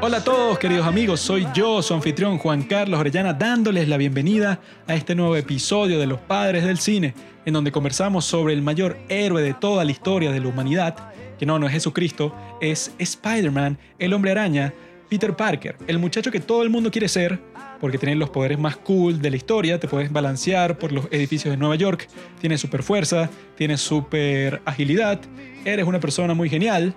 [0.00, 4.60] Hola a todos queridos amigos, soy yo, su anfitrión Juan Carlos Orellana, dándoles la bienvenida
[4.86, 7.14] a este nuevo episodio de Los Padres del Cine,
[7.44, 11.46] en donde conversamos sobre el mayor héroe de toda la historia de la humanidad, que
[11.46, 14.74] no, no es Jesucristo, es Spider-Man, el hombre araña,
[15.08, 17.40] Peter Parker, el muchacho que todo el mundo quiere ser,
[17.80, 21.52] porque tiene los poderes más cool de la historia, te puedes balancear por los edificios
[21.52, 22.08] de Nueva York,
[22.40, 25.20] tienes super fuerza, tienes super agilidad,
[25.64, 26.94] eres una persona muy genial.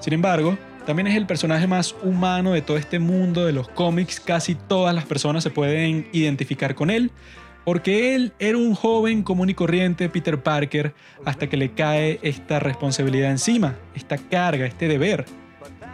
[0.00, 0.56] Sin embargo,
[0.88, 4.20] también es el personaje más humano de todo este mundo de los cómics.
[4.20, 7.10] Casi todas las personas se pueden identificar con él.
[7.66, 10.94] Porque él era un joven común y corriente, Peter Parker,
[11.26, 15.26] hasta que le cae esta responsabilidad encima, esta carga, este deber.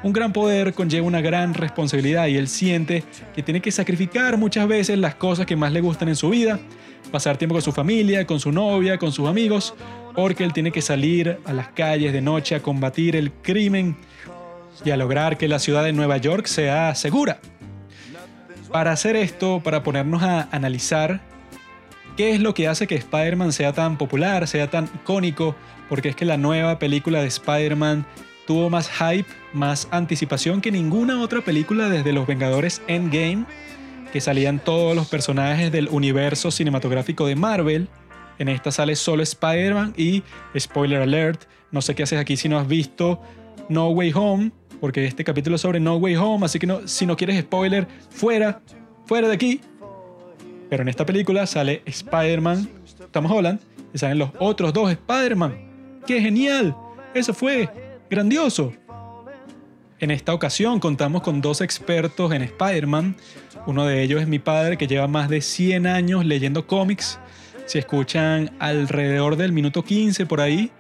[0.05, 3.03] Un gran poder conlleva una gran responsabilidad y él siente
[3.35, 6.61] que tiene que sacrificar muchas veces las cosas que más le gustan en su vida,
[7.11, 9.75] pasar tiempo con su familia, con su novia, con sus amigos,
[10.15, 13.97] porque él tiene que salir a las calles de noche a combatir el crimen
[14.85, 17.39] y a lograr que la ciudad de Nueva York sea segura.
[18.73, 21.21] Para hacer esto, para ponernos a analizar
[22.17, 25.55] qué es lo que hace que Spider-Man sea tan popular, sea tan icónico,
[25.89, 28.07] porque es que la nueva película de Spider-Man
[28.47, 33.47] tuvo más hype, más anticipación que ninguna otra película desde Los Vengadores Endgame,
[34.13, 37.89] que salían todos los personajes del universo cinematográfico de Marvel.
[38.39, 40.23] En esta sale solo Spider-Man y,
[40.59, 43.21] spoiler alert, no sé qué haces aquí si no has visto
[43.69, 44.53] No Way Home,
[44.85, 47.89] porque este capítulo es sobre No Way Home, así que no, si no quieres spoiler,
[48.11, 48.61] fuera,
[49.07, 49.63] fuera de aquí.
[50.69, 52.69] Pero en esta película sale Spider-Man,
[53.11, 53.61] Tom Holland,
[53.95, 56.03] y salen los otros dos Spider-Man.
[56.07, 56.77] ¡Qué genial!
[57.15, 57.71] Eso fue
[58.11, 58.75] grandioso.
[60.01, 63.17] En esta ocasión contamos con dos expertos en Spider-Man.
[63.67, 67.19] Uno de ellos es mi padre que lleva más de 100 años leyendo cómics.
[67.65, 70.71] Si escuchan alrededor del minuto 15 por ahí,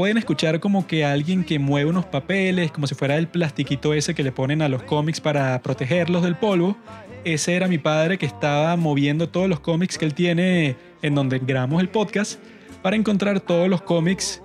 [0.00, 4.14] pueden escuchar como que alguien que mueve unos papeles, como si fuera el plastiquito ese
[4.14, 6.74] que le ponen a los cómics para protegerlos del polvo.
[7.22, 11.38] Ese era mi padre que estaba moviendo todos los cómics que él tiene en donde
[11.38, 12.40] grabamos el podcast
[12.80, 14.40] para encontrar todos los cómics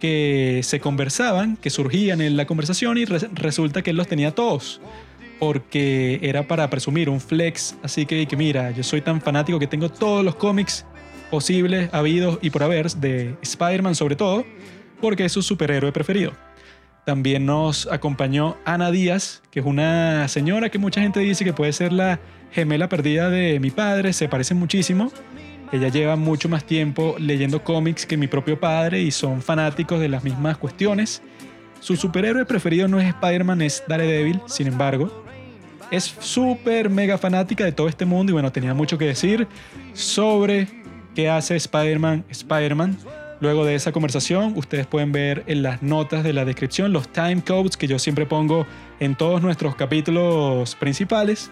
[0.00, 4.80] que se conversaban, que surgían en la conversación y resulta que él los tenía todos.
[5.38, 9.66] Porque era para presumir un flex, así que, que mira, yo soy tan fanático que
[9.66, 10.86] tengo todos los cómics
[11.30, 14.46] posibles, habidos y por haber, de Spider-Man sobre todo,
[15.00, 16.32] porque es su superhéroe preferido.
[17.04, 21.72] También nos acompañó Ana Díaz, que es una señora que mucha gente dice que puede
[21.72, 22.18] ser la
[22.50, 25.12] gemela perdida de mi padre, se parece muchísimo.
[25.72, 30.08] Ella lleva mucho más tiempo leyendo cómics que mi propio padre y son fanáticos de
[30.08, 31.20] las mismas cuestiones.
[31.80, 35.24] Su superhéroe preferido no es Spider-Man, es Daredevil, sin embargo.
[35.90, 39.46] Es súper mega fanática de todo este mundo y bueno, tenía mucho que decir
[39.92, 40.68] sobre
[41.14, 42.96] qué hace Spider-Man Spider-Man.
[43.44, 47.44] Luego de esa conversación, ustedes pueden ver en las notas de la descripción los time
[47.46, 48.66] codes que yo siempre pongo
[49.00, 51.50] en todos nuestros capítulos principales,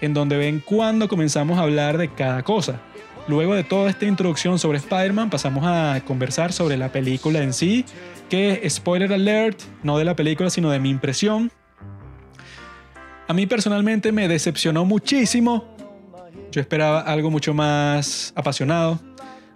[0.00, 2.80] en donde ven cuándo comenzamos a hablar de cada cosa.
[3.26, 7.84] Luego de toda esta introducción sobre Spider-Man, pasamos a conversar sobre la película en sí,
[8.30, 11.50] que spoiler alert, no de la película, sino de mi impresión.
[13.26, 15.64] A mí personalmente me decepcionó muchísimo.
[16.52, 19.00] Yo esperaba algo mucho más apasionado,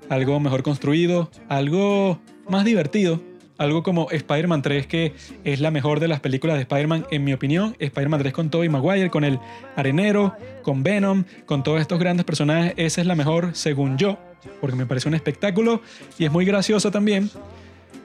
[0.08, 3.20] algo mejor construido, algo más divertido.
[3.58, 7.32] Algo como Spider-Man 3, que es la mejor de las películas de Spider-Man, en mi
[7.32, 7.74] opinión.
[7.80, 9.40] Spider-Man 3 con Tobey Maguire, con el
[9.74, 12.74] Arenero, con Venom, con todos estos grandes personajes.
[12.76, 14.16] Esa es la mejor, según yo,
[14.60, 15.82] porque me parece un espectáculo
[16.18, 17.30] y es muy graciosa también.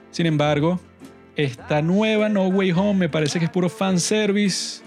[0.09, 0.79] Sin embargo,
[1.35, 4.81] esta nueva No Way Home me parece que es puro fanservice.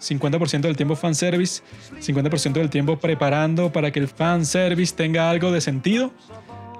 [0.00, 1.62] 50% del tiempo fanservice,
[2.00, 6.12] 50% del tiempo preparando para que el fanservice tenga algo de sentido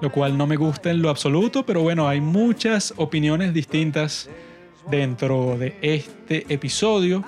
[0.05, 4.29] lo cual no me gusta en lo absoluto, pero bueno, hay muchas opiniones distintas
[4.91, 7.23] dentro de este episodio,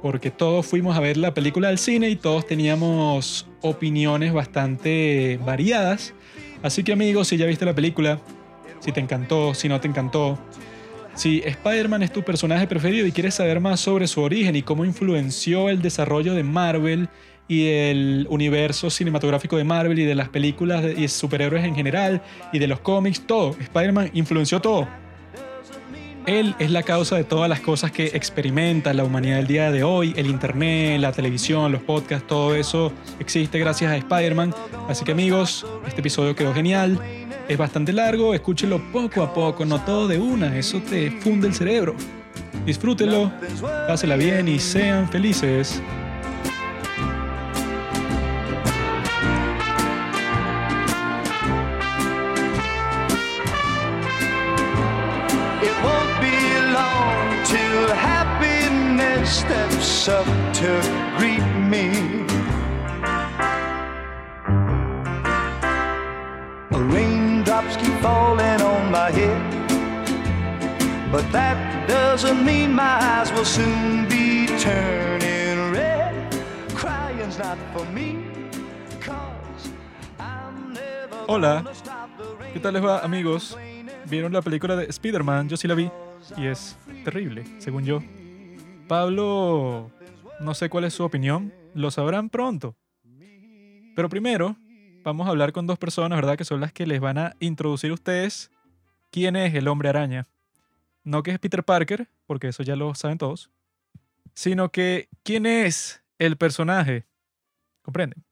[0.00, 6.14] porque todos fuimos a ver la película al cine y todos teníamos opiniones bastante variadas.
[6.62, 8.20] Así que amigos, si ya viste la película,
[8.78, 10.38] si te encantó, si no te encantó,
[11.16, 14.84] si Spider-Man es tu personaje preferido y quieres saber más sobre su origen y cómo
[14.84, 17.08] influenció el desarrollo de Marvel
[17.50, 22.60] y el universo cinematográfico de Marvel y de las películas y superhéroes en general y
[22.60, 23.56] de los cómics, todo.
[23.58, 24.86] Spider-Man influenció todo.
[26.26, 29.82] Él es la causa de todas las cosas que experimenta la humanidad del día de
[29.82, 34.54] hoy, el internet, la televisión, los podcasts, todo eso existe gracias a Spider-Man.
[34.88, 37.00] Así que amigos, este episodio quedó genial.
[37.48, 41.54] Es bastante largo, escúchelo poco a poco, no todo de una, eso te funde el
[41.54, 41.96] cerebro.
[42.64, 43.32] Disfrútelo,
[43.88, 45.82] pásela bien y sean felices.
[60.10, 60.70] Up to
[61.16, 61.86] greet me.
[66.70, 69.40] Raindrops keep falling on my head,
[71.12, 76.14] but that doesn't mean my eyes will soon be turning red.
[76.74, 78.18] Crying's not for me,
[79.00, 79.70] 'cause
[80.18, 81.64] I'm never Hola.
[82.52, 83.56] ¿Qué tal les va, amigos?
[84.06, 85.48] ¿Vieron la película de Spider-Man?
[85.48, 85.88] Yo sí la vi
[86.36, 88.02] y es terrible, según yo.
[88.88, 89.88] Pablo,
[90.40, 92.76] no sé cuál es su opinión, lo sabrán pronto.
[93.94, 94.56] Pero primero,
[95.02, 96.36] vamos a hablar con dos personas, ¿verdad?
[96.36, 98.50] Que son las que les van a introducir a ustedes
[99.10, 100.26] quién es el hombre araña.
[101.04, 103.50] No que es Peter Parker, porque eso ya lo saben todos,
[104.34, 107.06] sino que quién es el personaje.
[107.82, 108.24] ¿Comprenden?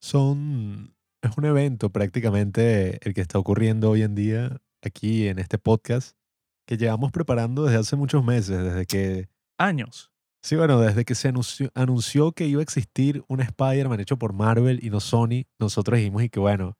[0.00, 0.94] Son.
[1.20, 6.16] Es un evento prácticamente el que está ocurriendo hoy en día aquí en este podcast
[6.64, 9.28] que llevamos preparando desde hace muchos meses, desde que.
[9.56, 10.12] Años.
[10.42, 14.32] Sí, bueno, desde que se anunció, anunció que iba a existir un Spider-Man hecho por
[14.32, 16.78] Marvel y no Sony, nosotros dijimos y que bueno,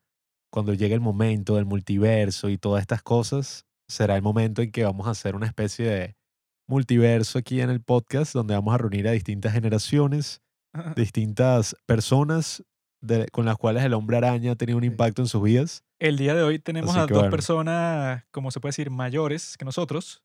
[0.50, 4.84] cuando llegue el momento del multiverso y todas estas cosas, será el momento en que
[4.84, 6.16] vamos a hacer una especie de
[6.69, 10.40] multiverso aquí en el podcast donde vamos a reunir a distintas generaciones,
[10.96, 12.62] distintas personas
[13.00, 15.84] de- con las cuales el hombre araña ha tenido un impacto en sus vidas.
[15.99, 17.31] El día de hoy tenemos Así a dos bueno.
[17.31, 20.22] personas, como se puede decir, mayores que nosotros,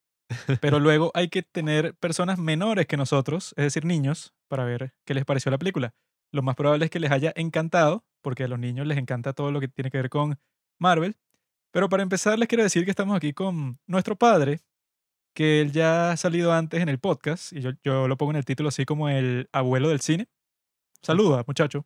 [0.62, 5.13] pero luego hay que tener personas menores que nosotros, es decir, niños, para ver qué
[5.13, 5.94] les pareció la película.
[6.31, 9.51] Lo más probable es que les haya encantado, porque a los niños les encanta todo
[9.51, 10.39] lo que tiene que ver con
[10.80, 11.15] Marvel.
[11.71, 14.62] Pero para empezar, les quiero decir que estamos aquí con nuestro padre,
[15.35, 18.38] que él ya ha salido antes en el podcast, y yo, yo lo pongo en
[18.38, 20.27] el título así como el abuelo del cine.
[21.01, 21.86] Saluda, muchacho.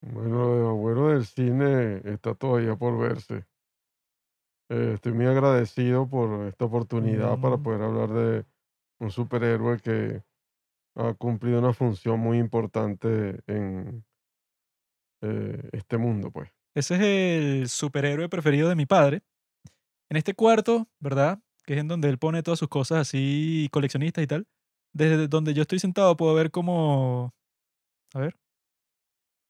[0.00, 3.44] Bueno, el abuelo del cine está todavía por verse.
[4.68, 7.62] Eh, estoy muy agradecido por esta oportunidad para Mm.
[7.62, 8.44] poder hablar de
[8.98, 10.22] un superhéroe que
[10.96, 14.04] ha cumplido una función muy importante en
[15.22, 16.50] eh, este mundo, pues.
[16.74, 19.22] Ese es el superhéroe preferido de mi padre.
[20.10, 21.40] En este cuarto, ¿verdad?
[21.64, 24.46] Que es en donde él pone todas sus cosas así coleccionistas y tal.
[24.92, 27.34] Desde donde yo estoy sentado puedo ver como...
[28.14, 28.36] A ver.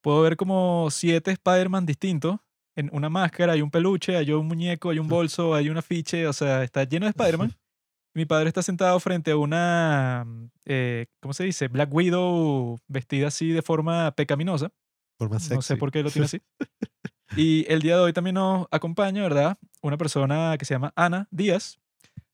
[0.03, 2.39] Puedo ver como siete Spider-Man distintos.
[2.77, 6.27] En una máscara, hay un peluche, hay un muñeco, hay un bolso, hay un afiche.
[6.27, 7.53] O sea, está lleno de Spider-Man.
[8.15, 10.25] Mi padre está sentado frente a una...
[10.65, 11.69] eh, ¿Cómo se dice?
[11.69, 14.71] Black Widow vestida así de forma pecaminosa.
[15.19, 15.77] Forma No sé sexy.
[15.77, 16.41] por qué lo tiene así.
[17.37, 19.59] Y el día de hoy también nos acompaña, ¿verdad?
[19.83, 21.81] Una persona que se llama Ana Díaz,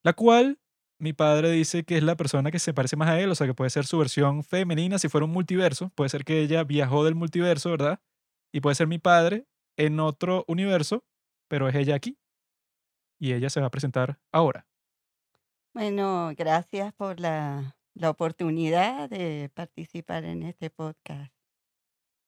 [0.03, 0.59] la cual
[0.99, 3.47] mi padre dice que es la persona que se parece más a él, o sea,
[3.47, 5.91] que puede ser su versión femenina si fuera un multiverso.
[5.95, 8.01] Puede ser que ella viajó del multiverso, ¿verdad?
[8.53, 9.47] Y puede ser mi padre
[9.77, 11.05] en otro universo,
[11.49, 12.19] pero es ella aquí.
[13.19, 14.67] Y ella se va a presentar ahora.
[15.75, 21.33] Bueno, gracias por la, la oportunidad de participar en este podcast.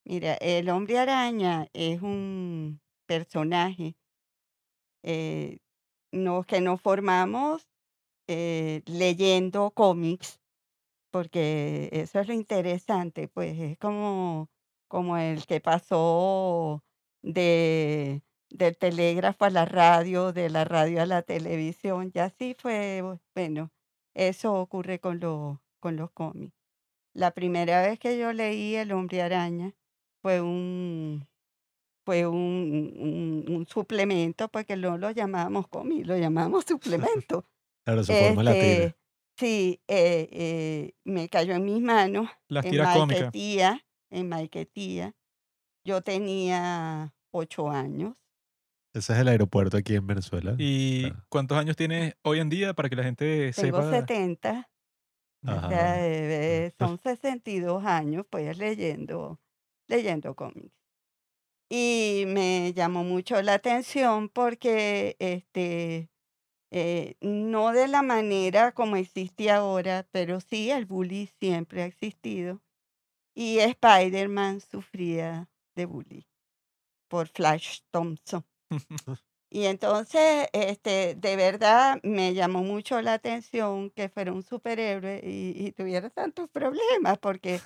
[0.07, 3.97] Mira, el hombre araña es un personaje
[5.03, 5.59] eh,
[6.13, 7.69] no, que nos formamos
[8.27, 10.41] eh, leyendo cómics,
[11.11, 14.49] porque eso es lo interesante, pues es como,
[14.89, 16.83] como el que pasó
[17.25, 23.01] de, del telégrafo a la radio, de la radio a la televisión, y así fue,
[23.03, 23.73] bu- bueno,
[24.15, 26.55] eso ocurre con, los con los cómics.
[27.15, 29.75] La primera vez que yo leí El hombre araña
[30.23, 31.27] fue un,
[32.05, 37.47] fue un, un- un suplemento, porque no lo llamábamos cómic, lo llamábamos suplemento.
[37.87, 38.65] Claro, su forma latina.
[38.85, 38.97] Este,
[39.39, 43.21] sí, eh, eh, me cayó en mis manos Las en tiras cómicas.
[43.23, 45.15] Maiquetía, en Maiquetía.
[45.87, 48.15] Yo tenía ocho años.
[48.93, 50.55] Ese es el aeropuerto aquí en Venezuela.
[50.59, 51.25] ¿Y Claro.
[51.29, 53.83] cuántos años tienes hoy en día para que la gente Tengo sepa?
[53.83, 54.71] 70,
[55.47, 55.69] o Ajá.
[55.69, 59.41] sea, eh, eh, son 62 años, pues leyendo,
[59.89, 60.75] leyendo cómics.
[61.71, 66.11] Y me llamó mucho la atención porque este,
[66.73, 72.63] eh, no de la manera como existe ahora, pero sí el bullying siempre ha existido.
[73.35, 76.25] Y Spider-Man sufría de bullying
[77.15, 78.45] por Flash Thompson.
[79.51, 85.55] Y entonces, este, de verdad, me llamó mucho la atención que fuera un superhéroe y,
[85.67, 87.61] y tuviera tantos problemas, porque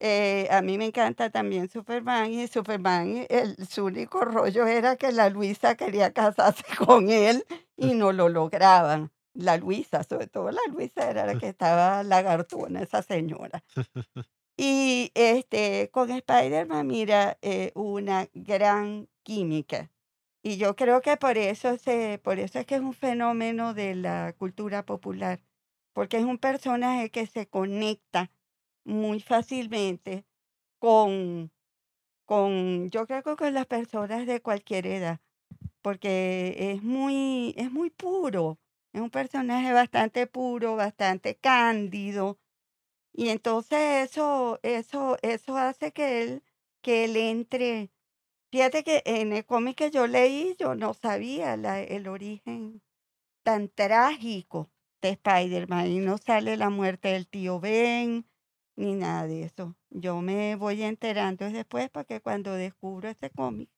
[0.00, 5.12] Eh, a mí me encanta también Superman y Superman, el, su único rollo era que
[5.12, 7.44] la Luisa quería casarse con él
[7.76, 9.10] y no lo lograban.
[9.34, 13.64] La Luisa, sobre todo la Luisa era la que estaba lagartona, esa señora.
[14.56, 19.90] Y este, con Spider-Man, mira, eh, una gran química.
[20.42, 23.94] Y yo creo que por eso, se, por eso es que es un fenómeno de
[23.96, 25.42] la cultura popular,
[25.92, 28.30] porque es un personaje que se conecta
[28.84, 30.24] muy fácilmente
[30.78, 31.52] con,
[32.26, 35.20] con, yo creo que con las personas de cualquier edad,
[35.82, 38.58] porque es muy, es muy puro,
[38.92, 42.38] es un personaje bastante puro, bastante cándido,
[43.16, 46.44] y entonces eso, eso, eso hace que él,
[46.82, 47.90] que él entre.
[48.52, 52.82] Fíjate que en el cómic que yo leí, yo no sabía la- el origen
[53.44, 54.70] tan trágico
[55.02, 58.26] de Spider-Man y no sale la muerte del tío Ben
[58.76, 59.76] ni nada de eso.
[59.90, 63.70] Yo me voy enterando es después porque cuando descubro este cómic,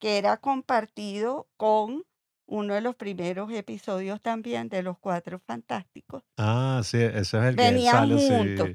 [0.00, 2.04] que era compartido con
[2.52, 6.22] uno de los primeros episodios también de Los Cuatro Fantásticos.
[6.36, 8.28] Ah, sí, ese es el que Venían sale, sí.
[8.28, 8.68] juntos.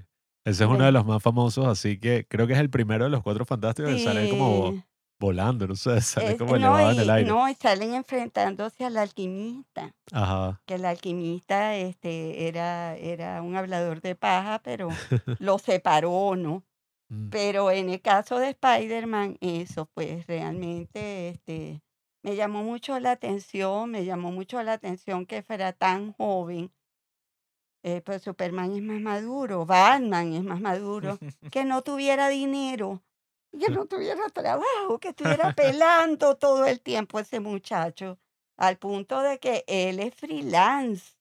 [0.46, 3.10] Ese es uno de los más famosos, así que creo que es el primero de
[3.12, 4.82] los cuatro fantásticos que sale como
[5.20, 7.30] volando, no sé, sale Es- como no, elevado en el aire.
[7.30, 10.62] no, y salen enfrentándose al alquimista, Ajá.
[10.66, 14.88] que el alquimista este, era, era un hablador de paja, pero
[15.40, 16.64] lo separó, ¿no?
[17.10, 17.30] Mm.
[17.30, 21.82] Pero en el caso de Spider-Man, eso pues realmente este,
[22.28, 26.74] me llamó mucho la atención, me llamó mucho la atención que fuera tan joven.
[27.84, 31.20] Eh, pues Superman es más maduro, Batman es más maduro,
[31.50, 33.02] que no tuviera dinero,
[33.58, 38.20] que no tuviera trabajo, que estuviera pelando todo el tiempo ese muchacho,
[38.58, 41.14] al punto de que él es freelance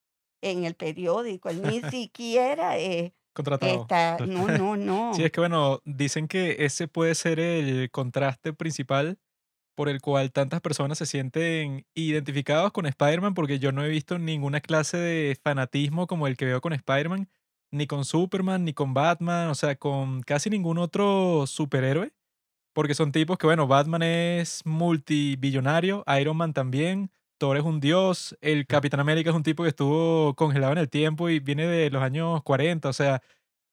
[0.43, 3.83] en el periódico, él ni siquiera eh, Contratado.
[3.83, 5.15] está, no, no, no.
[5.15, 9.21] Sí, es que bueno, dicen que ese puede ser el contraste principal
[9.77, 14.19] por el cual tantas personas se sienten identificados con Spider-Man, porque yo no he visto
[14.19, 17.29] ninguna clase de fanatismo como el que veo con Spider-Man,
[17.71, 22.13] ni con Superman, ni con Batman, o sea, con casi ningún otro superhéroe,
[22.75, 28.37] porque son tipos que, bueno, Batman es multibillonario, Iron Man también, Thor es un dios,
[28.41, 31.91] el Capitán América es un tipo que estuvo congelado en el tiempo y viene de
[31.91, 33.23] los años 40, o sea,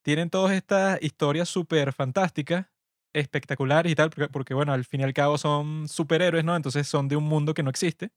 [0.04, 2.68] tienen todas estas historias súper fantásticas,
[3.14, 6.56] espectaculares y tal, porque, porque, bueno, al fin y al cabo son superhéroes, ¿no?
[6.56, 8.12] Entonces son de un mundo que no existe.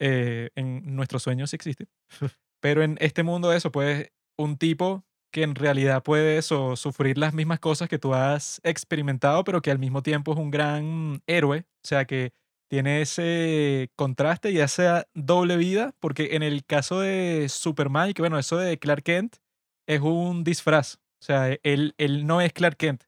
[0.00, 1.88] Eh, en nuestros sueños sí existe.
[2.60, 7.34] Pero en este mundo eso, pues, un tipo que en realidad puede eso, sufrir las
[7.34, 11.60] mismas cosas que tú has experimentado, pero que al mismo tiempo es un gran héroe,
[11.60, 12.32] o sea, que
[12.68, 18.22] tiene ese contraste y esa doble vida, porque en el caso de Superman, y que
[18.22, 19.36] bueno, eso de Clark Kent
[19.86, 23.04] es un disfraz, o sea, él, él no es Clark Kent,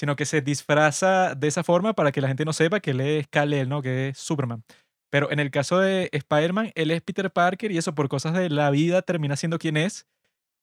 [0.00, 3.02] sino que se disfraza de esa forma para que la gente no sepa que él
[3.02, 3.82] es Kal-El, ¿no?
[3.82, 4.64] Que es Superman.
[5.10, 8.48] Pero en el caso de Spider-Man, él es Peter Parker y eso por cosas de
[8.48, 10.06] la vida termina siendo quien es.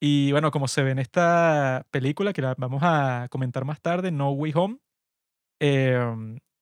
[0.01, 4.10] Y bueno, como se ve en esta película, que la vamos a comentar más tarde,
[4.10, 4.79] No Way Home,
[5.62, 6.00] eh,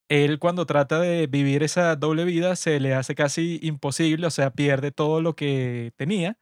[0.10, 4.51] él cuando trata de vivir esa doble vida se le hace casi imposible, o sea,
[4.51, 6.38] pierde todo lo que tenía.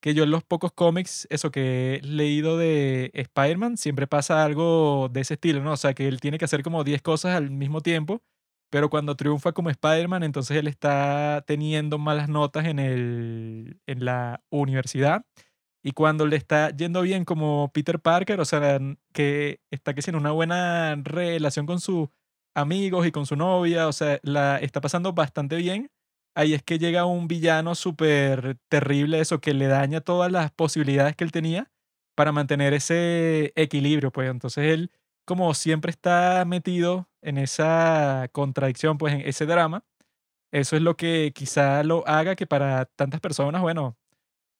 [0.00, 5.08] Que yo en los pocos cómics, eso que he leído de Spider-Man, siempre pasa algo
[5.12, 5.72] de ese estilo, ¿no?
[5.72, 8.22] O sea, que él tiene que hacer como 10 cosas al mismo tiempo,
[8.70, 14.42] pero cuando triunfa como Spider-Man, entonces él está teniendo malas notas en, el, en la
[14.50, 15.24] universidad.
[15.82, 18.78] Y cuando le está yendo bien como Peter Parker, o sea,
[19.12, 22.08] que está que una buena relación con sus
[22.54, 25.90] amigos y con su novia, o sea, la está pasando bastante bien.
[26.34, 31.16] Ahí es que llega un villano súper terrible, eso que le daña todas las posibilidades
[31.16, 31.70] que él tenía
[32.14, 34.90] para mantener ese equilibrio, pues entonces él
[35.24, 39.84] como siempre está metido en esa contradicción, pues en ese drama,
[40.52, 43.96] eso es lo que quizá lo haga que para tantas personas, bueno,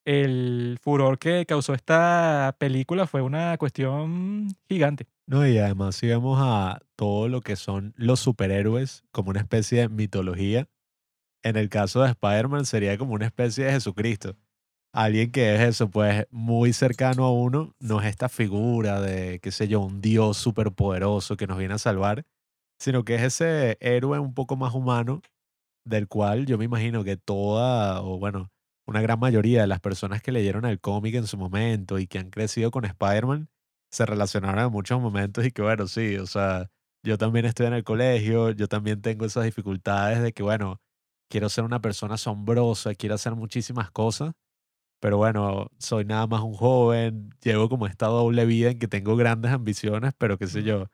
[0.04, 5.06] el furor que causó esta película fue una cuestión gigante.
[5.26, 9.80] No, y además si vemos a todo lo que son los superhéroes como una especie
[9.80, 10.68] de mitología,
[11.42, 14.37] en el caso de Spider-Man sería como una especie de Jesucristo.
[14.92, 19.52] Alguien que es eso, pues muy cercano a uno, no es esta figura de, qué
[19.52, 22.25] sé yo, un dios superpoderoso que nos viene a salvar,
[22.80, 25.23] sino que es ese héroe un poco más humano,
[25.85, 28.50] del cual yo me imagino que toda, o bueno,
[28.87, 32.18] una gran mayoría de las personas que leyeron el cómic en su momento y que
[32.18, 33.49] han crecido con Spider-Man,
[33.92, 36.70] se relacionaron en muchos momentos y que bueno, sí, o sea,
[37.04, 40.80] yo también estoy en el colegio, yo también tengo esas dificultades de que bueno,
[41.30, 44.32] quiero ser una persona asombrosa, quiero hacer muchísimas cosas
[45.00, 49.16] Pero bueno, soy nada más un joven, llevo como esta doble vida en que tengo
[49.16, 50.87] grandes ambiciones, pero qué sé yo,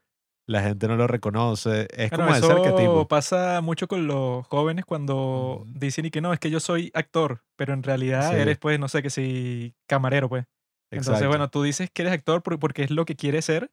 [0.48, 1.88] la gente no lo reconoce.
[1.92, 3.08] Es Bueno, como ese eso arquetipo.
[3.08, 5.74] pasa mucho con los jóvenes cuando Ujú.
[5.74, 8.36] dicen y que no, es que yo soy actor, pero en realidad Sí.
[8.38, 10.44] eres, pues, no sé, que si camarero, pues.
[10.94, 11.28] Entonces, Exacto.
[11.28, 13.72] bueno, tú dices que eres actor por- porque es lo que quieres ser,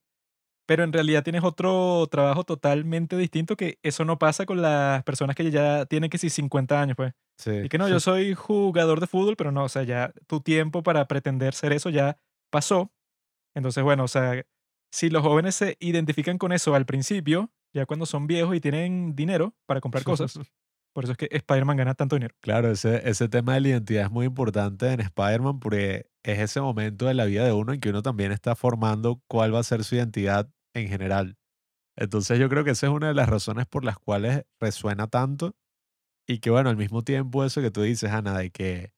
[0.65, 5.35] pero en realidad tienes otro trabajo totalmente distinto que eso no pasa con las personas
[5.35, 7.13] que ya tienen que si 50 años, pues.
[7.37, 7.51] Sí.
[7.63, 10.83] Y que no, yo soy jugador de fútbol, pero no, o sea, ya tu tiempo
[10.83, 12.17] para pretender ser eso ya
[12.51, 12.91] pasó.
[13.55, 14.43] Entonces, bueno, o sea,
[14.91, 19.15] si los jóvenes se identifican con eso al principio, ya cuando son viejos y tienen
[19.15, 20.39] dinero para comprar cosas,
[20.93, 22.35] por eso es que Spider-Man gana tanto dinero.
[22.39, 26.61] Claro, ese, ese tema de la identidad es muy importante en Spider-Man porque es ese
[26.61, 29.63] momento de la vida de uno en que uno también está formando cuál va a
[29.63, 31.37] ser su identidad en general.
[31.95, 35.55] Entonces yo creo que esa es una de las razones por las cuales resuena tanto
[36.27, 38.93] y que bueno, al mismo tiempo eso que tú dices, Ana, de que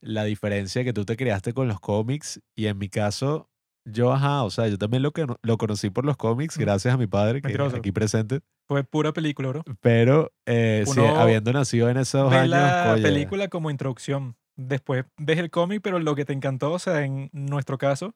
[0.00, 3.50] la diferencia que tú te creaste con los cómics y en mi caso,
[3.90, 6.96] yo, ajá, o sea, yo también lo, que, lo conocí por los cómics gracias a
[6.96, 7.76] mi padre que Mentiroso.
[7.76, 9.62] aquí presente, Fue pura película, bro.
[9.80, 14.36] pero eh, sí, habiendo nacido en esos Ves años, la oye, película como introducción.
[14.56, 18.14] Después ves el cómic, pero lo que te encantó, o sea, en nuestro caso,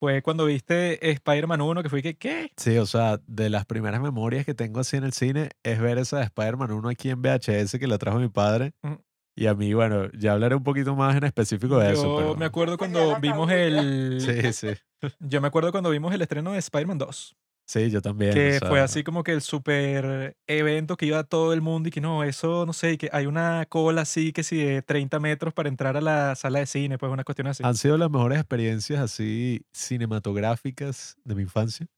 [0.00, 2.50] fue cuando viste Spider-Man 1, que fue que, ¿qué?
[2.56, 5.98] Sí, o sea, de las primeras memorias que tengo así en el cine es ver
[5.98, 8.72] esa de Spider-Man 1 aquí en VHS que la trajo mi padre.
[8.82, 8.98] Ujú.
[9.38, 12.36] Y a mí, bueno, ya hablaré un poquito más en específico de Yo eso, pero...
[12.36, 14.18] me acuerdo cuando vimos el...
[14.18, 14.68] Sí, sí.
[15.20, 17.36] Yo me acuerdo cuando vimos el estreno de Spider-Man 2.
[17.68, 18.30] Sí, yo también.
[18.30, 21.60] o que fue sea, así como que el super evento que iba a todo el
[21.62, 24.56] mundo y que no, eso, no sé, y que hay una cola así que si
[24.56, 27.64] de 30 metros para entrar a la sala de cine, pues una cuestión así.
[27.64, 31.88] Han sido las mejores experiencias así cinematográficas de mi infancia.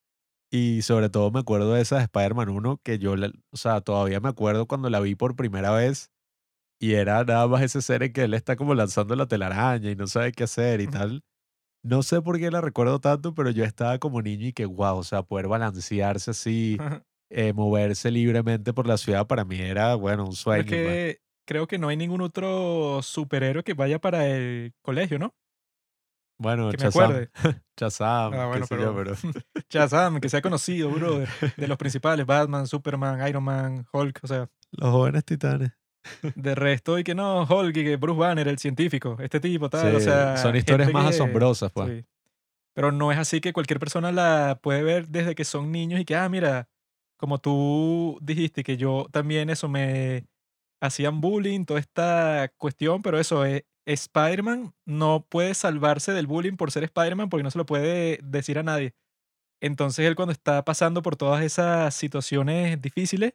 [0.50, 3.14] Y sobre todo me acuerdo de esa de Spider-Man 1 que yo,
[3.50, 6.10] o sea, todavía me acuerdo cuando la vi por primera vez
[6.80, 9.96] y era nada más ese ser en que él está como lanzando la telaraña y
[9.96, 11.22] no sabe qué hacer y tal.
[11.82, 14.98] No sé por qué la recuerdo tanto, pero yo estaba como niño y que wow,
[14.98, 16.76] o sea, poder balancearse así,
[17.30, 20.62] eh, moverse libremente por la ciudad para mí era, bueno, un sueño.
[20.62, 20.78] es pues.
[20.80, 25.34] que creo que no hay ningún otro superhéroe que vaya para el colegio, ¿no?
[26.40, 27.30] Bueno, que me Shazam, acuerde.
[27.76, 33.42] Shazam, Ah, bueno, yo, pero- que sea conocido, brother, de los principales, Batman, Superman, Iron
[33.42, 35.72] Man, Hulk, o sea, Los jóvenes titanes.
[36.34, 39.94] De resto, y que no, Hulk y que Bruce Banner, el científico, este tipo, tal,
[39.94, 40.36] o Sí, sea...
[40.36, 41.88] son historias más que- asombrosas, pues.
[41.88, 42.04] Sí.
[42.74, 46.04] Pero no es así que cualquier persona la puede ver desde que son niños y
[46.04, 46.68] que, ah, mira,
[47.16, 50.24] como tú dijiste que yo también eso me
[50.80, 56.70] hacían bullying, toda esta cuestión, pero eso es, Spider-Man no puede salvarse del bullying por
[56.70, 58.94] ser Spider-Man porque no se lo puede decir a nadie.
[59.60, 63.32] Entonces él cuando está pasando por todas esas situaciones difíciles,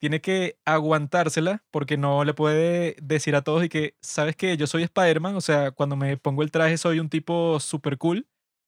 [0.00, 4.56] tiene que aguantársela porque no le puede decir a todos y que, ¿sabes qué?
[4.56, 8.26] Yo soy Spider-Man, o sea, cuando me pongo el traje soy un tipo super cool.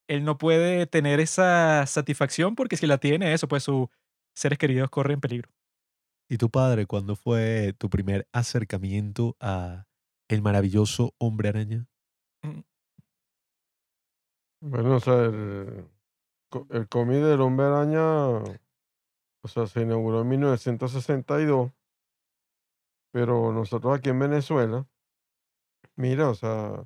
[0.09, 3.89] Él no puede tener esa satisfacción porque si la tiene, eso, pues sus
[4.37, 5.51] seres queridos corren peligro.
[6.29, 9.87] ¿Y tu padre cuándo fue tu primer acercamiento a
[10.29, 11.87] el maravilloso hombre araña?
[14.61, 15.89] Bueno, o sea, el,
[16.71, 18.45] el cómic del Hombre Araña,
[19.43, 21.73] o sea, se inauguró en 1962,
[23.13, 24.87] pero nosotros aquí en Venezuela,
[25.97, 26.85] mira, o sea,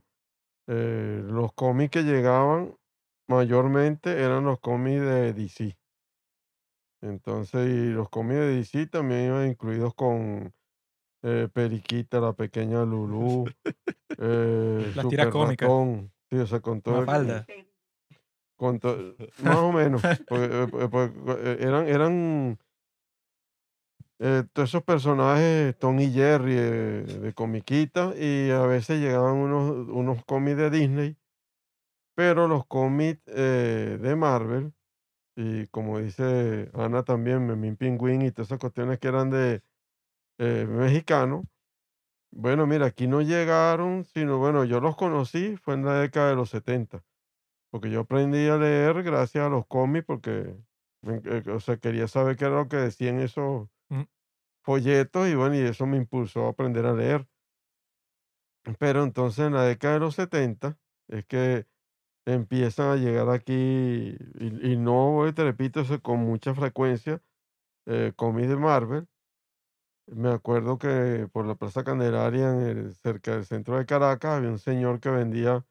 [0.66, 2.76] eh, los cómics que llegaban
[3.28, 5.78] mayormente eran los cómics de DC.
[7.02, 10.52] Entonces, y los cómics de DC también iban incluidos con
[11.22, 13.44] eh, Periquita, la pequeña Lulú,
[14.18, 15.68] eh, Las tiras Super cómicas.
[15.68, 17.65] Ratón, sí, o sea, con todo el-.
[18.56, 18.80] Con
[19.38, 21.14] más o menos, porque, eh, eh, porque,
[21.52, 22.58] eh, eran, eran
[24.18, 29.88] eh, todos esos personajes, Tom y Jerry, eh, de comiquita, y a veces llegaban unos,
[29.88, 31.16] unos cómics de Disney,
[32.14, 34.72] pero los cómics eh, de Marvel,
[35.36, 39.62] y como dice Ana también, Memín Pingüín y todas esas cuestiones que eran de
[40.38, 41.44] mexicanos,
[42.32, 46.36] bueno, mira, aquí no llegaron, sino bueno, yo los conocí, fue en la década de
[46.36, 47.04] los 70
[47.76, 50.56] porque yo aprendí a leer gracias a los cómics, porque
[51.02, 54.04] eh, o sea, quería saber qué era lo que decían esos Mm.
[54.64, 57.28] folletos, y bueno, y eso me impulsó a aprender a leer.
[58.78, 61.66] Pero entonces en la década de los 70 es que
[62.24, 67.22] empiezan a llegar aquí, y, y no te repito eso con mucha frecuencia,
[67.84, 69.08] eh, cómics de Marvel.
[70.06, 74.48] Me acuerdo que por la Plaza Candelaria, en el- cerca del centro de Caracas, había
[74.50, 75.66] un señor que vendía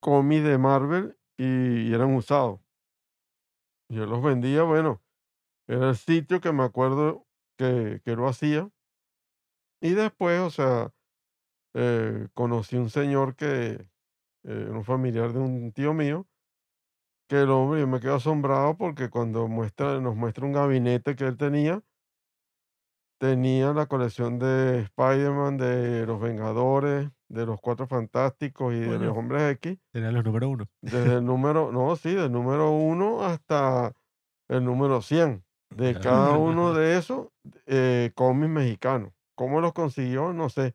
[0.00, 2.60] cómics de Marvel y, eran usados.
[3.88, 5.02] Yo los vendía, bueno,
[5.66, 7.26] era el sitio que me acuerdo
[7.56, 8.70] que, que lo hacía.
[9.80, 10.92] Y después, o sea,
[11.74, 13.88] eh, conocí un señor que,
[14.44, 16.26] eh, un familiar de un tío mío,
[17.28, 21.24] que el hombre, yo me quedo asombrado porque cuando muestra, nos muestra un gabinete que
[21.24, 21.82] él tenía,
[23.18, 29.16] tenía la colección de Spider-Man, de los Vengadores, de los Cuatro Fantásticos y de los.
[29.16, 30.66] Hombres X, Tenía los número uno.
[30.82, 33.92] desde el número, no, sí, del número uno hasta
[34.48, 35.44] el número 100.
[35.70, 37.28] De cada uno de esos,
[37.66, 39.12] eh, cómics mexicanos.
[39.36, 40.32] ¿Cómo los consiguió?
[40.32, 40.74] No sé.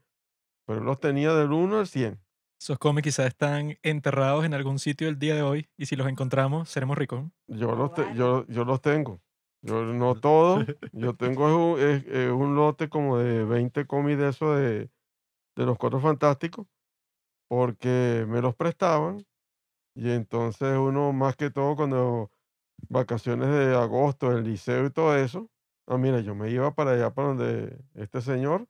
[0.65, 2.19] Pero los tenía del 1 al 100.
[2.59, 6.07] Esos cómics quizás están enterrados en algún sitio el día de hoy y si los
[6.07, 7.25] encontramos seremos ricos.
[7.47, 9.19] Yo los, te- yo, yo los tengo.
[9.61, 10.65] Yo no todos.
[10.93, 14.89] Yo tengo es un, es- es un lote como de 20 cómics de eso de,
[15.55, 16.67] de los Cuatro Fantásticos.
[17.47, 19.25] Porque me los prestaban.
[19.95, 22.31] Y entonces uno, más que todo, cuando
[22.89, 25.49] vacaciones de agosto, el liceo y todo eso.
[25.87, 28.67] Ah, mira, yo me iba para allá, para donde este señor.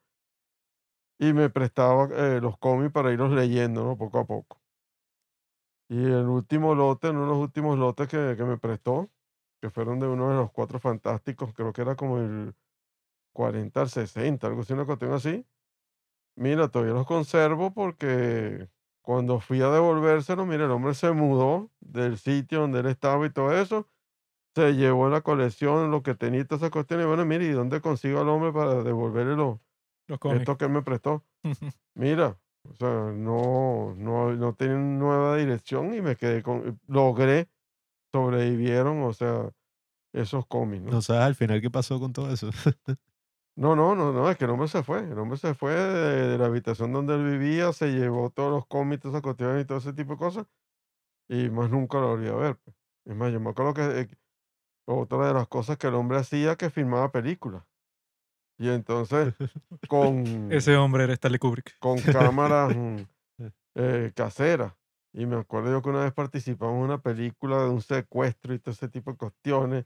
[1.19, 3.97] Y me prestaba eh, los cómics para irlos leyendo, ¿no?
[3.97, 4.61] Poco a poco.
[5.89, 9.11] Y el último lote, uno de los últimos lotes que, que me prestó,
[9.61, 12.55] que fueron de uno de los cuatro fantásticos, creo que era como el
[13.33, 15.45] 40 al 60, algo así, una cuestión así.
[16.35, 18.69] Mira, todavía los conservo porque
[19.01, 23.29] cuando fui a devolvérselo, mira, el hombre se mudó del sitio donde él estaba y
[23.29, 23.87] todo eso.
[24.53, 27.07] Se llevó la colección, lo que tenía todas esas cuestiones.
[27.07, 29.61] Bueno, mira, ¿y dónde consigo al hombre para devolverle lo,
[30.07, 31.23] Los esto que él me prestó?
[31.93, 32.37] Mira,
[32.69, 37.49] o sea, no, no, no tienen nueva dirección y me quedé con, logré,
[38.11, 39.51] sobrevivieron, o sea,
[40.13, 40.91] esos cómics, ¿no?
[40.91, 42.49] No sabes al final qué pasó con todo eso.
[43.57, 46.27] No, no, no, no, es que el hombre se fue, el hombre se fue de,
[46.29, 49.65] de la habitación donde él vivía, se llevó todos los cómics, todas esas cuestiones y
[49.65, 50.45] todo ese tipo de cosas,
[51.29, 52.57] y más nunca lo volví a ver.
[52.57, 52.75] pues.
[53.05, 54.09] Es más, yo me acuerdo que eh,
[54.85, 57.63] otra de las cosas que el hombre hacía que filmaba películas.
[58.57, 59.33] Y entonces,
[59.89, 61.77] con, Ese hombre era Stanley Kubrick.
[61.79, 62.97] con cámaras mm,
[63.75, 64.73] eh, caseras.
[65.13, 68.59] Y me acuerdo yo que una vez participamos en una película de un secuestro y
[68.59, 69.85] todo ese tipo de cuestiones.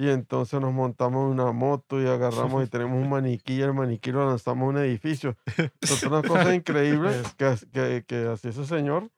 [0.00, 3.74] Y entonces nos montamos en una moto y agarramos y tenemos un maniquí y el
[3.74, 5.36] maniquí lo lanzamos a un edificio.
[5.82, 9.10] Son unas cosas increíbles que, que, que hacía ese señor.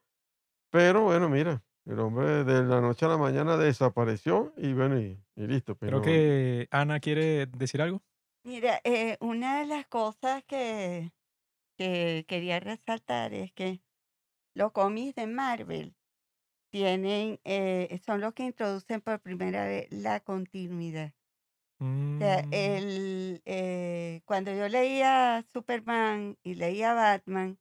[0.71, 5.23] Pero bueno, mira, el hombre de la noche a la mañana desapareció y bueno, y,
[5.35, 5.75] y listo.
[5.75, 8.01] Creo Pero que Ana quiere decir algo.
[8.43, 11.11] Mira, eh, una de las cosas que,
[11.77, 13.83] que quería resaltar es que
[14.55, 15.95] los cómics de Marvel
[16.71, 21.13] tienen, eh, son los que introducen por primera vez la continuidad.
[22.19, 27.59] O sea, Mm, el, eh, cuando yo leía Superman y leía Batman,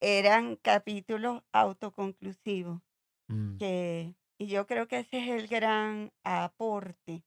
[0.00, 2.82] eran capítulos autoconclusivos.
[3.30, 3.62] Mm.
[3.62, 7.24] que, y yo creo que ese es el gran aporte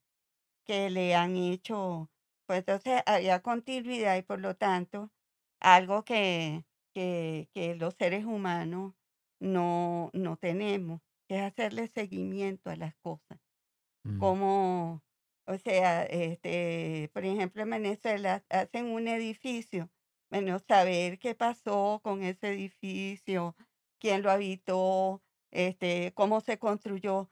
[0.65, 2.11] que le han hecho.
[2.47, 5.11] Pues entonces había continuidad y por lo tanto
[5.61, 8.95] algo que, que, que los seres humanos
[9.39, 13.39] no, no tenemos, que es hacerle seguimiento a las cosas.
[14.05, 14.19] Mm.
[14.19, 15.03] Como,
[15.47, 19.91] o sea, este, por ejemplo, en Venezuela hacen un edificio,
[20.31, 23.55] bueno, saber qué pasó con ese edificio,
[23.99, 27.31] quién lo habitó, este, cómo se construyó,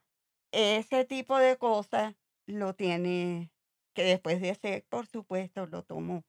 [0.52, 2.16] ese tipo de cosas
[2.48, 3.52] lo tiene,
[3.96, 6.24] que después de hacer, por supuesto, lo tomó.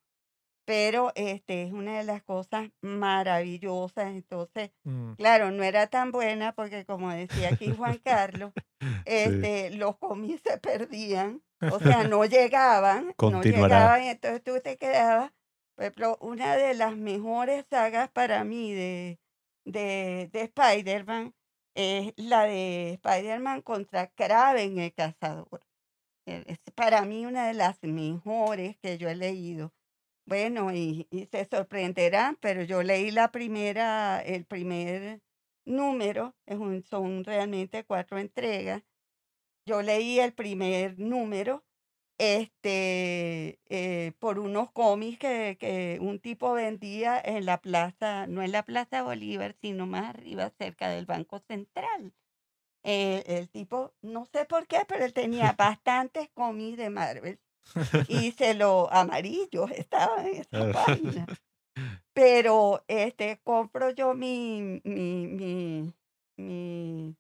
[0.67, 4.07] Pero este es una de las cosas maravillosas.
[4.13, 8.53] Entonces, mm, claro, no era tan buena porque como decía aquí Juan Carlos,
[9.05, 14.77] este, los cómics se perdían, o sea, no llegaban, no llegaban, y entonces tú te
[14.77, 15.33] quedabas.
[15.75, 19.19] Por ejemplo, una de las mejores sagas para mí de,
[19.65, 21.35] de, de Spider-Man
[21.75, 25.61] es la de Spider-Man contra Kraven el cazador.
[26.27, 29.73] Eh, Es para mí una de las mejores que yo he leído.
[30.27, 35.21] Bueno, y, y se sorprenderán, pero yo leí la primera, el primer
[35.67, 38.83] número, es un- son realmente cuatro entregas.
[39.67, 41.65] Yo leí el primer número
[42.19, 48.53] este, eh, por unos cómics que, que un tipo vendía en la plaza, no en
[48.53, 52.15] la Plaza Bolívar, sino más arriba, cerca del Banco Central.
[52.85, 57.41] Eh, el tipo, no sé por qué, pero él tenía bastantes cómics de Marvel
[58.09, 60.73] y se lo amarillos estaban en esa Claro.
[60.73, 61.27] página.
[62.15, 65.95] Pero este compro yo mi mi mi
[66.39, 67.17] mi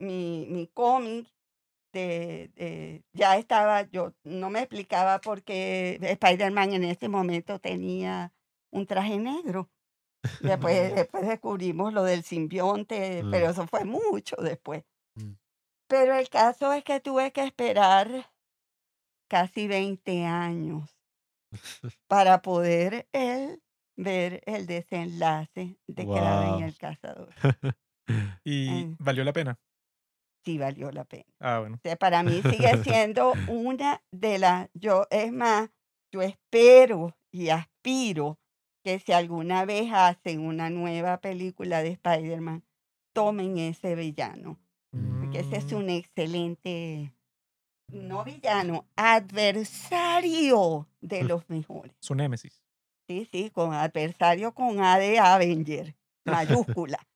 [0.00, 1.28] mi, mi cómic
[1.92, 8.32] de, de- ya estaba yo no me explicaba por qué Spider-Man en ese momento tenía
[8.72, 9.70] un traje negro.
[10.40, 13.30] Después, después descubrimos lo del simbionte, Mm.
[13.30, 14.84] pero eso fue mucho después.
[15.16, 15.32] Mm.
[15.88, 18.31] Pero el caso es que tuve que esperar
[19.32, 20.90] casi 20 años
[22.08, 23.62] para poder él
[23.96, 26.60] ver el desenlace de Kraven Wow.
[26.60, 27.34] el cazador.
[28.44, 29.58] Y valió la pena.
[30.44, 31.32] Sí valió la pena.
[31.40, 31.80] Ah, bueno.
[31.84, 35.70] O sea, para mí sigue siendo una de las, yo, es más,
[36.12, 38.38] yo espero y aspiro
[38.84, 42.64] que si alguna vez hacen una nueva película de Spider-Man,
[43.14, 44.60] tomen ese villano,
[45.18, 47.14] porque ese es Mm, un excelente,
[47.92, 51.92] no villano, adversario de los mejores.
[52.00, 52.62] Su némesis.
[53.06, 56.98] Sí, sí, con adversario con A de Avenger, mayúscula.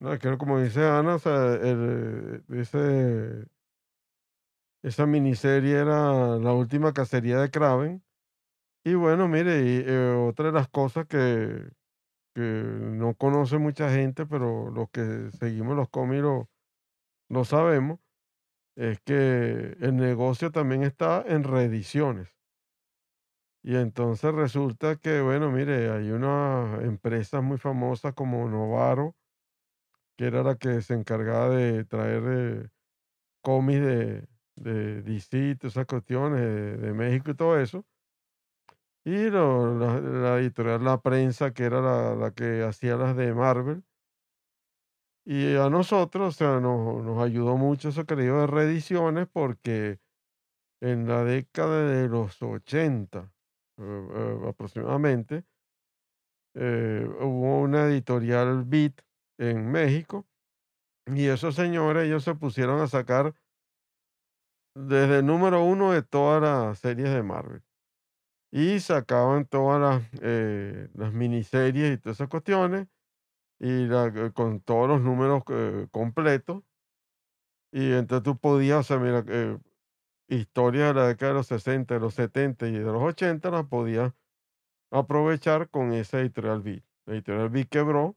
[0.00, 3.46] No, es que como dice Ana, o sea, el, ese,
[4.82, 8.04] esa miniserie era la última cacería de Kraven.
[8.84, 11.70] Y bueno, mire, y, eh, otra de las cosas que,
[12.34, 16.50] que no conoce mucha gente, pero los que seguimos los cómics lo,
[17.30, 17.98] lo sabemos,
[18.76, 22.28] es que el negocio también está en reediciones.
[23.64, 29.16] Y entonces resulta que, bueno, mire, hay unas empresas muy famosas como Novaro,
[30.16, 32.68] que era la que se encargaba de traer eh,
[33.42, 37.86] cómics de, de DC, todas esas cuestiones de, de México y todo eso.
[39.04, 43.34] Y lo- la, la editorial La Prensa, que era la, la que hacía las de
[43.34, 43.84] Marvel.
[45.26, 49.26] Y a nosotros, o sea, nos, nos ayudó mucho eso que le digo de reediciones,
[49.32, 49.98] porque
[50.82, 53.32] en la década de los 80
[53.78, 55.44] eh, eh, aproximadamente,
[56.54, 59.00] eh, hubo una editorial Beat
[59.38, 60.26] en México
[61.06, 63.34] y esos señores, ellos se pusieron a sacar
[64.76, 67.62] desde el número uno de todas las series de Marvel.
[68.52, 70.22] Y sacaban todas las,
[70.94, 72.86] las miniseries y todas esas cuestiones,
[73.64, 76.62] y eh, con todos los números eh, completos.
[77.72, 79.58] Y entonces tú podías, o sea, mira, eh,
[80.28, 83.66] historias de la década de los 60, de los 70 y de los 80 las
[83.66, 84.12] podías
[84.90, 86.84] aprovechar con esa editorial Beat.
[87.06, 88.16] La editorial Beat quebró,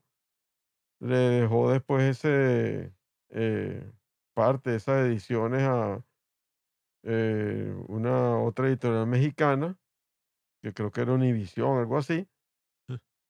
[1.00, 2.92] le dejó después ese
[4.34, 6.04] parte esas ediciones a
[7.88, 9.78] una otra editorial mexicana,
[10.62, 12.28] que creo que era Univisión, algo así.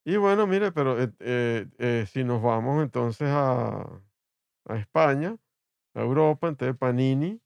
[0.09, 3.83] Y bueno, mire, pero eh, eh, eh, si nos vamos entonces a,
[4.65, 5.37] a España,
[5.95, 7.43] a Europa, entonces Panini,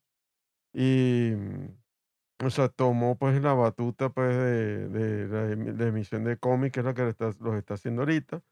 [0.72, 6.72] y, mm, o sea, tomó pues la batuta pues de, de la emisión de cómics,
[6.74, 8.44] que es la que está- los está haciendo ahorita.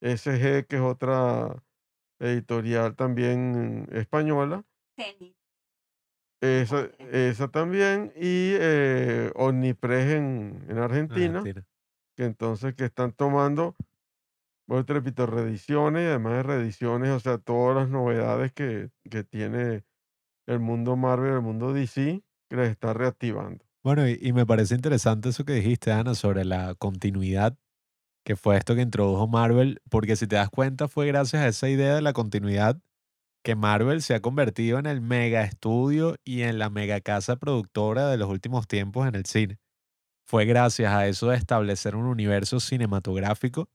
[0.00, 1.64] SG, que es otra
[2.20, 4.64] editorial también española,
[6.40, 11.66] esa, esa también, y eh, Omnipress en, en Argentina, Argentina.
[12.16, 13.76] Que entonces que están tomando,
[14.66, 19.22] bueno, te repito, reediciones y además de reediciones, o sea, todas las novedades que, que
[19.22, 19.84] tiene
[20.46, 23.64] el mundo Marvel, el mundo DC, que les está reactivando.
[23.84, 27.56] Bueno, y, y me parece interesante eso que dijiste, Ana, sobre la continuidad,
[28.24, 31.68] que fue esto que introdujo Marvel, porque si te das cuenta fue gracias a esa
[31.68, 32.80] idea de la continuidad
[33.44, 38.08] que Marvel se ha convertido en el mega estudio y en la mega casa productora
[38.08, 39.60] de los últimos tiempos en el cine.
[40.26, 43.68] Fue gracias a eso de establecer un universo cinematográfico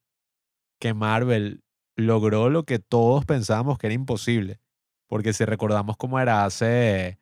[0.80, 1.64] que Marvel
[1.96, 4.60] logró lo que todos pensábamos que era imposible.
[5.08, 7.20] Porque si recordamos cómo era hace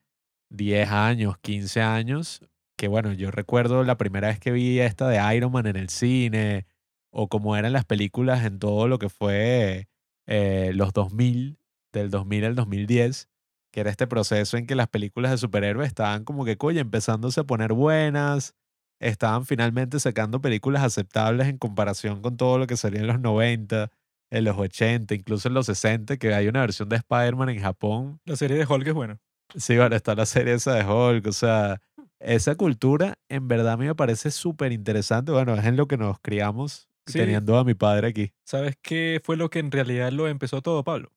[0.50, 2.42] 10 años, 15 años,
[2.76, 5.90] que bueno, yo recuerdo la primera vez que vi esta de Iron Man en el
[5.90, 6.66] cine,
[7.12, 9.90] o como eran las películas en todo lo que fue
[10.26, 11.60] eh, los 2000,
[11.94, 13.30] del 2000 al 2010,
[13.72, 17.42] que era este proceso en que las películas de superhéroes estaban como que, coño, empezándose
[17.42, 18.56] a poner buenas,
[19.00, 23.90] estaban finalmente sacando películas aceptables en comparación con todo lo que salía en los 90,
[24.32, 28.20] en los 80, incluso en los 60, que hay una versión de Spider-Man en Japón
[28.26, 29.20] La serie de Hulk es buena.
[29.56, 31.82] Sí, bueno, está la serie esa de Hulk, o sea,
[32.20, 35.32] esa cultura en verdad a mí me parece súper interesante.
[35.32, 37.18] Bueno, es en lo que nos criamos Sí.
[37.18, 38.34] teniendo a mi padre aquí.
[38.46, 41.12] ¿Sabes qué fue lo que en realidad lo empezó todo, Pablo?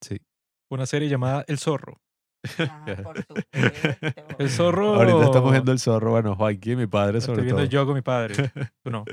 [0.00, 0.18] Sí.
[0.70, 2.00] Una serie llamada El Zorro.
[2.58, 4.36] Ah, por supuesto.
[4.38, 4.94] El Zorro.
[4.94, 7.70] Ahorita estamos viendo el zorro, bueno, Joaquín mi padre sobre estoy viendo todo.
[7.70, 8.34] yo con mi padre.
[8.84, 9.04] Tú no.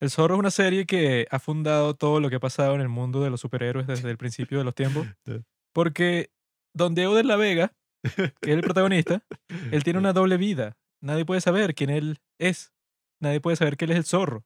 [0.00, 2.88] El Zorro es una serie que ha fundado todo lo que ha pasado en el
[2.88, 5.06] mundo de los superhéroes desde el principio de los tiempos.
[5.74, 6.30] Porque
[6.74, 9.22] Don Diego de la Vega, que es el protagonista,
[9.70, 10.76] él tiene una doble vida.
[11.02, 12.72] Nadie puede saber quién él es.
[13.20, 14.44] Nadie puede saber que él es el zorro.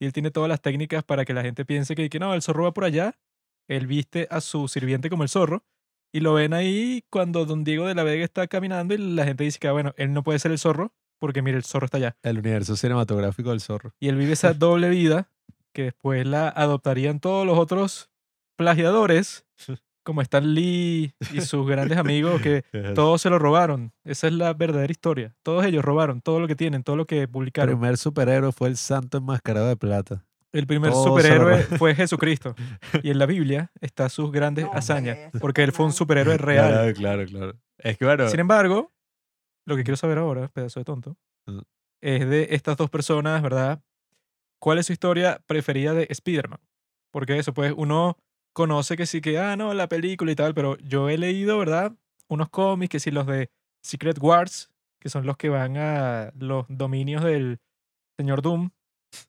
[0.00, 2.42] Y él tiene todas las técnicas para que la gente piense que, que no, el
[2.42, 3.18] zorro va por allá.
[3.68, 5.64] Él viste a su sirviente como el zorro.
[6.14, 9.42] Y lo ven ahí cuando Don Diego de la Vega está caminando y la gente
[9.42, 11.96] dice que, ah, bueno, él no puede ser el zorro porque, mire, el zorro está
[11.96, 12.16] allá.
[12.22, 13.92] El universo cinematográfico del zorro.
[13.98, 15.28] Y él vive esa doble vida
[15.72, 18.10] que después la adoptarían todos los otros
[18.54, 19.44] plagiadores,
[20.04, 22.62] como Stan Lee y sus grandes amigos, que
[22.94, 23.92] todos se lo robaron.
[24.04, 25.34] Esa es la verdadera historia.
[25.42, 27.74] Todos ellos robaron todo lo que tienen, todo lo que El publicaron.
[27.74, 30.24] primer superhéroe fue el santo enmascarado de plata.
[30.54, 32.54] El primer Todo se superhéroe lo- fue Jesucristo.
[33.02, 35.18] Y en la Biblia está sus grandes No, hazañas.
[35.40, 36.70] Porque él fue un superhéroe real.
[36.72, 37.58] Claro, claro, claro.
[37.78, 38.92] Es que bueno, Sin embargo,
[39.66, 41.58] lo que quiero saber ahora, pedazo de tonto, Mm.
[42.02, 43.82] es de estas dos personas, ¿verdad?
[44.60, 46.60] ¿Cuál es su historia preferida de Spider-Man?
[47.12, 48.16] Porque eso, pues uno
[48.54, 51.92] conoce que sí que, ah, no, la película y tal, pero yo he leído, ¿verdad?
[52.28, 53.50] Unos cómics, que sí, los de
[53.82, 57.58] Secret Wars, que son los que van a los dominios del
[58.18, 58.70] señor Doom.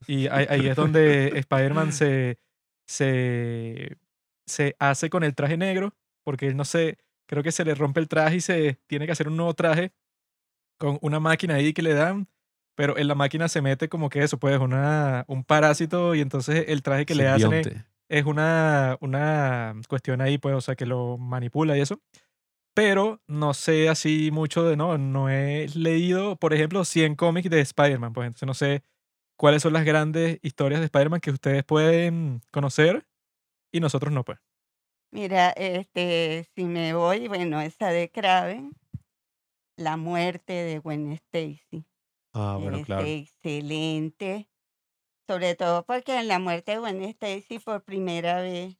[0.07, 2.37] Y ahí, ahí es donde Spider-Man se,
[2.87, 3.97] se,
[4.45, 7.99] se hace con el traje negro, porque él no sé, creo que se le rompe
[7.99, 9.93] el traje y se tiene que hacer un nuevo traje
[10.77, 12.27] con una máquina ahí que le dan,
[12.75, 16.65] pero en la máquina se mete como que eso, pues una, un parásito y entonces
[16.67, 17.89] el traje que le hacen es, simbionte.
[18.09, 22.01] es una, una cuestión ahí, pues, o sea, que lo manipula y eso.
[22.73, 27.61] Pero no sé así mucho de, no, no he leído, por ejemplo, 100 cómics de
[27.61, 28.83] Spider-Man, pues entonces no sé
[29.37, 33.07] cuáles son las grandes historias de Spider-Man que ustedes pueden conocer
[33.71, 34.39] y nosotros no, pues.
[35.11, 38.73] Mira, este, si me voy, bueno, esa de Kraven,
[39.77, 41.85] la muerte de Gwen Stacy.
[42.33, 43.05] Ah, bueno, es claro.
[43.05, 44.49] excelente.
[45.27, 48.77] Sobre todo porque en la muerte de Gwen Stacy por primera vez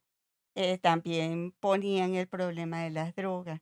[0.55, 3.61] eh, también ponían el problema de las drogas.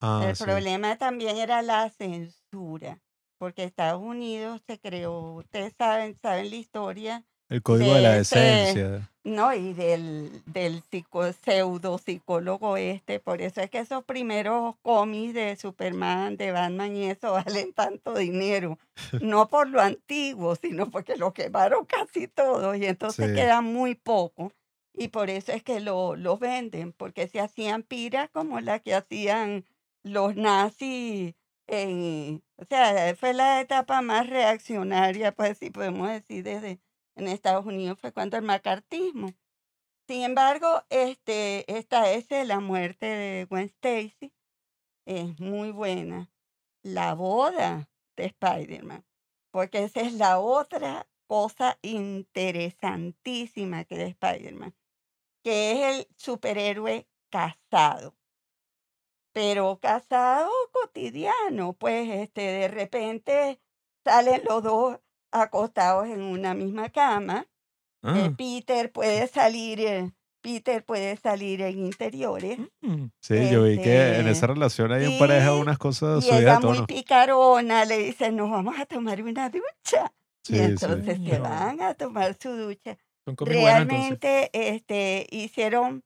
[0.00, 0.44] Ah, el sí.
[0.44, 3.00] problema también era la censura,
[3.42, 8.38] porque Estados Unidos se creó, ustedes saben, saben la historia, El código de la ese-
[8.38, 9.10] decencia.
[9.24, 9.52] ¿no?
[9.52, 15.56] Y del, del psico, pseudo psicólogo este, por eso es que esos primeros cómics de
[15.56, 18.78] Superman, de Batman y eso valen tanto dinero.
[19.20, 23.34] No por lo antiguo, sino porque lo quemaron casi todo y entonces Sí.
[23.34, 24.52] queda muy poco.
[24.94, 28.94] Y por eso es que lo, los venden, porque se hacían piras como la que
[28.94, 29.64] hacían
[30.04, 31.34] los nazis
[31.66, 36.80] en, o sea, fue la etapa más reaccionaria, pues si podemos decir, desde
[37.14, 39.32] en Estados Unidos fue cuando el macartismo.
[40.06, 44.32] Sin embargo, este, esta es la muerte de Gwen Stacy,
[45.06, 46.30] es muy buena.
[46.82, 49.04] La boda de Spider-Man,
[49.52, 54.74] porque esa es la otra cosa interesantísima que de Spider-Man,
[55.44, 58.16] que es el superhéroe casado
[59.32, 63.60] pero casado cotidiano, pues este de repente
[64.04, 64.98] salen los dos
[65.30, 67.46] acostados en una misma cama.
[68.04, 70.10] eh, Ah, Peter puede salir, eh,
[70.42, 72.58] Peter puede salir en interiores.
[72.82, 76.30] mm, Sí, yo vi que en Este, esa relación hay en pareja unas cosas Y
[76.30, 80.12] ella muy picarona le dice, nos vamos a tomar una ducha.
[80.44, 80.64] Sí, y sí.
[80.64, 81.44] entonces se No.
[81.44, 82.98] van a tomar su ducha.
[83.38, 86.02] Realmente este, hicieron,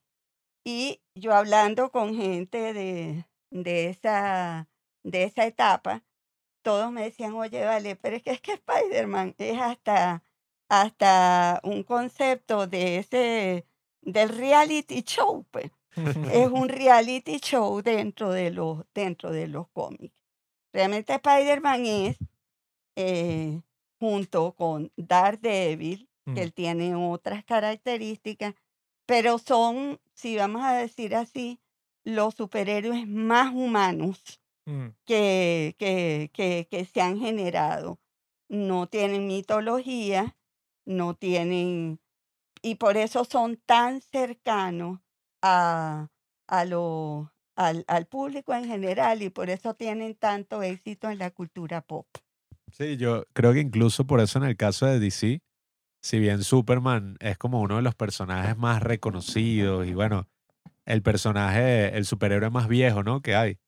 [0.66, 4.68] y yo hablando con gente de, de, esa,
[5.04, 6.04] de esa etapa,
[6.62, 10.24] todos me decían, oye, vale, pero es que es que Spider-Man es hasta,
[10.68, 13.66] hasta un concepto de ese,
[14.02, 15.70] del reality show, pues.
[16.32, 20.20] Es un reality show dentro de los, dentro de los cómics.
[20.72, 22.18] Realmente Spider-Man es,
[22.96, 23.60] eh,
[24.00, 26.42] junto con Daredevil, que Mm.
[26.42, 28.54] él tiene otras características,
[29.06, 31.60] pero son, si vamos a decir así,
[32.04, 38.00] los superhéroes más humanos Mm, que, que, que, que se han generado.
[38.48, 40.36] No tienen mitología,
[40.84, 42.00] no tienen,
[42.62, 45.00] y por eso son tan cercanos
[45.42, 46.08] a,
[46.48, 51.30] a lo, al, al público en general y por eso tienen tanto éxito en la
[51.30, 52.06] cultura pop.
[52.72, 55.40] Sí, yo creo que incluso por eso en el caso de DC,
[56.02, 60.28] si bien Superman es como uno de los personajes más reconocidos y bueno,
[60.84, 63.20] el personaje, el superhéroe más viejo, ¿no?
[63.22, 63.58] Que hay.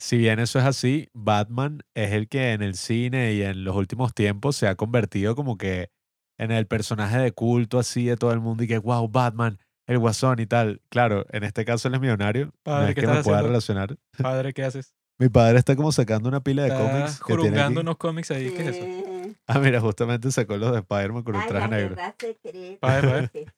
[0.00, 3.74] Si bien eso es así, Batman es el que en el cine y en los
[3.74, 5.90] últimos tiempos se ha convertido como que
[6.38, 9.58] en el personaje de culto así de todo el mundo y que, wow, Batman,
[9.88, 10.82] el guasón y tal.
[10.88, 13.42] Claro, en este caso él es millonario, no Padre, es ¿qué que me pueda haciendo?
[13.48, 13.96] relacionar.
[14.16, 14.94] Padre, ¿qué haces?
[15.18, 17.48] Mi padre está como sacando una pila de cómics que tiene aquí.
[17.48, 19.17] jurungando unos cómics ahí, ¿qué es eso?
[19.46, 21.96] Ah, mira, justamente sacó los de Spider-Man con el Ay, traje la negro.
[21.96, 23.48] guerra secreta ver, ver.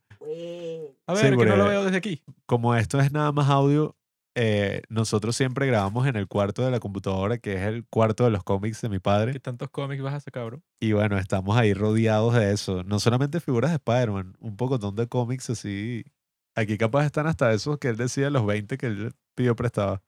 [1.06, 2.22] A Sí, ver, que no lo veo desde aquí.
[2.46, 3.96] Como esto es nada más audio,
[4.34, 8.30] eh, nosotros siempre grabamos en el cuarto de la computadora, que es el cuarto de
[8.30, 9.32] los cómics de mi padre.
[9.32, 10.62] ¿Qué tantos cómics vas a sacar, bro?
[10.78, 12.84] Y bueno, estamos ahí rodeados de eso.
[12.84, 16.04] No solamente figuras de Spider-Man, un pocotón de cómics así.
[16.54, 20.02] Aquí capaz están hasta esos que él decía, los 20 que él pidió prestado.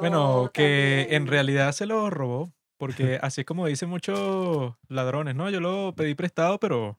[0.00, 5.50] Bueno, que en realidad se lo robó, porque así es como dicen muchos ladrones, ¿no?
[5.50, 6.98] Yo lo pedí prestado, pero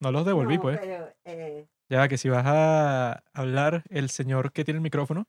[0.00, 0.78] no los devolví, No, pues.
[0.80, 5.26] pero, eh, Ya que si vas a hablar, el señor que tiene el micrófono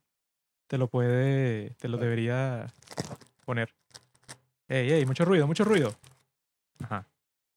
[0.67, 2.67] te lo puede, te lo debería
[3.45, 3.73] poner.
[4.67, 5.93] Ey, ey, mucho ruido, mucho ruido.
[6.83, 7.07] Ajá.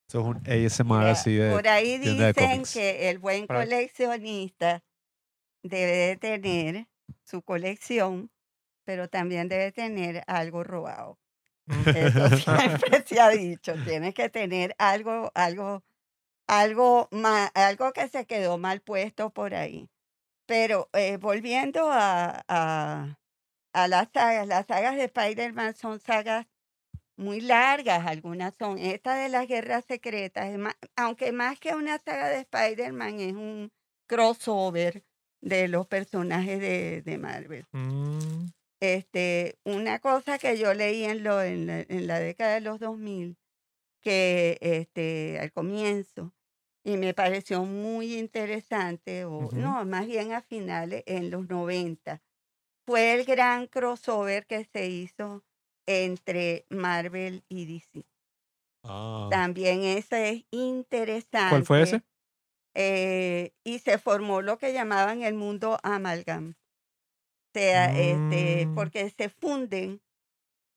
[0.07, 1.51] Esto es un ASMR Mira, así de...
[1.51, 4.83] por ahí dicen que el buen Para- coleccionista
[5.63, 6.87] debe de tener
[7.25, 8.31] su colección,
[8.85, 11.19] pero también debe tener algo robado.
[11.95, 13.75] Eso siempre se ha dicho.
[13.85, 15.83] Tienes que tener algo, algo,
[16.47, 17.09] algo,
[17.55, 19.89] algo que se quedó mal puesto por ahí.
[20.47, 23.19] Pero eh, volviendo a, a,
[23.73, 26.47] a las sagas, las sagas de Spider-Man son sagas
[27.17, 28.79] muy largas, algunas son.
[28.79, 30.51] Esta de las guerras secretas,
[30.97, 33.73] aunque más que una saga de Spider-Man, es un
[34.07, 35.05] crossover
[35.41, 37.67] de los personajes de, de Marvel.
[37.73, 38.47] Mm,
[38.81, 42.79] Este, una cosa que yo leí en, lo, en, la, en la década de los
[42.81, 43.39] 2000,
[44.03, 46.35] que este, al comienzo,
[46.85, 52.23] y me pareció muy interesante, o no, más bien a finales, en los 90,
[52.87, 55.45] fue el gran crossover que se hizo
[55.87, 58.07] entre Marvel y DC.
[58.83, 61.29] Ah, También ese es interesante.
[61.47, 62.03] ¿Cuál fue ese?
[62.75, 66.55] eh, y se formó lo que llamaban el mundo amalgam.
[67.59, 68.75] Sea, este, Mm.
[68.77, 70.01] porque se funden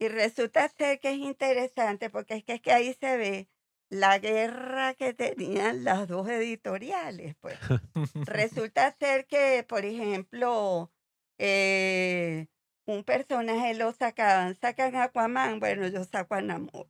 [0.00, 3.48] y resulta ser que es interesante porque es que, es que ahí se ve
[3.88, 7.36] la guerra que tenían las dos editoriales.
[7.40, 7.56] Pues
[8.26, 10.90] resulta ser que, por ejemplo,
[11.38, 12.48] eh,
[12.86, 16.88] un personaje lo sacaban, sacan Aquaman, bueno, yo saco a Namor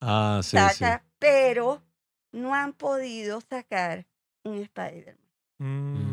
[0.00, 0.84] ah, sí, sí.
[1.18, 1.82] pero
[2.30, 4.06] no han podido sacar
[4.44, 5.18] un Spider-Man.
[5.58, 6.03] mm,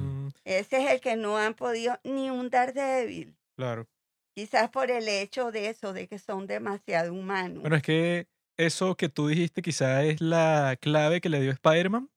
[0.59, 3.35] Ese es el que no han podido, ni un Daredevil.
[3.55, 3.87] claro.
[4.33, 7.61] Quizás por el hecho de eso, de que son demasiado humanos.
[7.61, 8.27] Bueno, es que
[8.57, 12.09] eso que tú dijiste quizá es la clave que le dio Spider-Man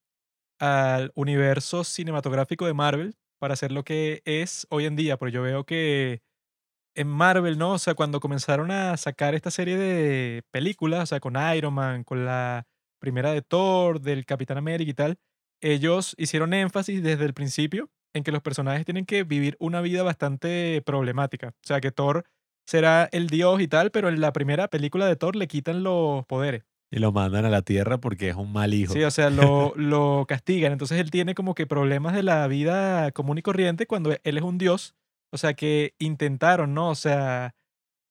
[0.61, 5.17] al universo cinematográfico de Marvel para hacer lo que es hoy en día.
[5.17, 6.23] Porque yo veo que
[6.95, 7.73] en Marvel, ¿no?
[7.73, 12.05] O sea, cuando comenzaron a sacar esta serie de películas, o sea, con Iron Man,
[12.05, 12.67] con la
[13.01, 15.19] primera de Thor, del Capitán América y tal,
[15.61, 20.03] ellos hicieron énfasis desde el principio en que los personajes tienen que vivir una vida
[20.03, 21.49] bastante problemática.
[21.49, 22.25] O sea, que Thor
[22.67, 26.25] será el dios y tal, pero en la primera película de Thor le quitan los
[26.25, 26.65] poderes.
[26.91, 28.93] Y lo mandan a la tierra porque es un mal hijo.
[28.93, 30.73] Sí, o sea, lo, lo castigan.
[30.73, 34.43] Entonces él tiene como que problemas de la vida común y corriente cuando él es
[34.43, 34.95] un dios.
[35.33, 36.91] O sea, que intentaron, ¿no?
[36.91, 37.57] O sea,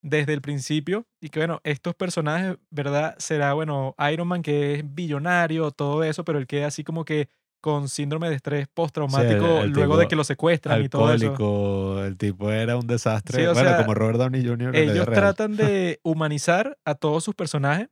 [0.02, 1.08] desde el principio.
[1.22, 3.16] Y que bueno, estos personajes, ¿verdad?
[3.20, 7.30] Será, bueno, Iron Man que es billonario, todo eso, pero él queda así como que
[7.64, 12.04] con síndrome de estrés postraumático el luego de tipo que lo secuestran y todo eso.
[12.06, 13.40] El tipo era un desastre.
[13.40, 14.76] Sí, o bueno, sea, como Robert Downey Jr.
[14.76, 17.88] Ellos tratan de humanizar a todos sus personajes.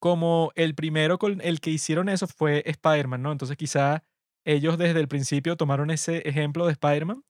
[0.00, 3.30] Como el primero con el que hicieron eso fue Spider-Man, ¿no?
[3.30, 4.02] Entonces quizá
[4.44, 7.22] ellos desde el principio tomaron ese ejemplo de Spider-Man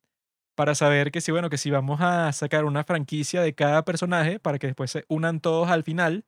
[0.56, 4.40] para saber que si, bueno, que si vamos a sacar una franquicia de cada personaje
[4.40, 6.24] para que después se unan todos al final,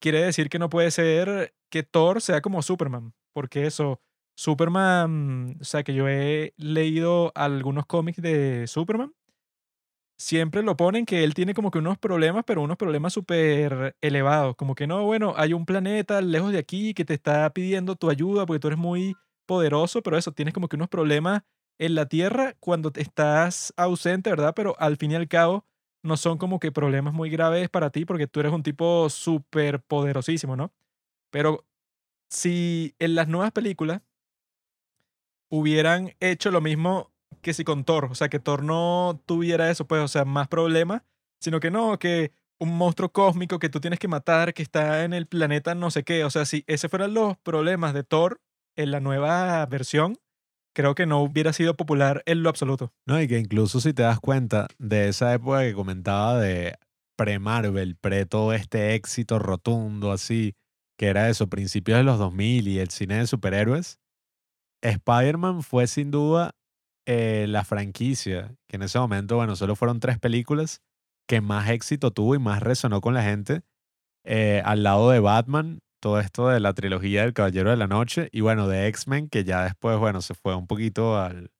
[0.00, 4.00] quiere decir que no puede ser que Thor sea como Superman, porque eso,
[4.36, 9.12] Superman, o sea, que yo he leído algunos cómics de Superman,
[10.16, 14.56] siempre lo ponen que él tiene como que unos problemas, pero unos problemas súper elevados,
[14.56, 18.10] como que no, bueno, hay un planeta lejos de aquí que te está pidiendo tu
[18.10, 19.14] ayuda porque tú eres muy
[19.46, 21.42] poderoso, pero eso, tienes como que unos problemas
[21.78, 24.54] en la Tierra cuando estás ausente, ¿verdad?
[24.54, 25.66] Pero al fin y al cabo
[26.02, 29.80] no son como que problemas muy graves para ti porque tú eres un tipo súper
[29.82, 30.72] poderosísimo, ¿no?
[31.30, 31.66] Pero
[32.30, 34.02] si en las nuevas películas
[35.54, 39.86] hubieran hecho lo mismo que si con Thor, o sea, que Thor no tuviera eso,
[39.86, 41.02] pues, o sea, más problemas,
[41.40, 45.12] sino que no, que un monstruo cósmico que tú tienes que matar, que está en
[45.12, 48.40] el planeta no sé qué, o sea, si ese fueran los problemas de Thor
[48.76, 50.16] en la nueva versión,
[50.74, 52.92] creo que no hubiera sido popular en lo absoluto.
[53.06, 56.74] No, y que incluso si te das cuenta de esa época que comentaba de
[57.16, 60.54] pre-Marvel, pre todo este éxito rotundo así,
[60.98, 64.00] que era eso, principios de los 2000 y el cine de superhéroes,
[64.90, 66.52] Spider-Man fue sin duda
[67.06, 70.82] eh, la franquicia, que en ese momento, bueno, solo fueron tres películas,
[71.28, 73.62] que más éxito tuvo y más resonó con la gente,
[74.24, 78.28] eh, al lado de Batman, todo esto de la trilogía del Caballero de la Noche,
[78.32, 81.50] y bueno, de X-Men, que ya después, bueno, se fue un poquito al,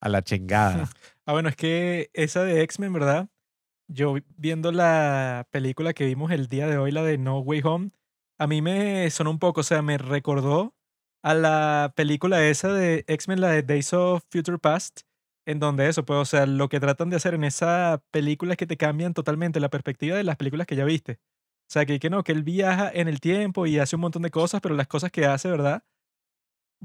[0.00, 0.88] a la chingada.
[1.26, 3.30] Ah, bueno, es que esa de X-Men, ¿verdad?
[3.88, 7.62] Yo vi- viendo la película que vimos el día de hoy, la de No Way
[7.64, 7.90] Home,
[8.38, 10.74] a mí me sonó un poco, o sea, me recordó
[11.24, 15.00] a la película esa de X-Men, la de Days of Future Past,
[15.46, 18.58] en donde eso, pues, o sea, lo que tratan de hacer en esa película es
[18.58, 21.12] que te cambian totalmente la perspectiva de las películas que ya viste.
[21.12, 24.20] O sea, que, que no, que él viaja en el tiempo y hace un montón
[24.20, 25.82] de cosas, pero las cosas que hace, ¿verdad?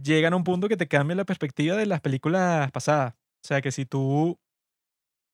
[0.02, 3.16] Llegan a un punto que te cambia la perspectiva de las películas pasadas.
[3.44, 4.40] O sea, que si tú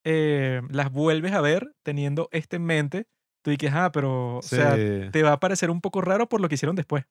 [0.04, 3.06] eh, las vuelves a ver teniendo este en mente,
[3.44, 6.48] tú dices, ah, pero, o sea, te va a parecer un poco raro por lo
[6.48, 7.04] que hicieron después.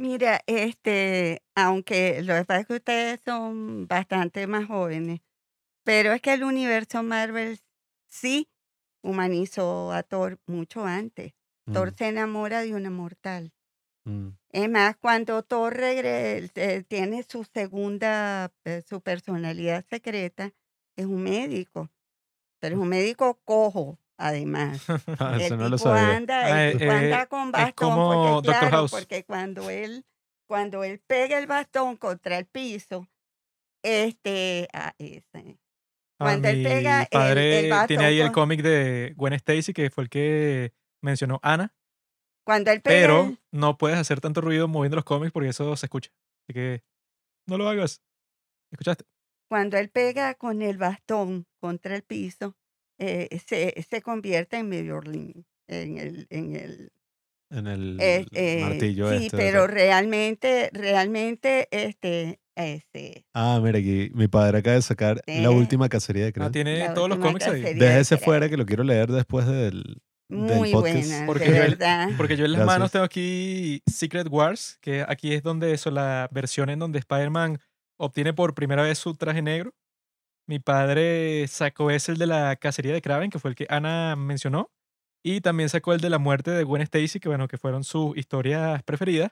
[0.00, 5.20] Mira, este, aunque lo que pasa es que ustedes son bastante más jóvenes,
[5.84, 7.60] pero es que el universo Marvel
[8.08, 8.50] sí
[9.02, 11.34] humanizó a Thor mucho antes.
[11.72, 13.52] Thor Mm, se enamora de una mortal.
[14.06, 14.30] mm.
[14.52, 20.52] Es más, cuando Thor regre- eh, tiene su segunda, eh, su personalidad secreta,
[20.96, 21.90] es un médico,
[22.60, 24.84] pero es un médico cojo, además.
[25.20, 28.90] Ah, El no tipo anda, Ah, el eh, eh, con bastón, porque claro, House.
[28.90, 30.04] porque cuando él,
[30.46, 33.08] cuando él pega el bastón contra el piso,
[33.82, 35.58] este, ah, ese,
[36.18, 40.04] cuando él pega el, el tiene ahí el bastón, cómic de Gwen Stacy, que fue
[40.04, 41.74] el que mencionó Ana,
[42.44, 45.76] cuando él pega pero el- no puedes hacer tanto ruido moviendo los cómics porque eso
[45.76, 46.10] se escucha.
[46.46, 46.82] Así que
[47.46, 48.02] no lo hagas.
[48.72, 49.04] ¿Escuchaste?
[49.48, 52.54] cuando él pega con el bastón contra el piso,
[53.00, 56.92] eh, se, se convierte en Mjolnir, en el, en el,
[57.50, 59.36] En el eh, eh, martillo sí, este.
[59.36, 65.40] pero re- realmente, realmente, este, este, Ah, mira aquí, mi padre acaba de sacar Sí.
[65.40, 66.50] la última cacería de Ah, Krell.
[66.52, 67.60] tiene La todos los cómics ahí.
[67.62, 68.24] de Déjese Krell.
[68.24, 69.82] fuera que lo quiero leer después del,
[70.28, 71.08] del muy podcast.
[71.08, 72.08] buena, Porque de yo verdad.
[72.16, 72.78] Porque yo en las Gracias.
[72.78, 77.58] manos tengo aquí Secret Wars, que aquí es donde eso, la versión en donde Spider-Man
[77.98, 79.72] obtiene por primera vez su traje negro.
[80.50, 84.16] Mi padre sacó ese, el de la cacería de Kraven, que fue el que Ana
[84.16, 84.72] mencionó.
[85.24, 88.16] Y también sacó el de la muerte de Gwen Stacy, que bueno, que fueron sus
[88.16, 89.30] historias preferidas.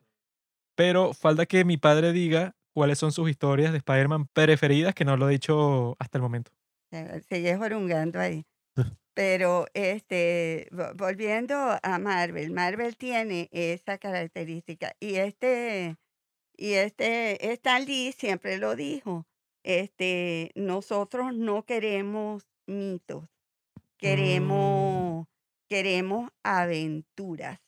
[0.76, 5.16] Pero falta que mi padre diga cuáles son sus historias de Spider-Man preferidas, que no
[5.16, 6.52] lo he dicho hasta el momento.
[6.92, 8.44] Eh, Sigue jorungando ahí.
[9.14, 14.92] Pero este, vo- volviendo a Marvel, Marvel tiene esa característica.
[15.00, 15.96] Y este,
[16.56, 19.26] y este, Stan Lee siempre lo dijo.
[19.68, 23.28] Este, nosotros no queremos mitos,
[23.98, 25.26] queremos,
[25.68, 27.60] queremos aventuras.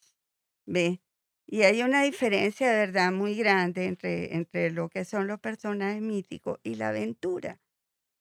[0.65, 1.03] ¿Ve?
[1.47, 6.01] Y hay una diferencia, de verdad, muy grande entre, entre lo que son los personajes
[6.01, 7.61] míticos y la aventura.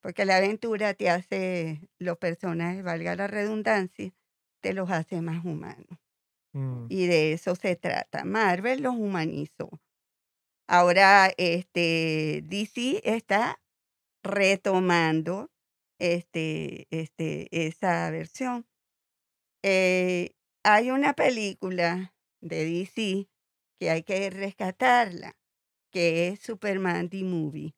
[0.02, 4.14] Porque la aventura te hace, los personajes, valga la redundancia,
[4.60, 5.88] te los hace más humanos.
[6.52, 6.88] Mm.
[6.90, 8.26] Y de eso se trata.
[8.26, 9.70] Marvel los humanizó.
[10.68, 13.58] Ahora, este, DC está
[14.24, 15.52] retomando
[16.00, 18.66] este, este, esa versión.
[19.64, 23.30] Eh, hay una película de DC
[23.80, 25.36] que hay que rescatarla,
[25.92, 27.76] que es Superman The Movie.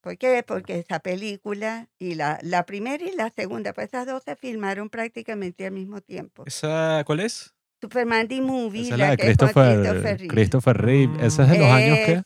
[0.00, 0.44] ¿Por qué?
[0.46, 4.88] Porque esa película y la, la primera y la segunda, pues esas dos se filmaron
[4.88, 6.44] prácticamente al mismo tiempo.
[6.46, 7.55] ¿Esa cuál es?
[7.80, 10.28] Superman The Movie, Esa es la de que es con Christopher, Christopher Reeve.
[10.28, 11.26] Christopher Reeve.
[11.26, 12.22] Esa es de los años que...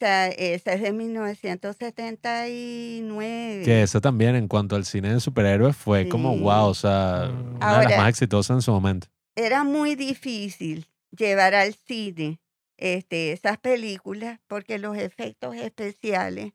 [0.55, 3.63] Esa, es de 1979.
[3.65, 7.81] Que esa también en cuanto al cine de superhéroes fue como wow, o sea, una
[7.81, 9.09] de las más exitosas en su momento.
[9.35, 12.41] Era muy difícil llevar al cine
[12.77, 16.53] este, esas películas porque los efectos especiales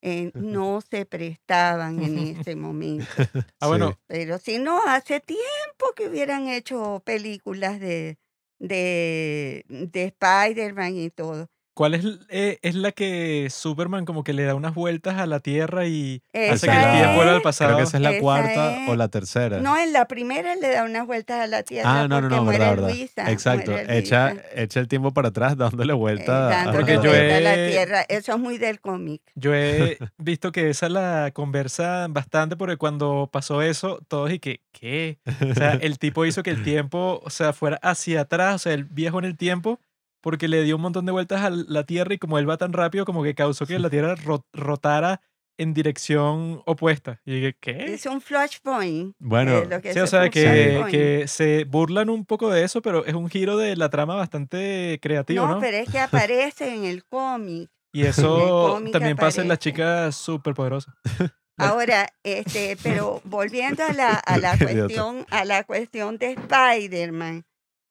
[0.00, 3.06] eh, no se prestaban en ese momento.
[3.60, 3.96] Ah, bueno, Sí.
[4.06, 8.18] Pero si no, hace tiempo que hubieran hecho películas de,
[8.58, 11.48] de, de Spider-Man y todo.
[11.78, 15.38] ¿Cuál es, eh, es la que Superman como que le da unas vueltas a la
[15.38, 17.68] Tierra y hace que el Esa tiempo vuelva al pasado?
[17.70, 19.60] Creo que esa es la Esa cuarta o es- la tercera.
[19.60, 22.44] No, en la primera le da unas vueltas a la tierra ah, no, no, no,
[22.44, 22.88] verdad, verdad.
[22.90, 23.30] Luisa.
[23.30, 26.48] Exacto, echa, echa el tiempo para atrás dándole eh, vuelta.
[26.48, 28.00] a- dándole Porque yo vuelta a la he- tierra.
[28.08, 29.22] Eso es muy del cómic.
[29.36, 34.62] Yo he visto que esa la conversan bastante porque cuando pasó eso, todos y que,
[34.72, 35.18] ¿qué?
[35.48, 38.72] O sea, el tipo hizo que el tiempo, o sea, fuera hacia atrás, o sea,
[38.74, 39.78] el viejo en el tiempo,
[40.20, 42.72] porque le dio un montón de vueltas a la Tierra y como él va tan
[42.72, 45.20] rápido, como que causó que la Tierra ro- rotara
[45.60, 47.20] en dirección opuesta.
[47.24, 47.92] Y dije, ¿qué?
[47.94, 49.16] Es un flashpoint.
[49.18, 52.80] Bueno, eh, lo que Sí, o sea, que, que se burlan un poco de eso,
[52.80, 55.60] pero es un giro de la trama bastante creativo, no, ¿no?
[55.60, 57.68] pero es que aparece en el cómic.
[57.92, 59.70] Y eso también pasa en las aparece.
[59.70, 60.94] chicas superpoderosas.
[61.56, 67.44] Ahora, este, pero volviendo a la, a la cuestión, a la cuestión de Spider-Man,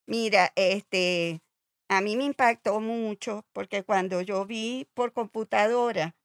[0.07, 1.41] mira, este,
[1.89, 6.15] a mí me impactó mucho porque cuando yo vi por computadora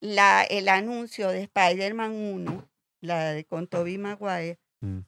[0.00, 2.68] la, el anuncio de Spider-Man 1,
[3.00, 5.00] la de con Tobey Maguire, Mm.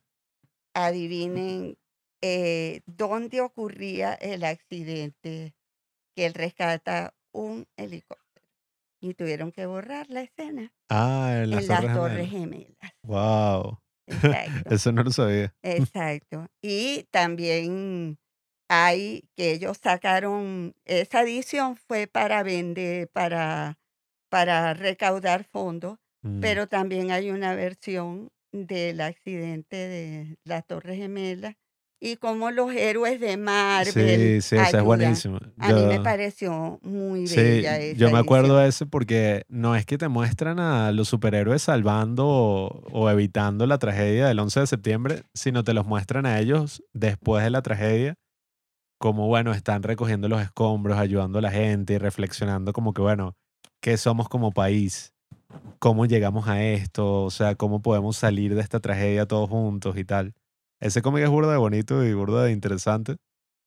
[0.74, 1.78] adivinen
[2.22, 5.54] eh, dónde ocurría el accidente
[6.14, 8.46] que él rescata un helicóptero.
[9.00, 12.30] Y tuvieron que borrar la escena Ah, en las en las Torres Gemelas.
[12.30, 12.92] Gemelas.
[13.04, 14.74] Wow, Exacto.
[14.74, 15.54] eso no lo sabía.
[15.62, 16.46] Exacto.
[16.60, 18.18] Y también
[18.72, 23.78] hay que ellos sacaron, esa edición fue para vender, para,
[24.28, 26.40] para recaudar fondos, Mm.
[26.40, 31.54] pero también hay una versión del accidente de las Torres Gemelas
[31.98, 35.40] y cómo los héroes de Marvel Sí, sí, esa es buenísima.
[35.58, 38.62] A mí me pareció muy Sí, bella esa yo me acuerdo edición.
[38.64, 43.66] de ese porque no es que te muestran a los superhéroes salvando o, o evitando
[43.66, 47.62] la tragedia del 11 de septiembre, sino te los muestran a ellos después de la
[47.62, 48.14] tragedia,
[49.00, 53.34] como bueno, están recogiendo los escombros, ayudando a la gente y reflexionando como que bueno,
[53.80, 55.14] ¿qué somos como país?
[55.78, 57.24] ¿Cómo llegamos a esto?
[57.24, 60.34] O sea, ¿cómo podemos salir de esta tragedia todos juntos y tal?
[60.80, 63.16] Ese cómic es burda de bonito y burda de interesante.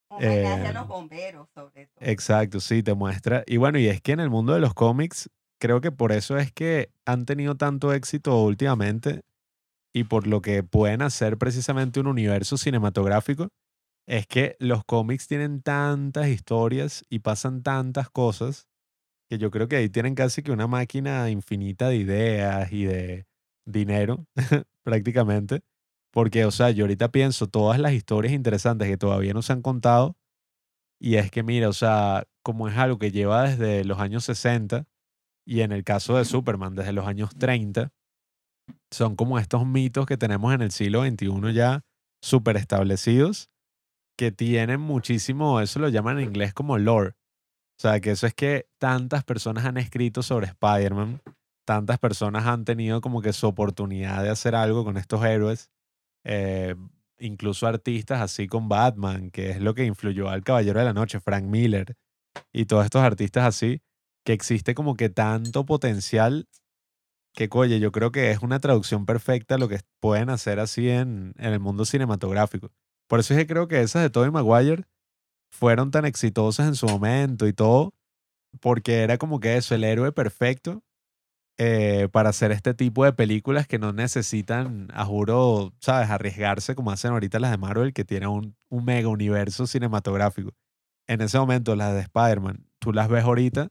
[0.10, 2.08] Homenaje a eh, los bomberos, sobre todo.
[2.08, 3.44] Exacto, sí, te muestra.
[3.48, 6.38] Y bueno, y es que en el mundo de los cómics, creo que por eso
[6.38, 9.22] es que han tenido tanto éxito últimamente
[9.92, 13.50] y por lo que pueden hacer precisamente un universo cinematográfico,
[14.08, 18.68] es que los cómics tienen tantas historias y pasan tantas cosas
[19.30, 23.26] que yo creo que ahí tienen casi que una máquina infinita de ideas y de
[23.66, 24.26] dinero,
[24.84, 25.62] prácticamente.
[26.12, 29.62] Porque, o sea, yo ahorita pienso todas las historias interesantes que todavía no se han
[29.62, 30.16] contado
[31.04, 34.86] y es que, mira, o sea, como es algo que lleva desde los años 60
[35.45, 37.91] y en el caso de Superman desde los años 30,
[38.89, 41.82] son como estos mitos que tenemos en el siglo XXI ya
[42.22, 43.49] súper establecidos,
[44.18, 47.11] que tienen muchísimo, eso lo llaman en inglés como lore.
[47.78, 51.22] O sea, que eso es que tantas personas han escrito sobre Spider-Man,
[51.66, 55.72] tantas personas han tenido como que su oportunidad de hacer algo con estos héroes,
[56.24, 56.76] eh,
[57.20, 61.20] incluso artistas así con Batman, que es lo que influyó al Caballero de la Noche,
[61.20, 61.95] Frank Miller,
[62.51, 63.82] y todos estos artistas así,
[64.26, 66.47] que existe como que tanto potencial
[67.34, 71.34] que, oye, yo creo que es una traducción perfecta lo que pueden hacer así en,
[71.38, 72.72] en el mundo cinematográfico.
[73.14, 74.86] Por eso es que creo que esas de Tobey Maguire
[75.51, 77.93] fueron tan exitosas en su momento y todo,
[78.59, 80.82] porque era como que eso, el héroe perfecto
[81.59, 86.89] eh, para hacer este tipo de películas que no necesitan, a juro, ¿sabes?, arriesgarse como
[86.89, 90.49] hacen ahorita las de Marvel, que tienen un, un mega universo cinematográfico.
[91.07, 93.70] En ese momento, las de Spider-Man, tú las ves ahorita,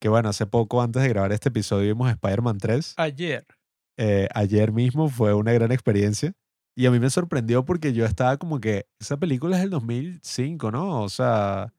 [0.00, 3.44] que bueno, hace poco antes de grabar este episodio vimos Spider-Man 3 Ayer.
[3.96, 6.32] eh, ayer mismo fue una gran experiencia.
[6.78, 10.70] Y a mí me sorprendió porque yo estaba como que, esa película es del 2005,
[10.70, 11.02] ¿no?
[11.02, 11.74] O sea,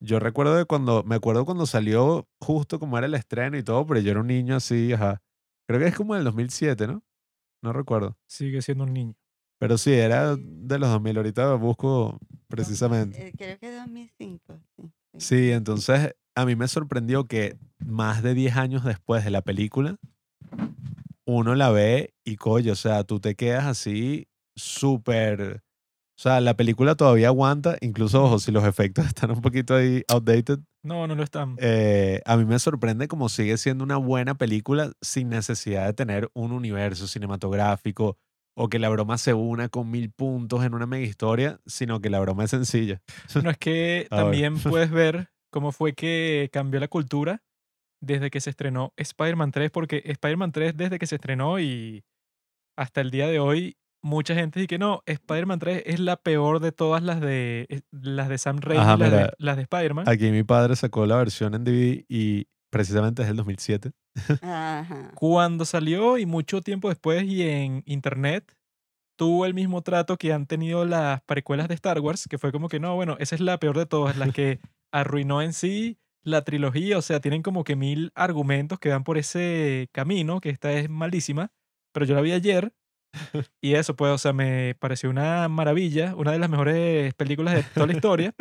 [0.00, 3.86] yo recuerdo de cuando, me acuerdo cuando salió justo como era el estreno y todo,
[3.86, 5.22] pero yo era un niño así, ajá.
[5.68, 7.04] Creo que es como del 2007, ¿no?
[7.62, 8.18] No recuerdo.
[8.26, 9.14] Sigue siendo un niño.
[9.60, 11.18] Pero sí, era de los 2000.
[11.18, 12.18] Ahorita busco
[12.48, 13.28] precisamente.
[13.28, 14.58] Eh, creo que 2005.
[14.76, 15.20] Sí, sí.
[15.20, 19.98] Sí, entonces a mí me sorprendió que más de 10 años después de la película,
[21.26, 24.26] uno la ve y coño, o sea, tú te quedas así
[24.56, 25.62] súper...
[26.18, 30.04] O sea, la película todavía aguanta, incluso, ojo, si los efectos están un poquito ahí
[30.08, 31.56] outdated, No, no lo están.
[31.58, 36.30] eh, a mí me sorprende como sigue siendo una buena película sin necesidad de tener
[36.34, 38.18] un universo cinematográfico
[38.54, 42.10] o que la broma se una con mil puntos en una mega historia, sino que
[42.10, 43.00] la broma es sencilla.
[43.42, 44.24] No es que A ver.
[44.24, 47.42] también puedes ver cómo fue que cambió la cultura
[48.00, 52.04] desde que se estrenó Spider-Man 3, porque Spider-Man 3 desde que se estrenó y
[52.76, 56.60] hasta el día de hoy, mucha gente dice que no, Spider-Man 3 es la peor
[56.60, 60.08] de todas las de, las de Sam Raimi, Ajá, las, de, las de Spider-Man.
[60.08, 63.92] Aquí mi padre sacó la versión en DVD y precisamente es del 2007.
[64.42, 65.12] Ajá.
[65.14, 68.54] Cuando salió y mucho tiempo después y en internet,
[69.16, 72.68] tuvo el mismo trato que han tenido las precuelas de Star Wars, que fue como
[72.68, 74.60] que no, bueno, esa es la peor de todas, la que
[74.92, 79.18] arruinó en sí la trilogía, o sea, tienen como que mil argumentos que van por
[79.18, 81.52] ese camino, que esta es malísima,
[81.92, 82.72] pero yo la vi ayer
[83.60, 87.62] y eso pues, o sea, me pareció una maravilla, una de las mejores películas de
[87.62, 88.34] toda la historia,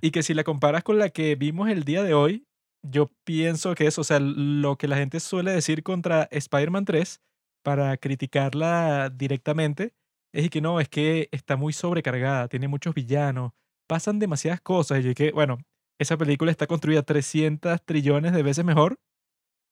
[0.00, 2.46] y que si la comparas con la que vimos el día de hoy,
[2.82, 7.20] yo pienso que eso, o sea, lo que la gente suele decir contra Spider-Man 3
[7.62, 9.92] para criticarla directamente
[10.32, 13.52] es que no, es que está muy sobrecargada, tiene muchos villanos,
[13.88, 15.04] pasan demasiadas cosas.
[15.04, 15.58] Y que, bueno,
[15.98, 19.00] esa película está construida 300 trillones de veces mejor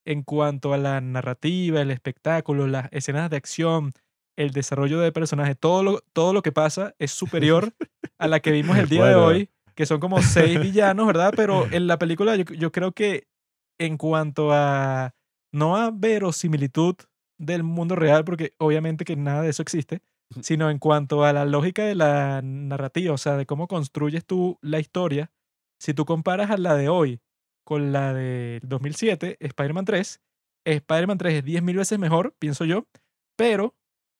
[0.04, 3.92] en cuanto a la narrativa, el espectáculo, las escenas de acción,
[4.36, 7.72] el desarrollo de personajes, todo lo, todo lo que pasa es superior
[8.18, 11.32] a la que vimos el día de hoy, que son como seis villanos, ¿verdad?
[11.34, 13.26] Pero en la película yo, yo creo que
[13.78, 15.14] en cuanto a,
[15.52, 16.96] no a verosimilitud
[17.38, 20.00] del mundo real, porque obviamente que nada de eso existe,
[20.40, 24.58] sino en cuanto a la lógica de la narrativa, o sea, de cómo construyes tú
[24.60, 25.30] la historia,
[25.78, 27.20] si tú comparas a la de hoy
[27.64, 30.20] con la de 2007, Spider-Man 3,
[30.64, 32.86] Spider-Man 3 es 10.000 veces mejor, pienso yo,
[33.36, 33.74] pero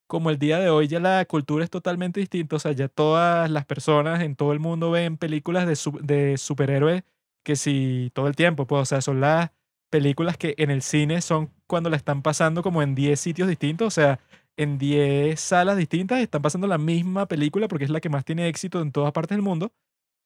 [0.06, 3.50] como el día de hoy ya la cultura es totalmente distinta, o sea, ya todas
[3.50, 7.02] las personas en todo el mundo ven películas de, su- de superhéroes
[7.44, 9.50] que si todo el tiempo, pues, o sea, son las
[9.90, 13.86] películas que en el cine son cuando la están pasando como en 10 sitios distintos,
[13.88, 14.18] o sea,
[14.56, 18.48] en 10 salas distintas están pasando la misma película porque es la que más tiene
[18.48, 19.72] éxito en todas partes del mundo.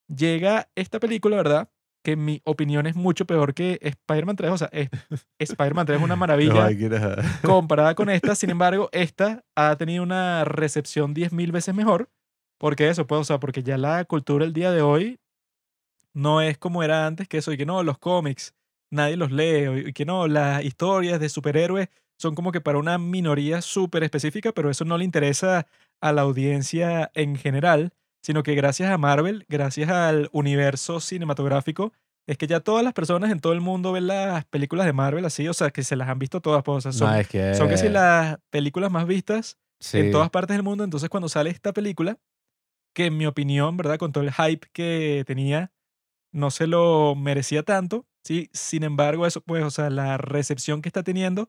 [0.08, 1.70] Llega esta película, ¿verdad?
[2.02, 4.50] Que en mi opinión es mucho peor que Spider-Man 3.
[4.50, 4.88] O sea, es-
[5.38, 8.34] Spider-Man 3 es una maravilla hay que ir a- comparada con esta.
[8.34, 12.08] Sin embargo, esta ha tenido una recepción 10.000 veces mejor.
[12.58, 15.18] Porque eso, pues, o sea, porque ya la cultura el día de hoy
[16.14, 18.54] no es como era antes, que eso, y que no, los cómics,
[18.90, 21.88] nadie los lee, y que no, las historias de superhéroes
[22.18, 25.66] son como que para una minoría súper específica, pero eso no le interesa
[26.02, 27.92] a la audiencia en general,
[28.22, 31.92] sino que gracias a Marvel, gracias al universo cinematográfico,
[32.26, 35.24] es que ya todas las personas en todo el mundo ven las películas de Marvel
[35.24, 37.28] así, o sea, que se las han visto todas, pues, o sea, son, No, es
[37.28, 37.54] que...
[37.54, 39.58] son casi las películas más vistas
[39.92, 40.84] en todas partes del mundo.
[40.84, 42.18] Entonces, cuando sale esta película,
[42.94, 43.98] que en mi opinión, ¿verdad?
[43.98, 45.72] Con todo el hype que tenía,
[46.32, 48.50] no se lo merecía tanto, ¿sí?
[48.52, 51.48] Sin embargo, eso, pues, o sea, la recepción que está teniendo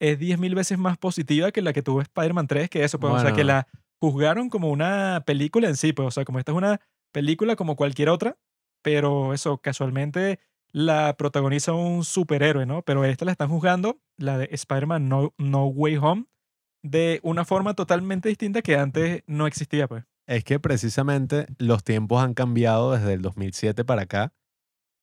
[0.00, 3.18] es 10.000 veces más positiva que la que tuvo Spider-Man 3, que eso, pues, o
[3.18, 3.46] sea, que Bueno.
[3.48, 3.68] la
[4.00, 6.80] juzgaron como una película en sí, pues, o sea, como esta es una
[7.12, 8.38] película como cualquier otra,
[8.82, 10.40] pero eso, casualmente
[10.72, 12.82] la protagoniza un superhéroe, ¿no?
[12.82, 16.26] Pero esta la están juzgando, la de Spider-Man no, no Way Home,
[16.82, 20.04] de una forma totalmente distinta que antes no existía, pues.
[20.26, 24.32] Es que precisamente los tiempos han cambiado desde el 2007 para acá.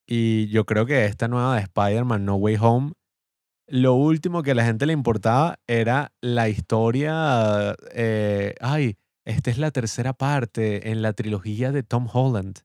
[0.08, 2.94] Y yo creo que esta nueva de Spider-Man No Way Home,
[3.68, 7.76] lo último que a la gente le importaba era la historia.
[7.94, 12.60] eh, ay, esta es la tercera parte en la trilogía de Tom Holland.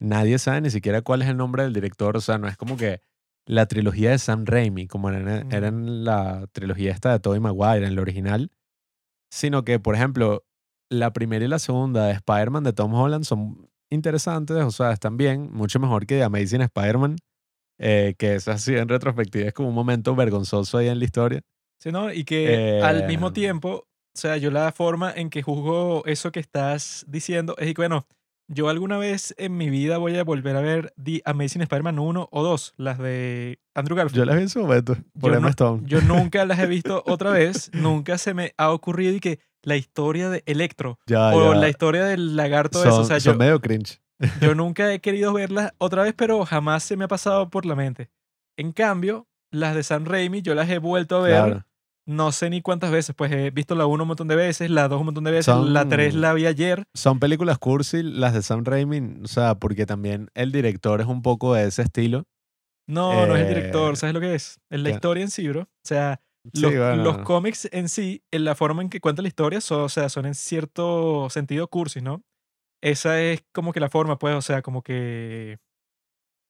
[0.00, 2.16] Nadie sabe ni siquiera cuál es el nombre del director.
[2.16, 3.00] O sea, no es como que
[3.46, 5.52] la trilogía de Sam Raimi, como era, Mm.
[5.52, 8.50] era en la trilogía esta de Tobey Maguire, en el original.
[9.32, 10.44] Sino que, por ejemplo,
[10.90, 15.16] la primera y la segunda de Spider-Man de Tom Holland son interesantes, o sea, están
[15.16, 17.16] bien, mucho mejor que de Amazing Spider-Man,
[17.78, 21.40] eh, que es así en retrospectiva, es como un momento vergonzoso ahí en la historia.
[21.80, 22.12] Sí, ¿no?
[22.12, 23.86] Y que al mismo Eh, tiempo, o
[24.20, 28.06] sea, yo la forma en que juzgo eso que estás diciendo es que, bueno,
[28.50, 32.28] yo alguna vez en mi vida voy a volver a ver The Amazing Spider-Man 1
[32.32, 34.16] o 2, las de Andrew Garfield.
[34.16, 35.82] Yo las vi en su momento, por Yo Emma no- Stone.
[35.86, 36.00] Yo
[36.32, 40.30] nunca las he visto otra vez, nunca se me ha ocurrido y que la historia
[40.30, 41.60] de Electro Ya, o ya.
[41.60, 44.00] la historia del lagarto son, eso, o sea, son yo, medio cringe.
[44.40, 47.74] Yo nunca he querido verlas otra vez, pero jamás se me ha pasado por la
[47.74, 48.10] mente.
[48.56, 51.64] En cambio, las de Sam Raimi yo las he vuelto a ver Claro.
[52.06, 54.88] no sé ni cuántas veces, pues he visto la 1 un montón de veces, la
[54.88, 56.84] 2 un montón de veces, la 3 Son- la vi ayer.
[56.94, 61.22] Son películas cursi, las de Sam Raimi, o sea, porque también el director es un
[61.22, 62.24] poco de ese estilo.
[62.88, 64.58] No, no es el Eh, director, ¿sabes lo que es?
[64.70, 65.62] Es la historia en sí, bro.
[65.62, 66.20] O sea,
[66.54, 67.02] Sí, los, bueno.
[67.02, 70.08] los cómics en sí, en la forma en que cuenta la historia, son, o sea,
[70.08, 72.22] son en cierto sentido cursis, ¿no?
[72.82, 75.58] Esa es como que la forma, pues, o sea, como que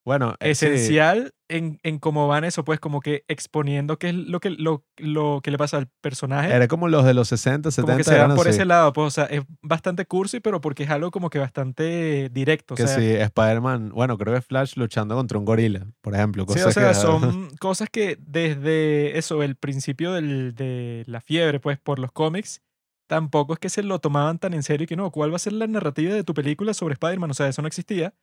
[0.05, 4.15] Bueno, eh, sí, esencial en, en cómo van eso, pues, como que exponiendo qué es
[4.15, 6.53] lo que, lo, lo que le pasa al personaje.
[6.53, 7.81] era como los de los 60, 70.
[7.85, 8.55] como que se van por así.
[8.57, 12.29] ese lado, pues, o sea, es bastante cursi, pero porque es algo como que bastante
[12.29, 12.75] directo.
[12.75, 16.43] O Que sea, sí, Spider-Man, bueno, creo que Flash luchando contra un gorila, por ejemplo.
[16.43, 21.21] Sí, cosas o sea, que- son cosas que desde eso, el principio del- de la
[21.21, 22.61] fiebre, pues, por los cómics,
[23.09, 25.39] tampoco es que se lo tomaban tan en serio y que no, ¿cuál va a
[25.39, 27.31] ser la narrativa de tu película sobre Spider-Man?
[27.31, 28.13] O sea, eso no existía.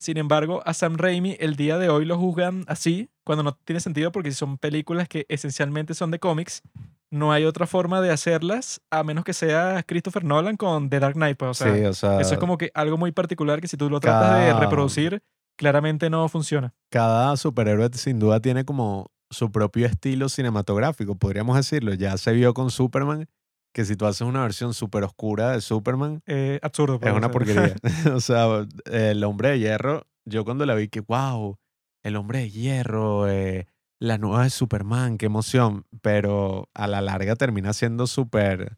[0.00, 3.80] Sin embargo, a Sam Raimi el día de hoy lo juzgan así, cuando no tiene
[3.80, 6.62] sentido, porque son películas que esencialmente son de cómics,
[7.10, 11.16] no hay otra forma de hacerlas a menos que sea Christopher Nolan con The Dark
[11.16, 11.36] Knight.
[11.36, 13.76] Pues, o sea, sí, o sea, eso es como que algo muy particular que si
[13.76, 15.22] tú lo tratas de reproducir,
[15.58, 16.72] claramente no funciona.
[16.90, 21.92] cada superhéroe sin duda tiene como su propio estilo cinematográfico, podríamos decirlo.
[21.92, 23.28] Ya se vio con Superman,
[23.72, 26.98] que si tú haces una versión súper oscura de Superman, Eh, absurdo.
[27.02, 27.74] es una porquería.
[28.14, 31.56] o sea, el hombre de hierro, yo cuando la vi que, wow,
[32.02, 33.66] el hombre de hierro, eh,
[34.00, 35.84] la nueva de Superman, qué emoción.
[36.02, 38.76] Pero a la larga termina siendo súper,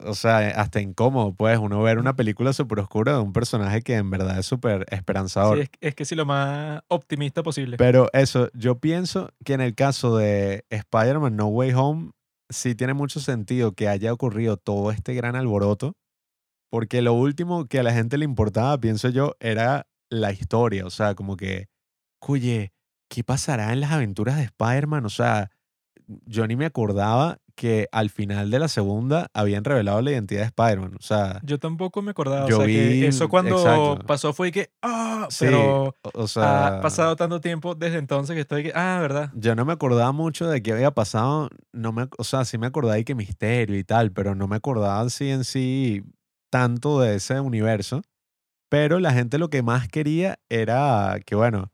[0.00, 3.96] o sea, hasta incómodo, pues, uno ver una película súper oscura de un personaje que
[3.96, 5.56] en verdad es súper esperanzador.
[5.58, 7.76] Sí, es, es que sí, lo más optimista posible.
[7.76, 12.10] Pero eso, yo pienso que en el caso de Spider-Man No Way Home,
[12.48, 15.96] sí tiene mucho sentido que haya ocurrido todo este gran alboroto,
[16.70, 20.86] porque lo último que a la gente le importaba, pienso yo, era la historia.
[20.86, 21.68] O sea, como que,
[22.20, 22.72] oye,
[23.08, 25.06] ¿qué pasará en las aventuras de Spider-Man?
[25.06, 25.50] O sea,
[26.06, 30.46] yo ni me acordaba que al final de la segunda habían revelado la identidad de
[30.46, 30.94] Spider-Man.
[30.98, 32.48] O sea, Yo tampoco me acordaba.
[32.48, 34.06] Yo o sea, que eso cuando exacto.
[34.06, 38.34] pasó fue que, ah, sí, pero o- o sea, ha pasado tanto tiempo desde entonces
[38.34, 39.30] que estoy que, ah, ¿verdad?
[39.34, 41.48] Yo no me acordaba mucho de qué había pasado.
[41.72, 44.56] No me, o sea, sí me acordaba de que misterio y tal, pero no me
[44.56, 46.02] acordaba así en sí
[46.50, 48.02] tanto de ese universo.
[48.68, 51.70] Pero la gente lo que más quería era que, bueno,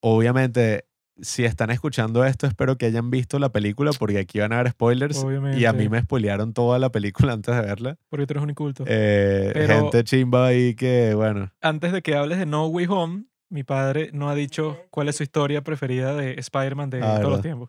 [0.00, 0.86] obviamente
[1.20, 4.70] si están escuchando esto, espero que hayan visto la película porque aquí van a haber
[4.72, 5.24] spoilers.
[5.56, 7.98] Y a mí me spoilearon toda la película antes de verla.
[8.08, 8.84] Porque tú eres un inculto.
[8.86, 13.24] Eh, Pero- gente chimba ahí que, bueno, Antes de que hables de No Way Home,
[13.50, 17.32] mi padre no ha dicho cuál es su historia preferida de Spider-Man de Ah, todos
[17.32, 17.68] los tiempos.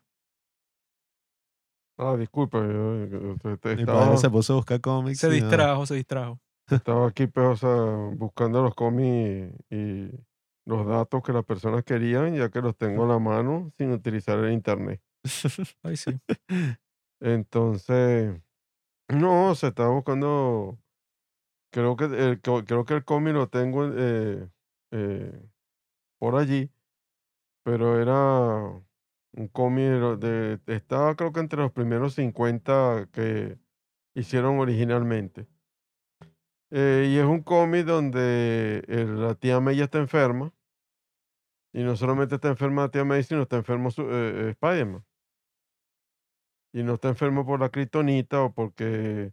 [1.98, 5.20] Ah, disculpa, yo, yo- mi estaba, padre se puso a buscar cómics.
[5.20, 6.40] Se distrajo, se distrajo.
[6.72, 10.10] estaba aquí pues, o sea, buscando los cómics y, y
[10.66, 14.40] los datos que las personas querían, ya que los tengo a la mano sin utilizar
[14.40, 15.02] el internet.
[15.84, 16.12] Ay, sí.
[17.22, 18.42] Entonces,
[19.10, 20.80] no, se estaba buscando.
[21.72, 24.50] Creo que el, creo que el cómic lo tengo eh,
[24.92, 25.50] eh,
[26.20, 26.72] por allí,
[27.64, 28.84] pero era
[29.34, 29.86] un cómic
[30.20, 33.58] de, de- estaba creo que entre los primeros 50 que
[34.16, 35.48] hicieron originalmente.
[36.76, 40.52] Eh, y es un cómic donde la tía May está enferma.
[41.72, 45.04] Y no solamente está enferma la tía May, sino está enfermo su, eh, Spider-Man
[46.74, 49.32] y no está enfermo por la kriptonita o porque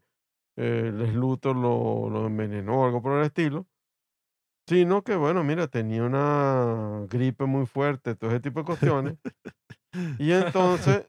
[0.56, 3.66] eh, Les Luthor lo, lo envenenó o algo por el estilo,
[4.68, 9.18] sino que, bueno, mira, tenía una gripe muy fuerte, todo ese tipo de cuestiones.
[10.18, 11.08] y entonces,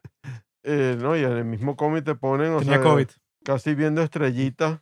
[0.63, 3.07] eh, no, y en el mismo cómic te ponen, o Tenía sea, COVID.
[3.43, 4.79] casi viendo estrellitas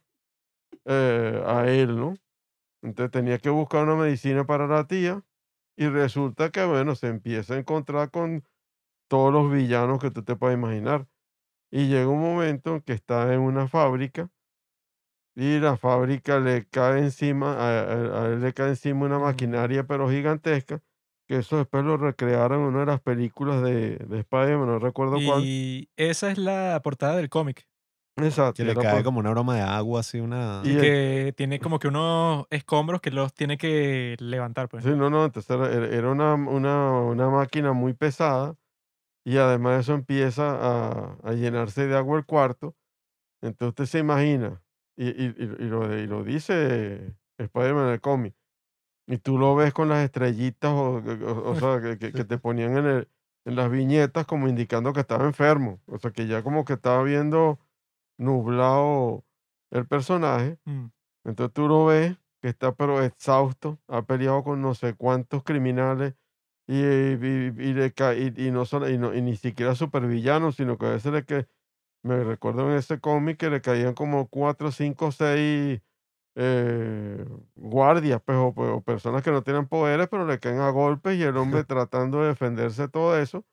[0.89, 2.15] eh, a él, ¿no?
[2.83, 5.23] Entonces tenía que buscar una medicina para la tía
[5.77, 8.45] y resulta que, bueno, se empieza a encontrar con
[9.09, 11.07] todos los villanos que tú te puedas imaginar.
[11.71, 14.31] Y llega un momento en que está en una fábrica
[15.35, 19.85] y la fábrica le cae encima, a, a- a él le cae encima una maquinaria
[19.87, 20.81] pero gigantesca,
[21.27, 25.21] que eso después lo recrearon en una de las películas de, de Spider-Man, no recuerdo
[25.21, 25.49] cuál.
[25.49, 27.67] Y esa es la portada del cómic.
[28.28, 28.53] Exacto.
[28.55, 30.61] Que le cae por- como una broma de agua, así una...
[30.63, 34.84] Y Y el- que tiene como que unos escombros que los tiene que levantar, pues.
[34.84, 35.49] Sí, no, no, entonces
[35.91, 38.55] era, una, una, una máquina muy pesada
[39.26, 42.76] y además de eso empieza a, a llenarse de agua el cuarto.
[43.41, 44.61] Entonces usted se imagina,
[44.97, 48.36] y, y, y- y lo, y lo dice Spider-Man en el cómic,
[49.07, 52.38] y tú lo ves con las estrellitas, o, o- o sea, que, que- que te
[52.38, 53.07] ponían en, el-
[53.45, 55.80] en las viñetas como indicando que estaba enfermo.
[55.88, 57.59] O sea, que ya como que estaba viendo
[58.20, 59.26] nublado
[59.72, 60.59] el personaje.
[60.65, 60.88] Mm.
[61.26, 66.15] Entonces tú lo ves que está pero exhausto, ha peleado con no sé cuántos criminales
[66.67, 70.78] y, y, y le y- y no solo, y, no- y ni siquiera supervillanos, sino
[70.78, 71.47] que a veces le que
[72.03, 75.82] me recuerdo en ese cómic que le caían como cuatro, cinco, seis
[76.36, 81.17] eh, guardias, pues, o, o personas que no tienen poderes, pero le caen a golpes
[81.17, 83.45] y el hombre tratando de defenderse de todo eso.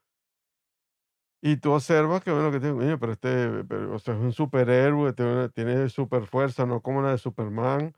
[1.48, 4.32] Y tú observas que, bueno, que tiene, "Oye, pero este, pero, o sea, es un
[4.32, 7.92] superhéroe, tiene, tiene super fuerza, no como la de Superman,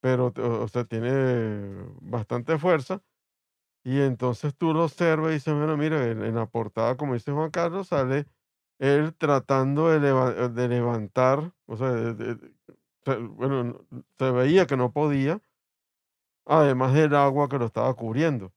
[0.00, 3.02] pero, o, o sea, tiene bastante fuerza.
[3.84, 7.32] Y entonces tú lo observas y dices, bueno, mira, en, en la portada, como dice
[7.32, 8.26] Juan Carlos, sale
[8.80, 12.54] él tratando de, leva- de levantar, o sea, de- de-
[13.30, 13.86] bueno, no-
[14.18, 15.40] se veía que no podía,
[16.46, 18.52] además del agua que lo estaba cubriendo.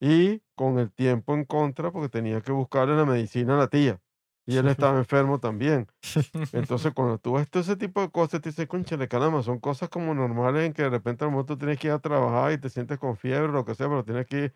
[0.00, 4.00] Y con el tiempo en contra, porque tenía que buscarle la medicina a la tía.
[4.46, 5.86] Y él estaba enfermo también.
[6.52, 9.88] Entonces, cuando tú ves todo ese tipo de cosas, te dices, conchale, caramba, son cosas
[9.88, 12.52] como normales en que de repente a lo mejor tú tienes que ir a trabajar
[12.52, 14.52] y te sientes con fiebre, lo que sea, pero tienes que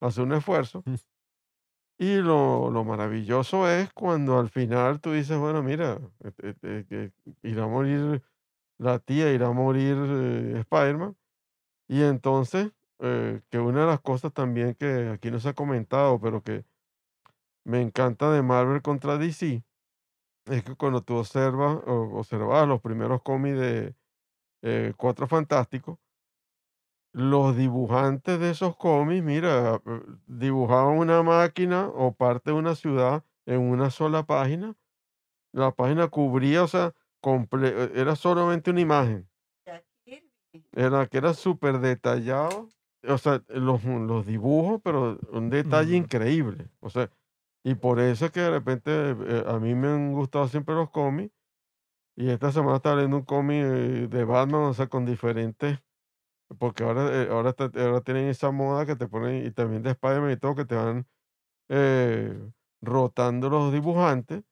[0.00, 0.82] hacer un esfuerzo.
[0.86, 0.94] Mm.
[1.98, 5.98] Y lo, lo maravilloso es cuando al final tú dices, bueno, mira,
[6.88, 8.22] que irá a morir
[8.78, 11.16] la tía, irá a morir eh, Spider-Man.
[11.88, 16.20] Y entonces, eh, que una de las cosas también que aquí no se ha comentado,
[16.20, 16.64] pero que
[17.64, 19.64] me encanta de Marvel contra DC,
[20.46, 22.22] es que cuando tú observas o
[22.66, 23.94] los primeros cómics de
[24.62, 25.98] eh, Cuatro Fantásticos,
[27.12, 33.24] los dibujantes de esos cómics, mira, eh, dibujaban una máquina o parte de una ciudad
[33.46, 34.76] en una sola página.
[35.52, 36.94] La página cubría, o sea,
[37.94, 39.28] era solamente una imagen.
[40.72, 42.68] Era que era súper detallado.
[43.08, 46.02] O sea, los, los dibujos, pero un detalle Mm.
[46.04, 46.68] increíble.
[46.80, 47.10] O sea,
[47.64, 50.90] y por eso es que de repente eh, a mí me han gustado siempre los
[50.90, 51.32] cómics.
[52.16, 55.78] Y esta semana estaba leyendo un cómic eh, de Batman, o sea, con diferentes.
[56.58, 59.90] Porque ahora, eh, ahora, está- ahora tienen esa moda que te ponen, y también de
[59.90, 61.06] Spider-Man y todo, que te van
[61.68, 62.38] eh,
[62.82, 64.44] rotando los dibujantes.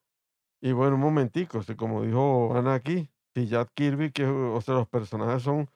[0.63, 4.89] Y bueno, un momentico, como dijo Ana aquí, si Jack Kirby, que o sea, los
[4.89, 5.69] personajes son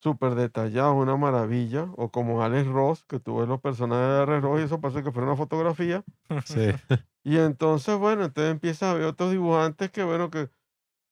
[0.00, 4.42] súper detallados, una maravilla, o como Alex Ross, que tú ves los personajes de Alex
[4.42, 6.04] Ross y eso parece que fuera una fotografía.
[6.44, 6.70] Sí.
[7.24, 10.48] Y entonces, bueno, entonces empiezas a ver otros dibujantes que, bueno, que,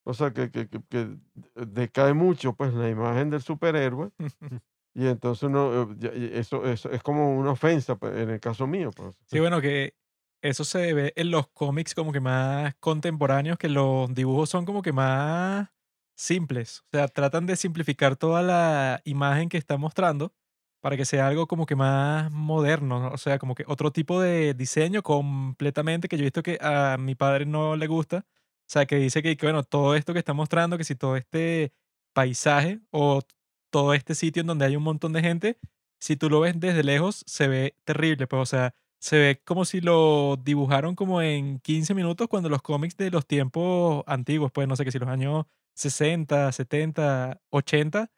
[0.04, 1.14] o sea, que, que, que, que
[1.54, 4.10] decae mucho, pues, la imagen del superhéroe.
[4.98, 8.90] Y entonces uno, eh, eso, eso es como una ofensa pues, en el caso mío.
[8.96, 9.14] Pues.
[9.26, 9.94] Sí, bueno, que
[10.40, 14.80] eso se ve en los cómics como que más contemporáneos, que los dibujos son como
[14.80, 15.68] que más
[16.16, 16.80] simples.
[16.92, 20.34] O sea, tratan de simplificar toda la imagen que está mostrando
[20.80, 23.08] para que sea algo como que más moderno, ¿no?
[23.08, 26.96] o sea, como que otro tipo de diseño completamente que yo he visto que a
[26.98, 28.26] mi padre no le gusta.
[28.28, 31.16] O sea, que dice que, que, bueno, todo esto que está mostrando, que si todo
[31.16, 31.72] este
[32.12, 33.22] paisaje o
[33.70, 35.58] todo este sitio en donde hay un montón de gente,
[36.00, 39.64] si tú lo ves desde lejos, se ve terrible, pues, o sea, se ve como
[39.64, 44.68] si lo dibujaron como en 15 minutos cuando los cómics de los tiempos antiguos, pues,
[44.68, 45.46] no sé, que si los años
[45.76, 48.10] 60, 70, 80,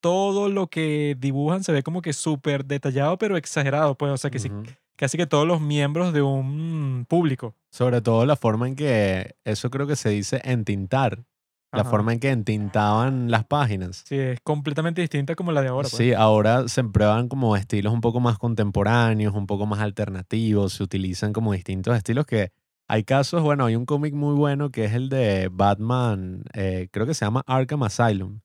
[0.00, 4.30] todo lo que dibujan se ve como que súper detallado, pero exagerado, pues, o sea,
[4.30, 4.50] que sí,
[4.94, 7.54] casi que todos los miembros de un público.
[7.70, 11.24] Sobre todo la forma en que, eso creo que se dice entintar,
[11.72, 11.90] la Ajá.
[11.90, 14.04] forma en que entintaban las páginas.
[14.06, 15.88] Sí, es completamente distinta como la de ahora.
[15.90, 15.96] pues.
[15.96, 20.82] Sí, ahora se prueban como estilos un poco más contemporáneos, un poco más alternativos, se
[20.82, 22.52] utilizan como distintos estilos que
[22.88, 27.06] hay casos, bueno, hay un cómic muy bueno que es el de Batman, eh, creo
[27.06, 28.40] que se llama Arkham Asylum,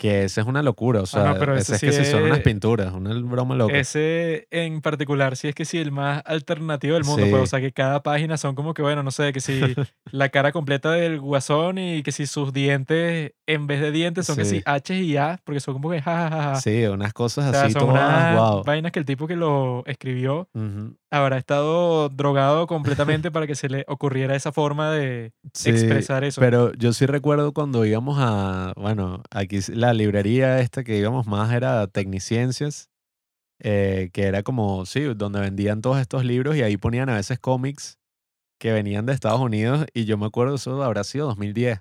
[0.00, 2.22] que ese es una locura, o sea, pero ese ese es que sí sí son
[2.22, 3.76] unas es- pinturas, una broma loca.
[3.76, 7.26] Ese en particular, sí es que sí, el más alternativo del mundo.
[7.28, 7.50] Pues, o Sí.
[7.50, 9.60] sea, que cada página son como que, bueno, no sé, que si
[10.10, 14.36] la cara completa del guasón y que si sus dientes, en vez de dientes, son
[14.36, 14.62] que si Sí.
[14.64, 16.56] H y A, porque son como que jajajaja.
[16.62, 18.64] Sí, unas cosas O sea, así son todas, unas wow.
[18.64, 20.96] vainas que el tipo que lo escribió Ujú.
[21.10, 26.40] habrá estado drogado completamente para que se le ocurriera esa forma de Sí, expresar eso.
[26.40, 31.26] Pero yo sí recuerdo cuando íbamos a, bueno, aquí s- la librería esta que íbamos
[31.26, 32.90] más era Tecniciencias,
[33.60, 37.40] eh, que era como, sí, donde vendían todos estos libros y ahí ponían a veces
[37.40, 37.98] cómics
[38.60, 41.80] que venían de Estados Unidos y yo me acuerdo, eso habrá sido 2010,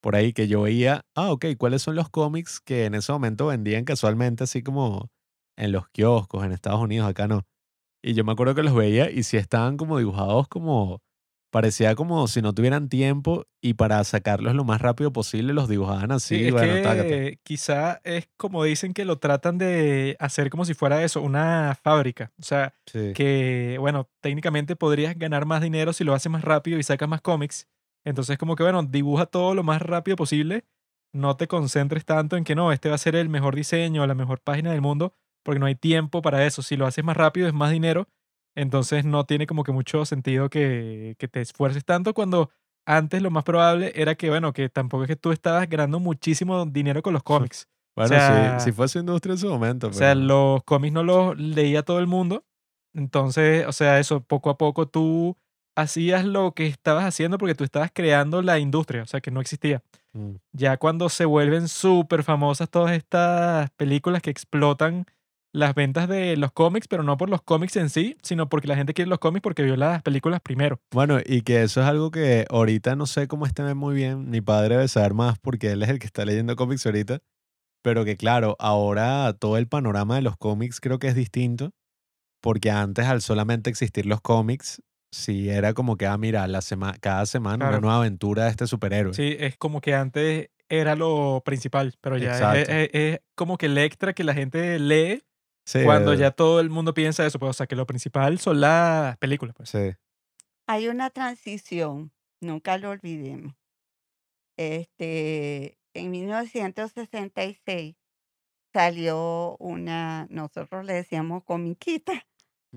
[0.00, 3.48] por ahí que yo veía, ah, ok, ¿cuáles son los cómics que en ese momento
[3.48, 5.10] vendían casualmente así como
[5.56, 7.44] en los kioscos en Estados Unidos, acá no?
[8.04, 11.00] Y yo me acuerdo que los veía y sí estaban como dibujados como
[11.50, 16.12] Parecía como si no tuvieran tiempo y para sacarlos lo más rápido posible los dibujaban
[16.12, 16.36] así.
[16.36, 17.40] Sí, es bueno, que tácate.
[17.42, 22.32] quizá es como dicen que lo tratan de hacer como si fuera eso, una fábrica.
[22.38, 23.12] O sea, Sí.
[23.14, 27.22] que, bueno, técnicamente podrías ganar más dinero si lo haces más rápido y sacas más
[27.22, 27.66] cómics.
[28.04, 30.66] Entonces, como que, bueno, dibuja todo lo más rápido posible.
[31.14, 34.14] No te concentres tanto en que no, este va a ser el mejor diseño, la
[34.14, 36.60] mejor página del mundo, porque no hay tiempo para eso.
[36.60, 38.06] Si lo haces más rápido es más dinero.
[38.58, 42.50] Entonces, no tiene como que mucho sentido que, que te esfuerces tanto cuando
[42.86, 46.64] antes lo más probable era que, bueno, que tampoco es que tú estabas ganando muchísimo
[46.66, 47.68] dinero con los cómics.
[47.94, 49.88] Bueno, sea- sí, sí fue su industria en su momento.
[49.88, 52.44] O sea, pero- los cómics no los leía todo el mundo.
[52.94, 55.36] Entonces, o sea, eso, poco a poco tú
[55.76, 59.40] hacías lo que estabas haciendo porque tú estabas creando la industria, o sea, que no
[59.40, 59.82] existía.
[60.12, 60.36] Mm.
[60.52, 65.06] Ya cuando se vuelven súper famosas todas estas películas que explotan
[65.52, 68.76] las ventas de los cómics, pero no por los cómics en sí, sino porque la
[68.76, 70.80] gente quiere los cómics porque vio las películas primero.
[70.92, 74.28] Bueno, y que eso es algo que ahorita no sé cómo esté muy bien.
[74.30, 77.20] Mi padre debe saber más porque él es el que está leyendo cómics ahorita.
[77.82, 81.70] Pero que claro, ahora todo el panorama de los cómics creo que es distinto.
[82.42, 84.82] Porque antes, al solamente existir los cómics,
[85.12, 87.78] sí era como que, ah, mira, la sema cada semana Claro.
[87.78, 89.14] una nueva aventura de este superhéroe.
[89.14, 92.72] Sí, es como que antes era lo principal, pero ya es, Exacto.
[92.72, 95.22] es- es como que el extra que la gente lee
[95.68, 98.38] Sí, cuando eh, ya todo el mundo piensa eso, pues, o sea, que lo principal
[98.38, 99.68] son las películas, pues.
[99.68, 99.92] Sí.
[100.66, 102.10] Hay una transición,
[102.40, 103.54] nunca lo olvidemos.
[104.56, 107.96] Este, en 1966
[108.72, 112.26] salió una, nosotros le decíamos comiquita,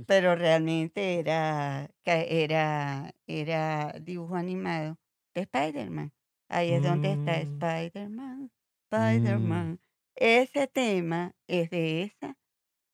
[0.08, 4.98] pero realmente era, era, era dibujo animado
[5.36, 6.14] de Spider-Man.
[6.50, 7.54] Ahí es donde está Mm.
[7.54, 8.52] Spider-Man,
[8.92, 9.80] Spider-Man.
[10.16, 12.36] Ese tema es de esa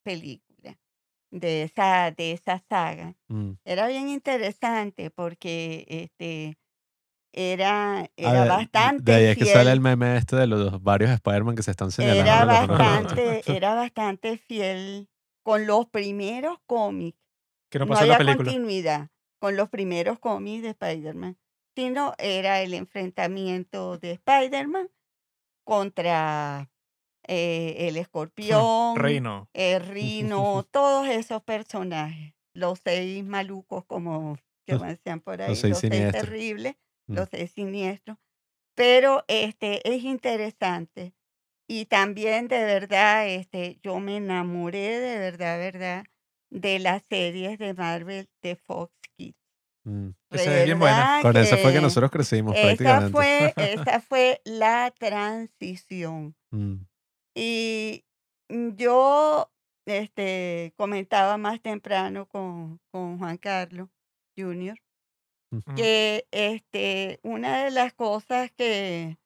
[0.07, 0.77] película,
[1.31, 3.15] de esa, de esa saga.
[3.27, 3.51] Mm.
[3.65, 6.57] Era bien interesante porque este
[7.33, 11.55] era, era bastante De ahí es que sale el meme este de los varios Spider-Man
[11.55, 12.23] que se están señalando.
[12.23, 15.07] era bastante, era bastante fiel
[15.43, 17.19] con los primeros cómics.
[17.69, 18.51] Que no No pasó en la había película.
[18.51, 21.37] continuidad con los primeros cómics de Spider-Man,
[21.75, 24.89] sino era el enfrentamiento de Spider-Man
[25.65, 26.71] contra
[27.27, 29.49] eh, el escorpión, Reino.
[29.53, 35.59] el rino, todos esos personajes, los seis malucos como que Los- decían por ahí, los
[35.59, 36.75] seis los seis terribles,
[37.09, 37.15] Mm.
[37.15, 38.17] los seis siniestros.
[38.75, 41.13] Pero este es interesante
[41.69, 46.03] y también de verdad este yo me enamoré de verdad, verdad
[46.51, 49.37] de las series de Marvel de Fox Kids.
[49.85, 50.09] Mm.
[50.31, 51.19] Esa es bien buena.
[51.21, 53.11] Con eso fue que que nosotros crecimos esa prácticamente.
[53.11, 56.35] fue esa fue la transición.
[56.51, 56.75] Mm.
[57.37, 58.05] Y
[58.49, 59.51] mm, yo
[59.85, 63.89] este, comentaba más temprano con, con Juan Carlos
[64.37, 64.77] Jr.
[65.75, 69.19] Que este, una de las cosas que,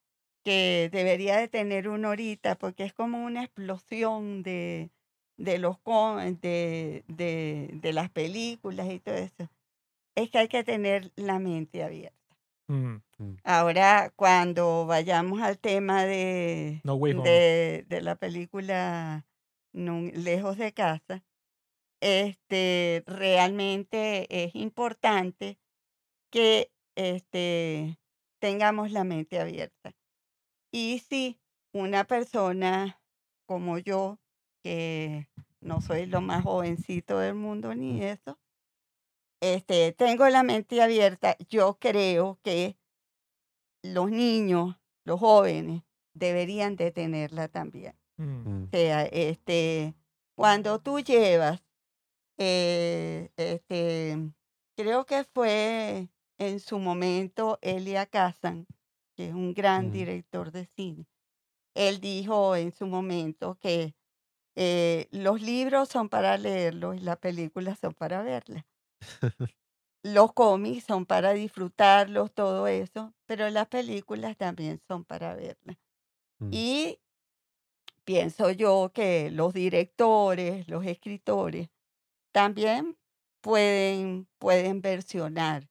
[0.45, 4.91] que debería de tener uno ahorita, porque es como una explosión de,
[5.37, 5.79] de los
[6.41, 9.49] de, de, de las películas y todo eso,
[10.15, 12.20] es que hay que tener la mente abierta.
[12.71, 19.27] Mm, Ahora, cuando vayamos al tema de, No de, de la película
[19.73, 21.23] Lejos de casa,
[22.01, 25.59] este, realmente es importante
[26.31, 27.99] que este,
[28.39, 29.93] tengamos la mente abierta.
[30.73, 31.41] Y si
[31.73, 33.01] una persona
[33.47, 34.19] como yo,
[34.63, 35.29] que
[35.61, 38.40] no soy lo más jovencito del mundo ni eso,
[39.41, 42.77] este, tengo la mente abierta, yo creo que
[43.83, 44.75] los niños,
[45.05, 45.83] los jóvenes,
[46.13, 47.93] deberían de tenerla también.
[48.17, 48.23] mm.
[48.47, 48.73] Mm.
[48.73, 49.95] O sea, este,
[50.35, 51.63] cuando tú llevas,
[52.39, 54.17] eh, este,
[54.77, 58.67] creo que fue en su momento Elia Kazan,
[59.15, 59.91] que es un gran Ujú.
[59.91, 61.07] director de cine.
[61.75, 63.95] Él dijo en su momento que
[64.55, 68.65] eh, los libros son para leerlos y las películas son para verlas.
[70.03, 75.77] Los cómics son para disfrutarlos, todo eso, pero las películas también son para verlas.
[76.41, 76.61] Mm.
[76.61, 76.99] Y
[78.05, 81.69] pienso yo que los directores, los escritores,
[82.33, 82.97] también
[83.41, 85.69] pueden, pueden versionar,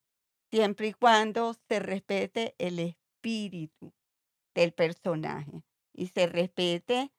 [0.51, 3.93] siempre y cuando se respete el espíritu
[4.55, 5.63] del personaje
[5.93, 7.11] y se respete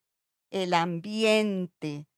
[0.50, 2.08] el ambiente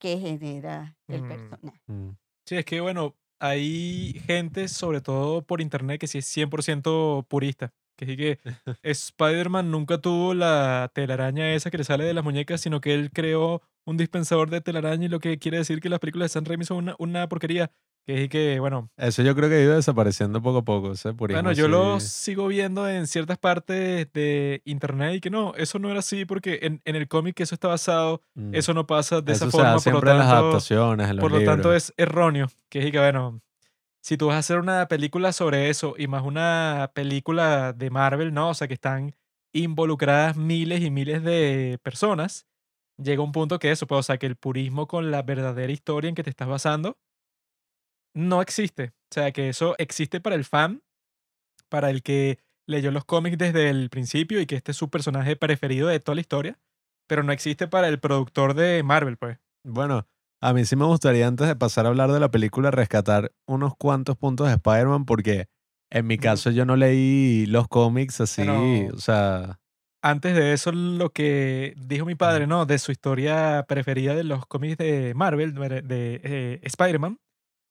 [0.00, 1.24] que genera el Mm.
[1.24, 1.82] personaje.
[1.86, 2.10] Mm.
[2.46, 7.74] Sí, es que bueno, hay gente, sobre todo por internet, que sí es 100% purista.
[7.96, 8.38] Que sí que
[8.82, 13.10] Spider-Man nunca tuvo la telaraña esa que le sale de las muñecas, sino que él
[13.12, 16.46] creó un dispensador de telaraña y lo que quiere decir que las películas de San
[16.46, 17.70] Raimi son una, una porquería.
[18.06, 21.14] Que sí que, bueno, Eso yo creo que ha ido desapareciendo poco a poco, ese
[21.14, 22.08] purismo bueno, yo lo así.
[22.08, 26.58] sigo viendo en ciertas partes de internet y que no, eso no era así porque
[26.62, 28.54] en, en el cómic que eso está basado, Mm.
[28.54, 30.42] eso no pasa de Eso esa forma, por lo siempre en las tanto...
[30.42, 32.48] adaptaciones, en los Por lo tanto es erróneo.
[32.68, 33.40] Que es que, bueno,
[34.02, 38.34] si tú vas a hacer una película sobre eso y más una película de Marvel,
[38.34, 38.50] ¿no?
[38.50, 39.14] O sea, que están
[39.54, 42.46] involucradas miles y miles de personas,
[42.98, 46.08] llega un punto que eso, pues, o sea, que el purismo con la verdadera historia
[46.10, 46.98] en que te estás basando
[48.14, 48.92] no existe.
[49.10, 50.82] O sea, que eso existe para el fan,
[51.68, 55.36] para el que leyó los cómics desde el principio y que este es su personaje
[55.36, 56.58] preferido de toda la historia,
[57.06, 59.38] pero no existe para el productor de Marvel, pues.
[59.64, 60.06] Bueno,
[60.40, 63.76] a mí sí me gustaría antes de pasar a hablar de la película rescatar unos
[63.76, 65.46] cuantos puntos de Spider-Man porque
[65.90, 69.60] en mi caso yo no leí los cómics así, o sea,
[70.04, 72.66] antes de eso, lo que dijo mi padre, ¿no?
[72.66, 77.18] De su historia preferida de los cómics de Marvel, de, de, eh, Spider-Man.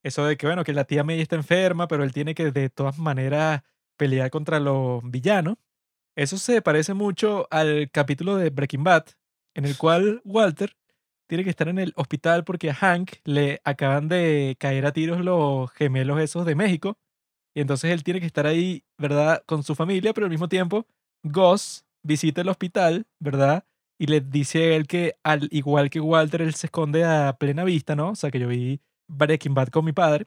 [0.03, 2.69] Eso de que, bueno, que la tía May está enferma, pero él tiene que de
[2.69, 3.63] todas maneras
[3.97, 5.57] pelear contra los villanos.
[6.15, 9.05] Eso se parece mucho al capítulo de Breaking Bad,
[9.55, 10.75] en el cual Walter
[11.27, 15.21] tiene que estar en el hospital porque a Hank le acaban de caer a tiros
[15.21, 16.99] los gemelos esos de México.
[17.55, 19.43] Y entonces él tiene que estar ahí, ¿verdad?
[19.45, 20.85] Con su familia, pero al mismo tiempo,
[21.23, 23.65] Gus visita el hospital, ¿verdad?
[23.97, 27.63] Y le dice a él que, al igual que Walter, él se esconde a plena
[27.63, 28.09] vista, ¿no?
[28.11, 28.81] O sea, que yo vi
[29.17, 30.25] Breaking Bad con mi padre.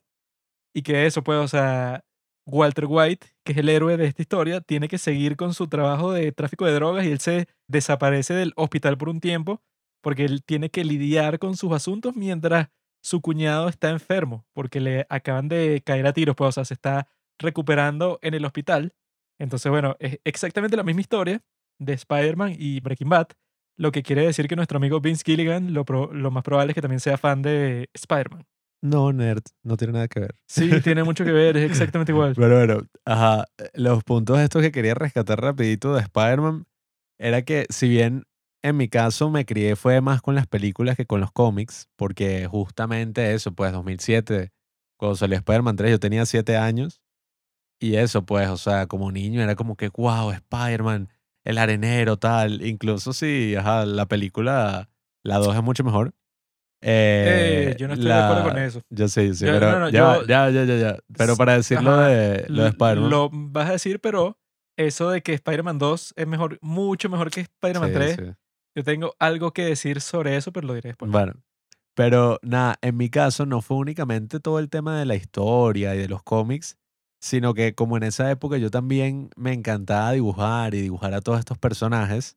[0.75, 2.05] Y que eso, pues, o sea,
[2.47, 6.13] Walter White, que es el héroe de esta historia, tiene que seguir con su trabajo
[6.13, 9.63] de tráfico de drogas y él se desaparece del hospital por un tiempo
[10.03, 12.69] porque él tiene que lidiar con sus asuntos mientras
[13.03, 16.75] su cuñado está enfermo, porque le acaban de caer a tiros, pues, o sea, se
[16.75, 17.09] está
[17.41, 18.95] recuperando en el hospital.
[19.41, 21.43] Entonces, bueno, es exactamente la misma historia
[21.81, 23.29] de Spider-Man y Breaking Bad,
[23.79, 26.75] lo que quiere decir que nuestro amigo Vince Gilligan lo, pro- lo más probable es
[26.75, 28.47] que también sea fan de Spider-Man.
[28.83, 30.35] No, nerd, no tiene nada que ver.
[30.47, 32.35] Sí, tiene mucho que ver, es exactamente igual.
[32.37, 36.67] Pero bueno, ajá, los puntos estos que quería rescatar rapidito de Spider-Man
[37.19, 38.25] era que si bien
[38.63, 42.47] en mi caso me crié fue más con las películas que con los cómics, porque
[42.47, 44.53] justamente eso, pues 2007,
[44.99, 47.01] cuando salió Spider-Man 3, yo tenía 7 años
[47.79, 51.11] y eso, pues, o sea, como niño era como que, wow, Spider-Man,
[51.45, 52.67] el arenero, tal.
[52.67, 54.89] Incluso si, ajá, la película,
[55.23, 56.15] la 2 es mucho mejor.
[56.83, 58.81] Eh, Eh, yo no estoy de acuerdo con la- eso.
[58.91, 60.99] Yo sé, yo sé, Yo- pero no, no, ya, yo- ya, ya, ya, ya.
[61.17, 63.11] Pero para decir lo Ajá, de, lo de Spider-Man.
[63.11, 64.39] Lo vas a decir, pero
[64.77, 68.33] eso de que Spider-Man 2 es mejor, mucho mejor que Spider-Man Sí, 3, sí.
[68.77, 71.11] yo tengo algo que decir sobre eso, pero lo diré después.
[71.11, 71.33] Bueno,
[71.95, 75.99] pero nada, en mi caso no fue únicamente todo el tema de la historia y
[75.99, 76.77] de los cómics,
[77.23, 81.39] sino que como en esa época yo también me encantaba dibujar y dibujar a todos
[81.39, 82.37] estos personajes,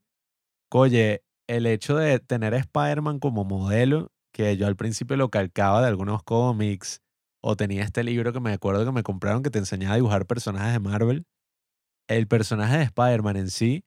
[0.72, 5.81] oye, el hecho de tener a Spider-Man como modelo, que yo al principio lo calcaba
[5.81, 7.01] de algunos cómics,
[7.41, 10.26] o tenía este libro que me acuerdo que me compraron que te enseñaba a dibujar
[10.26, 11.26] personajes de Marvel,
[12.07, 13.84] el personaje de Spider-Man en sí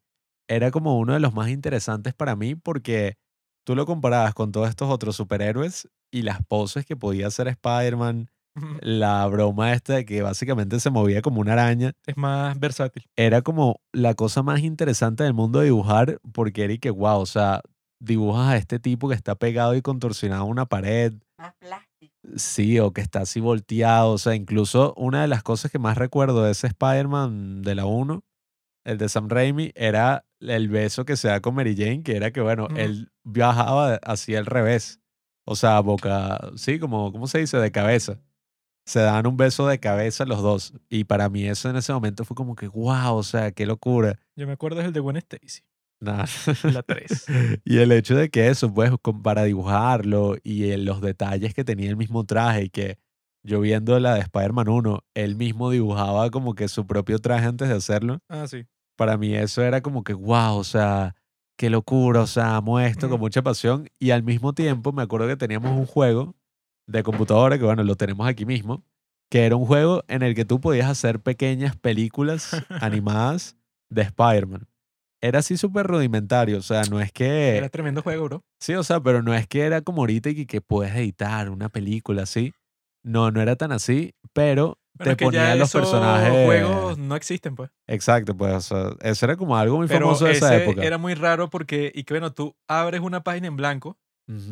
[0.48, 3.16] era como uno de los más interesantes para mí porque
[3.64, 8.28] tú lo comparabas con todos estos otros superhéroes y las poses que podía hacer Spider-Man,
[8.80, 13.04] la broma esta de que básicamente se movía como una araña, Es más versátil.
[13.16, 17.20] era como la cosa más interesante del mundo de dibujar porque era y que, wow,
[17.20, 17.62] o sea,
[18.02, 22.14] dibujas a este tipo que está pegado y contorsionado a una pared, Más plástico.
[22.36, 25.96] sí, o que está así volteado, o sea, incluso una de las cosas que más
[25.96, 28.22] recuerdo de ese Spider-Man de la 1,
[28.84, 32.32] el de Sam Raimi, era el beso que se da con Mary Jane, que era
[32.32, 35.00] que, bueno, él viajaba hacia el revés,
[35.44, 37.58] o sea, boca, sí, como, ¿cómo se dice?
[37.58, 38.18] De cabeza.
[38.84, 40.74] Se daban un beso de cabeza los dos.
[40.88, 44.18] Y para mí eso en ese momento fue como que, wow, o sea, qué locura.
[44.34, 45.62] Yo me acuerdo es el de Gwen Stacy,
[46.02, 46.26] Nada.
[46.64, 47.26] la 3.
[47.64, 48.90] Y el hecho de que eso, pues,
[49.22, 52.98] para dibujarlo y el- los detalles que tenía el mismo traje y que
[53.44, 57.68] yo viendo la de Spider-Man 1, él mismo dibujaba como que su propio traje antes
[57.68, 58.18] de hacerlo.
[58.28, 58.66] Ah, sí.
[58.96, 61.14] Para mí eso era como que, wow, o sea,
[61.56, 63.88] qué locura, o sea, amo esto con mucha pasión.
[63.98, 66.34] Y al mismo tiempo me acuerdo que teníamos un juego
[66.88, 68.84] de computadora, que bueno, lo tenemos aquí mismo,
[69.30, 72.50] que era un juego en el que tú podías hacer pequeñas películas
[72.80, 73.56] animadas
[73.88, 74.66] de Spider-Man.
[75.24, 77.56] Era así súper rudimentario, o sea, no es que...
[77.56, 78.44] Era tremendo juego, bro.
[78.60, 81.48] Sí, o sea, pero no es que era como ahorita y que, que puedes editar
[81.48, 82.52] una película así.
[83.04, 86.44] No, no era tan así, pero te ponía los personajes.
[86.46, 87.70] juegos no existen, pues.
[87.86, 90.82] Exacto, pues, o sea, eso era como algo muy Pero famoso de esa ese época.
[90.84, 93.98] era muy raro porque, y que bueno, tú abres una página en blanco,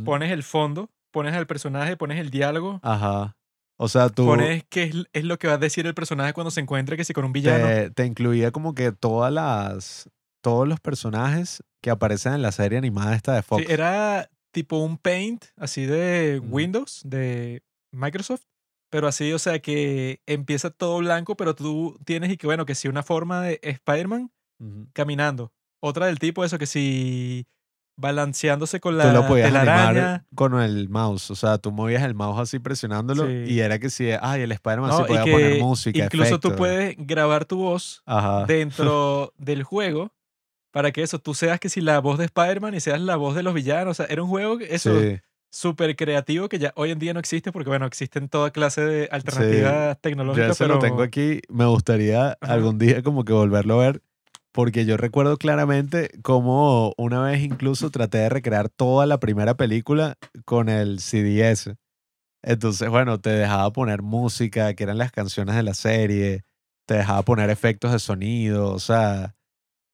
[0.05, 3.36] pones el fondo, pones al personaje, pones el diálogo, Ajá.
[3.76, 6.51] O sea, tú pones qué es, es lo que va a decir el personaje cuando
[6.51, 7.66] se encuentre que si con un villano.
[7.66, 10.10] te, te incluía como que todas las,
[10.40, 13.64] todos los personajes que aparecen en la serie animada esta de Fox.
[13.66, 16.40] Sí, era tipo un paint así de.
[16.42, 17.62] Windows, de
[17.92, 18.42] Microsoft,
[18.90, 22.74] pero así, o sea, que empieza todo blanco, pero tú tienes y que, bueno, que
[22.74, 24.30] si una forma de Spider-Man
[24.92, 25.52] caminando,
[25.82, 27.46] otra del tipo eso, que si
[27.96, 31.30] balanceándose con Tú la lo podías animar con el mouse.
[31.30, 33.44] O sea, tú movías el mouse así presionándolo Sí.
[33.46, 36.96] y era que si, ay, el Spider-Man No, y podía poner música, incluso tú puedes
[36.98, 38.46] grabar tu voz Ajá.
[38.46, 40.12] dentro del juego
[40.70, 43.34] para que eso, tú seas que si la voz de Spider-Man y seas la voz
[43.34, 43.92] de los villanos.
[43.92, 45.18] O sea, era un juego, que- eso, Sí.
[45.52, 49.09] súper creativo que ya hoy en día no existe porque, bueno, existen toda clase de
[49.10, 51.40] alternativas Yo tecnológicas, ese pero lo tengo aquí.
[51.48, 54.02] Me gustaría algún día como que volverlo a ver.
[54.52, 60.16] Porque yo recuerdo claramente cómo una vez incluso traté de recrear toda la primera película
[60.44, 61.76] con el CDS.
[62.42, 66.42] Entonces, bueno, te dejaba poner música, que eran las canciones de la serie,
[66.86, 69.34] te dejaba poner efectos de sonido, o sea,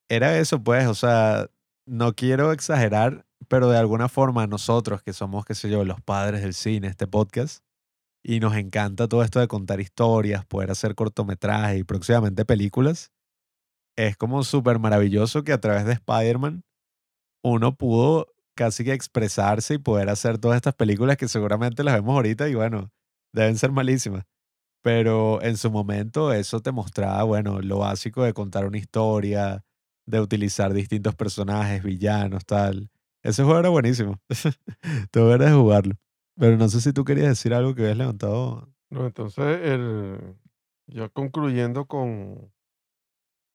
[0.08, 1.48] era eso pues, o sea,
[1.86, 6.42] no quiero exagerar, pero de alguna forma nosotros que somos, qué sé yo, los padres
[6.42, 7.64] del cine, este podcast,
[8.24, 13.12] y nos encanta todo esto de contar historias, poder hacer cortometrajes y próximamente películas,
[13.96, 16.64] es como súper maravilloso que a través de Spider-Man
[17.44, 22.14] uno pudo casi que expresarse y poder hacer todas estas películas que seguramente las vemos
[22.14, 22.90] ahorita y bueno,
[23.32, 24.24] deben ser malísimas.
[24.82, 29.64] Pero en su momento eso te mostraba, bueno, lo básico de contar una historia,
[30.06, 32.90] de utilizar distintos personajes, villanos, tal.
[33.22, 34.20] Ese juego era buenísimo.
[35.10, 35.94] Tuve ganas de jugarlo.
[36.38, 38.68] Pero no sé si tú querías decir algo que habías levantado.
[38.90, 40.36] No, entonces, el,
[40.86, 42.52] ya concluyendo con,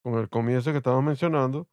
[0.04, 1.68] con el comienzo que estábamos mencionando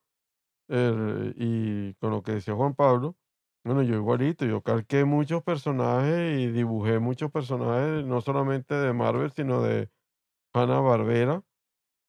[0.68, 3.16] el- y con lo que decía Juan Pablo,
[3.64, 9.32] bueno, yo igualito, yo calqué muchos personajes y dibujé muchos personajes, no solamente de Marvel,
[9.32, 9.90] sino de
[10.54, 11.42] Hanna Barbera,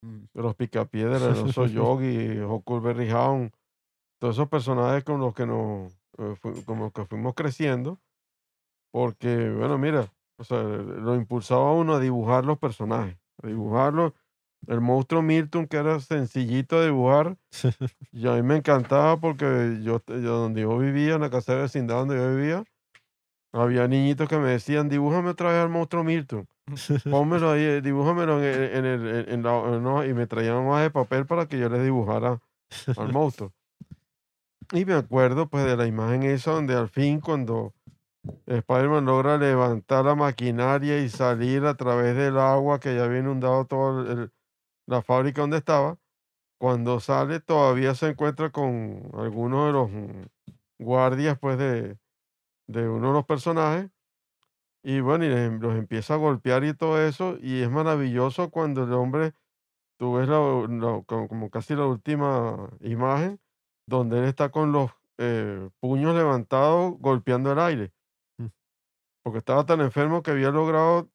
[0.01, 3.51] de los Picapiedras, el oso Yogi, Huckleberry Hound,
[4.19, 7.99] todos esos personajes con los que nos, eh, fu- con los que fuimos creciendo,
[8.91, 14.13] porque, bueno, mira, o sea, lo impulsaba a uno a dibujar los personajes, a dibujarlos.
[14.67, 17.37] El monstruo Milton, que era sencillito de dibujar,
[18.11, 21.61] y a mí me encantaba porque yo, yo donde yo vivía, en la casa de
[21.61, 22.63] vecindad donde yo vivía,
[23.53, 26.45] había niñitos que me decían, dibújame otra vez al monstruo Milton,
[27.09, 30.91] pónmelo ahí, eh, dibújamelo en, el- en el, la- la- y me traían hojas de
[30.91, 32.39] papel para que yo les dibujara
[32.97, 33.51] al monstruo.
[34.73, 37.73] Y me acuerdo pues de la imagen esa donde al fin cuando
[38.45, 43.65] Spider-Man logra levantar la maquinaria y salir a través del agua que ya había inundado
[43.65, 44.29] toda
[44.85, 45.97] la fábrica donde estaba,
[46.59, 50.25] cuando sale todavía se encuentra con algunos de los mm,
[50.79, 51.97] guardias pues de,
[52.67, 53.89] de uno de los personajes
[54.83, 58.83] y bueno, y les- los empieza a golpear y todo eso y es maravilloso cuando
[58.83, 59.33] el hombre,
[59.99, 63.39] tú ves la- la- como como casi la última imagen
[63.87, 67.93] donde él está con los eh, puños levantados golpeando el aire.
[68.39, 68.47] Mm.
[69.23, 71.11] Porque estaba tan enfermo que había logrado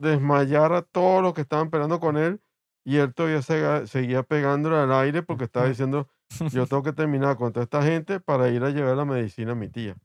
[0.00, 2.42] desmayar a todos los que estaban peleando con él
[2.84, 6.08] y él todavía sega- seguía pegándole al aire porque estaba diciendo,
[6.52, 9.54] yo tengo que terminar con toda esta gente para ir a llevar la medicina a
[9.54, 9.96] mi tía.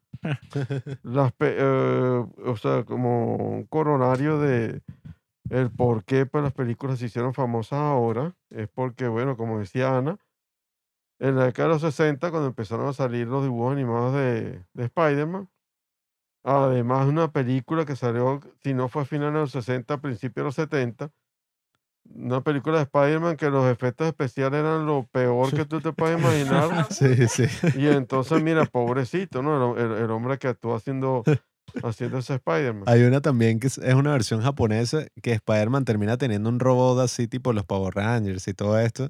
[1.03, 4.81] Las eh, o sea, como un coronario de
[5.49, 9.97] el por qué pues, las películas se hicieron famosas ahora, es porque, bueno, como decía
[9.97, 10.17] Ana,
[11.19, 14.83] en la década de los 60, cuando empezaron a salir los dibujos animados de, de
[14.85, 15.49] Spider-Man,
[16.43, 20.01] además de una película que salió, si no fue a finales de los 60, a
[20.01, 21.11] principios de los 70,
[22.15, 26.19] una película de Spider-Man que los efectos especiales eran lo peor que tú te puedes
[26.19, 26.87] imaginar.
[26.91, 27.45] Sí, sí.
[27.75, 29.77] Y entonces, mira, pobrecito, ¿no?
[29.77, 31.23] El, el- el hombre que actuó haciendo,
[31.83, 32.83] haciendo ese Spider-Man.
[32.87, 36.99] Hay una también que es es una versión japonesa que Spider-Man termina teniendo un robot
[36.99, 39.09] así tipo los Power Rangers y todo esto.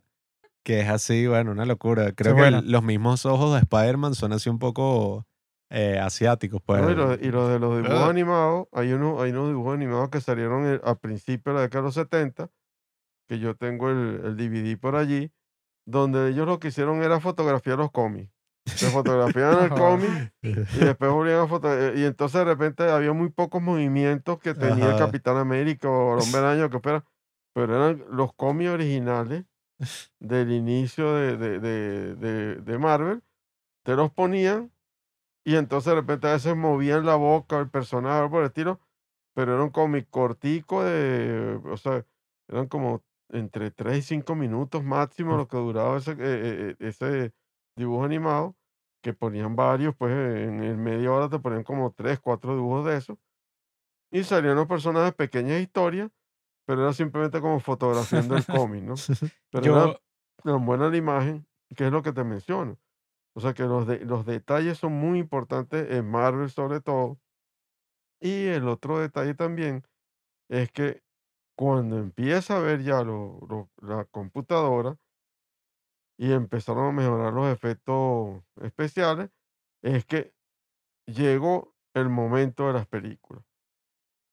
[0.63, 2.11] Que es así, bueno, una locura.
[2.11, 2.59] Creo que buena.
[2.59, 5.25] el- los mismos ojos de Spider-Man son así un poco
[5.71, 6.81] eh, asiáticos, pues.
[6.81, 6.91] ¿no?
[6.91, 8.09] Y, lo, y lo de los dibujos Ah.
[8.09, 11.83] animados, hay unos, hay unos dibujos animados que salieron el- a principios de la década
[11.83, 12.49] de los 70,
[13.29, 15.31] que yo tengo el, el DVD por allí,
[15.85, 18.31] donde ellos lo que hicieron era fotografiar los cómics.
[18.65, 23.29] Se fotografiaban el cómic y después volvían a foto y entonces de repente había muy
[23.29, 25.05] pocos movimientos que tenía el Ajá.
[25.05, 27.05] Capitán América o el Hombre Araña, que fuera,
[27.53, 29.45] pero eran los cómics originales
[30.19, 31.59] del inicio de, de,
[32.15, 33.21] de, de- Marvel,
[33.83, 34.71] te los ponían
[35.45, 38.79] y entonces de repente a veces movían la boca el personaje por el estilo,
[39.33, 42.05] pero era un cómic cortico de, o sea,
[42.47, 46.87] eran como entre 3 y 5 minutos máximo lo que duraba ese, eh, eh, eh,
[46.89, 47.33] ese
[47.75, 48.57] dibujo animado,
[49.03, 52.97] que ponían varios, pues en, en media hora te ponían como 3, 4 dibujos de
[52.97, 53.19] eso,
[54.11, 56.11] y salían los personajes pequeñas historias,
[56.65, 59.03] pero era simplemente como fotografiando el cómic, ¿no?
[59.51, 60.01] Pero era Yo,
[60.43, 62.79] tan buena la imagen, que es lo que te menciono.
[63.35, 67.19] O sea que los, de- los detalles son muy importantes en Marvel sobre todo.
[68.21, 69.83] Y el otro detalle también
[70.49, 71.03] es que
[71.59, 74.95] cuando empieza a ver ya lo- lo- la computadora
[76.17, 79.29] y empezaron a mejorar los efectos especiales,
[79.81, 80.33] es que
[81.05, 83.43] llegó el momento de las películas.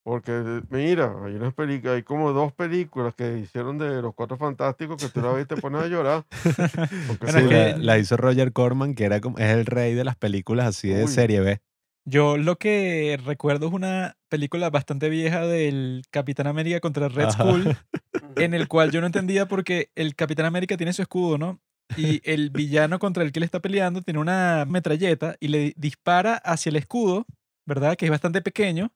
[0.04, 4.96] Porque mira, hay unas películas, hay como dos películas que hicieron de los Cuatro Fantásticos
[4.96, 6.24] que tú la ves y te pones a llorar.
[7.08, 10.04] Porque Bueno, Sí, la, la hizo Roger Corman, que era como, es el rey de
[10.04, 11.10] las películas así de Uy.
[11.12, 11.60] serie B.
[12.08, 17.30] yo lo que recuerdo es una película bastante vieja del Capitán América contra Red.
[17.30, 17.76] Skull,
[18.36, 21.60] en el cual yo no entendía porque el Capitán América tiene su escudo, ¿no?
[21.96, 26.34] Y el villano contra el que él está peleando tiene una metralleta y le dispara
[26.36, 27.26] hacia el escudo,
[27.66, 27.96] ¿verdad?
[27.96, 28.92] Que es bastante pequeño,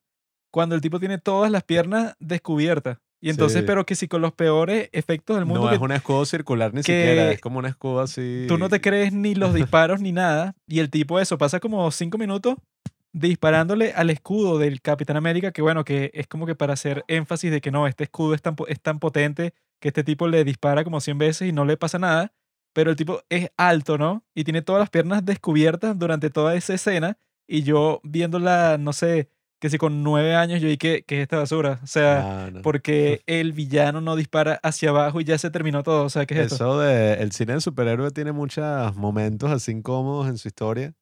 [0.51, 2.97] cuando el tipo tiene todas las piernas descubiertas.
[3.23, 3.67] Y entonces, Sí.
[3.67, 6.73] pero que si con los peores efectos del mundo No que es un escudo circular
[6.73, 8.45] ni siquiera, es como un escudo así.
[8.47, 10.55] tú no te crees ni los disparos ni nada.
[10.67, 12.55] Y el tipo eso, pasa como cinco minutos
[13.13, 17.51] disparándole al escudo del Capitán América, que bueno, que es como que para hacer énfasis
[17.51, 20.83] de que no, este escudo es tan, es tan potente que este tipo le dispara
[20.83, 22.31] como 100 veces y no le pasa nada.
[22.73, 24.23] Pero el tipo es alto, ¿no?
[24.33, 27.17] Y tiene todas las piernas descubiertas durante toda esa escena.
[27.47, 29.27] Y yo viéndola, no sé,
[29.59, 31.81] que si con nueve años yo dije, ¿qué, qué es esta basura?
[31.83, 32.61] O sea, Ah, no.
[32.61, 36.05] porque el villano no dispara hacia abajo y ya se terminó todo.
[36.05, 36.55] O sea, ¿qué es esto?
[36.55, 40.93] Eso de el cine de superhéroe tiene muchos momentos así incómodos en su historia.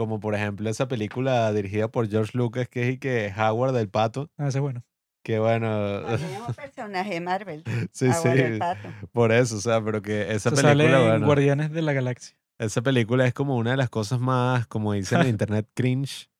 [0.00, 3.90] Como por ejemplo esa película dirigida por George Lucas que es y que Howard del
[3.90, 4.30] Pato.
[4.38, 4.82] Ah, ese es bueno.
[5.22, 7.64] Que bueno, También es un personaje de Marvel.
[7.92, 8.88] sí, Howard el sí, Pato.
[9.12, 11.92] por eso, o sea, pero que esa Eso sale película, en bueno, Guardianes de la
[11.92, 12.34] Galaxia.
[12.58, 16.30] esa película es como una de las cosas más, como dicen en internet, cringe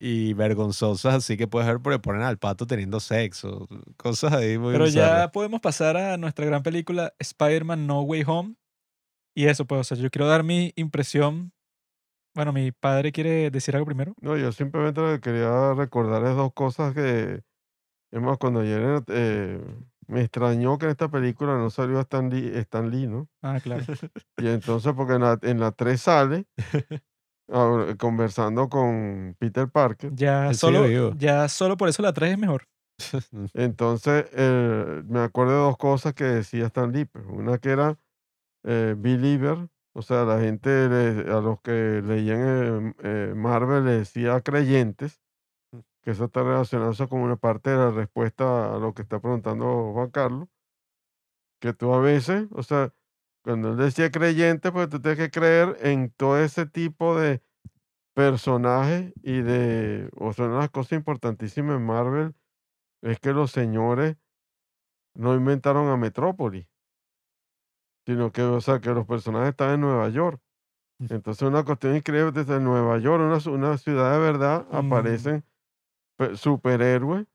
[0.00, 3.68] y vergonzosas, así que puedes ver porque ponen al pato teniendo sexo,
[3.98, 8.54] cosas ahí muy Pero ya podemos pasar a nuestra gran película Spider-Man No Way Home.
[9.36, 11.52] Y eso, pues, o sea, yo quiero dar mi impresión.
[12.34, 14.14] Bueno, mi padre quiere decir algo primero.
[14.20, 17.42] No, yo simplemente que quería recordar es dos cosas que,
[18.12, 19.60] es más, cuando ayer eh,
[20.06, 23.28] me extrañó que en esta película no salió Stan Lee, Stan Lee, ¿no?
[23.42, 23.84] Ah, claro.
[24.38, 26.46] Y entonces, porque en la, en la 3 sale
[27.98, 30.12] conversando con Peter Parker.
[30.14, 32.66] Ya solo, ya solo por eso la 3 es mejor.
[33.54, 37.06] Entonces, eh, me acuerdo de dos cosas que decía Stan Lee.
[37.06, 37.96] pues, Una que era
[38.64, 42.40] eh, believer, o sea, la gente le- a los que leían
[43.00, 45.20] eh, eh, Marvel le decía creyentes,
[46.02, 49.20] que eso está relacionado eso como una parte de la respuesta a lo que está
[49.20, 50.48] preguntando Juan Carlos,
[51.60, 52.94] que tú a veces, o sea,
[53.42, 57.42] cuando él decía creyente, pues tú tienes que creer en todo ese tipo de
[58.14, 62.34] personajes y de, o sea, una de las cosas importantísimas en Marvel
[63.02, 64.16] es que los señores
[65.14, 66.68] no inventaron a Metrópolis,
[68.10, 70.40] sino que, o sea, que los personajes están en Nueva York.
[71.08, 74.76] Entonces una cuestión increíble, desde Nueva York, una, una ciudad de verdad, Mm.
[74.92, 75.44] aparecen
[76.18, 77.26] pe- superhéroes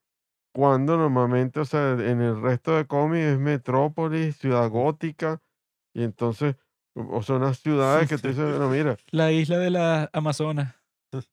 [0.53, 5.41] cuando normalmente, o sea, en el resto de cómics es metrópolis, ciudad gótica,
[5.93, 6.56] y entonces,
[6.93, 10.76] o sea, unas ciudades que tú dices, bueno, mira, La isla de la Amazonas.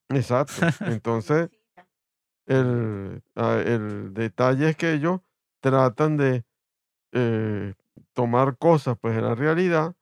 [0.08, 0.52] exacto.
[0.86, 1.50] Entonces,
[2.46, 5.20] el, ah, el detalle es que ellos
[5.60, 6.44] tratan de
[7.12, 7.74] eh,
[8.14, 9.94] tomar cosas pues de la realidad.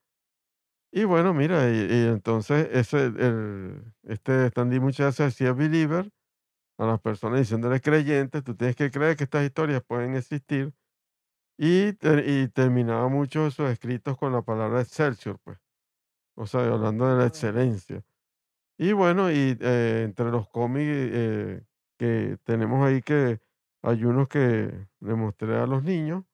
[0.92, 6.10] Y bueno mira y, y entonces ese el este Stan Lee muchas veces decía believer
[6.78, 10.72] a las personas diciéndoles creyentes tú tienes que creer que estas historias pueden existir
[11.58, 11.90] y,
[12.26, 15.58] y terminaba muchos de sus escritos con la palabra excelsior pues.
[16.36, 18.02] O sea hablando de la excelencia.
[18.78, 21.64] Y bueno y eh, entre los cómics eh,
[21.98, 23.40] que tenemos ahí que
[23.82, 26.24] hay unos que le mostré a los niños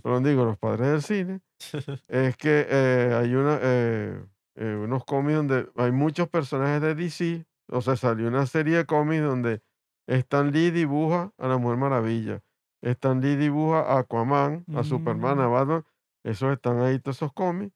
[0.00, 1.40] perdón digo los padres del cine
[2.08, 4.24] es que eh, hay una, eh,
[4.56, 7.46] eh, unos cómics donde hay muchos personajes de DC.
[7.68, 9.62] O sea, salió una serie de cómics donde
[10.08, 12.42] Stan Lee dibuja a la Mujer Maravilla.
[12.82, 15.52] Stan Lee dibuja a Aquaman, a Superman, a Mm.
[15.52, 15.84] Batman.
[16.24, 17.74] Esos están ahí, todos esos cómics,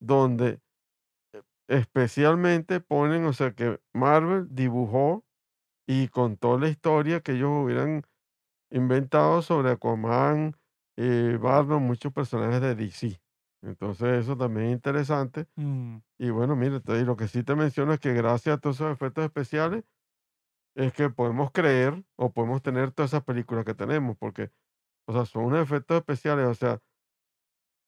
[0.00, 0.60] donde
[1.68, 5.24] especialmente ponen, o sea, que Marvel dibujó
[5.86, 8.02] y contó la historia que ellos hubieran
[8.70, 10.56] inventado sobre Aquaman,
[10.96, 13.20] eh, Batman, muchos personajes de DC.
[13.62, 15.46] Entonces eso también es interesante.
[15.56, 15.98] Mm.
[16.18, 18.92] Y bueno, mire, y lo que sí te menciono es que gracias a todos esos
[18.92, 19.84] efectos especiales
[20.76, 24.52] es que podemos creer o podemos tener todas esas películas que tenemos, porque,
[25.08, 26.80] o sea, son unos efectos especiales, o sea,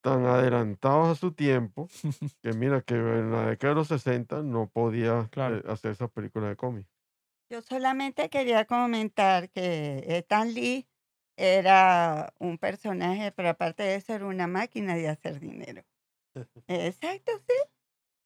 [0.02, 1.88] tan adelantados a su tiempo,
[2.42, 5.58] que mira, que en la década de los 60 no podía Claro.
[5.58, 6.88] eh, hacer esas películas de cómics.
[7.50, 10.88] Yo solamente quería comentar que Stan Lee
[11.36, 15.84] era un personaje, pero aparte de eso era una máquina de hacer dinero.
[16.68, 17.54] Exacto, sí.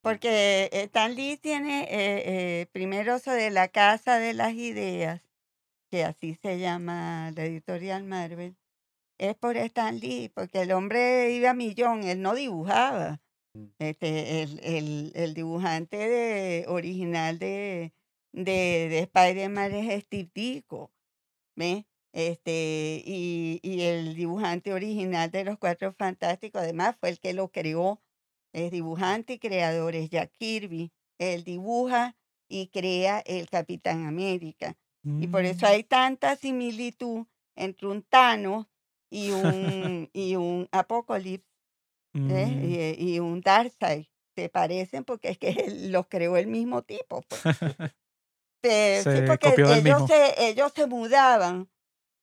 [0.03, 2.23] Porque Stan Lee tiene eh,
[2.61, 5.21] eh, primero eso de la Casa de las Ideas,
[5.91, 8.57] que así se llama la editorial Marvel,
[9.19, 13.21] es por Stan Lee, porque el hombre iba a millón, él no dibujaba.
[13.55, 13.67] Mm.
[13.79, 17.93] Este, el, el, el dibujante de, original de,
[18.33, 20.91] de, de Spider-Man es Steve Ditko,
[21.57, 21.85] ¿ves?
[22.13, 27.49] Este, y, y el dibujante original de los Cuatro Fantásticos, además, fue el que lo
[27.51, 28.03] creó.
[28.53, 30.93] Es dibujante y creador, es Jack Kirby.
[31.19, 32.17] Él dibuja
[32.49, 34.77] y crea el Capitán América.
[35.05, 35.69] Y por eso Mm.
[35.71, 37.27] hay tanta similitud
[37.57, 38.67] entre un Thanos
[39.11, 39.41] y un,
[40.13, 41.47] y un Apocalypse
[42.15, 42.47] ¿eh?
[42.47, 42.65] Mm.
[42.71, 44.07] y, eh, y un Darkseid.
[44.37, 45.53] Se parecen porque es que
[45.91, 47.23] los creó el mismo tipo.
[47.23, 47.43] Pues.
[48.63, 51.71] Sí, porque ellos se, ellos se mudaban.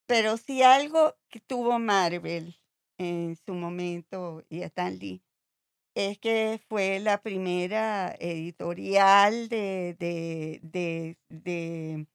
[0.08, 2.56] Pero si algo que tuvo Marvel
[2.98, 5.22] en su momento y Stan Lee
[5.96, 12.08] es que fue la primera editorial de, de, de, de,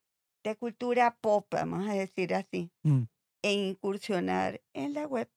[0.44, 3.02] de cultura pop, vamos a decir así, Mm.
[3.44, 5.28] e incursionar en la web.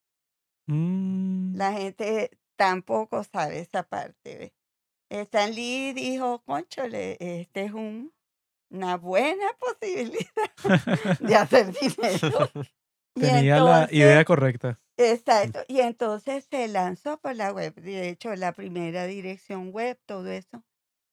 [0.68, 1.56] Mm.
[1.56, 4.54] La gente tampoco sabe esa parte.
[5.10, 8.12] Stan Lee dijo, conchole, este es un,
[8.70, 10.26] una buena posibilidad
[11.20, 12.50] de hacer dinero.
[13.14, 14.78] Tenía la idea correcta.
[14.98, 15.60] Exacto.
[15.68, 17.74] Y entonces se lanzó por la web.
[17.74, 20.62] De hecho, la primera dirección web, todo eso,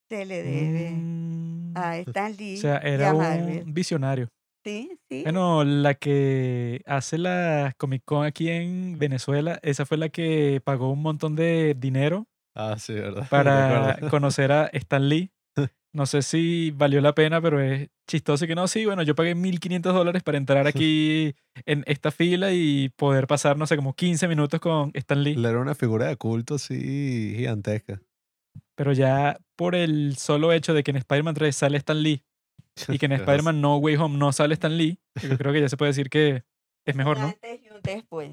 [0.09, 1.73] se le debe Mm.
[1.77, 4.29] a Stan Lee O sea, y era un visionario.
[4.65, 5.23] Sí, sí.
[5.23, 10.91] Bueno, la que hace la Comic Con aquí en Venezuela, esa fue la que pagó
[10.91, 13.27] un montón de dinero Ah, sí, ¿verdad?
[13.29, 15.31] para conocer a Stan Lee.
[15.95, 18.67] No sé si valió la pena, pero es chistoso que no.
[18.67, 23.57] Sí, bueno, yo pagué 1.500 dólares para entrar aquí en esta fila y poder pasar,
[23.57, 25.33] no sé, como 15 minutos con Stan Lee.
[25.33, 28.01] Él era una figura de culto así gigantesca.
[28.75, 32.23] Pero ya por el solo hecho de que en Spider-Man 3 sale Stan Lee
[32.87, 35.69] y que en Spider-Man No Way Home no sale Stan Lee, yo creo que ya
[35.69, 36.43] se puede decir que
[36.87, 37.29] es mejor, Un ¿no?
[37.29, 38.31] antes y un después.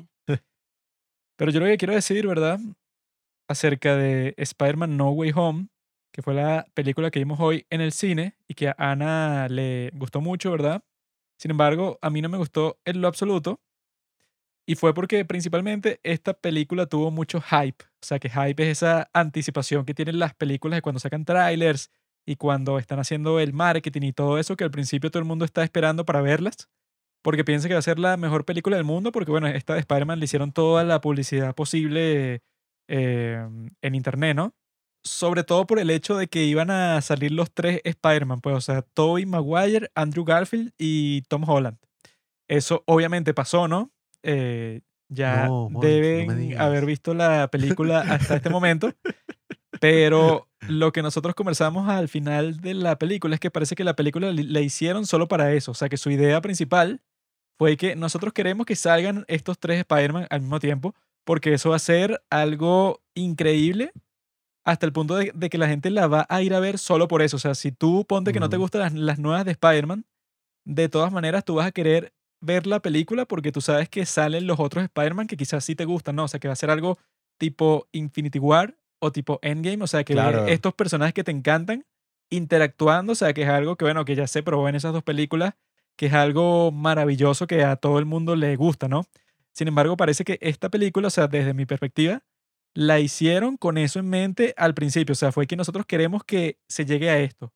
[1.37, 2.59] Pero yo lo que quiero decir, ¿verdad?
[3.49, 5.69] Acerca de Spider-Man No Way Home,
[6.13, 9.91] que fue la película que vimos hoy en el cine y que a Ana le
[9.95, 10.83] gustó mucho, ¿verdad?
[11.39, 13.61] Sin embargo, a mí no me gustó en lo absoluto.
[14.67, 17.85] Y fue porque principalmente esta película tuvo mucho hype.
[17.85, 21.91] O sea, que hype es esa anticipación que tienen las películas de cuando sacan trailers
[22.27, 25.45] y cuando están haciendo el marketing y todo eso, que al principio todo el mundo
[25.45, 26.69] está esperando para verlas.
[27.23, 29.81] Porque piensa que va a ser la mejor película del mundo, porque bueno, esta de
[29.81, 32.43] Spider-Man le hicieron toda la publicidad posible
[32.89, 33.47] eh,
[33.83, 34.55] en internet, ¿no?
[35.03, 38.61] Sobre todo por el hecho de que iban a salir los tres Spider-Man, pues, o
[38.61, 41.79] sea, Tobey Maguire, Andrew Garfield y Tom Holland.
[42.49, 43.91] Eso obviamente pasó, ¿no?
[44.23, 48.93] Eh, ya No, deben haber visto la película hasta este momento,
[49.81, 53.97] pero lo que nosotros conversamos al final de la película es que parece que la
[53.97, 55.73] película la hicieron solo para eso.
[55.73, 57.01] O sea, que su idea principal
[57.59, 60.95] fue que nosotros queremos que salgan estos tres Spider-Man al mismo tiempo,
[61.25, 63.93] porque eso va a ser algo increíble
[64.71, 67.09] hasta el punto de, de que la gente la va a ir a ver solo
[67.09, 67.37] por eso.
[67.37, 70.05] O sea, si tú ponte que no te gustan las, las nuevas de Spider-Man,
[70.65, 74.47] de todas maneras tú vas a querer ver la película porque tú sabes que salen
[74.47, 76.25] los otros Spider-Man que quizás sí te gustan, ¿no?
[76.25, 76.99] O sea, que va a ser algo
[77.39, 80.47] tipo Infinity War o tipo Endgame, o sea, que Claro.
[80.47, 81.85] estos personajes que te encantan
[82.31, 85.03] interactuando, o sea, que es algo que, bueno, que ya se probó en esas dos
[85.03, 85.55] películas,
[85.97, 89.05] que es algo maravilloso que a todo el mundo le gusta, ¿no?
[89.53, 92.23] Sin embargo, parece que esta película, o sea, desde mi perspectiva,
[92.75, 96.59] la hicieron con eso en mente al principio, o sea, fue que nosotros queremos que
[96.69, 97.53] se llegue a esto.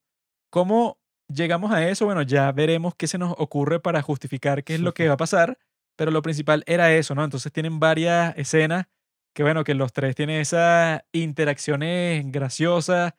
[0.49, 2.05] ¿Cómo llegamos a eso?
[2.05, 5.17] Bueno, ya veremos qué se nos ocurre para justificar qué es lo que va a
[5.17, 5.57] pasar,
[5.97, 7.23] pero lo principal era eso, ¿no?
[7.23, 8.87] Entonces tienen varias escenas
[9.33, 13.13] que, bueno, que los tres tienen esas interacciones graciosas,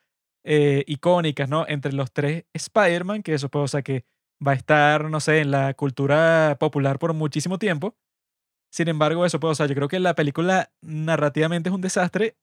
[0.45, 1.67] eh, icónicas, ¿no?
[1.69, 4.05] Entre los tres Spider-Man, que eso, pues, o sea, que
[4.47, 7.97] va a estar, no sé, en la cultura popular por muchísimo tiempo.
[8.77, 12.37] Sin embargo, eso, pues, o sea, yo creo que la película narrativamente es un desastre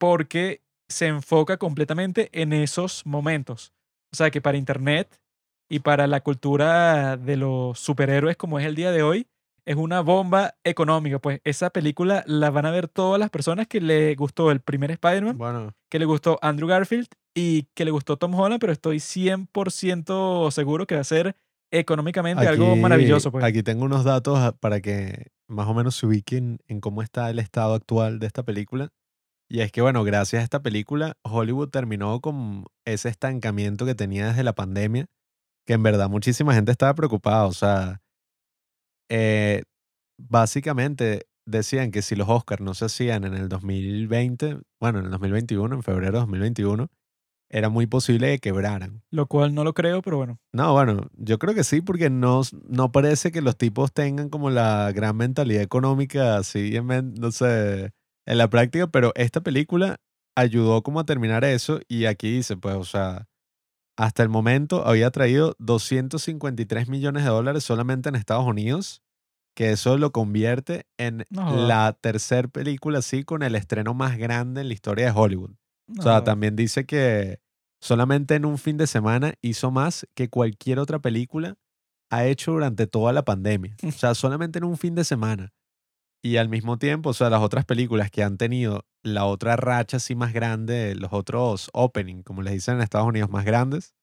[0.00, 3.74] porque se enfoca completamente en esos momentos.
[4.10, 5.20] O sea, que para Internet
[5.68, 9.26] y para la cultura de los superhéroes como es el día de hoy,
[9.66, 11.18] es una bomba económica.
[11.18, 14.92] Pues esa película la van a ver todas las personas que le gustó el primer
[14.92, 18.96] Spider-Man, Bueno, que le gustó Andrew Garfield y que le gustó Tom Holland, pero estoy
[18.96, 21.36] 100% seguro que va a ser
[21.78, 23.30] económicamente algo maravilloso.
[23.32, 23.44] Pues.
[23.44, 27.30] Aquí tengo unos datos ah, para que más o menos se ubiquen en cómo está
[27.30, 28.90] el estado actual de esta película.
[29.48, 34.28] Y es que, bueno, gracias a esta película, Hollywood terminó con ese estancamiento que tenía
[34.28, 35.06] desde la pandemia,
[35.66, 37.44] que en verdad muchísima gente estaba preocupada.
[37.44, 38.00] O sea,
[39.10, 39.62] eh,
[40.18, 45.10] básicamente decían que si los Oscars no se hacían en el 2020, bueno, en el
[45.10, 46.88] 2021, en febrero de 2021,
[47.54, 49.04] era muy posible que quebraran.
[49.12, 50.40] Lo cual no lo creo, pero bueno.
[50.52, 54.50] No, bueno, yo creo que sí, porque no, no parece que los tipos tengan como
[54.50, 57.92] la gran mentalidad económica así, en, no sé,
[58.26, 60.00] en la práctica, pero esta película
[60.34, 63.28] ayudó como a terminar eso y aquí dice, pues, o sea,
[63.96, 69.00] hasta el momento había traído 253 millones de dólares solamente en Estados Unidos,
[69.54, 74.62] que eso lo convierte en No la tercer película así con el estreno más grande
[74.62, 75.52] en la historia de Hollywood.
[75.86, 77.43] No, O sea, también dice que
[77.84, 81.56] solamente en un fin de semana hizo más que cualquier otra película
[82.10, 83.76] ha hecho durante toda la pandemia.
[83.86, 85.52] O sea, solamente en un fin de semana.
[86.22, 89.98] Y al mismo tiempo, o sea, las otras películas que han tenido la otra racha
[89.98, 93.94] así más grande, los otros opening, como les dicen en Estados Unidos, más grandes,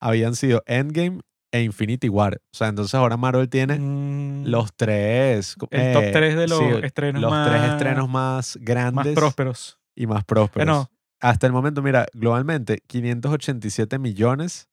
[0.00, 2.36] habían sido Endgame e Infinity War.
[2.36, 5.56] O sea, entonces ahora Marvel tiene mm, los tres...
[5.72, 9.14] el top eh, 3 de los sí, estrenos los más, tres estrenos más más grandes
[9.16, 9.80] prósperos.
[9.96, 10.64] y más prósperos.
[10.64, 14.68] Bueno, Hasta el momento, mira, globalmente, 587 millones.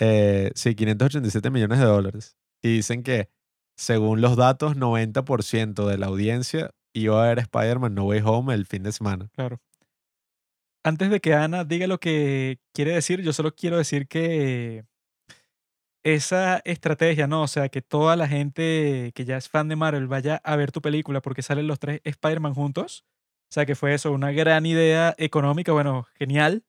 [0.00, 2.36] eh, sí, 587 millones de dólares.
[2.62, 3.30] Y dicen que,
[3.76, 8.66] según los datos, 90% de la audiencia iba a ver Spider-Man No Way Home el
[8.66, 9.28] fin de semana.
[9.34, 9.60] claro.
[10.86, 14.84] Antes de que Ana diga lo que quiere decir, yo solo quiero decir que
[16.04, 17.42] esa estrategia, ¿no?
[17.42, 20.72] O sea, que toda la gente que ya es fan de Marvel vaya a ver
[20.72, 23.06] tu película porque salen los tres Spider-Man juntos.
[23.54, 26.64] O sea, que fue eso, una gran idea económica, bueno, genial.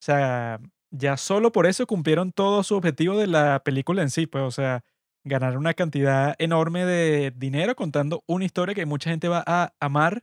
[0.00, 0.60] O sea,
[0.92, 4.52] ya solo por eso cumplieron todo su objetivo de la película en sí, pues, o
[4.52, 4.84] sea,
[5.24, 10.22] ganar una cantidad enorme de dinero contando una historia que mucha gente va a amar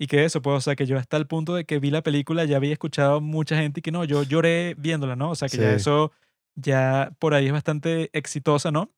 [0.00, 2.02] y que eso, pues, o sea, que yo hasta el punto de que vi la
[2.02, 5.30] película ya había escuchado a mucha gente y que no, yo lloré viéndola, ¿no?
[5.30, 5.76] O sea, que ya Sí.
[5.76, 6.12] eso
[6.56, 8.90] ya por ahí es bastante exitosa, ¿no?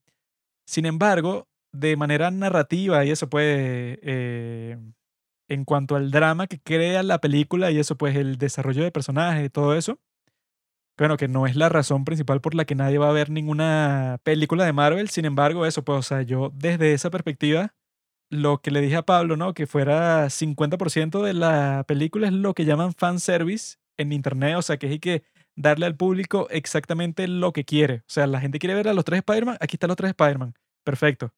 [0.66, 4.78] Sin embargo, de manera narrativa y eso, pues, eh,
[5.52, 9.46] en cuanto al drama que crea la película y eso, pues, el desarrollo de personajes
[9.46, 9.98] y todo eso,
[10.98, 14.18] bueno, que no es la razón principal por la que nadie va a ver ninguna
[14.24, 15.08] película de Marvel.
[15.08, 17.74] Sin embargo, eso, pues, o sea, yo desde esa perspectiva,
[18.30, 19.54] lo que le dije a Pablo, ¿no?
[19.54, 24.76] Que fuera 50% de la película es lo que llaman fanservice en internet, o sea,
[24.78, 25.22] que es que
[25.56, 27.96] darle al público exactamente lo que quiere.
[28.00, 30.54] O sea, la gente quiere ver a los tres Spider-Man, aquí están los tres Spider-Man.
[30.84, 31.32] Perfecto.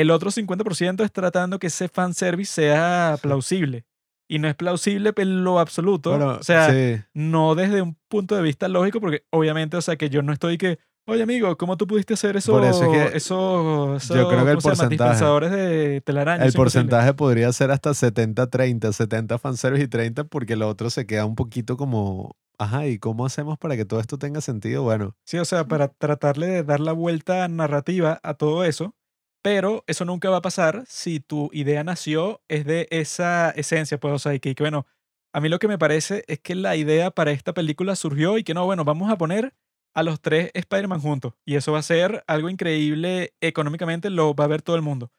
[0.00, 3.84] El otro 50% es tratando que ese fanservice sea plausible.
[4.30, 6.10] Y no es plausible en lo absoluto.
[6.10, 7.02] Bueno, o sea, sí.
[7.14, 10.58] no desde un punto de vista lógico, porque obviamente, o sea, que yo no estoy
[10.58, 12.52] que, oye amigo, ¿cómo tú pudiste hacer eso?
[12.52, 16.44] Por eso es que esos, yo creo que el porcentaje- dispensadores de telaraña.
[16.44, 16.62] El imposible.
[16.62, 21.34] porcentaje podría ser hasta 70-30, 70 fanservice y 30 porque lo otro se queda un
[21.34, 24.82] poquito como, ajá, ¿y cómo hacemos para que todo esto tenga sentido?
[24.82, 28.94] Bueno, Sí, o sea, para tratarle de dar la vuelta narrativa a todo eso,
[29.42, 34.14] pero eso nunca va a pasar si tu idea nació es de esa esencia, pues,
[34.14, 34.86] o sea, y que, bueno,
[35.34, 38.44] A mí lo que me parece es que la idea para esta película surgió y
[38.44, 39.54] que no, bueno, vamos a poner
[39.94, 41.34] a los tres Spider-Man juntos.
[41.44, 45.12] Y eso va a ser algo increíble económicamente, lo va a ver todo el mundo.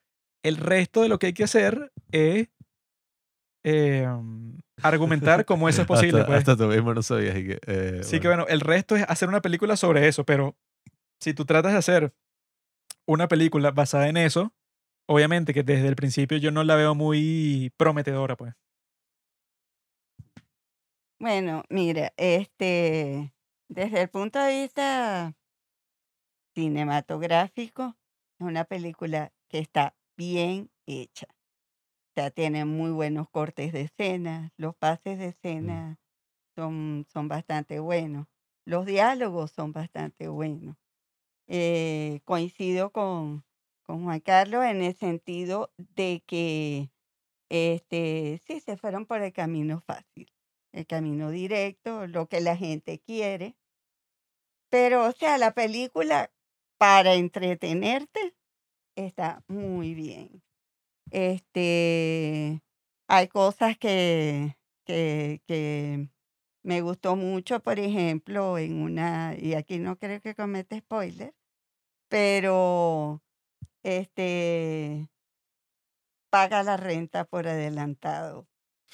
[0.44, 2.50] El resto de lo que hay que hacer es
[3.64, 4.08] eh,
[4.82, 6.22] argumentar cómo eso es posible.
[6.22, 6.40] hasta, pues.
[6.40, 7.38] hasta tú mismo no sabías.
[7.38, 10.56] y que, eh, Sí, que bueno, el resto es hacer una película sobre eso, pero
[11.20, 12.14] si tú tratas de hacer
[13.10, 14.54] una película basada en eso,
[15.08, 18.54] obviamente que desde el principio yo no la veo muy prometedora, pues.
[21.20, 23.34] Bueno, mira, este,
[23.68, 25.34] desde el punto de vista
[26.54, 27.98] cinematográfico,
[28.40, 31.26] es una película que está bien hecha.
[31.32, 35.98] O sea, tiene muy buenos cortes de escena, los pases de escena
[36.56, 38.28] son, son bastante buenos,
[38.66, 40.78] los diálogos son bastante buenos.
[41.52, 43.44] Eh, coincido con,
[43.84, 46.92] con Juan Carlos en el sentido de que
[47.50, 50.32] este, sí se fueron por el camino fácil,
[50.74, 53.56] el camino directo, lo que la gente quiere.
[54.70, 56.32] Pero, o sea, la película
[56.78, 58.36] para entretenerte
[58.96, 60.44] está muy bien.
[61.12, 62.62] Este,
[63.08, 66.10] hay cosas que, que, que
[66.64, 71.34] me gustó mucho, por ejemplo, en una, y aquí no creo que comete spoiler,
[72.10, 73.24] pero
[73.84, 75.10] este
[76.32, 78.48] paga la renta por adelantado.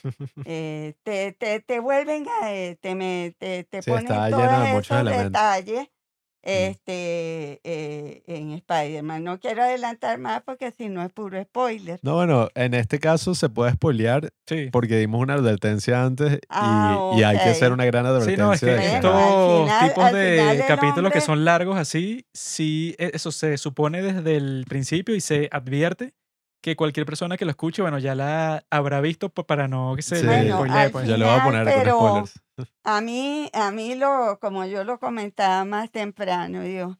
[0.45, 4.67] Eh, te, te, te vuelven a, eh, te, me, te, te Sí, ponen todos
[4.99, 5.41] elementos.
[5.41, 5.89] detalles
[6.45, 9.23] este, eh, en Spider-Man.
[9.23, 11.99] No quiero adelantar más porque si no es puro spoiler.
[12.03, 14.69] No, bueno, en este caso se puede spoilear Sí.
[14.71, 18.35] porque dimos una advertencia antes y, Ah, y hay que hacer una gran advertencia.
[18.35, 22.95] Sí, no, es que Bueno, estos final- tipos de capítulos que son largos así, sí,
[22.99, 26.13] eso se supone desde el principio y se advierte
[26.65, 30.01] que cualquier persona que lo escuche, bueno, ya la habrá visto pa- para no que
[30.01, 30.25] se Sí.
[30.25, 31.07] le Bueno, pues.
[31.07, 32.73] Ya lo voy a poner pero- con spoilers.
[32.83, 36.97] A mí, a mí lo, como yo lo comentaba más temprano, digo,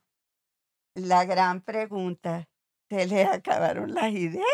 [0.94, 2.48] la gran pregunta,
[2.92, 4.46] ¿se le acabaron las ideas?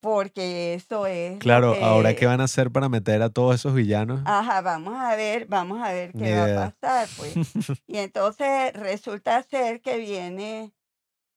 [0.00, 1.38] Porque eso es.
[1.38, 4.22] Claro, ahora que- qué van a hacer para meter a todos esos villanos.
[4.24, 6.64] Ajá, vamos a ver, vamos a ver Ni qué va idea.
[6.66, 7.34] a pasar, pues.
[7.86, 10.72] Y entonces resulta ser que viene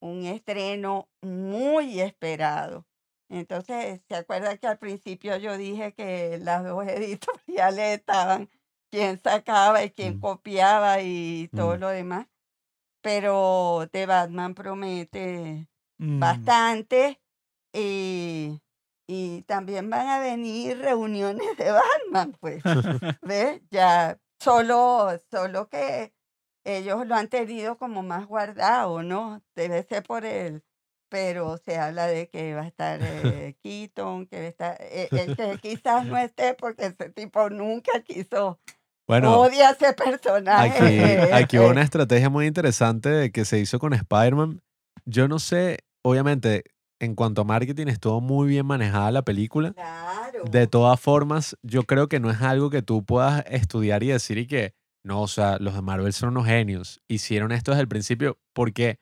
[0.06, 2.86] un estreno muy esperado.
[3.30, 8.49] Entonces, ¿se acuerda que al principio yo dije que las dos editoriales estaban
[8.91, 10.22] quién sacaba y quién Mm.
[10.22, 11.80] copiaba y todo Mm.
[11.82, 12.27] lo demás?
[13.02, 15.68] Pero The Batman promete
[15.99, 17.22] Mm, bastante
[17.73, 18.61] y,
[19.07, 22.64] y también van a venir reuniones de Batman, pues.
[23.23, 23.61] ¿Ves?
[23.72, 26.15] Ya solo, solo que
[26.66, 29.42] ellos lo han tenido como más guardado, ¿no?
[29.56, 30.64] Debe ser por él.
[31.10, 35.08] Pero se habla de que va a estar eh, Keaton, que va a estar, eh,
[35.12, 38.60] el que quizás no esté porque ese tipo nunca quiso,
[39.08, 41.24] Bueno, odia ese personaje.
[41.28, 44.62] aquí, aquí hubo una estrategia muy interesante que se hizo con Spider-Man.
[45.06, 46.64] Yo no sé, obviamente,
[47.00, 49.74] en cuanto a marketing estuvo muy bien manejada la película.
[49.74, 50.44] Claro.
[50.50, 54.40] De todas formas, yo creo que no es algo que tú puedas estudiar y decir
[54.40, 54.74] y que,
[55.06, 56.99] no, o sea, los de Marvel son unos genios.
[57.07, 58.98] Hicieron esto desde el principio porque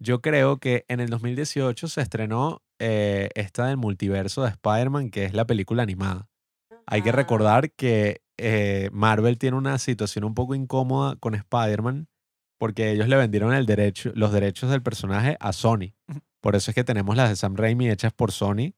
[0.00, 5.24] yo creo que en el 2018 se estrenó eh, esta del multiverso de Spider-Man, que
[5.24, 6.28] es la película animada.
[6.86, 12.06] Hay que recordar que eh, Marvel tiene una situación un poco incómoda con Spider-Man
[12.56, 15.92] porque ellos le vendieron el derecho, los derechos del personaje a Sony.
[16.40, 18.74] Por eso es que tenemos las de Sam Raimi hechas por Sony,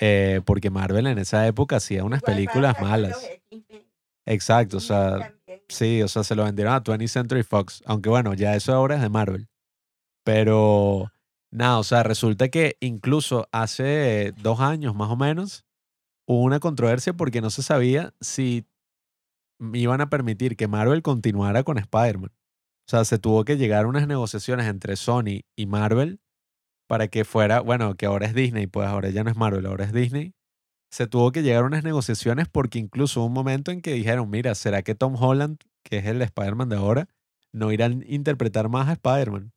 [0.00, 3.30] eh, porque Marvel en esa época hacía unas películas malas.
[4.26, 5.34] Exacto, o sea.
[5.70, 8.96] Sí, o sea, se lo vendieron a 20th Century Fox, aunque bueno, ya eso ahora
[8.96, 9.48] es de Marvel.
[10.24, 11.10] Pero
[11.50, 15.64] nada, o sea, resulta que incluso hace dos años más o menos
[16.26, 18.66] hubo una controversia porque no se sabía si
[19.74, 22.30] iban a permitir que Marvel continuara con Spider-Man.
[22.32, 26.20] O sea, se tuvo que llegar a unas negociaciones entre Sony y Marvel
[26.88, 29.84] para que fuera, bueno, que ahora es Disney, pues ahora ya no es Marvel, ahora
[29.84, 30.34] es Disney.
[30.90, 34.28] Se tuvo que llegar a unas negociaciones porque incluso hubo un momento en que dijeron,
[34.28, 37.08] mira, ¿será que Tom Holland, que es el Spider-Man de ahora,
[37.52, 39.52] no irá a interpretar más a Spider-Man?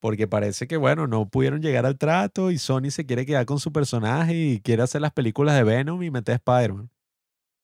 [0.00, 3.60] Porque parece que, bueno, no pudieron llegar al trato y Sony se quiere quedar con
[3.60, 6.90] su personaje y quiere hacer las películas de Venom y meter a Spider-Man.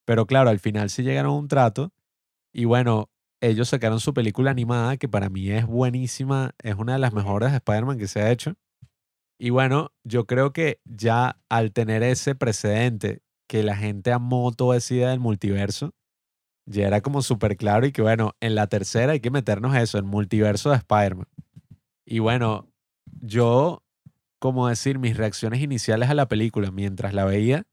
[0.05, 1.93] Pero claro, al final sí llegaron a un trato
[2.53, 6.99] y bueno, ellos sacaron su película animada que para mí es buenísima, es una de
[7.01, 8.55] las mejores de Spider-Man que se ha hecho.
[9.39, 14.77] Y bueno, yo creo que ya al tener ese precedente que la gente amó toda
[14.77, 15.95] esa idea del multiverso,
[16.67, 19.97] ya era como súper claro y que bueno, en la tercera hay que meternos eso,
[19.97, 21.29] el multiverso de Spider-Man.
[22.05, 22.69] Y bueno,
[23.21, 23.85] yo,
[24.39, 27.67] como decir, mis reacciones iniciales a la película mientras la veía,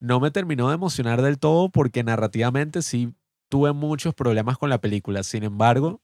[0.00, 3.14] no me terminó de emocionar del todo porque narrativamente sí
[3.48, 5.22] tuve muchos problemas con la película.
[5.22, 6.02] Sin embargo,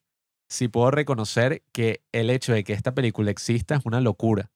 [0.49, 4.51] sí puedo reconocer que el hecho de que esta película exista es una locura.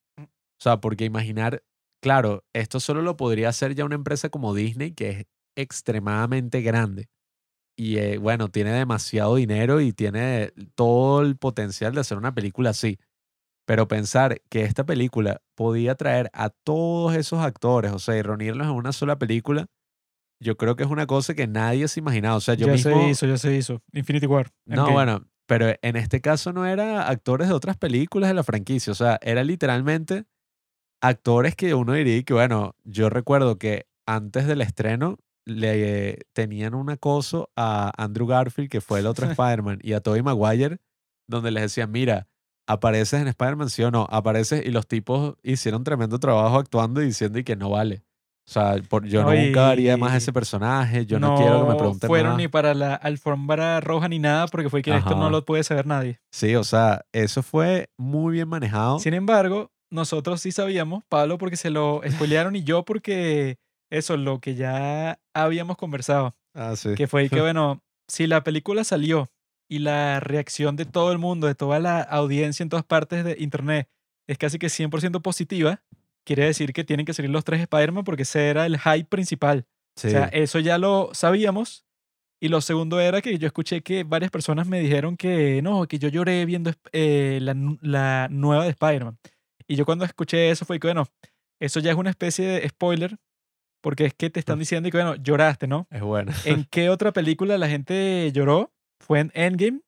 [0.65, 1.63] O sea, porque imaginar,
[2.01, 5.27] claro, esto solo lo podría hacer ya una empresa como Disney, que es
[5.57, 7.11] extremadamente grande.
[7.77, 12.71] Y eh, bueno, tiene demasiado dinero y tiene todo el potencial de hacer una película
[12.71, 12.99] así.
[13.67, 18.67] Pero pensar que esta película podía traer a todos esos actores, o sea, y reunirlos
[18.67, 19.67] en una sola película,
[20.41, 22.37] yo creo que es una cosa que nadie se imaginaba.
[22.37, 23.03] O sea, yo ya mismo.
[23.03, 23.83] se hizo, ya se hizo.
[23.93, 24.51] Infinity War.
[24.65, 28.93] No, bueno, pero en este caso no era actores de otras películas de la franquicia.
[28.93, 30.25] O sea, era literalmente
[31.09, 36.91] actores que uno diría que, bueno, yo recuerdo que antes del estreno le tenían un
[36.91, 40.79] acoso a Andrew Garfield, que fue el otro Spider-Man, y a Tobey Maguire,
[41.29, 42.29] donde les decían, mira,
[42.67, 47.07] apareces en Spider-Man, sí o no, apareces, y los tipos hicieron tremendo trabajo actuando y
[47.07, 48.03] diciendo y que no vale.
[48.47, 51.77] O sea, por- yo No, nunca haría más ese personaje, yo no, quiero que me
[51.77, 52.39] pregunten fueron más.
[52.39, 55.31] ni para la alfombra roja ni nada, porque fue que esto no Ajá.
[55.31, 56.21] lo puede saber nadie.
[56.31, 58.99] Sí, o sea, eso fue muy bien manejado.
[58.99, 63.57] Sin embargo, nosotros sí sabíamos, Pablo porque se lo spoilearon y yo porque
[63.91, 66.95] eso, lo que ya habíamos conversado, Ah, sí.
[66.95, 69.29] que fue que, bueno, si la película salió
[69.69, 73.37] y la reacción de todo el mundo, de toda la audiencia en todas partes de
[73.39, 73.89] Internet,
[74.29, 75.83] es casi que 100% positiva,
[76.25, 79.65] quiere decir que tienen que salir los tres Spider-Man porque ese era el hype principal.
[79.97, 80.09] Sí.
[80.09, 81.85] O sea, eso ya lo sabíamos.
[82.41, 85.99] Y lo segundo era que yo escuché que varias personas me dijeron que no, que
[85.99, 89.19] yo lloré viendo eh, la, la nueva de Spider-Man.
[89.75, 91.05] Y yo cuando escuché eso fue que, bueno,
[91.61, 93.17] eso ya es una especie de spoiler,
[93.83, 95.89] porque es que te están diciendo que, bueno, lloraste, ¿no?
[95.91, 96.31] es bueno.
[96.45, 98.73] ¿En qué otra película la gente lloró?
[99.01, 99.81] Fue en Endgame,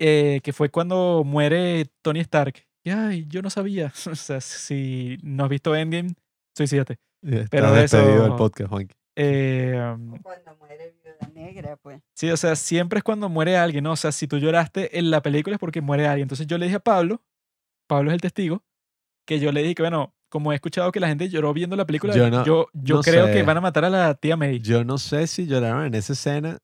[0.00, 2.66] eh, que fue cuando muere Tony Stark.
[2.82, 3.92] Y ay, yo no sabía.
[4.10, 6.14] O sea, si no has visto Endgame,
[6.56, 6.96] suicídate.
[7.22, 8.96] Está Pero de eso- podcast, Juanqui.
[9.16, 12.00] Eh, um, Cuando muere Viuda Negra, pues.
[12.16, 13.92] Sí, o sea, siempre es cuando muere alguien, ¿no?
[13.92, 16.24] O sea, si tú lloraste en la película es porque muere alguien.
[16.24, 17.22] Entonces yo le dije a Pablo,
[17.86, 18.64] Pablo es el testigo,
[19.26, 21.86] que yo le dije que, bueno, como he escuchado que la gente lloró viendo la
[21.86, 22.66] película, Yo yo, no- yo,
[22.96, 23.32] no creo sé.
[23.32, 24.60] que van a matar a la tía May.
[24.60, 26.58] Yo no sé si lloraron en esa escena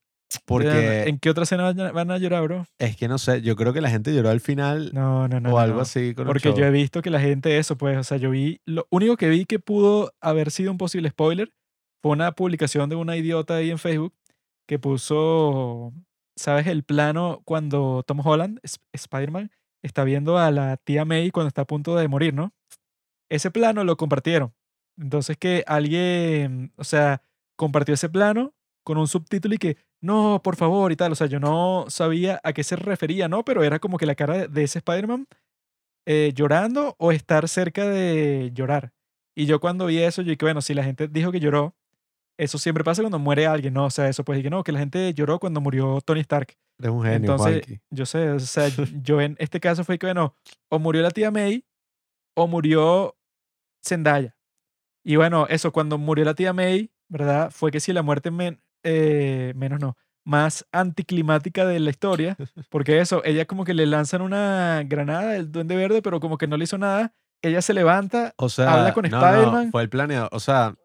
[0.45, 2.65] porque ¿En qué otra escena van a- llorar, bro?
[2.79, 5.53] es que no sé, yo creo que la gente lloró al final No, no, no.
[5.53, 8.17] o algo así con Porque yo he visto que la gente eso, pues, o sea,
[8.17, 11.53] yo vi, lo único que vi que pudo haber sido un posible spoiler
[12.03, 14.13] fue una publicación de una idiota ahí en Facebook
[14.67, 15.93] que puso,
[16.35, 16.67] ¿sabes?
[16.67, 19.49] El plano cuando Tom Holland, Sp- Spider-Man,
[19.83, 22.53] está viendo a la tía May cuando está a punto de morir, ¿no?
[23.29, 24.53] Ese plano lo compartieron.
[24.97, 27.21] Entonces que alguien, o sea,
[27.57, 31.11] compartió ese plano con un subtítulo y que, no, por favor, y tal.
[31.11, 33.43] O sea, yo no sabía a qué se refería, ¿no?
[33.45, 35.27] Pero era como que la cara de- ese Spider-Man
[36.05, 38.93] eh, llorando o estar cerca de llorar.
[39.35, 41.75] Y yo cuando vi eso, yo dije, bueno, si la gente dijo que lloró,
[42.37, 43.85] eso siempre pasa cuando muere alguien, ¿no?
[43.85, 46.55] O sea, eso pues dije, no, que la gente lloró cuando murió Tony Stark.
[46.79, 47.81] Eres un genio, Entonces, Juanqui.
[47.89, 48.67] yo sé, o sea,
[49.03, 50.35] yo en este caso fue que, bueno,
[50.69, 51.65] o murió la tía May
[52.35, 53.15] o murió
[53.85, 54.35] Zendaya.
[55.03, 57.49] Y bueno, eso, cuando murió la tía May, ¿verdad?
[57.51, 62.35] Fue que sí, la muerte men- eh, menos no, más anticlimática de la historia,
[62.69, 66.47] porque eso, ella como que le lanzan una granada del duende verde, pero como que
[66.47, 69.71] no le hizo nada, ella se levanta, O sea, habla con no, no, Spider-Man.
[69.71, 70.75] fue el planeado, o sea,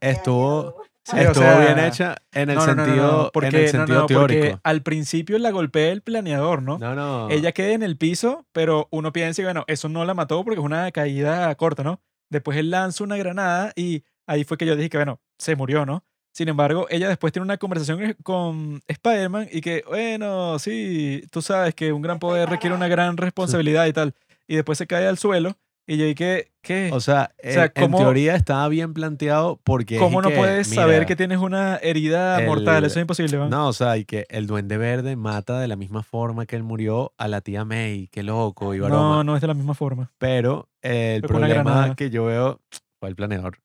[0.00, 3.48] Estuvo- Sí, o estuvo sea, bien hecha en el no, no, no, no, sentido, porque,
[3.48, 4.60] en el sentido no, porque teórico.
[4.62, 6.78] al principio la golpea el planeador, ¿no?
[6.78, 7.28] No, no.
[7.30, 10.58] ella queda en el piso, pero uno piensa, que, bueno, eso no la mató porque
[10.58, 12.00] es una caída corta, ¿no?
[12.30, 15.84] Después él lanza una granada y ahí fue que yo dije que, bueno, se murió,
[15.84, 16.04] ¿no?
[16.32, 21.74] Sin embargo, ella después tiene una conversación con Spider-Man y que, bueno, sí, tú sabes
[21.74, 24.14] que un gran poder requiere una gran responsabilidad y tal.
[24.48, 25.56] Y después se cae al suelo
[25.86, 26.90] y yo dije, ¿qué?
[26.92, 29.98] O sea, sea, en- ¿cómo- en teoría estaba bien planteado porque.
[29.98, 32.84] ¿Cómo no que, puedes saber que tienes una herida el- mortal?
[32.84, 33.48] Eso es imposible, ¿no?
[33.48, 36.62] No, o sea, y que el Duende Verde mata de la misma forma que él
[36.62, 38.08] murió a la tía May.
[38.08, 40.10] Qué loco y no, no es de la misma forma.
[40.18, 42.60] Pero eh, el problema que yo veo
[43.00, 43.58] fue el planeador.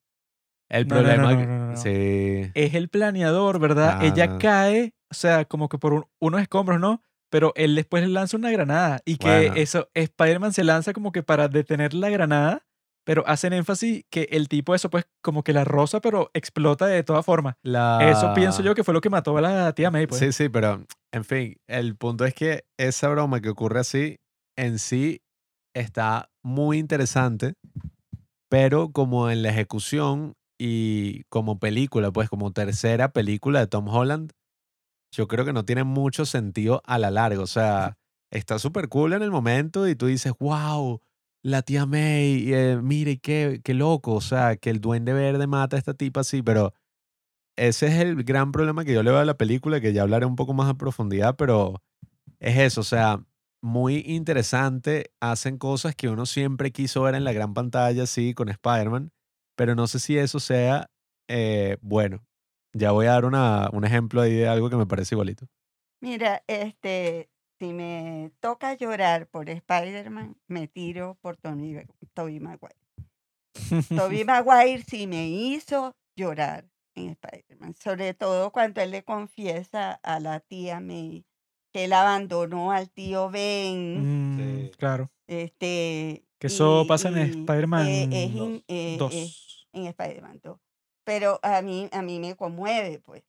[0.70, 1.34] El No, problema.
[1.34, 1.78] no, no.
[1.78, 2.52] Sí.
[2.54, 3.98] es el planeador, ¿verdad?
[4.02, 7.02] Ah, Ella cae, o sea, como que por un- unos escombros, ¿no?
[7.30, 9.56] Pero él después le lanza una granada y que Bueno.
[9.56, 12.66] eso, Spider-Man se lanza como que para detener la granada,
[13.06, 17.04] pero hacen énfasis que el tipo eso pues como que la rosa, pero explota de
[17.04, 17.56] todas formas.
[17.64, 18.00] La...
[18.10, 20.20] Eso pienso yo que fue lo que mató a la tía May, pues.
[20.20, 24.18] Sí, sí, pero en fin, el punto es que esa broma que ocurre así
[24.58, 25.22] en sí
[25.76, 27.54] está muy interesante,
[28.50, 34.32] pero como en la ejecución y como película, pues como tercera película de Tom Holland,
[35.12, 37.42] yo creo que no tiene mucho sentido a la larga.
[37.42, 37.98] O sea,
[38.32, 41.02] está súper cool en el momento y tú dices, wow,
[41.44, 44.14] la tía May, eh, mire, qué, qué loco.
[44.14, 46.74] O sea, que el duende verde mata a esta tipa así, pero
[47.58, 50.26] ese es el gran problema que yo le veo a la película, que ya hablaré
[50.26, 51.82] un poco más a profundidad, pero
[52.40, 53.26] es eso, o sea,
[53.62, 55.12] muy interesante.
[55.20, 59.12] Hacen cosas que uno siempre quiso ver en la gran pantalla, sí, con Spider-Man,
[59.56, 60.90] pero no sé si eso sea
[61.28, 62.26] eh, bueno.
[62.74, 65.48] Ya voy a dar una, un ejemplo ahí de algo que me parece igualito.
[66.02, 67.30] Mira, este,
[67.60, 71.76] si me toca llorar por Spider-Man, me tiro por Tony,
[72.14, 72.76] Tobey Maguire.
[73.96, 80.20] Tobey Maguire sí me hizo llorar en Spider-Man, sobre todo cuando él le confiesa a
[80.20, 81.26] la tía May
[81.74, 84.36] que él abandonó al tío Ben.
[84.36, 84.72] Mm, Sí.
[84.78, 85.12] Claro.
[85.28, 89.14] Este, Que eso y- pasa en Spider-Man eh, es in- eh, 2.
[89.14, 90.60] es- en Spider-Man 2.
[91.10, 93.24] Pero a mí, a mí me conmueve, pues.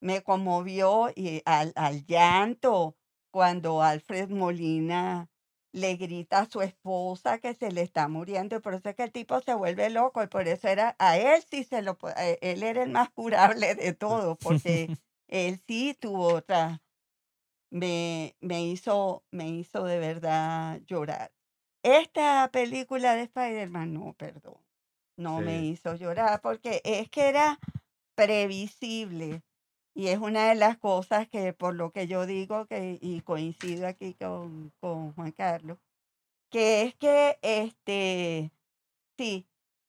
[0.00, 2.96] Me conmovió y al, al llanto
[3.30, 5.30] cuando Alfred Molina
[5.72, 8.56] le grita a su esposa que se le está muriendo.
[8.56, 10.24] Y por eso es que el tipo se vuelve loco.
[10.24, 13.76] Y por eso era, a él sí se lo, a él era el más curable
[13.76, 14.90] de todos, porque
[15.28, 16.82] él sí tuvo otra,
[17.70, 21.32] me, me hizo, me hizo de verdad llorar.
[21.84, 24.63] Esta película de Spider-Man, no, perdón,
[25.16, 27.60] no me hizo llorar porque es que era
[28.16, 29.42] previsible
[29.94, 33.86] y es una de las cosas que por lo que yo digo que y coincido
[33.86, 35.78] aquí con, con Juan Carlos,
[36.50, 38.52] que es que este
[39.18, 39.48] sí,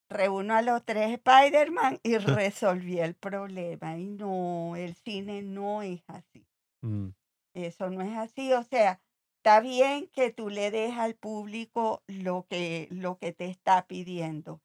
[0.09, 6.03] reúno a los tres Spider-Man y resolví el problema y no, el cine no es
[6.09, 6.47] así.
[6.83, 7.09] Mm,
[7.55, 9.01] Eso no es así, o sea,
[9.37, 14.61] está bien que tú le des al público lo que, lo que te está pidiendo,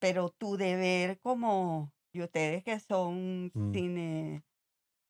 [0.00, 3.72] pero tu deber como, y ustedes que son Mm.
[3.72, 4.44] cine,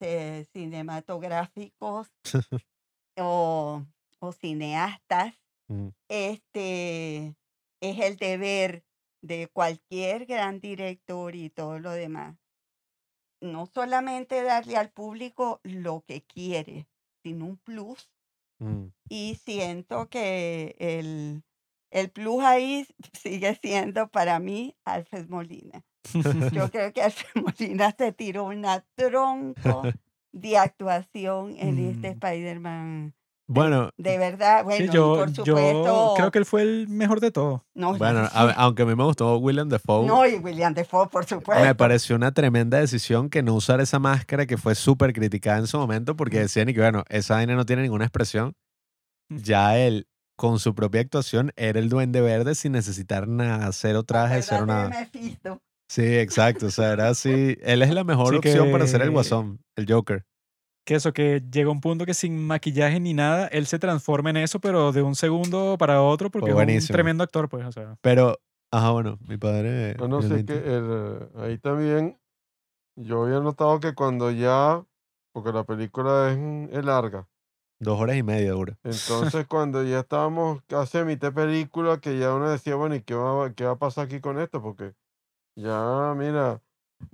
[0.00, 2.08] eh, cinematográficos
[3.18, 3.84] o,
[4.20, 5.34] o cineastas,
[5.70, 7.36] mm, este
[7.82, 8.84] es el deber
[9.22, 12.38] de cualquier gran director y todo lo demás.
[13.40, 16.88] No solamente darle al público lo que quiere,
[17.24, 18.12] sino un plus.
[18.60, 18.88] mm.
[19.10, 21.42] Y siento que el,
[21.90, 22.86] el plus ahí
[23.20, 25.82] sigue siendo para mí Alfred Molina.
[26.52, 29.82] Yo creo que Alfred Molina se tiró una tronco
[30.32, 32.12] de actuación en este Mm.
[32.12, 33.14] Spider-Man.
[33.50, 36.12] Bueno, De verdad, bueno, Sí, yo, por yo supuesto.
[36.16, 37.62] creo que él fue el mejor de todos.
[37.72, 41.24] no, bueno, a- aunque a mí me gustó Willem Dafoe, no, y William Defoe, por
[41.24, 41.64] supuesto.
[41.64, 45.66] me pareció una tremenda decisión que no usar esa máscara que fue súper criticada en
[45.66, 48.52] su momento porque decían y que bueno, esa vaina no tiene ninguna expresión.
[49.30, 50.06] Ya él,
[50.38, 54.88] con su propia actuación, era el duende verde sin necesitar nada, cero traje, cero nada.
[54.88, 55.60] Mephisto.
[55.88, 57.58] Sí, exacto, o sea, era así.
[57.60, 60.24] Él es la mejor Sí opción para ser el guasón, el Joker.
[60.86, 64.36] Que eso, que llega un punto que sin maquillaje ni nada, él se transforma en
[64.36, 67.72] eso, pero de un segundo para otro, porque Fue es un tremendo actor, pues, o
[67.72, 67.96] sea.
[68.00, 68.38] Pero,
[68.70, 69.96] ajá, bueno, mi padre...
[69.98, 72.16] No, no que el, ahí también
[72.94, 74.84] yo había notado que cuando ya,
[75.32, 77.28] porque la película es, mm, es larga,
[77.80, 78.76] Dos horas y media dura.
[78.84, 83.14] entonces cuando ya estábamos casi a mitad película, que ya uno decía, bueno, ¿y qué
[83.14, 84.60] va, qué va a pasar aquí con esto?
[84.62, 84.94] Porque
[85.56, 86.62] ya, mira,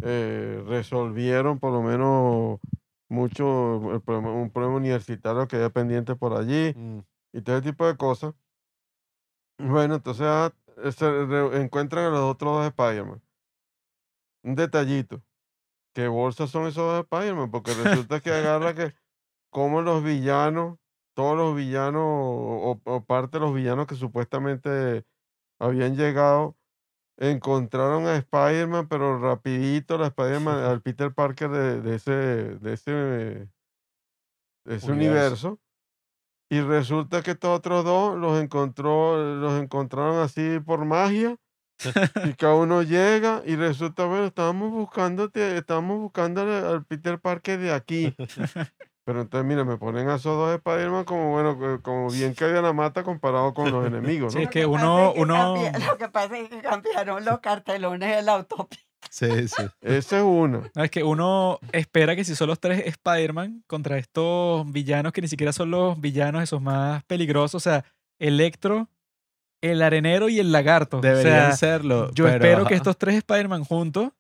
[0.03, 2.61] eh, resolvieron por lo menos
[3.09, 7.01] mucho, el problema- un problema universitario que había pendiente por allí Mm,
[7.33, 8.35] y todo ese tipo de cosas.
[9.59, 10.53] Bueno, entonces ah,
[10.91, 11.07] se
[11.61, 13.23] encuentran a los otros dos Spider-Man.
[14.43, 15.23] Un detallito.
[15.95, 17.51] ¿Qué bolsas son esos dos Spider-Man?
[17.51, 18.95] Porque resulta que agarra que
[19.55, 20.79] como los villanos,
[21.15, 25.07] todos los villanos o, o parte de los villanos que supuestamente
[25.61, 26.59] habían llegado,
[27.19, 32.93] encontraron a Spider-Man, pero rapidito, la Spider-Man, al Peter Parker de, de ese, de ese,
[32.93, 34.93] de ese Universo.
[34.93, 35.61] universo.
[36.51, 41.37] Y resulta que estos otros dos los encontró, los encontraron así por magia.
[42.23, 47.61] y cada uno llega y resulta, bueno, estábamos buscándote, estábamos buscando al, al Peter Parker
[47.61, 48.17] de aquí.
[49.05, 52.45] Pero entonces, mira, me ponen a esos dos Spider-Man como, bueno, co- como bien que
[52.45, 54.45] había la mata comparado con los enemigos, Sí, ¿no?
[54.45, 55.55] es que uno- es que uno-
[55.93, 58.83] lo que pasa es que cambiaron los cartelones de la autopista.
[59.11, 59.63] Sí, sí.
[59.83, 60.71] Esa es una.
[60.75, 65.21] No, es que uno espera que si son los tres Spider-Man contra estos villanos que
[65.21, 67.85] ni siquiera son los villanos esos más peligrosos, o sea,
[68.19, 68.89] Electro,
[69.61, 71.01] el arenero y el lagarto.
[71.01, 72.11] Deberían o sea, serlo.
[72.13, 74.11] yo pero, espero que estos tres Spider-Man juntos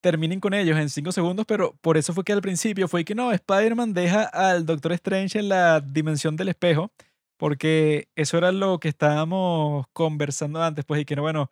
[0.00, 3.14] terminen con ellos en cinco segundos, pero por eso fue que al principio fue que
[3.14, 6.92] no, Spider-Man deja al Doctor Strange en la dimensión del espejo,
[7.36, 11.50] porque eso era lo que estábamos conversando antes, pues, y que no, bueno,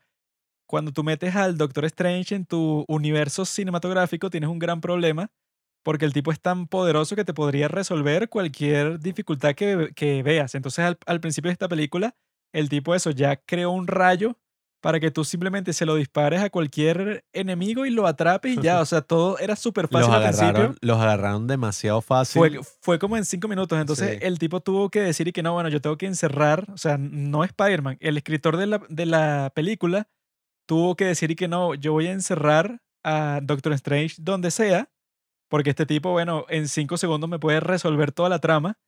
[0.67, 5.31] cuando tú metes al Doctor Strange en tu universo cinematográfico tienes un gran problema,
[5.85, 10.57] porque el tipo es tan poderoso que te podría resolver cualquier dificultad que, que veas.
[10.57, 12.17] Entonces, al, al principio de esta película,
[12.53, 14.37] el tipo eso ya creó un rayo
[14.87, 18.81] para que tú simplemente se lo dispares a cualquier enemigo y lo atrapes y ya.
[18.83, 20.75] O sea, todo era súper fácil Los al principio.
[20.81, 22.39] los agarraron demasiado fácil.
[22.39, 23.81] Fue, fue como en cinco minutos.
[23.81, 24.19] Entonces Sí.
[24.21, 26.99] el tipo tuvo que decir y que no, bueno, yo tengo que encerrar, o sea,
[26.99, 30.07] no Spider-Man, el escritor de la, de la película
[30.69, 34.89] tuvo que decir y que no, yo voy a encerrar a Doctor Strange donde sea,
[35.51, 38.79] porque este tipo, bueno, en cinco segundos me puede resolver toda la trama.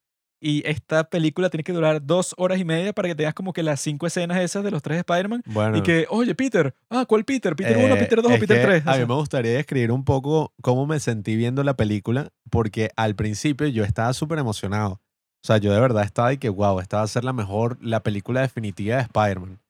[0.41, 3.63] Y esta película tiene que durar dos horas y media para que tengas como que
[3.63, 5.43] las cinco escenas esas de los tres Spider-Man.
[5.47, 7.57] bueno, Y que, oye, Peter, ah, ¿cuál Peter?
[7.57, 8.87] ¿Peter 1, eh, Peter 2 o Peter que 3?
[8.87, 13.17] A mí me gustaría describir un poco cómo me sentí viendo la película, porque al
[13.17, 15.01] principio yo estaba súper emocionado.
[15.43, 17.79] O sea, yo de verdad estaba y que, wow, esta va a ser la mejor,
[17.81, 19.61] la película definitiva de Spider-Man.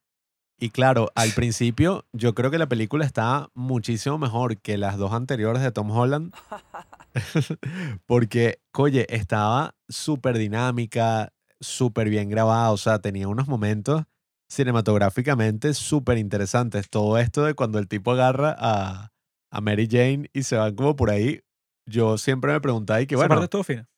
[0.61, 5.13] Y claro, al principio yo creo que la película estaba muchísimo mejor que las dos
[5.13, 6.35] anteriores de Tom Holland.
[8.07, 14.05] Porque, oye, estaba súper dinámica, súper bien grabada, o sea, tenía unos momentos
[14.51, 16.89] cinematográficamente súper interesantes.
[16.89, 19.13] Todo esto de cuando el tipo agarra a,
[19.51, 21.41] a Mary Jane y se van como por ahí,
[21.87, 23.41] yo siempre me preguntaba y que, bueno,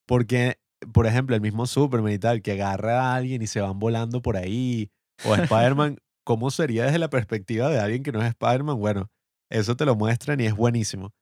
[0.06, 0.58] porque,
[0.92, 4.22] por ejemplo, el mismo Superman y tal, que agarra a alguien y se van volando
[4.22, 4.90] por ahí,
[5.24, 8.78] o Spider-Man, ¿cómo sería desde la perspectiva de alguien que no es Spider-Man?
[8.78, 9.10] Bueno,
[9.50, 11.12] eso te lo muestran y es buenísimo.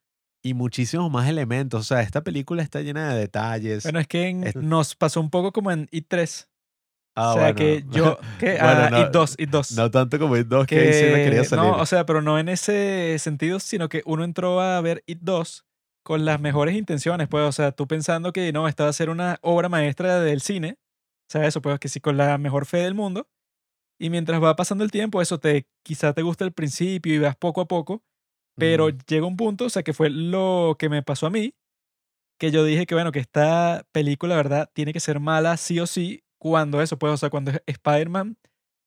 [0.42, 1.80] Y muchísimos más elementos.
[1.80, 3.82] O sea, esta película está llena de detalles.
[3.82, 6.48] Bueno, es que en- es- nos pasó un poco como en It 3.
[7.16, 7.56] Ah, o sea, bueno.
[7.56, 8.18] que yo...
[8.38, 9.72] Que, Bueno, ah, no- It 2, It 2.
[9.72, 11.64] No tanto como It 2, que, ahí sí me quería que- salir.
[11.64, 15.18] No, o sea, pero no en ese sentido, sino que uno entró a ver It
[15.22, 15.64] 2
[16.04, 19.10] con las mejores intenciones, pues, o sea, tú pensando que no, esta va a ser
[19.10, 20.78] una obra maestra del cine,
[21.28, 23.28] o sea, eso, pues, que sí, con la mejor fe del mundo,
[24.00, 27.36] y mientras va pasando el tiempo, eso te, quizá te gusta el principio y vas
[27.36, 28.02] poco a poco,
[28.58, 28.98] pero Mm.
[29.08, 31.54] llega un punto, o sea, que fue lo que me pasó a mí,
[32.38, 34.70] que yo dije que, bueno, que esta película, ¿verdad?
[34.74, 38.38] Tiene que ser mala sí o sí cuando eso, pues, o sea, cuando Spider-Man,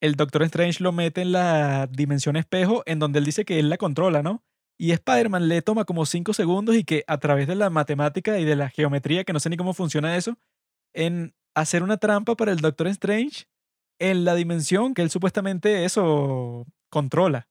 [0.02, 3.70] el Doctor Strange lo mete en la dimensión espejo, en donde él dice que él
[3.70, 4.44] la controla, ¿no?
[4.80, 8.46] Y Spider-Man le toma como cinco segundos y que a través de la matemática y
[8.46, 10.38] de la geometría, que no sé ni cómo funciona eso,
[10.94, 13.46] en hacer una trampa para el Doctor Strange
[14.00, 17.48] en la dimensión que él supuestamente eso controla.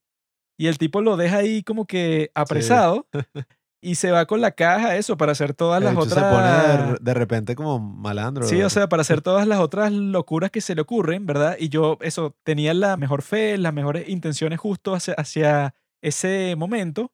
[0.61, 3.07] Y el tipo lo deja ahí como que apresado
[3.81, 6.23] y se va con la caja, eso, para hacer todas El las otras...
[6.23, 8.43] se pone de, de repente como malandro.
[8.43, 11.57] Sí, o sea, para hacer todas las otras locuras que se le ocurren, ¿verdad?
[11.59, 17.11] Y yo, eso, tenía la mejor fe, las mejores intenciones justo hacia, hacia ese momento,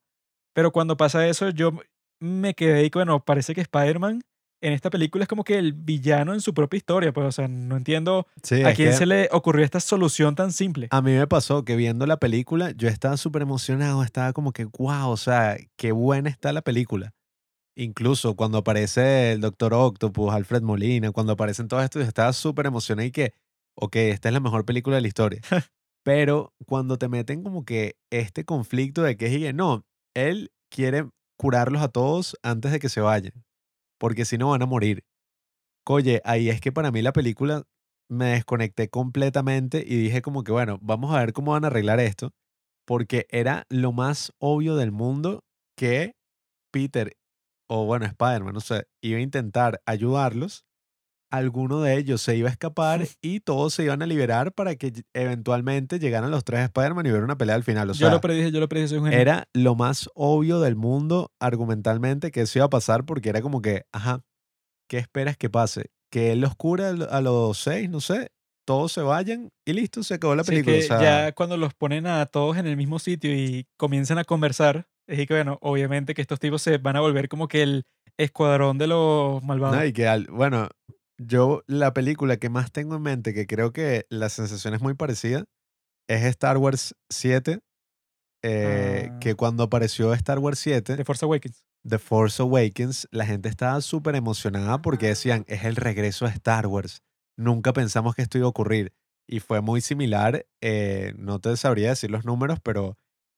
[0.53, 1.71] pero cuando pasa eso, yo
[2.19, 4.23] me quedé y, bueno, parece que Spider-Man
[4.61, 7.47] en esta película es como que el villano en su propia historia, pues, o sea,
[7.47, 10.87] no entiendo Sí, a quién se le ocurrió esta solución tan simple.
[10.91, 14.65] A mí me pasó que viendo la película, yo estaba súper emocionado, estaba como que,
[14.65, 17.13] wow, o sea, qué buena está la película.
[17.75, 22.65] Incluso cuando aparece el Doctor Octopus, Alfred Molina, cuando aparecen todos estos, yo estaba súper
[22.65, 23.33] emocionado y que,
[23.75, 25.41] ok, esta es la mejor película de la historia.
[26.03, 29.85] Pero cuando te meten como que este conflicto de que es y que no,
[30.15, 31.07] él quiere
[31.37, 33.33] curarlos a todos antes de que se vayan,
[33.97, 35.03] porque si no van a morir.
[35.85, 37.63] Oye, ahí es que para mí la película
[38.09, 41.99] me desconecté completamente y dije como que, bueno, vamos a ver cómo van a arreglar
[41.99, 42.33] esto,
[42.85, 45.43] porque era lo más obvio del mundo
[45.77, 46.15] que
[46.71, 47.17] Peter,
[47.69, 50.65] o bueno, Spider-Man, no sé, iba a intentar ayudarlos,
[51.29, 54.93] alguno de ellos se iba a escapar y todos se iban a liberar para que
[55.13, 57.89] eventualmente llegaran los tres Spider-Man y hubiera una pelea al final.
[57.89, 59.19] O yo sea, lo predije, yo lo predije, soy un genio.
[59.19, 63.61] era lo más obvio del mundo argumentalmente que eso iba a pasar porque era como
[63.61, 64.21] que, ajá,
[64.89, 65.91] ¿qué esperas que pase?
[66.09, 68.29] Que él los cura al- a los seis, no sé,
[68.65, 70.75] todos se vayan y listo, se acabó la Sí, película.
[70.77, 74.17] que o sea, ya cuando los ponen a todos en el mismo sitio y comienzan
[74.17, 77.63] a conversar, es que, bueno, obviamente que estos tipos se van a volver como que
[77.63, 77.85] el
[78.17, 79.77] escuadrón de los malvados.
[79.77, 80.69] no, y que al- bueno,
[81.17, 84.93] yo la película que más tengo en mente, que creo que la sensación es muy
[84.93, 85.45] parecida,
[86.07, 87.59] es Star Wars 7.
[88.43, 89.19] eh, Ah.
[89.19, 91.63] Que cuando apareció Star Wars 7, de Force Awakens.
[91.87, 96.67] The Force Awakens, la gente estaba súper emocionada porque decían, es el regreso a Star
[96.67, 97.01] Wars.
[97.37, 98.93] Nunca pensamos que esto iba a ocurrir.
[99.27, 102.97] Y fue muy similar, eh, no te sabría decir los números, pero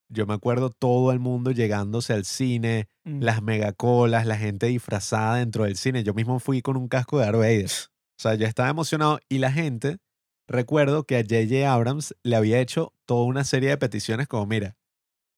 [0.10, 3.22] yo me acuerdo todo el mundo llegándose al cine, Mm.
[3.22, 6.04] las megacolas, la gente disfrazada dentro del cine.
[6.04, 7.70] Yo mismo fui con un casco de Darth Vader.
[8.20, 9.98] O sea, yo estaba emocionado y la gente,
[10.46, 11.72] recuerdo que a J.J.
[11.72, 14.76] Abrams le había hecho toda una serie de peticiones como, mira,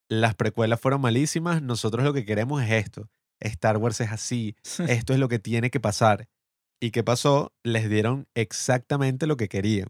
[0.09, 3.07] las precuelas fueron malísimas, nosotros lo que queremos es esto.
[3.39, 4.55] Star Wars es así,
[4.87, 6.27] esto es lo que tiene que pasar.
[6.81, 7.53] ¿Y qué pasó?
[7.63, 9.87] Les dieron exactamente lo que querían.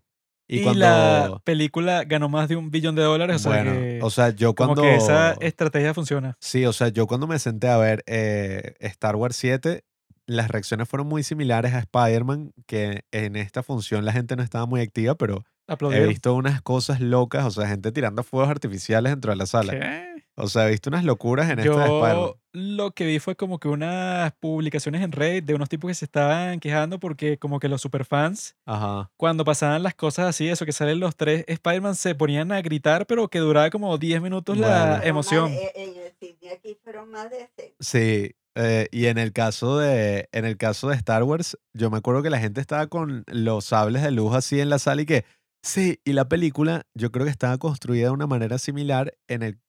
[0.51, 0.81] Y, Y, cuando...
[0.81, 4.53] la película ganó más de un billón de dólares, o sea que, o sea, yo
[4.53, 4.81] como cuando...
[4.81, 6.35] que esa estrategia funciona.
[6.41, 9.85] Sí, o sea, yo cuando me senté a ver eh, Star Wars 7,
[10.25, 14.65] las reacciones fueron muy similares a Spider-Man, que en esta función la gente no estaba
[14.65, 15.45] muy activa, pero
[15.93, 19.73] he visto unas cosas locas, o sea, gente tirando fuegos artificiales dentro de la sala.
[19.73, 20.11] ¿Qué?
[20.35, 22.13] O sea, he visto unas locuras en esta de Spider-Man.
[22.15, 25.93] Yo lo que vi fue como que unas publicaciones en Reddit de unos tipos que
[25.95, 29.09] se estaban quejando porque como que los superfans, Ajá.
[29.17, 33.05] cuando pasaban las cosas así, eso que salen los tres Spider-Man, se ponían a gritar,
[33.07, 35.03] pero que duraba como 10 minutos la Bueno.
[35.03, 35.43] Emoción.
[35.51, 37.73] más de- en el cine aquí fueron más de seis.
[37.79, 41.97] Sí, eh, y en el caso de en el caso de Star Wars, yo me
[41.97, 45.05] acuerdo que la gente estaba con los sables de luz así en la sala y
[45.05, 45.25] que
[45.63, 49.59] sí, y la película yo creo que estaba construida de una manera similar en el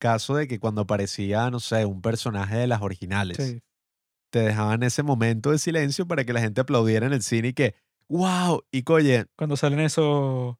[0.00, 3.62] caso de que cuando aparecía, no sé, un personaje de las originales, Sí.
[4.32, 7.52] te dejaban ese momento de silencio para que la gente aplaudiera en el cine y
[7.52, 7.74] que
[8.08, 10.56] wow, y coye, Cuando salen esos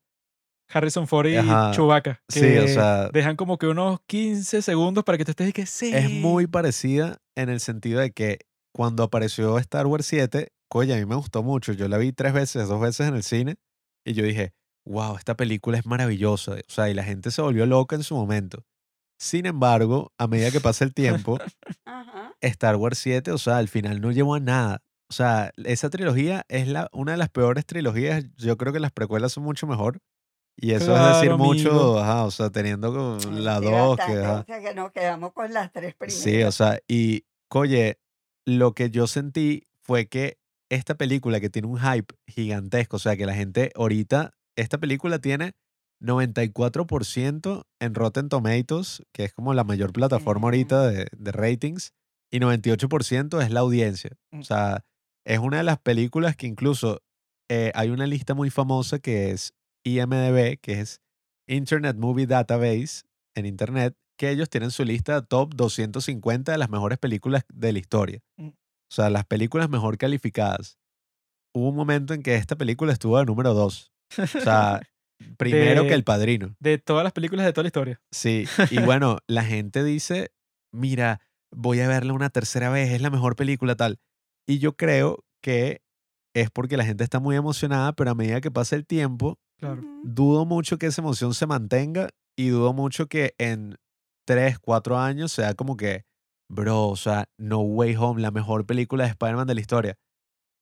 [0.69, 1.71] Harrison Ford y Ajá.
[1.75, 5.49] Chewbacca, Sí, que o sea- dejan como que unos 15 segundos para que tú estés
[5.51, 5.91] y que sí.
[5.95, 8.39] es muy parecida en el sentido de que
[8.75, 11.73] cuando apareció Star Wars 7, coño, a mí me gustó mucho.
[11.75, 13.57] Yo la vi tres veces, dos veces en el cine
[14.07, 16.53] y yo dije, wow, esta película es maravillosa.
[16.53, 18.65] O sea, y la gente se volvió loca en su momento.
[19.19, 21.39] Sin embargo, a medida que pasa el tiempo.
[22.41, 24.83] Star Wars 7, o sea, al final no llevó a nada.
[25.09, 28.25] O sea, esa trilogía es la, una de las peores trilogías.
[28.37, 30.01] Yo creo que las precuelas son mucho mejor.
[30.57, 34.19] Y eso es decir mucho, ajá, o sea, teniendo la 2, que.
[34.19, 36.23] O sea que nos quedamos con las tres primeras.
[36.23, 37.99] Sí, o sea, y oye,
[38.45, 40.39] lo que yo sentí fue que
[40.69, 45.19] esta película que tiene un hype gigantesco, o sea, que la gente ahorita, esta película
[45.19, 45.53] tiene
[46.01, 51.93] 94% en Rotten Tomatoes, que es como la mayor plataforma ahorita de, de ratings,
[52.33, 54.17] y 98% es la audiencia.
[54.33, 54.41] Mm.
[54.41, 54.85] O sea,
[55.25, 57.03] es una de las películas que incluso
[57.49, 59.55] eh, hay una lista muy famosa que es
[59.85, 61.01] IMDB, que es
[61.47, 63.03] Internet Movie Database
[63.37, 67.79] en Internet, que ellos tienen su lista top 250 de las mejores películas de la
[67.79, 68.21] historia.
[68.39, 68.49] Mm.
[68.49, 70.79] O sea, las películas mejor calificadas.
[71.55, 73.92] Hubo un momento en que esta película estuvo de número 2.
[74.19, 74.81] O sea,
[75.37, 76.57] primero que El Padrino.
[76.61, 78.01] De todas las películas de toda la historia.
[78.11, 80.33] Sí, y bueno, la gente dice,
[80.73, 81.21] mira,
[81.51, 83.99] voy a verla una tercera vez, es la mejor película tal.
[84.47, 85.83] Y yo creo que
[86.35, 89.81] es porque la gente está muy emocionada, pero a medida que pasa el tiempo, Claro.
[90.03, 93.77] Dudo mucho que esa emoción se mantenga y dudo mucho que en
[94.27, 96.05] 3, 4 años sea como que,
[96.49, 99.95] bro, o sea, No Way Home, la mejor película de Spider-Man de la historia.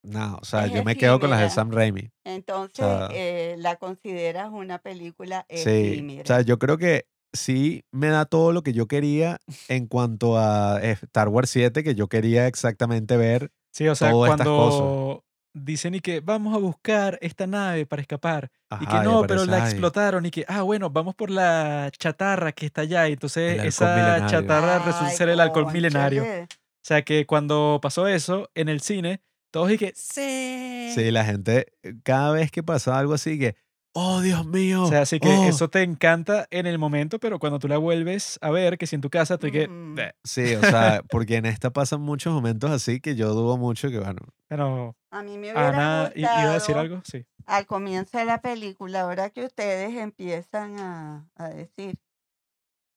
[0.03, 1.51] No, o sea, Es yo me quedo con las de.
[1.51, 2.11] Sam Raimi.
[2.25, 6.23] Entonces, sea- eh, la consideras una película Sí, efímera.
[6.23, 10.39] o sea, yo creo que sí me da todo lo que yo quería en cuanto
[10.39, 13.51] a eh, Star Wars 7, que yo quería exactamente ver.
[13.73, 18.01] Sí, o sea, Todas estas cuando dicen y que vamos a buscar esta nave para
[18.03, 18.51] escapar.
[18.81, 22.67] y que no, pero la explotaron y que, ah, bueno, vamos por la chatarra que
[22.67, 23.09] está allá.
[23.09, 24.29] Y entonces esa milenario.
[24.29, 26.23] chatarra resulta ser el alcohol milenario.
[26.25, 26.47] O
[26.83, 29.21] sea que cuando pasó eso en el cine,
[29.51, 30.93] todos y que, sí.
[30.95, 33.55] Sí, la gente, eh, cada vez que pasaba algo así, que,
[33.95, 34.83] oh, Dios mío.
[34.85, 35.45] O sea, así que oh".
[35.49, 38.97] eso te encanta en el momento, pero cuando tú la vuelves a ver, que si
[38.97, 39.67] en tu casa, tú y que.
[39.69, 40.13] "Bleh".
[40.25, 43.99] Sí, o sea, porque en esta pasan muchos momentos así que yo dudo mucho que,
[43.99, 47.25] bueno, pero A mí me hubiera Ana i- iba a decir gustado, algo, sí.
[47.47, 51.97] al comienzo de la película, ahora que ustedes empiezan a, a decir,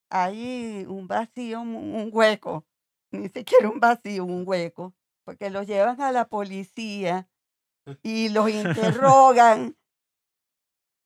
[0.09, 2.65] hay un vacío, un hueco,
[3.11, 4.93] ni siquiera un vacío, un hueco,
[5.23, 7.27] porque los llevan a la policía
[8.03, 9.75] y los interrogan.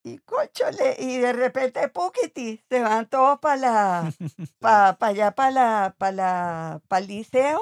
[0.03, 4.11] Y cóchole, y de repente, puquiti, se van todos para la,
[4.59, 7.59] para allá, para la, para la, para el liceo,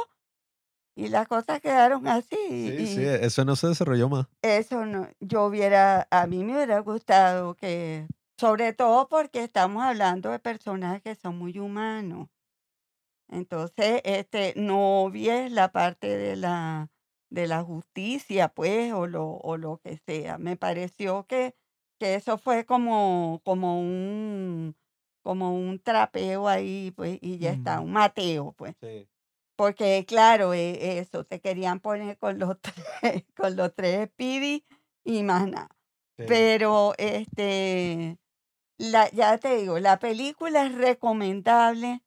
[0.95, 2.35] y las cosas quedaron así.
[2.37, 4.27] sí, y- sí, eso no se desarrolló más.
[4.43, 8.05] eso no, yo hubiera, a mí me hubiera gustado que,
[8.39, 12.27] sobre todo porque estamos hablando de personajes que son muy humanos.
[13.29, 16.91] Entonces, este, no vies la parte de la,
[17.29, 20.37] de la justicia, pues, o lo, o lo que sea.
[20.37, 21.55] Me pareció que,
[21.99, 24.77] que eso fue como, como un,
[25.23, 28.75] como un trapeo ahí, pues, y ya está, un mateo, pues.
[29.57, 32.57] Porque, claro, eh, eso, te querían poner con los
[33.01, 34.65] tres, con los tres Speedy
[35.03, 35.69] y más nada.
[36.25, 38.19] Pero, este,
[38.77, 42.04] la, ya te digo, la película es recomendable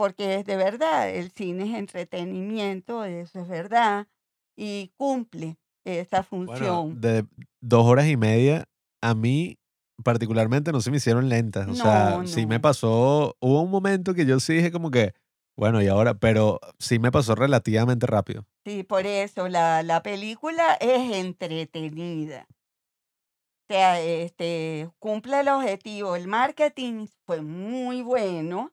[0.00, 4.06] porque es de verdad, el cine es entretenimiento, eso es verdad,
[4.56, 7.00] y cumple esa Bueno, función.
[7.02, 7.26] de
[7.60, 8.64] dos horas y media,
[9.02, 9.58] a mí
[10.02, 11.68] particularmente no se me hicieron lentas.
[11.68, 15.12] O sea, No, sí me pasó, hubo un momento que yo sí dije como que,
[15.54, 18.46] bueno, y ahora, pero sí me pasó relativamente rápido.
[18.64, 22.46] Sí, por eso la, la película es entretenida.
[22.48, 26.16] O sea, este, cumple el objetivo.
[26.16, 28.72] El marketing fue muy bueno.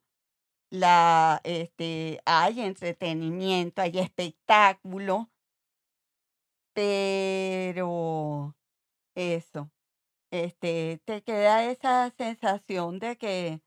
[0.69, 5.29] La, este, hay entretenimiento, hay espectáculo,
[6.73, 8.55] pero
[9.15, 9.71] eso.
[10.31, 13.61] este, te queda esa sensación de que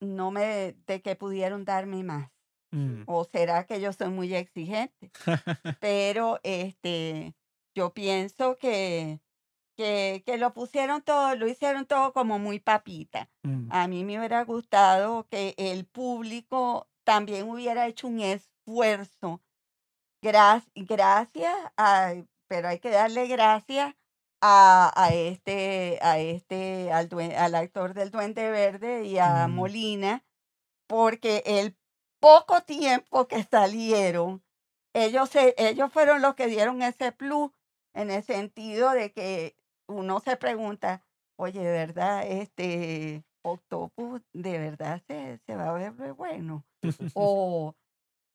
[0.00, 2.30] no me, de que pudieron darme más.
[2.70, 3.04] Mm.
[3.06, 5.10] O será que yo soy muy exigente.
[5.80, 7.34] Pero este,
[7.74, 9.20] yo pienso que,
[9.78, 13.30] que, que lo pusieron todo, lo hicieron todo como muy papita.
[13.44, 13.68] Mm.
[13.70, 19.40] A mí me hubiera gustado que el público también hubiera hecho un esfuerzo.
[20.20, 22.12] Gra- gracias, a-
[22.48, 23.94] pero hay que darle gracias
[24.40, 29.52] a, a este, a este, al, al actor del Duende Verde y a Mm.
[29.54, 30.24] Molina,
[30.88, 31.76] porque el
[32.20, 34.42] poco tiempo que salieron,
[34.92, 37.52] ellos, se, ellos fueron los que dieron ese plus
[37.94, 39.54] en el sentido de que
[39.88, 41.02] uno se pregunta,
[41.38, 46.66] oye, de verdad, este Octopus de verdad se, se va a ver bueno.
[47.14, 47.74] O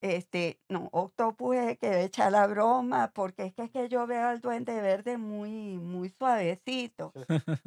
[0.01, 4.05] este, no, Octopus es el que echa la broma, porque es que, es que yo
[4.07, 7.15] veo al Duende Verde muy, muy suavecito.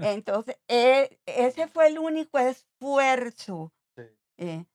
[0.01, 3.73] Entonces, e- ese fue el único esfuerzo.
[3.97, 4.03] Sí.
[4.39, 4.67] eh,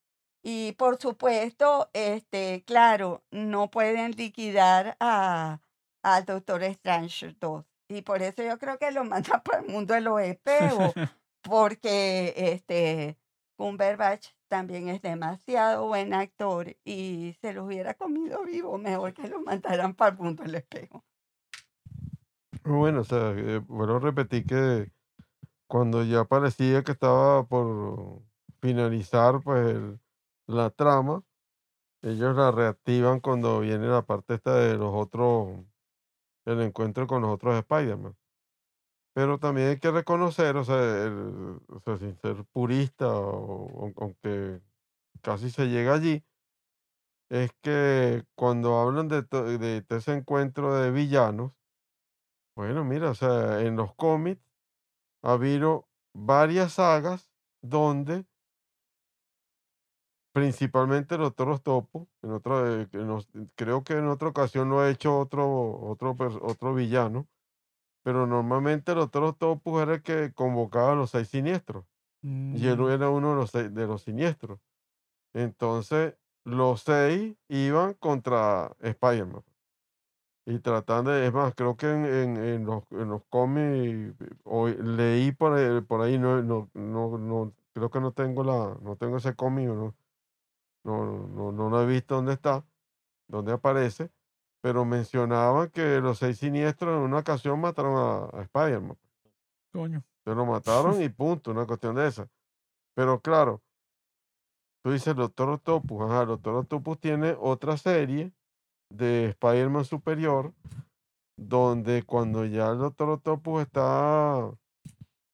[0.44, 5.62] y por supuesto, este, claro, no pueden liquidar a,
[6.04, 7.66] al Doctor Strange 2.
[7.92, 10.94] Y por eso yo creo que lo mandan para el mundo de los espejos,
[11.42, 13.18] porque este
[13.58, 19.42] Cumberbatch también es demasiado buen actor y se los hubiera comido vivo, mejor que lo
[19.42, 21.04] mandaran para el mundo del espejo.
[22.64, 24.92] Bueno, o sea, eh, vuelvo a repetir que
[25.68, 28.22] cuando ya parecía que estaba por
[28.62, 30.00] finalizar pues el-
[30.48, 31.24] la trama,
[32.02, 35.66] ellos la reactivan cuando viene la parte esta de los otros,
[36.46, 38.16] el encuentro con los otros Spider-Man.
[39.14, 40.76] Pero también hay que reconocer, o sea,
[41.68, 44.62] o sea, sin ser purista, o, aun- aunque
[45.22, 46.24] casi se llega allí,
[47.30, 51.54] es que cuando hablan de, de, de ese encuentro de villanos,
[52.56, 54.42] bueno, mira, o sea, en los cómics
[55.24, 57.32] ha habido varias sagas
[57.62, 58.26] donde
[60.34, 62.88] principalmente el Doctor Octopus, en otra, eh,
[63.56, 67.28] creo que en otra ocasión lo ha hecho otro, otro, otro villano,
[68.04, 71.86] pero normalmente el Doctor Octopus era el que convocaba a los seis siniestros
[72.24, 72.90] y él Mm.
[72.90, 74.60] era uno de los, seis- de los siniestros.
[75.34, 79.44] Entonces, los seis iban contra Spider-Man.
[80.46, 84.76] Y tratando de, es más, creo que en, en- en los, en los cómics, hoy
[84.82, 88.96] leí por ahí, por ahí no, no, no, no, creo que no tengo la, no
[88.96, 89.94] tengo ese cómic, no,
[90.84, 92.66] no, no, no lo he visto dónde está,
[93.28, 94.10] dónde aparece,
[94.62, 98.98] pero mencionaban que los seis siniestros en una ocasión mataron a, a Spider-Man.
[99.72, 100.04] Coño.
[100.24, 102.28] Se lo mataron y punto, una cuestión de esa.
[102.96, 103.62] Pero claro,
[104.84, 108.34] tú dices Doctor Octopus, ajá, el Doctor Octopus tiene otra serie
[108.90, 110.54] de Spider-Man Superior,
[111.38, 114.52] donde cuando ya el Doctor Octopus está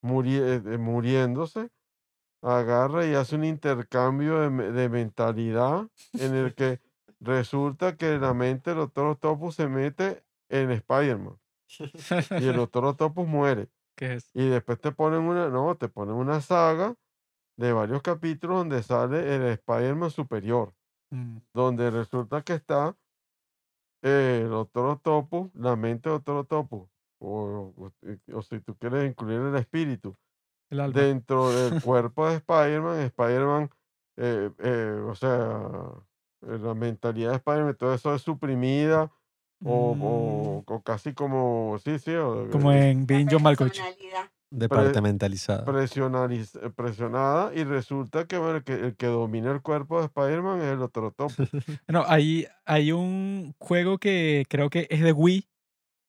[0.02, 1.70] muri- eh, eh, muriéndose,
[2.42, 6.80] agarra y hace un intercambio de, de mentalidad en el que
[7.20, 11.38] resulta que la mente del Doctor Octopus se mete en Spider-Man
[12.40, 13.70] y el Doctor Octopus muere.
[13.96, 14.30] ¿Qué es?
[14.36, 16.96] Y después te ponen una, no, te ponen una saga
[17.58, 20.74] de varios capítulos donde sale el Spider-Man superior,
[21.10, 21.38] Mm.
[21.54, 22.96] donde resulta que está
[24.04, 26.90] eh, el Doctor Octopus, la mente del Doctor Octopus,
[27.20, 27.92] o, o-
[28.34, 30.16] o si tú quieres incluir el espíritu.
[30.94, 33.70] Dentro del cuerpo de Spider-Man, Spider-Man,
[34.18, 35.62] eh, eh, o sea,
[36.48, 39.12] eh, la mentalidad de Spider-Man, todo eso es suprimida,
[39.64, 40.02] o, Mm.
[40.04, 43.82] o- o casi como, sí, sí, o, Como eh, en Being John Malkovich.
[44.50, 45.66] Departamentalizada.
[45.66, 50.66] presionada y resulta que, bueno, el que el que domina el cuerpo de Spider-Man es
[50.74, 51.36] el Doctor Octopus.
[51.88, 55.48] No, hay, hay un juego que creo que es de Wii,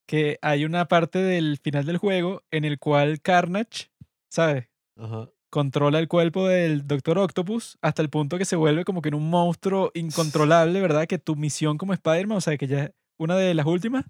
[0.07, 3.91] que hay una parte del final del juego en el cual Carnage,
[4.31, 4.69] ¿sabes?
[4.97, 5.31] Ajá.
[5.51, 9.15] Controla el cuerpo del Doctor Octopus hasta el punto que se vuelve como que en
[9.15, 11.07] un monstruo incontrolable, ¿verdad?
[11.07, 14.05] Que tu misión como Spider-Man, o sea, que ya es una de las últimas,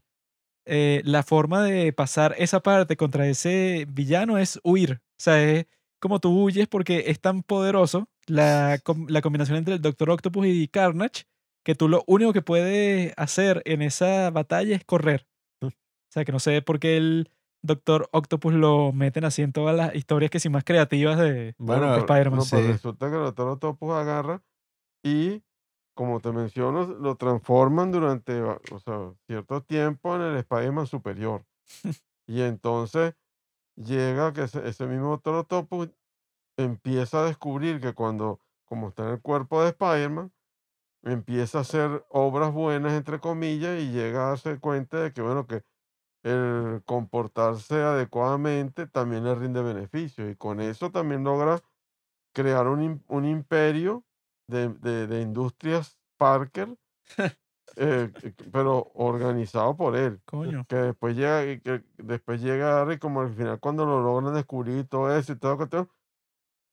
[0.66, 5.00] eh, la forma de pasar esa parte contra ese villano es huir.
[5.00, 5.66] O sea, es
[6.00, 10.68] como tú huyes porque es tan poderoso la, la combinación entre el Doctor Octopus y
[10.68, 11.24] Carnage
[11.64, 15.26] que tú lo único que puedes hacer en esa batalla es correr.
[15.62, 15.70] O
[16.10, 17.30] sea, que no sé por qué el
[17.62, 21.94] Doctor Octopus lo meten así en todas las historias que sí más creativas de Bueno,
[21.96, 22.56] Spider-Man, no, sí.
[22.56, 24.42] resulta que el Doctor Octopus agarra
[25.02, 25.42] y,
[25.94, 31.44] como te menciono, lo transforman durante o sea, cierto tiempo en el Spider-Man superior.
[32.26, 33.14] y entonces
[33.76, 35.90] llega que ese, ese mismo Doctor Octopus
[36.56, 40.32] empieza a descubrir que cuando, como está en el cuerpo de Spider-Man,
[41.02, 45.46] empieza a hacer obras buenas, entre comillas, y llega a darse cuenta de que, bueno,
[45.46, 45.62] que
[46.28, 51.60] el comportarse adecuadamente también le rinde beneficios y con eso también logra
[52.32, 54.04] crear un, un imperio
[54.48, 56.76] de, de- de industrias Parker,
[57.76, 60.20] eh, que- pero organizado por él.
[60.26, 60.64] Coño.
[60.68, 64.84] Que después llega, que después llega Harry como al final cuando lo logran descubrir y
[64.84, 65.90] todo eso y todo cuestión,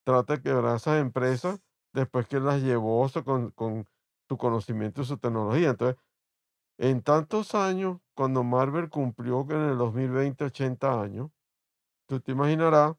[0.03, 1.61] trata de quebrar esas empresas
[1.93, 3.87] después que las llevó con, con
[4.29, 5.71] su conocimiento y su tecnología.
[5.71, 6.01] Entonces,
[6.77, 11.29] en tantos años, cuando Marvel cumplió que en el 2020 80 años,
[12.07, 12.95] tú te imaginarás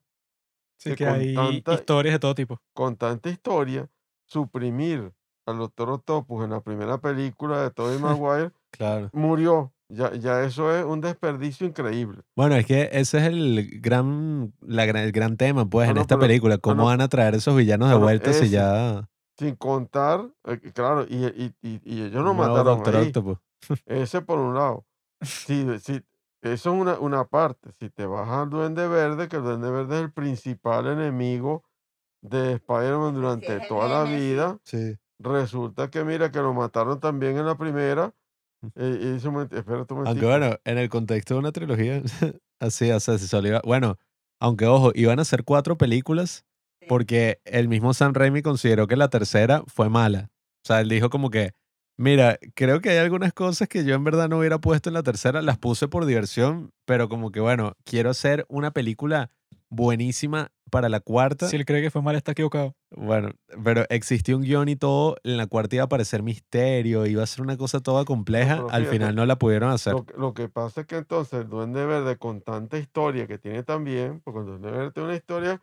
[0.78, 2.58] Sí, que hay tanta- historias de todo tipo.
[2.74, 3.88] con tanta historia,
[4.26, 5.12] suprimir
[5.46, 9.10] al Doctor Octopus en la primera película de Tobey Maguire Claro.
[9.12, 9.72] murió.
[9.88, 12.20] Ya, ya eso es un desperdicio increíble.
[12.34, 16.00] Bueno, es que ese es el gran, la gran, el gran tema, pues, en no,
[16.00, 16.58] esta pero- película.
[16.58, 16.84] ¿Cómo no.
[16.86, 19.08] van a traer esos villanos de vuelta si ya
[19.38, 23.06] Sin contar, eh, claro, y, y, y, y ellos no nuevo mataron ahí.
[23.06, 23.38] Octopus?
[23.86, 24.86] Ese por un lado.
[25.22, 26.02] Si, si,
[26.42, 27.70] eso es una, una parte.
[27.80, 31.64] Si te vas al Duende Verde, que el Duende Verde es el principal enemigo
[32.22, 34.96] de Spider-Man durante el toda la vida, Sí.
[35.18, 38.14] resulta que mira que lo mataron también en la primera.
[38.74, 42.02] eh, y un momento, espérate un Aunque bueno, en el contexto de una trilogía,
[42.60, 43.98] así, o sea, si solo iba- Bueno,
[44.40, 46.44] aunque ojo, iban a ser cuatro películas
[46.80, 46.86] Sí.
[46.88, 50.30] porque el mismo Sam Raimi consideró que la tercera fue mala.
[50.62, 51.52] O sea, él dijo como que,
[51.96, 55.02] mira, creo que hay algunas cosas que yo en verdad no hubiera puesto en la
[55.02, 59.30] tercera, las puse por diversión, pero como que bueno, quiero hacer una película
[59.68, 61.48] buenísima para la cuarta.
[61.48, 62.74] Si él cree que fue mal, está equivocado.
[62.90, 63.30] Bueno,
[63.64, 67.26] pero existió un guion y todo, en la cuarta iba a aparecer misterio, iba a
[67.26, 69.92] ser una cosa toda compleja, al fíjate, final no la pudieron hacer.
[69.94, 73.38] Lo, que- lo que pasa es que entonces el Duende Verde, con tanta historia que
[73.38, 75.62] tiene también, porque el Duende Verde tiene una historia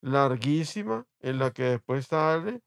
[0.00, 2.60] larguísima en la que después sale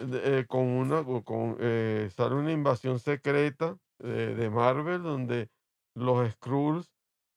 [0.00, 5.48] eh, con una, con, eh, sale una invasión secreta de, de Marvel donde
[5.94, 6.90] los Skrulls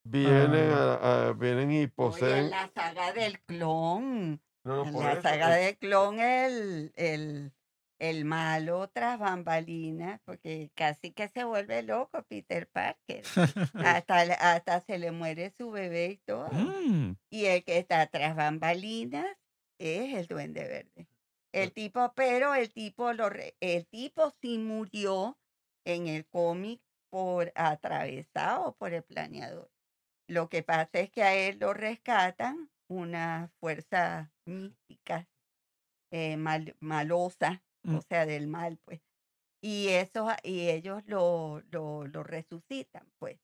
[0.05, 0.99] vienen, Ah.
[1.01, 2.37] a- a- vienen y Oye, poseen.
[2.45, 4.41] en la saga del clon.
[4.65, 7.51] No, no, En por la eso, saga eh, del clon, el, el,
[7.99, 13.23] el malo tras bambalinas, porque casi que se vuelve loco Peter Parker.
[14.05, 16.47] hasta, hasta se le muere su bebé y todo.
[16.51, 19.25] Mm, Y el que está tras bambalinas
[19.79, 21.07] es el Duende Verde.
[21.53, 25.39] El tipo, pero el tipo, lo, el tipo sí murió
[25.85, 26.81] en el cómic
[27.11, 29.71] por atravesado por el planeador.
[30.27, 35.29] Lo que pasa es que a él lo rescatan una fuerza mística,
[36.11, 37.97] eh, mal- malosa, Mm.
[37.97, 39.01] o sea, del mal, pues.
[39.61, 43.39] Y eso, y ellos lo, lo, lo resucitan, pues.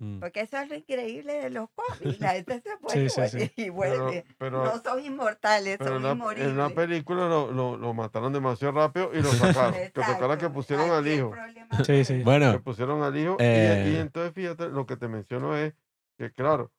[0.00, 0.18] Mm.
[0.18, 2.20] Porque eso es lo increíble de los cómics.
[2.20, 3.52] La gente se puede Sí, sí, sí.
[3.62, 4.24] y vuelve.
[4.38, 6.24] pero, No son inmortales, pero son la, en la
[6.66, 6.72] inmoribles.
[6.72, 9.72] película lo, lo, lo mataron demasiado rápido y lo sacaron.
[9.74, 11.32] que tocara que Exacto, pusieron al hijo.
[12.24, 13.36] Bueno, le pusieron al hijo.
[13.38, 14.00] y- y, Eh.
[14.00, 15.74] entonces, fíjate, lo que te menciono es
[16.18, 16.72] que, claro,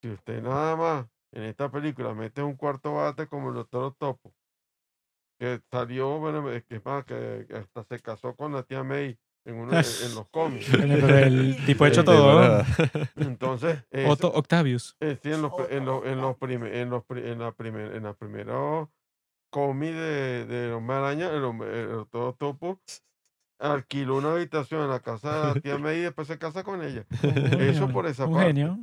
[0.00, 4.32] si usted nada más en esta película mete un cuarto bate como el Doctor Octopus,
[5.38, 8.82] que salió, bueno, es que es más, que que hasta se casó con la tía
[8.84, 9.18] May
[9.50, 10.66] en, uno, en los cómics.
[10.72, 12.36] Pero el tipo ha hecho todo.
[12.36, 12.66] ¿verdad?
[13.16, 14.96] Entonces, eso- Otto Octavius.
[15.00, 17.52] eh, sí, en los, en los, en los, Otto prime- en los, pri- en la
[17.52, 18.88] primer, en la primeros
[19.50, 22.78] cómics de, de Hombre Araña, el, hombre- el Doctor Octopus
[23.58, 26.82] alquiló una habitación en la casa de la tía May y después se casa con
[26.82, 27.04] ella.
[27.58, 28.46] Eso por esa Un parte.
[28.46, 28.78] genio.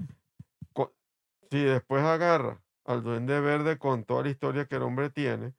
[1.50, 5.54] si después agarra al Duende Verde con toda la historia que el hombre tiene,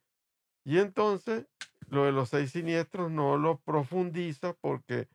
[0.65, 1.47] y entonces
[1.91, 5.09] lo de los seis siniestros no lo profundiza porque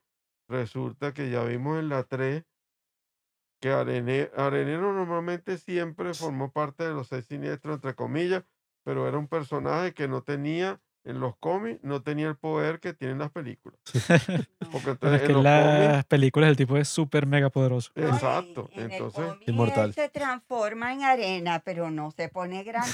[0.49, 2.45] resulta que ya vimos en la 3
[3.61, 8.43] que Arene- Arenero normalmente siempre formó parte de los seis siniestros, entre comillas,
[8.83, 12.93] pero era un personaje que no tenía en los cómics, no tenía el poder que
[12.93, 13.77] tienen las películas.
[14.71, 17.25] Porque Pero entonces es que en en los cómics, las películas el tipo es súper
[17.27, 17.91] mega poderoso.
[17.95, 19.25] No, en- exacto, en el entonces...
[19.25, 19.85] cómic Inmortal.
[19.89, 22.85] él se transforma en arena, pero no se pone gran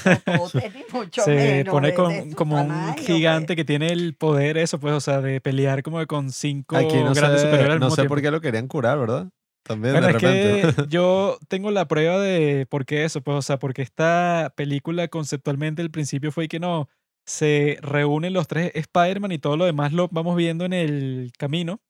[0.74, 1.72] ni mucho Se menos.
[1.72, 3.06] pone es de con, como un tamaño, pues.
[3.06, 6.96] gigante que tiene el poder, eso, pues, o sea, de pelear como con cinco Aquí
[6.96, 8.14] no grandes sé, superiores al no mismo sé tiempo.
[8.14, 9.28] por qué lo querían curar, ¿verdad?
[9.62, 13.42] También Bueno, de es que yo tengo la prueba de por qué eso, pues, o
[13.42, 16.88] sea, porque esta película conceptualmente al principio fue que no,
[17.30, 21.80] se reúnen los tres Spider-Man y todo lo demás lo vamos viendo en el camino.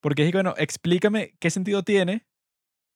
[0.00, 2.26] Porque es bueno, explícame qué sentido tiene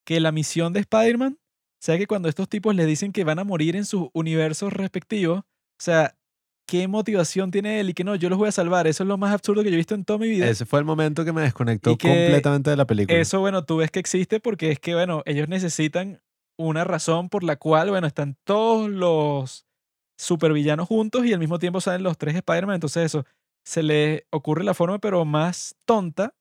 [0.04, 1.38] que la misión de Spider-Man
[1.78, 5.38] sea que cuando estos tipos le dicen que van a morir en sus universos respectivos,
[5.38, 5.44] o
[5.78, 6.18] sea,
[6.66, 8.88] ¿qué motivación tiene él y que no, yo los voy a salvar?
[8.88, 10.48] Eso es lo más absurdo que yo he visto en toda mi vida.
[10.48, 13.16] Ese fue el momento que me desconectó que completamente de la película.
[13.16, 16.20] Eso, bueno, tú ves que existe porque es que, bueno, ellos necesitan
[16.58, 19.66] una razón por la cual, bueno, están todos los
[20.16, 22.76] supervillanos juntos y al mismo tiempo salen los tres Spider-Man.
[22.76, 23.24] Entonces, eso,
[23.64, 26.34] se les ocurre la forma, pero más tonta.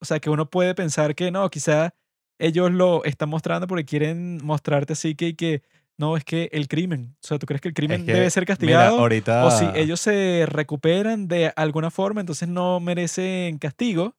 [0.00, 1.94] O sea, que uno puede pensar que no, quizá
[2.38, 5.62] ellos lo están mostrando porque quieren mostrarte así que, que
[5.96, 8.42] no, es que el crimen, o sea, ¿tú crees que el crimen que, debe ser
[8.42, 8.98] Mira, castigado?
[8.98, 9.46] ahorita.
[9.46, 14.14] O si ellos se recuperan de alguna forma, entonces no merecen castigo.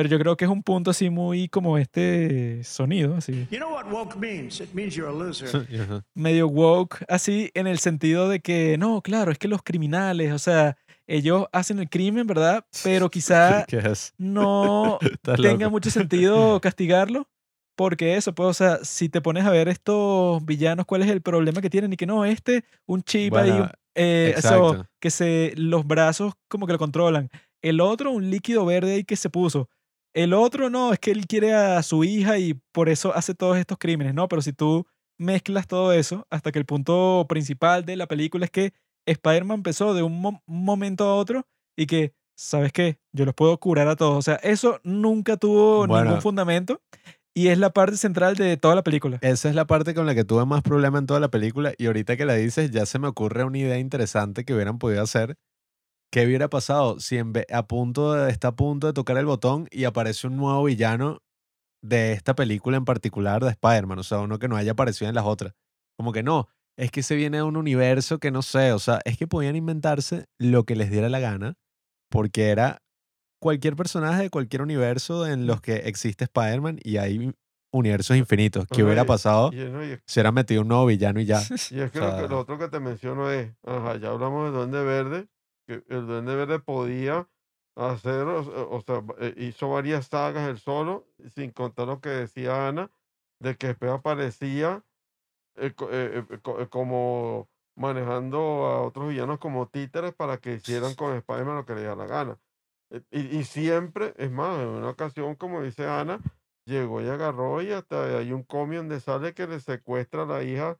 [0.00, 3.46] Pero yo creo que es un punto así muy como este sonido, así.
[3.50, 4.58] You know what woke means?
[4.58, 5.66] It means you're a loser.
[6.14, 10.38] Medio woke, así en el sentido de que, no, claro, es que los criminales, o
[10.38, 12.64] sea, ellos hacen el crimen, ¿verdad?
[12.82, 13.66] Pero quizá
[14.16, 14.98] no
[15.36, 17.28] tenga mucho sentido castigarlo.
[17.76, 21.20] Porque eso, pues, o sea, si te pones a ver estos villanos, ¿cuál es el
[21.20, 21.92] problema que tienen?
[21.92, 26.32] Y que no, este, un chip ahí, Bueno, un- eh, eso, que se, los brazos
[26.48, 27.28] como que lo controlan.
[27.62, 29.68] El otro, un líquido verde ahí que se puso.
[30.14, 33.56] El otro, no, es que él quiere a su hija y por eso hace todos
[33.58, 34.28] estos crímenes, ¿no?
[34.28, 34.86] Pero si tú
[35.18, 38.72] mezclas todo eso hasta que el punto principal de la película es que
[39.06, 41.46] Spider-Man empezó de un mo- momento a otro
[41.76, 42.98] y que, ¿sabes qué?
[43.12, 44.16] Yo los puedo curar a todos.
[44.18, 46.04] O sea, eso nunca tuvo Bueno.
[46.04, 46.80] ningún fundamento
[47.34, 49.18] y es la parte central de toda la película.
[49.22, 51.86] Esa es la parte con la que tuve más problema en toda la película y
[51.86, 55.36] ahorita que la dices ya se me ocurre una idea interesante que hubieran podido hacer.
[56.12, 59.26] ¿Qué hubiera pasado si en ve- a punto de, está a punto de tocar el
[59.26, 61.18] botón y aparece un nuevo villano
[61.82, 63.98] de esta película en particular de Spider-Man?
[64.00, 65.54] O sea, uno que no haya aparecido en las otras.
[65.96, 69.00] Como que no, es que se viene de un universo que no sé, o sea,
[69.04, 71.54] es que podían inventarse lo que les diera la gana
[72.10, 72.82] porque era
[73.40, 77.32] cualquier personaje de cualquier universo en los que existe Spider-Man y hay
[77.72, 78.66] universos infinitos.
[78.66, 81.38] ¿Qué hubiera y- pasado Y, no, y- si hubiera metido un nuevo villano y ya?
[81.70, 84.08] y es que, O lo, que- sea- lo otro que te menciono es, ajá, ya
[84.08, 85.28] hablamos de Duende Verde,
[85.70, 87.28] que el Duende Verde podía
[87.76, 92.68] hacer, o, o sea, eh, hizo varias sagas él solo, sin contar lo que decía
[92.68, 92.90] Ana,
[93.40, 94.84] de que después aparecía
[95.56, 101.14] eh, eh, eh, eh, como manejando a otros villanos como títeres para que hicieran con
[101.16, 102.38] Spider-Man lo que le diera la gana.
[102.90, 106.20] Eh, Y, y siempre, es más, en una ocasión, como dice Ana,
[106.66, 110.42] llegó y agarró y hasta hay un cómic donde sale que le secuestra a la
[110.42, 110.78] hija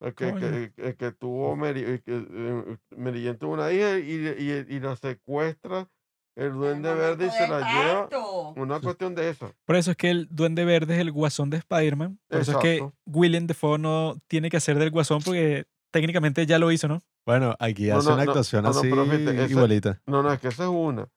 [0.00, 4.74] eh, que, que, eh, que tuvo Mary, eh, que, Mary tuvo una hija y, y,
[4.76, 5.88] y la secuestra
[6.36, 7.60] el duende verde y se la
[8.08, 8.52] lleva.
[8.56, 9.52] Una cuestión de eso.
[9.66, 12.18] Por eso es que el Duende Verde es el guasón de Spider-Man.
[12.28, 12.96] Por eso es que Exacto.
[13.06, 17.02] William Defoe no tiene que hacer del guasón porque técnicamente ya lo hizo, ¿no?
[17.26, 20.00] Bueno, aquí No, hace no, una no, actuación no, no, así fíjate, ese- igualita.
[20.06, 21.08] No, no, es que esa es una.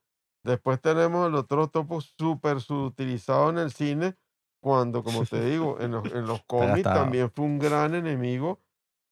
[0.43, 4.15] Después tenemos el otro topo súper subutilizado en el cine,
[4.61, 8.59] cuando, como te digo, en los, en los cómics también fue un gran enemigo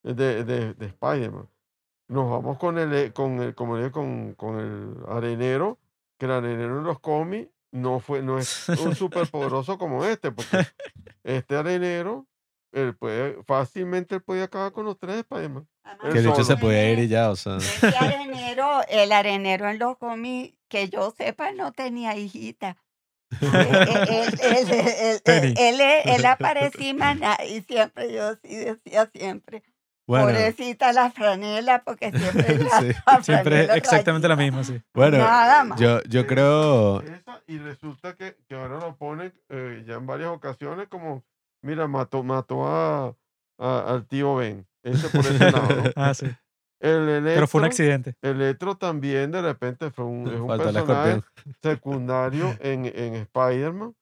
[0.03, 1.47] de, de, de Spider-Man.
[2.07, 5.79] Nos vamos con el, eh, con el, como le digo, con, con el arenero,
[6.17, 10.31] que el arenero en los cómics no fue, no es un súper poderoso como este,
[10.31, 10.65] porque
[11.23, 12.27] este arenero,
[12.73, 15.67] él puede, fácilmente él podía acabar con los tres Spider-Man.
[16.11, 17.57] Que el bicho se podía ir y ya, o sea.
[17.57, 22.77] Ese arenero, el arenero en los cómics, que yo sepa, no tenía hijita.
[23.41, 25.53] Él, él, él, él, Penny.
[25.57, 29.63] él, él- él aparecía y siempre yo sí decía siempre,
[30.19, 34.81] Bueno, pobrecita la franela, porque siempre la, Sí, la Siempre es exactamente la misma, sí.
[34.93, 35.79] bueno Nada más.
[35.79, 37.01] yo, yo creo.
[37.01, 41.23] esa, y resulta que, que ahora lo ponen eh, ya en varias ocasiones como,
[41.61, 43.15] mira, mató, mató a,
[43.59, 44.65] a- al tío Ben.
[44.83, 45.67] Ese por ese lado.
[45.75, 45.83] ¿no?
[45.95, 46.25] Ah, sí.
[46.79, 48.15] El Pero fue un accidente.
[48.23, 51.23] Electro también de repente fue un, es un personaje escorpión.
[51.61, 53.93] secundario en, en Spider-Man.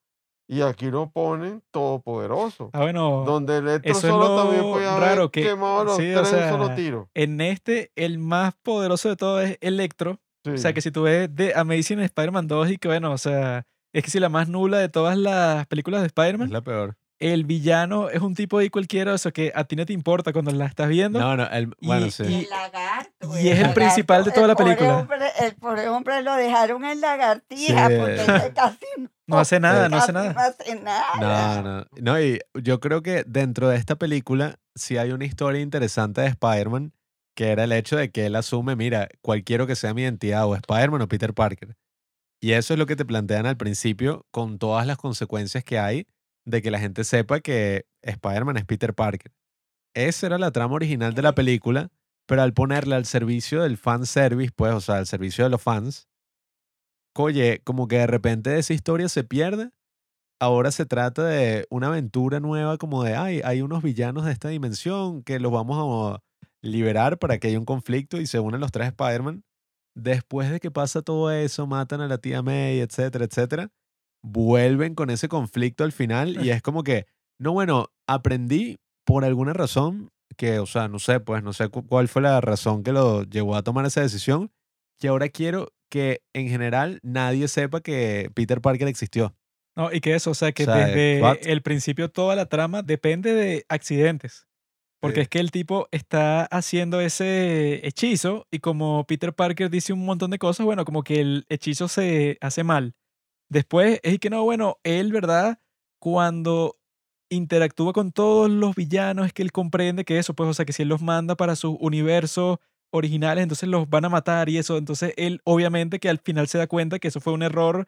[0.52, 2.72] Y aquí lo ponen todopoderoso.
[2.74, 3.24] Ah, bueno.
[3.26, 6.74] Donde Electro eso es solo también lo podía raro que- quemado los sí, o solo
[6.74, 7.08] tiro.
[7.14, 10.18] En este, el más poderoso de todos es Electro.
[10.52, 13.68] O sea, que si tú ves de Amazing Spider-Man 2 y que bueno, o sea,
[13.94, 16.96] es que si la más nula de todas las películas de Es Spider-Man, la peor.
[17.20, 20.34] el villano es un tipo ahí cualquiera, o sea, que a ti no te importa
[20.34, 21.20] cuando la estás viendo.
[21.20, 22.24] No, no, el, Y- bueno, Y sí.
[22.24, 23.40] el lagarto.
[23.40, 24.98] y es el principal de toda la pobre película.
[25.00, 27.96] hombre- el pobre hombre lo dejaron en lagartija Sí.
[28.00, 28.86] porque casi
[29.30, 30.34] No hace nada, no hace nada.
[30.34, 31.62] No hace nada.
[31.62, 31.86] No, no.
[32.02, 36.28] No, y yo creo que dentro de esta película sí hay una historia interesante de
[36.28, 36.94] Spider-Man,
[37.36, 40.56] que era el hecho de que él asume, mira, cualquiera que sea mi identidad, o
[40.56, 41.78] Spider-Man o Peter Parker.
[42.42, 46.08] Y eso es lo que te plantean al principio, con todas las consecuencias que hay
[46.46, 49.32] de que la gente sepa que Spider-Man es Peter Parker.
[49.94, 51.90] Esa era la trama original de la película,
[52.28, 55.62] pero al ponerla al servicio del fan service, pues, o sea, al servicio de los
[55.62, 56.09] fans,
[57.24, 59.72] oye, como que de repente esa historia se pierde
[60.42, 64.48] ahora se trata de una aventura nueva como de, ay, hay unos villanos de esta
[64.50, 66.24] dimensión que los vamos a
[66.62, 69.44] liberar para que haya un conflicto y se unen los tres Spider-Man.
[69.96, 73.70] Después de que pasa todo eso, matan a la tía May, etcétera, etcétera,
[74.24, 77.06] vuelven con ese conflicto al final y es como que,
[77.38, 81.86] no, bueno, aprendí por alguna razón que, o sea, no sé, pues no sé cu-
[81.86, 84.52] cuál fue la razón que lo llevó a tomar esa decisión,
[85.00, 89.36] que ahora quiero que en general nadie sepa que Peter Parker existió.
[89.76, 91.38] No, y que eso, o sea, que O sea, desde what?
[91.44, 94.46] el principio toda la trama depende de accidentes.
[95.02, 95.22] Porque Sí.
[95.22, 100.32] es que el tipo está haciendo ese hechizo y como Peter Parker dice un montón
[100.32, 102.96] de cosas, bueno, como que el hechizo se hace mal.
[103.50, 105.60] Después es que no, bueno, él, ¿verdad?
[106.02, 106.78] Cuando
[107.32, 110.74] interactúa con todos los villanos es que él comprende que eso, pues, o sea, que
[110.74, 112.58] si él los manda para sus universos
[112.92, 114.78] originales, entonces los van a matar y eso.
[114.78, 117.88] Entonces él, obviamente, que al final se da cuenta que eso fue un error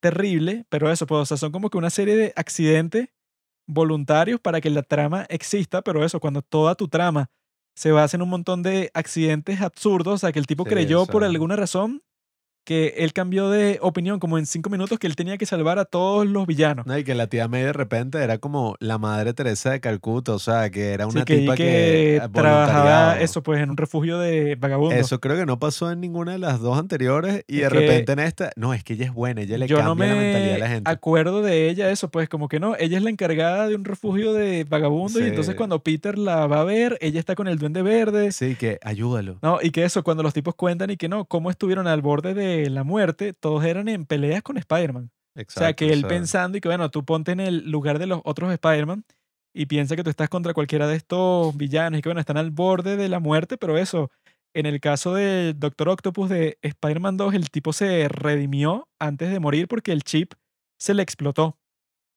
[0.00, 3.08] terrible, pero eso, pues, o sea, son como que una serie de accidentes
[3.68, 7.30] voluntarios para que la trama exista, pero eso, cuando toda tu trama
[7.76, 11.06] se basa en un montón de accidentes absurdos, o sea, que el tipo Sí, creyó
[11.06, 12.02] por alguna razón
[12.64, 15.84] que él cambió de opinión como en cinco minutos que él tenía que salvar a
[15.84, 16.86] todos los villanos.
[16.86, 20.32] No, y que la tía May de repente era como la madre Teresa de Calcuta,
[20.32, 24.18] o sea, que era una que, tipa que que, trabajaba eso, pues, en un refugio
[24.18, 24.98] de vagabundos.
[24.98, 28.12] Eso creo que no pasó en ninguna de las dos anteriores y de que repente
[28.12, 30.54] en esta, no, es que ella es buena, ella le cambia no me la mentalidad
[30.54, 30.90] a la gente.
[30.90, 34.32] acuerdo de ella eso, pues como que no, ella es la encargada de un refugio
[34.32, 35.56] de vagabundos y entonces Sí.
[35.56, 38.32] cuando Peter la va a ver, ella está con el duende verde.
[38.32, 39.38] Sí, que ayúdalo.
[39.42, 42.32] No, y que eso, cuando los tipos cuentan y que no, cómo estuvieron al borde
[42.34, 45.10] de la muerte, todos eran en peleas con Spider-Man.
[45.36, 48.20] o sea, que él pensando y que bueno, tú ponte en el lugar de los
[48.24, 49.04] otros Spider-Man
[49.54, 52.50] y piensa que tú estás contra cualquiera de estos villanos y que bueno, están al
[52.50, 54.10] borde de la muerte, pero eso,
[54.54, 59.40] en el caso del Doctor Octopus de Spider-Man 2, el tipo se redimió antes de
[59.40, 60.32] morir porque el chip
[60.78, 61.58] se le explotó.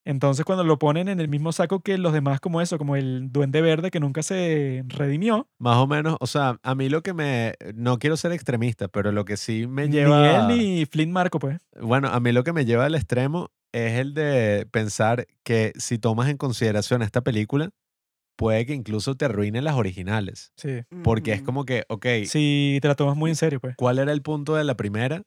[0.06, 3.32] Entonces cuando lo ponen en el mismo saco que los demás como eso, como el
[3.32, 7.14] duende verde que nunca se redimió, Más o menos, o sea, a mí lo que
[7.14, 11.12] me, no quiero ser extremista, pero lo que sí me ni lleva, él ni Flynn
[11.12, 11.60] Marco pues.
[11.82, 15.98] bueno, a mí lo que me lleva al extremo es el de pensar que si
[15.98, 17.72] tomas en consideración esta película,
[18.36, 20.54] puede que incluso te arruine las originales.
[20.56, 20.82] Sí.
[21.04, 23.76] Porque es como que, ok, Si te la tomas muy en serio pues.
[23.76, 25.24] ¿cuál era el punto de la primera?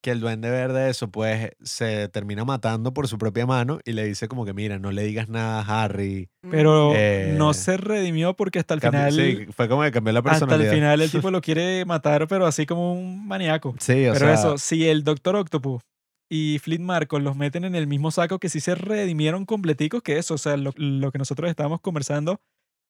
[0.00, 4.04] Que el duende verde, eso, pues, se termina matando por su propia mano y le
[4.04, 6.28] dice como que, mira, no le digas nada a Harry.
[6.48, 9.12] Pero Eh, no se redimió porque hasta el final...
[9.12, 10.72] sí, fue como que cambió la Hasta el personalidad.
[10.72, 13.74] final el tipo lo quiere matar, pero así como un maníaco.
[13.80, 15.82] Sí, o Pero sea, eso, si el Doctor Octopus
[16.30, 20.18] y Flint Marco los meten en el mismo saco, que sí se redimieron completicos, que
[20.18, 22.38] eso, o sea, lo, lo que nosotros estábamos conversando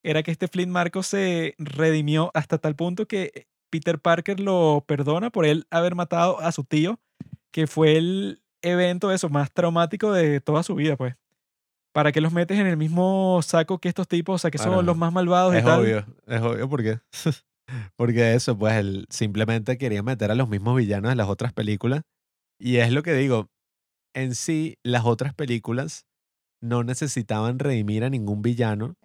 [0.05, 5.29] era que este Flint Marco se redimió hasta tal punto que Peter Parker lo perdona
[5.29, 6.99] por él haber matado a su tío,
[7.51, 11.15] que fue el evento eso más traumático de toda su vida, pues.
[11.91, 14.35] ¿Para qué los metes en el mismo saco que estos tipos?
[14.35, 15.81] O sea, que son Bueno, los más malvados y es tal.
[15.81, 16.99] obvio, es obvio porque
[17.95, 22.01] porque eso, pues él simplemente quería meter a los mismos villanos de las otras películas
[22.59, 23.49] y es lo que digo,
[24.13, 26.05] en sí las otras películas
[26.61, 28.95] no necesitaban redimir a ningún villano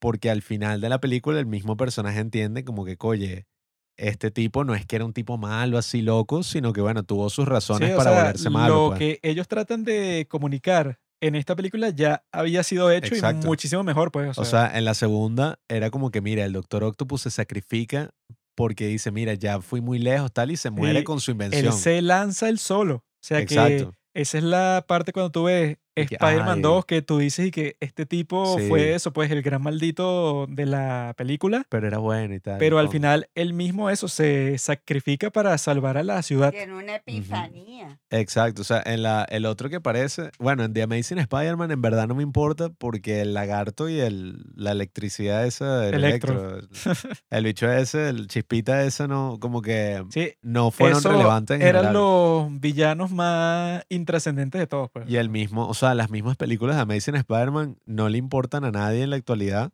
[0.00, 3.46] porque al final de la película el mismo personaje entiende como que, oye,
[3.96, 7.30] este tipo no es que era un tipo malo así loco, sino que bueno, tuvo
[7.30, 8.74] sus razones Sí, para sea, volverse malo.
[8.74, 8.98] Lo pues.
[8.98, 13.46] que ellos tratan de comunicar en esta película ya había sido hecho Exacto.
[13.46, 14.36] y muchísimo mejor, pues.
[14.36, 18.10] O O sea, en la segunda era como que, mira, el Doctor Octopus se sacrifica
[18.54, 21.72] porque dice, mira, ya fui muy lejos, tal, y se muere con su él invención.
[21.72, 22.96] se lanza él solo.
[22.96, 23.94] O sea que Exacto.
[24.12, 26.62] esa es la parte cuando tú ves que, Spider-Man ay.
[26.62, 28.68] 2 que tú dices y que este tipo Sí.
[28.68, 31.64] fue eso, pues el gran maldito de la película.
[31.68, 32.58] Pero era bueno y tal.
[32.58, 36.50] Pero al final él mismo eso se sacrifica para salvar a la ciudad.
[36.52, 37.98] Tiene una epifanía.
[38.10, 38.62] Exacto.
[38.62, 42.06] O sea, en la, el otro que aparece, bueno, en The Amazing Spider-Man en verdad
[42.08, 46.58] no me importa porque el lagarto y el, la electricidad esa, el Electro.
[46.58, 46.58] electro,
[46.92, 46.96] el,
[47.30, 51.62] el bicho ese, el chispita ese, no, como que Sí, no fueron eso relevantes en
[51.62, 51.92] eran general.
[51.94, 54.90] los villanos más intrascendentes de todos.
[54.90, 55.08] Pues.
[55.08, 58.70] Y el mismo, o sea, las mismas películas de Amazing Spider-Man no le importan a
[58.70, 59.72] nadie en la actualidad.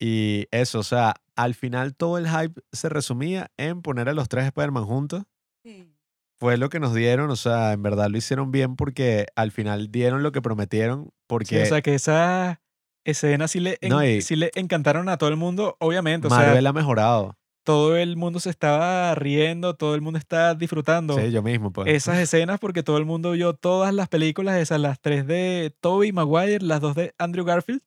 [0.00, 4.28] Y eso, o sea, al final todo el hype se resumía en poner a los
[4.28, 5.24] tres Spider-Man juntos.
[5.64, 5.92] Sí.
[6.38, 9.90] Fue lo que nos dieron, o sea, en verdad lo hicieron bien porque al final
[9.90, 11.06] dieron lo que prometieron.
[11.06, 12.58] Sí, Porque o sea que esas
[13.04, 16.28] escenas sí le, en- No, y- sí le encantaron a todo el mundo, obviamente.
[16.28, 17.36] O Marvel sea, ha mejorado.
[17.68, 21.86] Todo el mundo se estaba riendo, todo el mundo está disfrutando Sí, yo mismo, pues.
[21.88, 26.10] esas escenas porque todo el mundo vio todas las películas, esas, las tres de Tobey
[26.12, 27.82] Maguire, las dos de Andrew Garfield.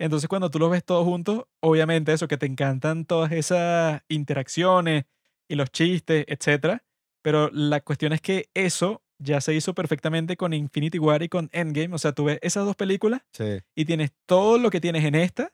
[0.00, 5.04] Entonces cuando tú los ves todos juntos, obviamente eso, que te encantan todas esas interacciones
[5.48, 6.82] y los chistes, etcétera.
[7.22, 11.50] Pero la cuestión es que eso ya se hizo perfectamente con Infinity War y con
[11.52, 11.94] Endgame.
[11.94, 13.60] O sea, tú ves esas dos películas Sí.
[13.76, 15.52] y tienes todo lo que tienes en esta,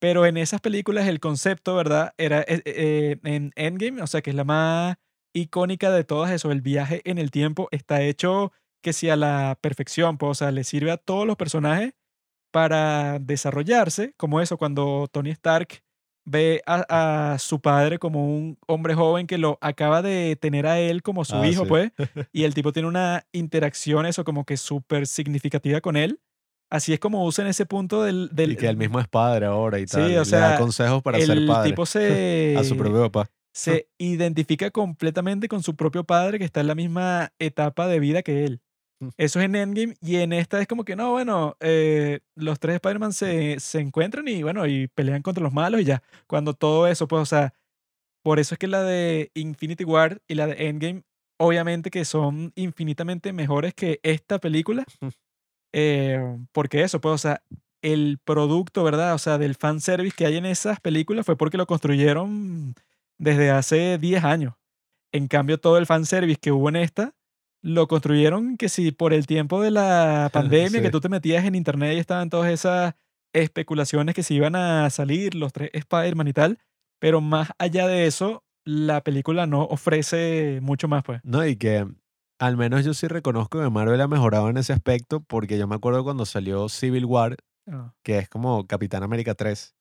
[0.00, 2.14] pero en esas películas el concepto, ¿verdad?
[2.18, 4.96] Era eh, eh, en Endgame, o sea, que es la más
[5.34, 8.52] icónica de todas eso, el viaje en el tiempo está hecho
[8.82, 11.94] que si a la perfección, pues, o sea, le sirve a todos los personajes
[12.52, 15.82] para desarrollarse, como eso, cuando Tony Stark
[16.26, 20.78] ve a, a su padre como un hombre joven que lo acaba de tener a
[20.78, 21.68] él como su Ah, hijo, sí.
[21.68, 21.92] pues,
[22.32, 26.20] y el tipo tiene una interacción, eso como que súper significativa con él.
[26.74, 28.30] Así es como usan ese punto del...
[28.32, 30.10] del y que él mismo es padre ahora y Sí, tal.
[30.10, 33.10] y o le sea, da consejos para ser el padre tipo se, a su propio
[33.10, 33.30] papá.
[33.52, 38.22] se identifica completamente con su propio padre que está en la misma etapa de vida
[38.22, 38.60] que él.
[39.00, 39.08] Mm.
[39.16, 42.74] Eso es en Endgame y en esta es como que no, bueno, eh, los tres
[42.74, 46.02] Spider-Man se, se encuentran y bueno, y pelean contra los malos y ya.
[46.26, 47.54] Cuando todo eso, pues, o sea,
[48.24, 51.02] por eso es que la de Infinity War y la de Endgame,
[51.38, 54.84] obviamente que son infinitamente mejores que esta película.
[55.76, 56.20] eh,
[56.52, 57.42] porque eso, pues, o sea,
[57.82, 59.12] el producto, ¿verdad?
[59.14, 62.74] O sea, del fanservice que hay en esas películas fue porque lo construyeron
[63.18, 64.54] desde hace 10 años.
[65.12, 67.14] En cambio, todo el fanservice que hubo en esta,
[67.60, 70.92] lo construyeron que si por el tiempo de la pandemia, que Sí.
[70.92, 72.94] tú te metías en internet y estaban todas esas
[73.34, 76.58] especulaciones que se iban a salir, los tres Spider-Man y tal,
[77.00, 81.20] pero más allá de eso, la película no ofrece mucho más, pues.
[81.24, 81.86] No, y que
[82.38, 85.74] al menos yo sí reconozco que Marvel ha mejorado en ese aspecto porque yo me
[85.76, 87.36] acuerdo cuando salió Civil War,
[87.66, 89.74] Ah, que es como Capitán América 3.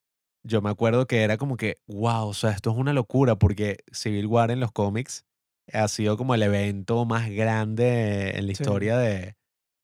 [0.46, 3.78] Yo me acuerdo que era como que, wow, o sea, esto es una locura porque
[3.92, 5.26] Civil War en los cómics
[5.74, 8.64] ha sido como el evento más grande en la Sí.
[8.64, 9.36] historia de,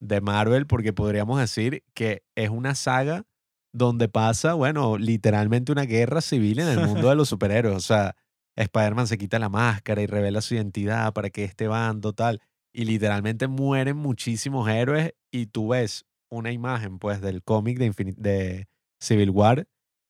[0.02, 3.26] de Marvel porque podríamos decir que es una saga
[3.74, 7.76] donde pasa, bueno, literalmente una guerra civil en el mundo de los superhéroes.
[7.76, 8.16] O sea,
[8.56, 12.42] Spider-Man se quita la máscara y revela su identidad para que este bando tal.
[12.74, 18.68] Y literalmente mueren muchísimos héroes y tú ves una imagen pues del cómic de, de
[19.02, 19.68] Civil War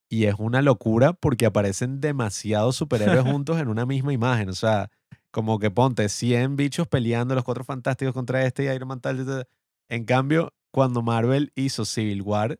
[0.09, 4.49] y es una locura porque aparecen demasiados superhéroes juntos en una misma imagen.
[4.49, 4.89] O sea,
[5.31, 9.47] como que ponte 100 bichos peleando, los cuatro fantásticos contra este y Iron Man tal.
[9.87, 12.59] En cambio, cuando Marvel hizo Civil War,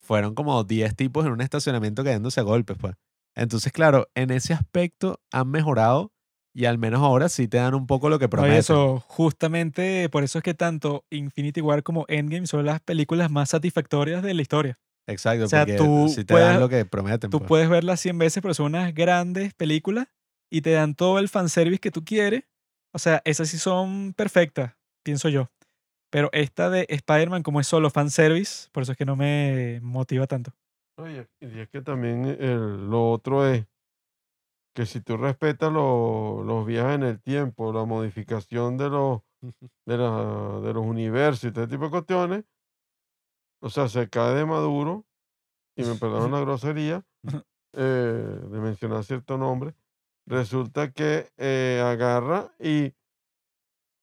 [0.00, 2.94] fueron como 10 tipos en un estacionamiento cayéndose a golpes, pues.
[3.34, 6.12] Entonces, claro, en ese aspecto han mejorado
[6.56, 8.56] y al menos ahora sí te dan un poco lo que prometen.
[8.56, 13.50] eso, justamente por eso es que tanto Infinity War como Endgame son las películas más
[13.50, 14.78] satisfactorias de la historia.
[15.06, 17.28] Exacto, o sea, porque tú sí te dan lo que prometen.
[17.28, 17.48] Tú pues.
[17.48, 20.08] puedes verlas 100 veces, pero son unas grandes películas
[20.50, 22.44] y te dan todo el fanservice que tú quieres.
[22.94, 24.74] O sea, esas sí son perfectas,
[25.04, 25.50] pienso yo.
[26.10, 30.26] Pero esta de Spider-Man, como es solo fanservice, por eso es que no me motiva
[30.26, 30.52] tanto.
[30.98, 33.66] Oye, y es que también el- lo otro es
[34.76, 39.22] que si tú respetas lo- los viajes en el tiempo, la modificación de los,
[39.86, 42.44] de, la- de los universos y ese tipo de cuestiones,
[43.62, 45.06] o sea, se cae de maduro,
[45.76, 47.06] y me perdonan la grosería,
[47.72, 49.74] eh, de mencionar cierto nombre,
[50.26, 52.94] resulta que eh, agarra y,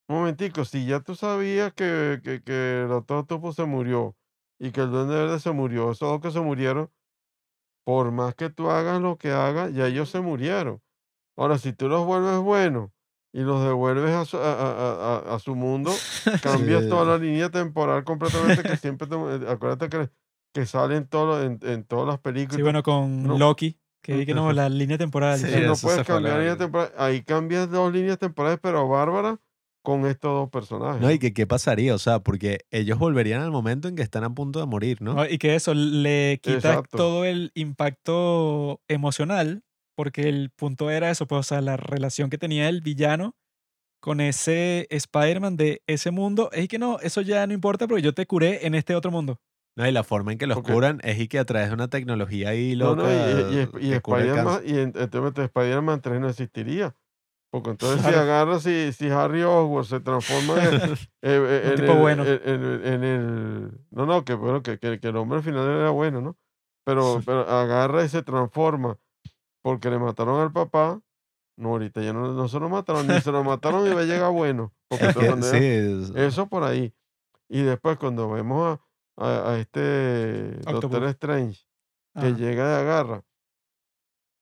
[0.08, 4.18] un momentico, si ya tú sabías que, que, que el se murió
[4.60, 6.92] y que el Duende Verde se murió, esos dos que se murieron,
[7.86, 10.82] por más que tú hagas lo que hagas, ya ellos se murieron.
[11.38, 12.92] Ahora, si tú los vuelves buenos
[13.34, 15.92] y los devuelves a su, a, a- a- a su mundo,
[16.44, 16.90] cambias Sí.
[16.90, 20.10] toda la línea temporal completamente, que siempre, te- eh, acuérdate que,
[20.53, 22.56] que sale en, todo, en, en todas las películas.
[22.58, 23.38] Sí, bueno, con no.
[23.38, 25.40] Loki, que que no, la línea temporal.
[25.40, 29.40] Sí, no puedes a la cambiar línea temporal, ahí cambias dos líneas temporales, pero bárbaras,
[29.84, 31.02] con estos dos personajes.
[31.02, 31.20] No, y ¿no?
[31.20, 34.60] que qué pasaría, o sea, porque ellos volverían al momento en que están a punto
[34.60, 35.14] de morir, ¿no?
[35.14, 36.98] No, Y que eso le quita Exacto.
[36.98, 39.64] todo el impacto emocional,
[39.95, 43.36] porque el punto era eso, pues, o sea, la relación que tenía el villano
[44.02, 48.14] con ese Spider-Man de ese mundo, es que no, eso ya no importa porque yo
[48.14, 49.40] te curé en este otro mundo.
[49.76, 51.74] No, y la forma en que los Porque- curan es y que a través de
[51.74, 56.02] una tecnología ahí No, loca no, y, y, y, y Spider-Man, y en- entonces Spider-Man
[56.02, 56.95] 3 no existiría.
[57.53, 61.91] Porque entonces si agarra, si, si Harry Oswald se transforma en, eh, eh, en tipo
[61.91, 62.23] el, bueno.
[62.25, 63.72] en, el...
[63.91, 66.35] No, no, que bueno, que, que, que el hombre al final era bueno, ¿no?
[66.83, 68.98] Pero, pero agarra y se transforma
[69.61, 70.99] porque le mataron al papá.
[71.56, 74.06] No, ahorita ya no, no se lo mataron, ni se lo mataron y va a
[74.06, 74.73] llegar bueno.
[74.88, 76.91] Porque sí, eso por ahí.
[77.49, 78.80] Y después cuando vemos
[79.15, 81.03] a, a, a este Doctor.
[81.03, 81.67] Strange
[82.19, 83.23] que llega y agarra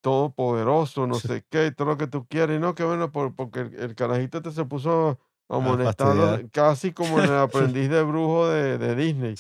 [0.01, 3.61] todopoderoso, no sé qué, todo lo que tú quieras, y no, que bueno, por- porque
[3.61, 6.51] el, el carajito te se puso a molestarlo fastidiar.
[6.51, 9.35] casi como en el aprendiz de brujo de, de Disney.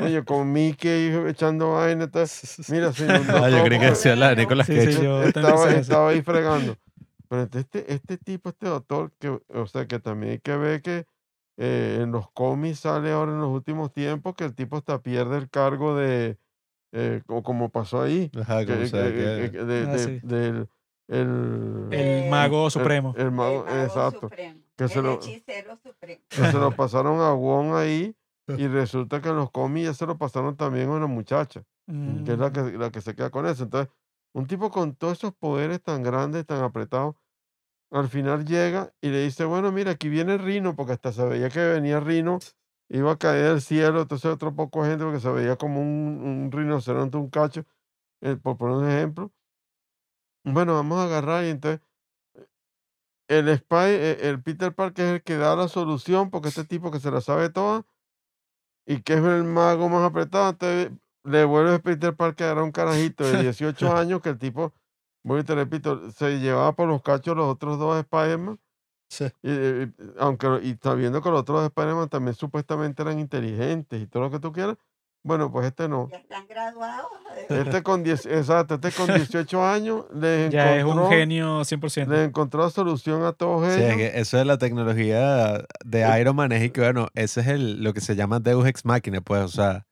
[0.00, 2.28] Oye, con Mickey echando vaina, tal.
[2.68, 5.02] mira, se inundó Ah, yo creí que decía la Nicolas Sí, sí, Cage.
[5.02, 6.76] yo también estaba, estaba ahí fregando.
[7.28, 10.82] Pero entonces este, este tipo, este doctor, que, o sea, que también hay que ver
[10.82, 11.06] que
[11.56, 15.38] eh, en los cómics sale ahora en los últimos tiempos que el tipo hasta pierde
[15.38, 16.38] el cargo de,
[16.94, 20.20] eh, co- como pasó ahí, Ajá, que- sea, que- que- que- de- Ah, de- sí.
[20.22, 20.68] del
[21.08, 23.14] el, El mago el- supremo.
[23.18, 26.22] el mago, El mago exacto, supremo, que se el lo- hechicero supremo.
[26.30, 28.16] que se lo pasaron a Wong ahí
[28.46, 32.32] y resulta que en los cómics ya se lo pasaron también a una muchacha, que
[32.32, 33.64] es la mm, que, la que se queda con eso.
[33.64, 33.92] Entonces,
[34.36, 37.14] Un tipo con todos esos poderes tan grandes, tan apretados,
[37.92, 41.48] al final llega y le dice, bueno, mira, aquí viene Rino, porque hasta se veía
[41.50, 42.38] que venía Rino,
[42.88, 46.20] iba a caer del cielo, entonces otro poco de gente, porque se veía como un,
[46.22, 47.64] un rinoceronte, un cacho,
[48.20, 49.32] eh, por poner un ejemplo.
[50.44, 51.80] Bueno, vamos a agarrar y entonces
[53.28, 56.90] el Spy, eh, el Peter Parker es el que da la solución, porque este tipo
[56.90, 57.86] que se la sabe toda
[58.86, 60.92] y que es el mago más apretado, entonces
[61.24, 64.74] le vuelve a Peter Parker a un carajito de 18 años que el tipo,
[65.22, 68.58] voy y te repito, se llevaba por los cachos los otros dos Spider-Man.
[69.08, 69.24] Sí.
[69.42, 74.24] Y, eh, aunque y sabiendo que los otros Spider-Man también supuestamente eran inteligentes y todo
[74.24, 74.76] lo que tú quieras,
[75.22, 76.08] bueno, pues este no.
[76.10, 77.06] Ya están graduados.
[77.48, 82.06] Este con 10, exacto, este con 18 años le Ya es un encontró, genio 100%.
[82.08, 83.96] le encontró solución a todos Sí, es ellos.
[83.96, 87.82] que eso de la tecnología de Iron Man es y que, bueno, ese es el,
[87.82, 89.86] lo que se llama Deus Ex Machina, pues, o sea,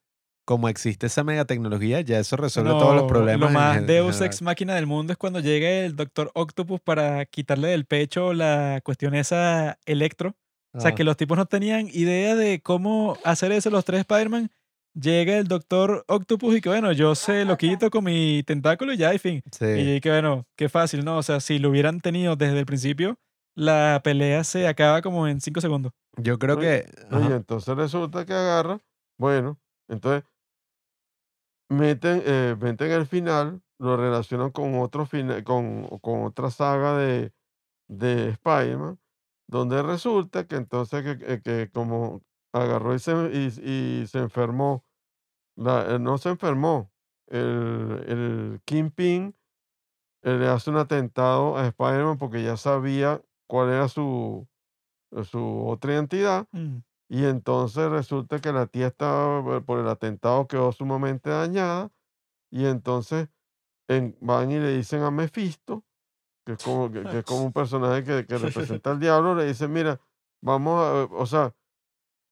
[0.44, 3.52] como existe esa mega tecnología, ya eso resuelve todos los No, problemas.
[3.52, 7.68] Lo más Deus ex máquina del mundo es cuando llega el Doctor Octopus para quitarle
[7.68, 10.34] del pecho la cuestión esa electro.
[10.74, 10.94] O sea, Ah.
[10.94, 14.50] que los tipos no tenían idea de cómo hacer eso los tres Spider-Man.
[14.94, 18.96] Llega el Doctor Octopus y que bueno, yo se lo quito con mi tentáculo y
[18.98, 19.42] ya, y fin.
[19.50, 19.64] Sí.
[19.66, 21.16] Y que bueno, qué fácil, ¿no?
[21.18, 23.16] O sea, si lo hubieran tenido desde el principio,
[23.54, 25.92] la pelea se acaba como en cinco segundos.
[26.18, 27.14] Yo creo Oye, que...
[27.16, 28.80] Oye, entonces resulta que agarra,
[29.18, 30.24] bueno, entonces
[31.72, 37.32] meten, eh, meten el final, lo relacionan con otro final, con, con otra saga de,
[37.88, 39.00] de Spider-Man,
[39.48, 42.22] donde resulta que entonces que, que- como
[42.54, 44.84] agarró y se, y, se enfermó,
[45.58, 46.92] eh, no se enfermó,
[47.28, 49.36] el, el Kingpin
[50.22, 54.48] eh, le hace un atentado a Spider-Man porque ya sabía cuál era su,
[55.30, 56.46] su otra identidad.
[56.52, 56.78] Mm.
[57.12, 61.90] Y entonces resulta que la tía estaba, por el atentado quedó sumamente dañada.
[62.50, 63.28] Y entonces
[63.88, 65.84] en- van y le dicen a Mephisto,
[66.46, 69.46] que es como, que, que es como un personaje que, que representa al diablo, le
[69.46, 70.00] dicen, mira,
[70.42, 71.54] vamos a, o sea,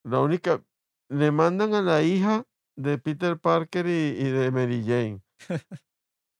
[0.04, 0.64] la única,
[1.10, 5.22] le mandan a la hija de Peter Parker y, y de Mary Jane,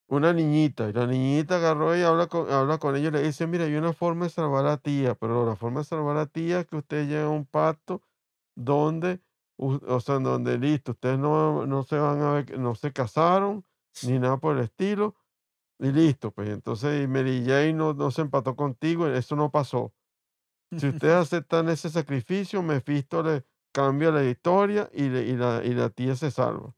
[0.08, 3.46] una niñita, y la niñita agarró y habla con, habla con ella y le dice,
[3.46, 6.60] mira, hay una forma de salvar a tía, pero la forma de salvar a tía
[6.60, 8.02] es que usted llegue a un pacto
[8.54, 9.20] donde,
[9.56, 13.64] o sea, donde listo, ustedes no, no se van a ver, no se casaron,
[14.02, 15.16] ni nada por el estilo,
[15.78, 19.94] y listo, pues entonces y Mary Jane no, no se empató contigo, eso no pasó.
[20.76, 25.74] Si ustedes aceptan ese sacrificio, Mephisto le cambia la historia y, le- y la, y
[25.74, 26.74] la tía se salva.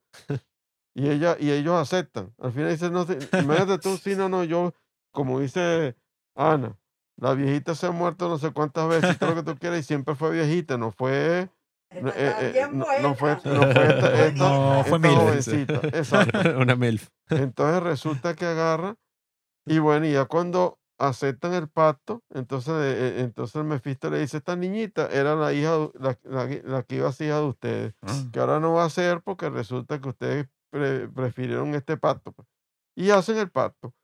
[0.94, 2.34] Y ella, y ellos aceptan.
[2.38, 4.74] Al final dicen, no, sé, imagínate tú, sí, no, no, yo,
[5.10, 5.96] como dice
[6.34, 6.78] Ana,
[7.16, 9.82] la viejita se ha muerto no sé cuántas veces, todo lo que tú quieras, y
[9.84, 11.48] siempre fue viejita, no fue
[11.94, 15.20] eh, eh, no, no fue, no fue esta, esta- No, fue esta Milf.
[15.20, 16.58] jovencita, exacto.
[16.58, 17.08] Una MILF.
[17.30, 18.96] Entonces resulta que agarra
[19.66, 24.36] y bueno, y ya cuando aceptan el pacto, entonces, eh, eh, entonces Mephisto le dice,
[24.36, 27.46] esta niñita era la hija, la, la que- la que iba a ser hija de
[27.46, 27.94] ustedes,
[28.32, 32.32] que ahora no va a ser porque resulta que ustedes pre- prefirieron este pacto.
[32.32, 32.46] pues".
[32.96, 33.94] Y hacen el pacto.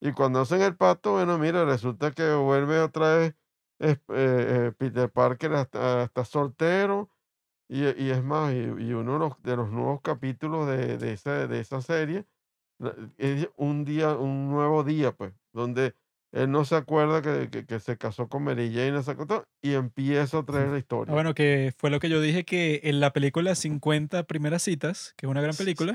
[0.00, 3.34] Y cuando hacen el pacto, bueno, mira, resulta que vuelve otra vez
[3.78, 7.08] eh, Peter Parker hasta, hasta soltero.
[7.72, 11.12] Y, y es más, y, y uno de los, de los nuevos capítulos de, de,
[11.12, 12.26] esa, de esa serie
[13.18, 15.94] es un día, un nuevo día, pues, donde
[16.32, 19.00] él no se acuerda que, que, que se casó con Mary Jane,
[19.62, 21.14] y empieza otra vez la Ah, historia.
[21.14, 25.26] bueno, que fue lo que yo dije que en la película 50 primeras citas, que
[25.26, 25.94] es una gran película,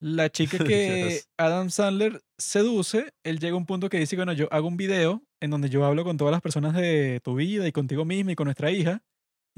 [0.00, 1.22] la chica que.
[1.38, 5.22] Adam Sandler seduce, él llega a un punto que dice, bueno, yo hago un video
[5.40, 8.34] en donde yo hablo con todas las personas de tu vida y contigo misma y
[8.34, 9.02] con nuestra hija,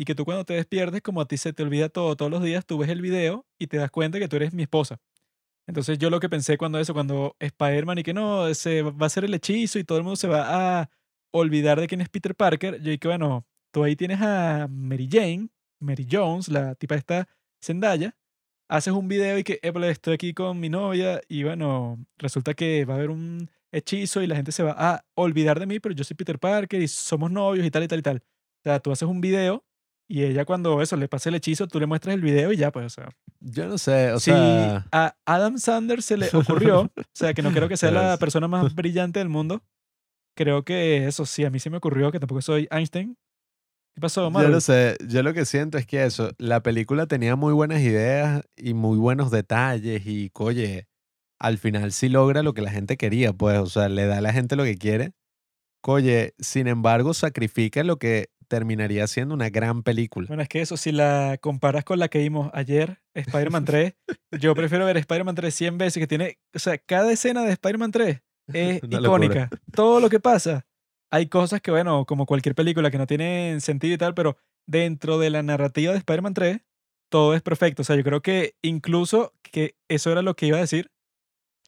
[0.00, 2.42] y que tú cuando te despiertes, como a ti se te olvida todo todos los
[2.42, 4.98] días, tú ves el video y te das cuenta que tú eres mi esposa.
[5.66, 9.06] Entonces yo lo que pensé cuando eso, cuando Spider-Man y que no, se va a
[9.06, 10.90] hacer el hechizo y todo el mundo se va a
[11.32, 15.48] olvidar de quién es Peter Parker, yo dije, bueno, tú ahí tienes a Mary Jane,
[15.80, 17.28] Mary Jones, la tipa esta
[17.62, 18.16] Zendaya,
[18.68, 22.84] haces un video y que "Épale, estoy aquí con mi novia y bueno, resulta que
[22.86, 25.94] va a haber un hechizo y la gente se va a olvidar de mí, pero
[25.94, 28.16] yo soy Peter Parker y somos novios y tal y tal y tal.
[28.18, 29.64] O sea, tú haces un video
[30.10, 32.72] y ella cuando eso le pasa el hechizo, tú le muestras el video y ya,
[32.72, 33.10] pues, o sea.
[33.38, 34.84] Yo no sé, o si sea...
[34.90, 38.48] a Adam Sanders se le ocurrió, o sea, que no creo que sea la persona
[38.48, 39.62] más brillante del mundo,
[40.36, 43.16] creo que eso sí, a mí se me ocurrió, que tampoco soy Einstein.
[43.94, 44.50] ¿Qué pasó, Yo Marvel?
[44.50, 48.42] no sé, yo lo que siento es que eso, la película tenía muy buenas ideas
[48.56, 50.88] y muy buenos detalles y, oye,
[51.38, 54.22] al final sí logra lo que la gente quería, pues, o sea, le da a
[54.22, 55.12] la gente lo que quiere.
[55.82, 60.26] Oye, sin embargo, sacrifica lo que terminaría siendo una gran película.
[60.26, 63.94] Bueno, es que eso, si la comparas con la que vimos ayer, Spider-Man 3,
[64.40, 67.92] yo prefiero ver Spider-Man 3 100 veces, que tiene, o sea, cada escena de Spider-Man
[67.92, 68.20] 3
[68.52, 69.40] es Una icónica.
[69.44, 69.62] locura.
[69.72, 70.66] Todo lo que pasa.
[71.12, 75.18] Hay cosas que, bueno, como cualquier película que no tienen sentido y tal, pero dentro
[75.18, 76.60] de la narrativa de Spider-Man 3,
[77.08, 77.82] todo es perfecto.
[77.82, 80.90] O sea, yo creo que incluso que eso era lo que iba a decir.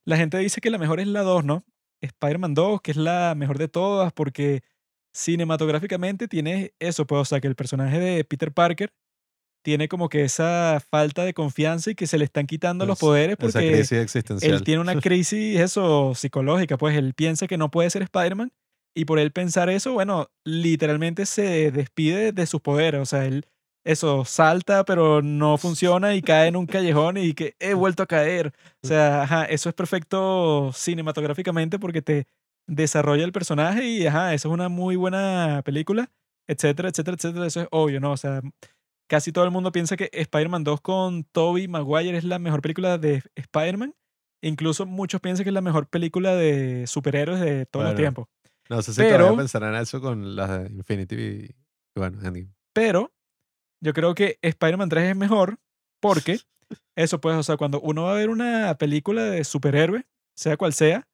[0.05, 1.65] La gente dice que la mejor es la 2, ¿no?
[2.01, 4.62] Spider-Man 2, que es la mejor de todas, porque
[5.12, 8.92] cinematográficamente tiene eso, pues, o sea, que el personaje de Peter Parker
[9.65, 13.00] tiene como que esa falta de confianza y que se le están quitando los Es-
[13.00, 14.55] poderes Esa porque crisis existencial.
[14.55, 18.52] él tiene una crisis, eso, psicológica, pues él piensa que no puede ser Spider-Man
[18.94, 23.47] y por él pensar eso, bueno, literalmente se despide de sus poderes, o sea, él,
[23.84, 28.07] eso, salta pero no funciona y cae en un callejón y que he vuelto a
[28.07, 28.52] caer.
[28.82, 32.26] O sea, ajá, eso es perfecto cinematográficamente porque te
[32.75, 36.10] desarrolla el personaje y, ajá, eso es una muy buena película,
[36.47, 38.12] etcétera, etcétera, etcétera, eso es obvio, ¿no?
[38.12, 38.41] O sea,
[39.09, 42.99] casi todo el mundo piensa que Spider-Man 2 con Tobey Maguire es la mejor película
[42.99, 43.94] de Spider-Man.
[44.42, 48.28] Incluso muchos piensan que es la mejor película de superhéroes de todos los Bueno, tiempos.
[48.68, 51.55] No sé si Pero- todavía pensarán eso con las Infinity y, y
[51.97, 52.49] bueno, Endgame.
[52.73, 53.12] Pero
[53.81, 55.59] yo creo que Spider-Man 3 es mejor
[56.01, 56.41] porque
[56.97, 60.73] eso pues, o sea, cuando uno va a ver una película de superhéroe, sea cual
[60.73, 61.07] sea,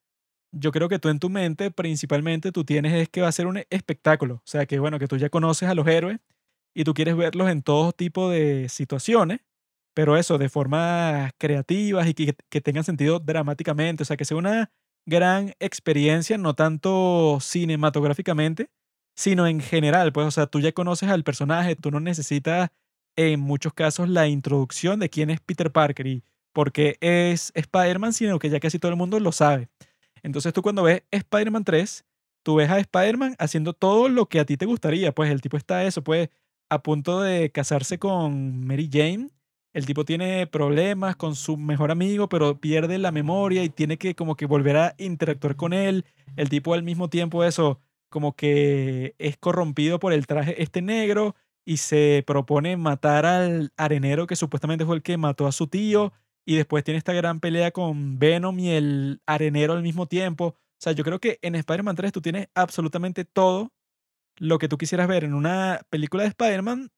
[0.52, 3.46] yo creo que tú en tu mente principalmente tú tienes es que va a ser
[3.46, 4.36] un espectáculo.
[4.36, 6.18] O sea, que bueno, que tú ya conoces a los héroes
[6.74, 9.40] y tú quieres verlos en todo tipo de situaciones,
[9.94, 14.02] pero eso, de formas creativas y que, que tengan sentido dramáticamente.
[14.04, 14.70] O sea, que sea una
[15.06, 18.70] gran experiencia, no tanto cinematográficamente,
[19.16, 22.70] sino en general, pues, o sea, tú ya conoces al personaje, tú no necesitas
[23.16, 28.12] en muchos casos la introducción de quién es Peter Parker y por qué es Spider-Man,
[28.12, 29.68] sino que ya casi todo el mundo lo sabe.
[30.22, 32.04] Entonces tú cuando ves Spider-Man 3,
[32.42, 35.56] tú ves a Spider-Man haciendo todo lo que a ti te gustaría, pues el tipo
[35.56, 36.28] está eso, pues
[36.70, 39.30] a punto de casarse con Mary Jane.
[39.74, 44.14] El tipo tiene problemas con su mejor amigo, pero pierde la memoria y tiene que
[44.14, 46.04] como que volver a interactuar con él.
[46.36, 51.36] El tipo al mismo tiempo eso, como que es corrompido por el traje este negro
[51.64, 56.12] y se propone matar al arenero que supuestamente fue el que mató a su tío
[56.48, 60.46] y después tiene esta gran pelea con Venom y el arenero al mismo tiempo.
[60.46, 63.70] O sea, yo creo que en Spider-Man 3 tú tienes absolutamente todo
[64.38, 66.90] lo que tú quisieras ver en una película de Spider-Man,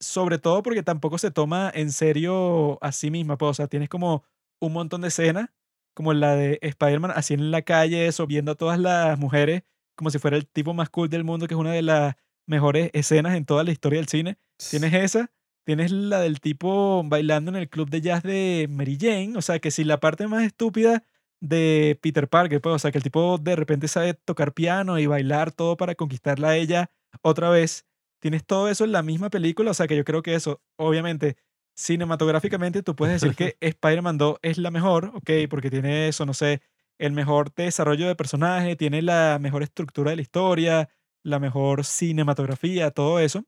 [0.00, 3.38] sobre todo porque tampoco se toma en serio a sí misma.
[3.38, 4.24] Pues, o sea, tienes como
[4.60, 5.50] un montón de escenas,
[5.94, 9.62] como la de Spider-Man así en la calle, eso, viendo a todas las mujeres
[9.94, 12.90] como si fuera el tipo más cool del mundo, que es una de las mejores
[12.92, 14.36] escenas en toda la historia del cine.
[14.68, 15.30] Tienes esa,
[15.66, 19.58] tienes la del tipo bailando en el club de jazz de Mary Jane, o sea,
[19.58, 21.02] que si la parte más estúpida
[21.40, 25.06] de Peter Parker, pues, o sea, que el tipo de repente sabe tocar piano y
[25.06, 27.84] bailar todo para conquistarla a ella otra vez.
[28.20, 31.36] Tienes todo eso en la misma película, o sea, que yo creo que eso, obviamente,
[31.76, 36.32] cinematográficamente tú puedes decir que Spider-Man 2 es la mejor, ok, porque tiene eso, no
[36.32, 36.62] sé,
[36.98, 40.88] el mejor desarrollo de personaje, tiene la mejor estructura de la historia,
[41.24, 43.44] la mejor cinematografía, todo eso.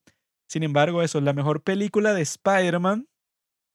[0.49, 3.07] Sin embargo, eso, la mejor película de Spider-Man,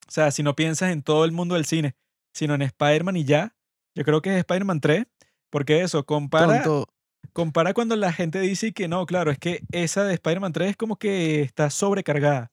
[0.08, 1.96] o sea, si no piensas en todo el mundo del cine,
[2.34, 3.56] sino en Spider-Man y ya,
[3.96, 5.06] yo creo que es Spider-Man 3,
[5.52, 6.88] porque eso, compara, Tonto.
[7.32, 10.78] compara cuando la gente dice que no, claro, es que esa de Spider-Man 3 es
[10.78, 12.52] como que está sobrecargada.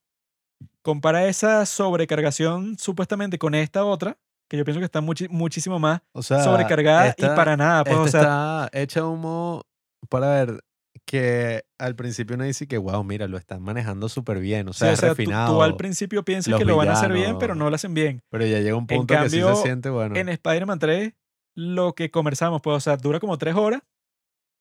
[0.82, 4.18] Compara esa sobrecargación supuestamente con esta otra,
[4.48, 7.84] que yo pienso que está muchi- muchísimo más O sea, sobrecargada y para nada.
[7.84, 9.62] Pues, o sea, está hecha humo
[10.08, 10.60] para ver
[11.06, 14.68] que al principio uno dice que, wow, mira, lo están manejando súper bien.
[14.68, 15.56] O sí, sea, o es sea, refinado.
[15.56, 18.22] tú, al principio piensas que lo van a hacer bien, pero no lo hacen bien.
[18.30, 20.16] Pero ya llega un En punto que sí se siente, bueno.
[20.16, 21.12] En Spider-Man 3,
[21.56, 23.82] lo que conversamos, pues, o sea, dura como tres horas.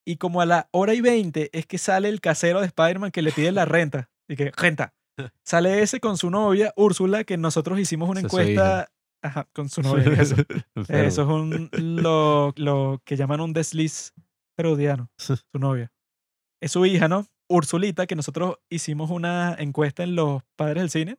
[0.06, 3.22] Y como a la hora y veinte es que sale el casero de Spider-Man que
[3.22, 4.10] le pide la renta.
[4.28, 4.94] Y que, renta.
[5.44, 8.90] Sale ese con su novia, Úrsula, que nosotros hicimos una encuesta.
[9.22, 10.04] Ajá, con su novia.
[10.20, 10.36] Eso,
[10.88, 14.14] eso es un, lo, lo que llaman un desliz
[14.56, 15.92] freudiano, su novia.
[16.62, 17.26] Es su hija, ¿no?
[17.50, 21.18] Ursulita, que nosotros hicimos una encuesta en los padres del cine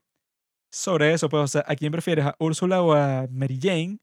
[0.72, 1.28] sobre eso.
[1.28, 2.26] Pues, o sea, ¿a quién prefieres?
[2.26, 3.98] ¿A Úrsula o a Mary Jane?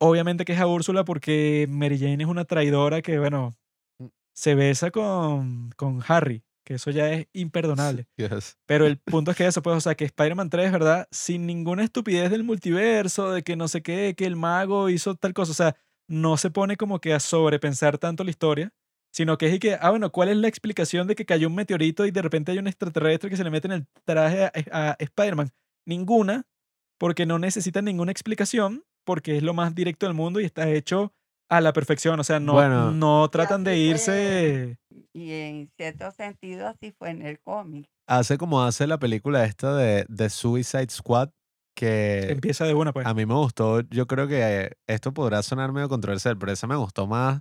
[0.00, 3.56] Obviamente que es a Úrsula porque Mary Jane es una traidora que, bueno,
[3.98, 4.06] Mm.
[4.34, 8.06] se besa con, con Harry, que eso ya es imperdonable.
[8.18, 8.58] Yes.
[8.66, 11.08] Pero el punto es que eso, pues, o sea, que Spider-Man 3, ¿verdad?
[11.10, 15.32] Sin ninguna estupidez del multiverso, de que no sé qué, que el mago hizo tal
[15.34, 15.52] cosa.
[15.52, 15.76] O sea,
[16.08, 18.72] no se pone como que a sobrepensar tanto la historia,
[19.16, 21.54] sino que es y que, ah, bueno, ¿cuál es la explicación de que cayó un
[21.54, 24.90] meteorito y de repente hay un extraterrestre que se le mete en el traje a,
[24.90, 25.50] a Spider-Man?
[25.86, 26.44] Ninguna,
[26.98, 31.14] porque no necesita ninguna explicación, porque es lo más directo del mundo y está hecho
[31.48, 32.20] a la perfección.
[32.20, 32.90] O sea, no, Bueno.
[32.90, 34.76] no tratan de irse.
[35.14, 37.86] Y en cierto sentido así fue en el cómic.
[38.06, 41.30] Hace como hace la película esta de, de Suicide Squad,
[41.74, 43.06] que Empieza de una, pues.
[43.06, 43.80] a mí me gustó.
[43.88, 47.40] Yo creo que esto podrá sonar medio controversial, pero esa me gustó más.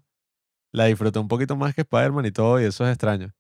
[0.75, 3.33] La disfruté un poquito más que Spider-Man y todo, y eso es extraño.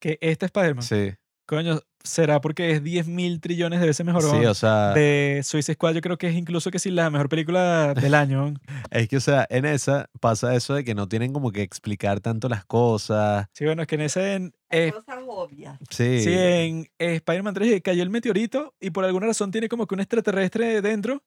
[0.00, 1.14] Que este Spider-Man, Sí,
[1.46, 4.22] coño, será porque es 10 mil trillones de veces mejor.
[4.22, 7.28] sí, o sea, de Suicide Squad yo creo que es incluso que sí la mejor
[7.28, 8.54] película del año.
[8.90, 12.20] es que, o sea, en esa pasa eso de que no tienen como que explicar
[12.20, 13.46] tanto las cosas.
[13.52, 15.78] Sí, bueno, es que en ese en, eh, cosas obvias.
[15.90, 19.86] Sí, sí, en eh, Spider-Man 3 cayó el meteorito y por alguna razón tiene como
[19.86, 21.22] que un extraterrestre dentro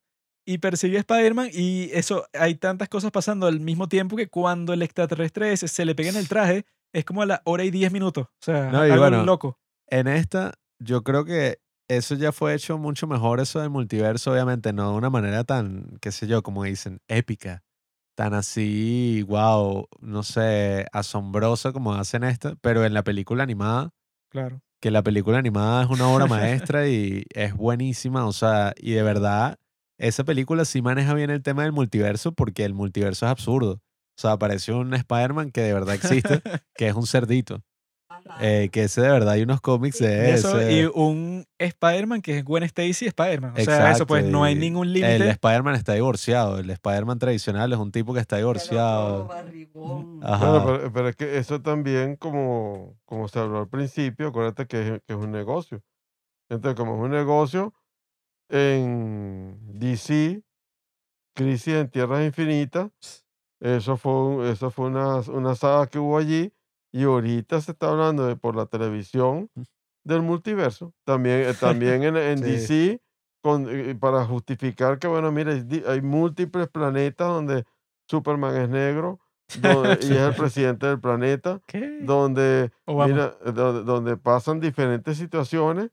[0.50, 4.72] y persigue a Spider-Man y eso, hay tantas cosas pasando al mismo tiempo que cuando
[4.72, 7.70] el extraterrestre ese se le pega en el traje es como a la hora y
[7.70, 8.26] 10 minutos.
[8.26, 9.58] O sea, No, y algo bueno, loco.
[9.88, 14.72] En esta, yo creo que eso ya fue hecho mucho mejor, eso del multiverso, obviamente,
[14.72, 17.62] no de una manera tan, qué sé yo, como dicen, épica,
[18.16, 23.90] tan así, wow, no sé, asombrosa como hacen esta, pero en la película animada,
[24.30, 24.62] Claro.
[24.80, 26.26] que la película animada es una obra
[26.72, 29.58] maestra y es buenísima, o sea, y de verdad,
[30.00, 33.74] esa película sí maneja bien el tema del multiverso porque el multiverso es absurdo.
[33.74, 36.42] O sea, apareció un Spider-Man que de verdad existe,
[36.76, 37.62] que es un cerdito.
[38.40, 40.72] Eh, que ese de verdad hay unos cómics de Y eso, ese.
[40.72, 43.54] y un Spider-Man que es Gwen Stacy Spider-Man.
[43.56, 45.30] O sea, eso pues no hay ningún El límite.
[45.30, 46.58] Spider-Man está divorciado.
[46.58, 49.26] El Spider-Man tradicional es un tipo que está Pero divorciado.
[49.26, 50.20] barrigón.
[50.22, 50.50] Ajá.
[50.50, 54.80] Bueno, pero, pero es que eso también, como, como se habló al principio, acuérdate que
[54.96, 55.80] es, que es un negocio.
[56.50, 57.72] Entonces, como es un negocio,
[58.50, 60.42] en DC,
[61.34, 62.90] Crisis en Tierras Infinitas,
[63.60, 66.52] eso fue, eso fue una, una saga que hubo allí,
[66.92, 69.50] y ahorita se está hablando de por la televisión
[70.04, 70.92] del multiverso.
[71.04, 72.44] También, eh, también en, en Sí.
[72.44, 73.02] DC,
[73.42, 75.52] con, eh, para justificar que, bueno, mira,
[75.86, 77.64] hay múltiples planetas donde
[78.08, 79.20] Superman es negro
[79.54, 81.98] donde- y es el presidente del planeta, ¿Qué?
[82.02, 85.90] donde, mira, eh, donde, donde pasan diferentes situaciones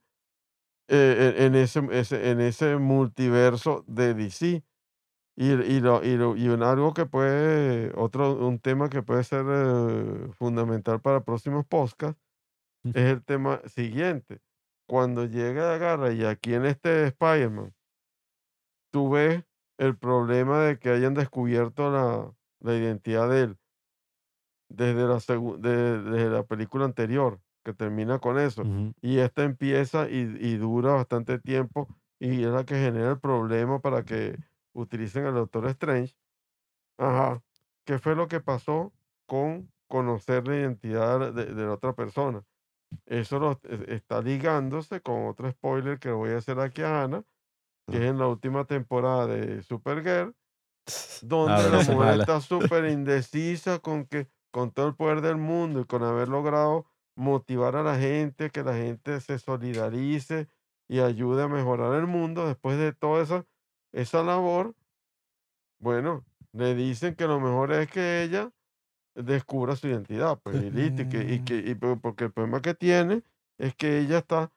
[0.88, 4.64] eh, en, en ese, ese- en ese multiverso de DC.
[5.36, 9.24] Y, y, lo, y, lo- y un, algo que puede, otro, un tema que puede
[9.24, 12.20] ser eh, fundamental para próximos podcasts
[12.84, 12.90] Mm.
[12.90, 14.40] es el tema siguiente.
[14.88, 17.74] Cuando llega la garra y aquí en este Spider-Man,
[18.90, 19.44] tú ves
[19.78, 23.58] el problema de que hayan descubierto la, la identidad de él
[24.68, 25.14] desde la,
[25.58, 28.62] desde la película anterior, que termina con eso.
[28.62, 28.92] Ujú.
[29.02, 31.88] Y esta empieza y, y dura bastante tiempo
[32.20, 34.38] y es la que genera el problema para que
[34.74, 36.16] utilicen al Doctor Strange.
[36.98, 37.42] Ajá.
[37.84, 38.92] ¿Qué fue lo que pasó
[39.26, 42.44] con conocer la identidad de, de la otra persona?
[43.06, 47.24] Eso lo, es- está ligándose con otro spoiler que voy a hacer aquí a Ana,
[47.90, 50.34] que es en la última temporada de Supergirl,
[51.20, 52.14] donde pero la mujer mala.
[52.14, 56.86] está súper indecisa con que con todo el poder del mundo y con haber logrado
[57.18, 60.48] motivar a la gente, que la gente se solidarice
[60.88, 63.44] y ayude a mejorar el mundo después de toda esa,
[63.92, 64.76] esa labor,
[65.80, 68.52] bueno, le dicen que lo mejor es que ella
[69.16, 72.74] descubra su identidad, pues, y listo, y que, y que, y porque el problema que
[72.74, 73.24] tiene
[73.58, 74.52] es que ella está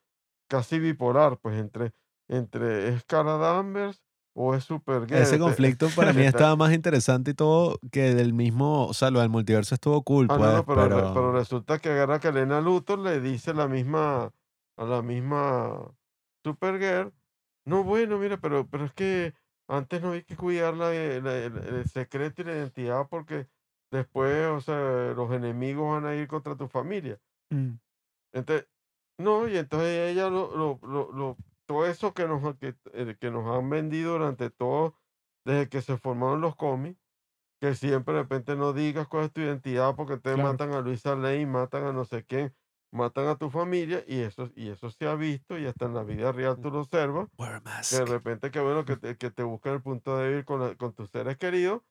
[0.48, 1.94] casi bipolar, pues, entre,
[2.28, 5.14] entre es Cara Danvers o es Supergirl.
[5.14, 9.12] Ese este, conflicto para mí estaba más interesante y todo que del mismo, o sea,
[9.12, 12.30] lo del multiverso estuvo cool, Ah, pues, no, pero, pero, pero resulta que agarra que
[12.30, 14.32] Elena Luthor le dice la misma,
[14.78, 15.92] a la misma
[16.44, 17.12] Supergirl,
[17.66, 19.34] no, bueno, mira, pero, pero es que
[19.68, 20.90] antes no hay que cuidar la-
[21.22, 23.48] la- el, el secreto y la identidad porque
[23.92, 27.20] después, o sea, los enemigos van a ir contra tu familia.
[27.52, 27.74] Mm.
[28.34, 28.68] Entonces,
[29.20, 31.38] no, y entonces ella lo, lo, lo, lo-
[31.72, 34.98] todo eso que nos, que, eh, que nos han vendido durante todo,
[35.46, 37.00] desde que se formaron los cómics,
[37.62, 40.38] que siempre de repente no digas cuál es tu identidad porque te Claro.
[40.38, 42.56] matan a Luisa Lane, matan a no sé quién,
[42.92, 46.04] matan a tu familia y eso, y eso se ha visto y hasta en la
[46.04, 47.30] vida real tú lo observas,
[47.90, 50.76] que de repente que bueno, que te, que te buscan el punto débil con, la-
[50.78, 51.84] con tus seres queridos.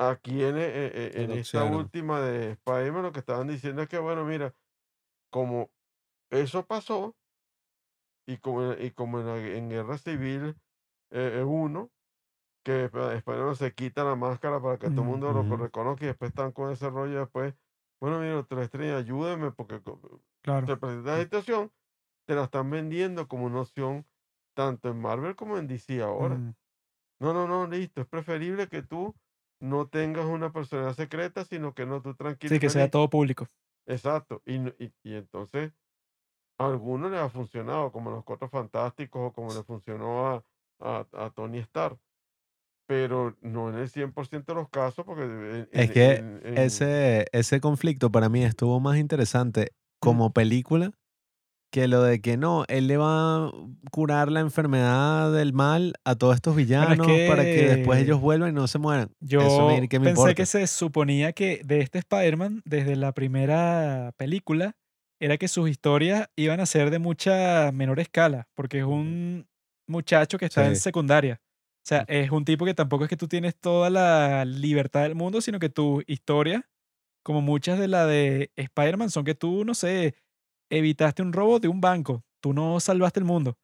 [0.00, 0.62] Aquí en, eh,
[0.94, 4.54] eh, Lo en esta última de Spider-Man lo que estaban diciendo es que bueno, mira,
[5.30, 5.72] como
[6.30, 7.17] eso pasó
[8.28, 10.56] y como, y como en, la en Guerra Civil
[11.12, 11.92] eh, 1,
[12.64, 16.04] que Sp- Spider-Man se quita la máscara para que todo el Mm, mundo lo reconozca
[16.04, 17.54] y después están con ese rollo después,
[18.00, 19.82] bueno, mira, Doctor Strange, ayúdame porque
[20.42, 20.66] Claro.
[20.66, 21.72] se presenta la situación,
[22.26, 24.06] te la están vendiendo como una opción
[24.56, 26.42] tanto en Marvel como en DC ahora.
[26.42, 26.54] Mm.
[27.20, 29.16] No, no, no, listo, es preferible que tú
[29.60, 32.54] no tengas una personalidad secreta, sino que no tú tranquilo.
[32.54, 33.48] Sí, que sea todo público.
[33.86, 34.42] Exacto.
[34.46, 35.72] Y, y, y entonces
[36.58, 40.44] a algunos les ha funcionado, como los Cuatro Fantásticos o como le funcionó a,
[40.80, 41.98] a, a Tony Stark.
[42.86, 47.26] pero no en el 100% de los casos, porque en- Es que en- en- ese,
[47.32, 50.92] ese conflicto para mí estuvo más interesante como película
[51.70, 53.52] que lo de que no, él le va a
[53.90, 58.48] curar la enfermedad del mal a todos estos villanos para que después que ellos vuelvan
[58.50, 59.10] y no se mueran.
[59.20, 60.34] Yo Eso me, ¿qué me pensé importa?
[60.34, 64.76] que se suponía que de este Spider-Man, desde la primera película,
[65.20, 69.48] era que sus historias iban a ser de mucha menor escala, porque es un
[69.86, 71.40] muchacho que está en secundaria.
[71.42, 75.14] O sea, es un tipo que tampoco es que tú tienes toda la libertad del
[75.14, 76.68] mundo, sino que tu historia,
[77.22, 80.14] como muchas de la de Spider-Man, son que tú, no sé,
[80.70, 83.56] evitaste un robo de un banco, tú no salvaste el mundo.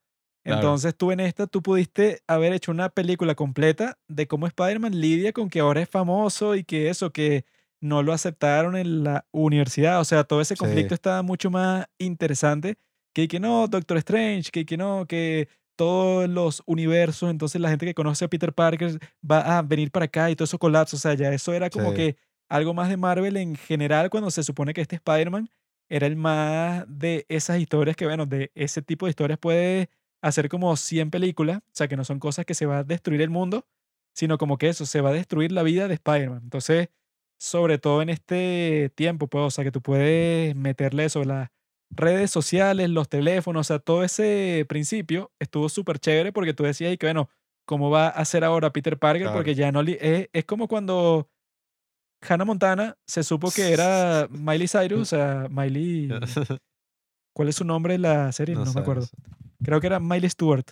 [0.42, 0.60] Claro.
[0.60, 5.32] Entonces tú en esta, tú pudiste haber hecho una película completa de cómo Spider-Man lidia
[5.32, 7.44] con que ahora es famoso y que eso, que
[7.84, 10.00] no lo aceptaron en la universidad.
[10.00, 10.94] O sea, todo ese conflicto Sí.
[10.94, 12.76] está mucho más interesante
[13.14, 17.86] que que no, Doctor Strange, que que no, que todos los universos, entonces la gente
[17.86, 18.98] que conoce a Peter Parker
[19.28, 20.96] va a venir para acá y todo eso colapsa.
[20.96, 21.96] O sea, ya eso era como Sí.
[21.96, 22.16] que
[22.48, 25.48] algo más de Marvel en general cuando se supone que este Spider-Man
[25.88, 29.90] era el más de esas historias que, bueno, de ese tipo de historias puede
[30.22, 33.20] hacer como 100 películas, o sea, que no son cosas que se va a destruir
[33.20, 33.66] el mundo,
[34.14, 36.40] sino como que eso, se va a destruir la vida de Spider-Man.
[36.44, 36.88] Entonces,
[37.38, 41.50] sobre todo en este tiempo, pues, o sea, que tú puedes meterle eso, las
[41.90, 46.92] redes sociales, los teléfonos, o sea, todo ese principio estuvo súper chévere porque tú decías,
[46.92, 47.28] y que bueno,
[47.66, 49.22] ¿cómo va a hacer ahora Peter Parker?
[49.22, 49.36] Claro.
[49.36, 51.28] Porque ya no, es, es como cuando
[52.22, 56.08] Hannah Montana se supo que era Miley Cyrus, o sea, Miley,
[57.34, 58.54] ¿cuál es su nombre en la serie?
[58.54, 59.06] No, me acuerdo
[59.64, 60.66] creo que era Miley Stewart.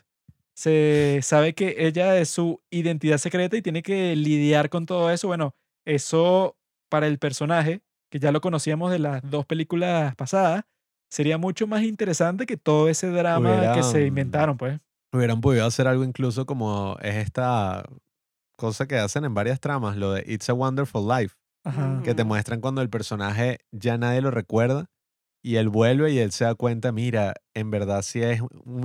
[0.55, 5.27] Se sabe que ella es su identidad secreta y tiene que lidiar con todo eso.
[5.27, 6.57] Bueno, eso
[6.91, 7.81] para el personaje,
[8.11, 10.65] que ya lo conocíamos de las dos películas pasadas,
[11.11, 14.81] sería mucho más interesante que todo ese drama que se Hubieran- inventaron, pues.
[15.15, 17.85] Hubieran podido hacer algo incluso como es esta
[18.57, 22.01] cosa que hacen en varias tramas, lo de It's a Wonderful Life, Ajá.
[22.02, 24.91] que te muestran cuando el personaje ya nadie lo recuerda
[25.43, 28.41] y él vuelve y él se da cuenta, mira, en verdad sí es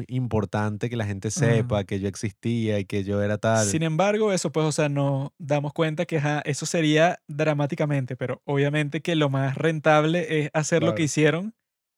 [0.07, 3.65] importante que la gente sepa que yo existía y que yo era tal.
[3.65, 8.41] Sin embargo, eso pues, o sea, nos damos cuenta que ajá, eso sería dramáticamente, pero
[8.45, 11.53] obviamente que lo más rentable es hacer lo que hicieron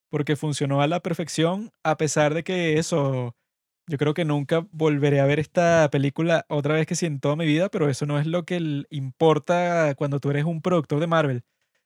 [0.10, 3.36] porque funcionó a la perfección, a pesar de que eso,
[3.88, 7.36] yo creo que nunca volveré a ver esta película otra vez que sí en toda
[7.36, 11.08] mi vida, pero eso no es lo que importa cuando tú eres un productor de
[11.08, 11.44] Marvel,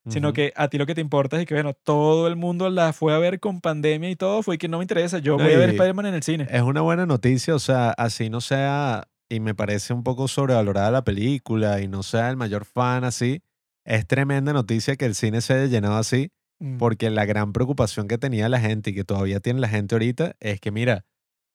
[0.09, 2.93] sino que a ti lo que te importa es que, bueno, todo el mundo la
[2.93, 5.57] fue a ver con pandemia y todo, fue que no me interesa, yo voy a
[5.57, 6.48] ver Spider-Man en el cine.
[6.49, 10.91] Es una buena noticia, o sea, así no sea, y me parece un poco sobrevalorada
[10.91, 13.41] la película y no sea el mayor fan así,
[13.85, 16.77] es tremenda noticia que el cine se haya llenado así, Mm.
[16.77, 20.35] porque la gran preocupación que tenía la gente y que todavía tiene la gente ahorita
[20.40, 21.03] es que, mira,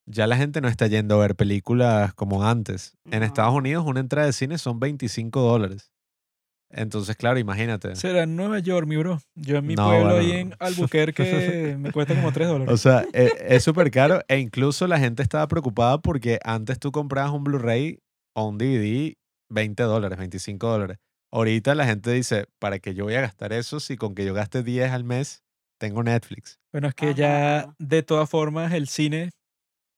[0.06, 2.96] ya la gente no está yendo a ver películas como antes.
[3.10, 3.54] En Estados.
[3.54, 5.92] Unidos una entrada de cine son 25 dólares.
[6.70, 7.97] Entonces, claro, imagínate.
[7.97, 9.20] Será en Nueva York, mi bro.
[9.34, 12.72] Yo en mi No, pueblo bueno, ahí en Albuquerque me cuesta como 3 dólares.
[12.72, 16.92] O sea, e- es súper caro e incluso la gente estaba preocupada porque antes tú
[16.92, 18.00] comprabas un Blu-ray
[18.34, 19.16] o un DVD
[19.50, 20.98] 20 dólares, 25 dólares.
[21.32, 24.34] Ahorita la gente dice, ¿para qué yo voy a gastar eso si con que yo
[24.34, 25.42] gaste 10 al mes
[25.78, 26.58] tengo Netflix?
[26.72, 29.30] bueno, es que ya de todas formas el cine,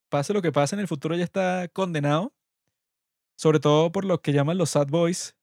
[0.09, 2.33] pase lo que pase en el futuro, ya está condenado.
[3.37, 5.35] Sobre todo por lo que llaman los sad boys.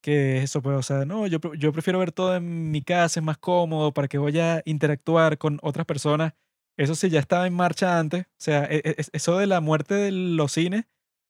[0.00, 3.24] Que eso, pues, o sea, no, yo, yo prefiero ver todo en mi casa, es
[3.24, 6.34] más cómodo, para que vaya a interactuar con otras personas.
[6.76, 8.22] Eso sí, ya estaba en marcha antes.
[8.26, 10.84] O sea, e- e- eso de la muerte de los cines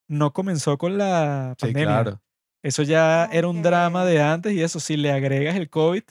[0.06, 1.86] no comenzó con la Sí, pandemia.
[2.02, 2.22] claro.
[2.62, 6.02] Eso ya Ah, era un drama de antes y eso, si le agregas el COVID,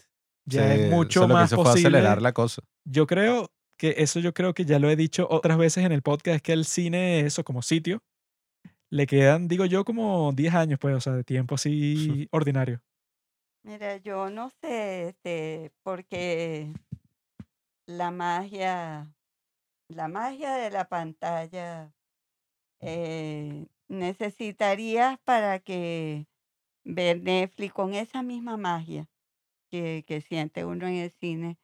[0.46, 1.98] ya Sí, es eso mucho lo que más hizo fue posible.
[2.00, 2.64] acelerar la cosa.
[2.86, 6.02] Yo creo que eso yo creo que ya lo he dicho otras veces en el
[6.02, 8.02] podcast, es que el cine, eso como sitio,
[8.90, 12.82] le quedan, digo yo, como 10 años, pues, o sea, de tiempo así ordinario.
[13.64, 16.72] Mira, yo no sé, este, porque
[17.86, 19.14] la magia,
[19.90, 21.94] la magia de la pantalla
[22.80, 26.28] eh, necesitarías para que
[26.86, 29.10] ver Netflix con esa misma magia
[29.70, 31.58] que, que siente uno en el cine,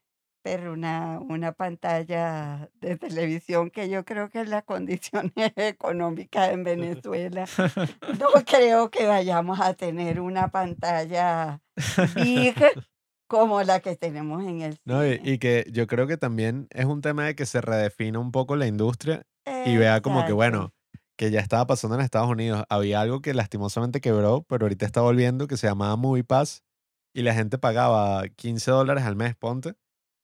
[0.44, 6.64] pero una, una pantalla de televisión que yo creo que en las condiciones económicas en
[6.64, 7.46] Venezuela
[8.20, 11.62] no creo que vayamos a tener una pantalla
[12.14, 12.56] big
[13.28, 15.32] como la que tenemos en el No, y, cine.
[15.32, 18.56] y que yo creo que también es un tema de que se redefina un poco
[18.56, 19.24] la industria
[19.66, 20.74] y vea como que, bueno,
[21.18, 22.64] que ya estaba pasando en Estados Unidos.
[22.70, 26.64] Había algo que lastimosamente quebró, pero ahorita está volviendo, que se llamaba Movie Pass,
[27.14, 29.74] y la gente pagaba 15 dólares al mes, ponte,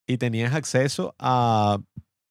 [0.09, 1.77] y tenías acceso a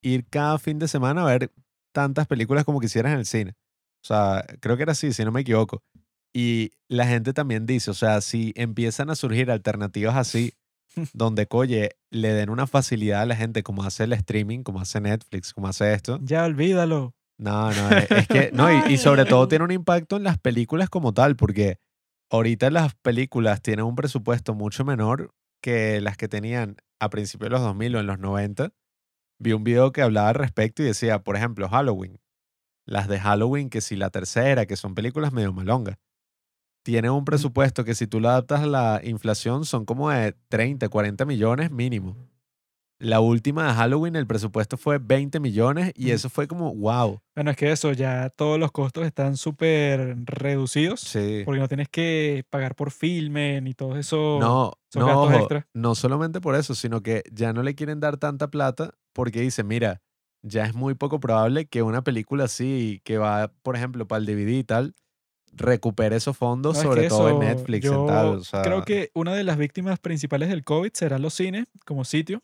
[0.03, 1.53] ir cada fin de semana a ver
[1.95, 3.55] tantas películas como quisieras en el cine.
[4.03, 5.85] O sea, creo que era así, si no me equivoco.
[6.35, 10.55] Y la gente también dice, o sea, si empiezan a surgir alternativas así,
[11.15, 15.01] donde, coye, le den una facilidad a la gente como hace el streaming, como hace
[15.01, 16.19] Netflix, como hace esto.
[16.21, 17.15] Ya olvídalo.
[17.39, 20.39] No, no, es, es que, no, y, y sobre todo tiene un impacto en las
[20.39, 21.79] películas como tal, porque
[22.29, 25.31] ahorita las películas tienen un presupuesto mucho menor
[25.63, 28.73] que las que tenían a principios de los 2000 o en los 90.
[29.39, 32.21] Vi un video que hablaba al respecto y decía, por ejemplo, Halloween.
[32.87, 35.99] Las de Halloween, que si la tercera, que son películas medio malongas,
[36.83, 40.89] tienen un presupuesto que si tú lo adaptas a la inflación son como de 30,
[40.89, 42.17] 40 millones mínimo.
[43.01, 47.21] La última de Halloween, el presupuesto fue 20 millones y eso fue como, wow.
[47.37, 51.01] Bueno, es que eso, ya todos los costos están súper reducidos.
[51.01, 51.43] Sí.
[51.45, 54.39] Porque no tienes que pagar por filme ni todo eso.
[54.41, 55.69] No, son no, gastos extra.
[55.75, 59.69] no solamente por eso, sino que ya no le quieren dar tanta plata porque dicen,
[59.69, 60.03] mira,
[60.43, 64.27] ya es muy poco probable que una película así, que va, por ejemplo, para el
[64.27, 64.95] DVD y tal,
[65.53, 68.27] recupere esos fondos, No, es sobre que todo en eso, Netflix y yo tal.
[68.27, 72.05] O sea, Creo que una de las víctimas principales del COVID serán los cines como
[72.05, 72.41] sitio.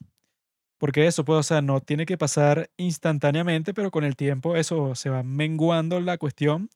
[0.78, 4.94] Porque eso, pues, o sea, no tiene que pasar instantáneamente, pero con el tiempo eso
[4.94, 6.68] se va menguando la cuestión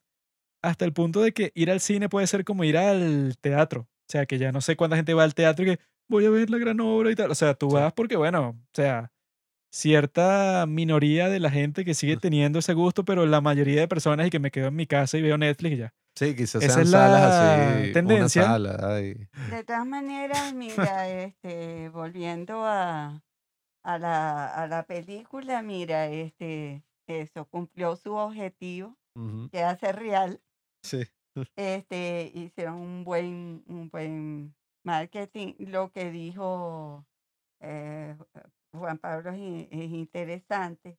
[0.62, 3.82] hasta el punto de que ir al cine puede ser como ir al teatro.
[3.82, 6.30] O sea, que ya no sé cuánta gente va al teatro y que voy a
[6.30, 7.30] ver la gran obra y tal.
[7.30, 7.74] O sea, tú Sí.
[7.76, 9.10] vas porque, bueno, o sea,
[9.70, 14.26] cierta minoría de la gente que sigue teniendo ese gusto, pero la mayoría de personas
[14.26, 15.94] y que me quedo en mi casa y veo Netflix y ya.
[16.16, 18.42] sí, quizás esa sean es salas la así, una tendencia.
[18.44, 19.14] sala, ay.
[19.50, 23.22] De todas maneras, mira, este, volviendo a,
[23.82, 30.42] a la, a la película, mira, este, eso cumplió su objetivo, Ujú, que hace real,
[30.82, 31.04] Sí.
[31.56, 35.54] este, hicieron un buen, un buen marketing.
[35.58, 37.06] Lo que dijo
[37.60, 38.16] eh,
[38.72, 40.98] Juan Pablo es, in- es interesante,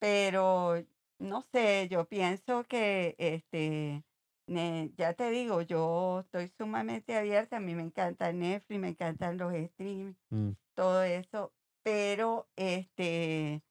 [0.00, 0.76] pero
[1.20, 4.04] no sé, yo pienso que, este,
[4.48, 9.38] ne- ya te digo, yo estoy sumamente abierta, a mí me encanta Netflix, me encantan
[9.38, 13.62] los streams, Mm, todo eso, pero este,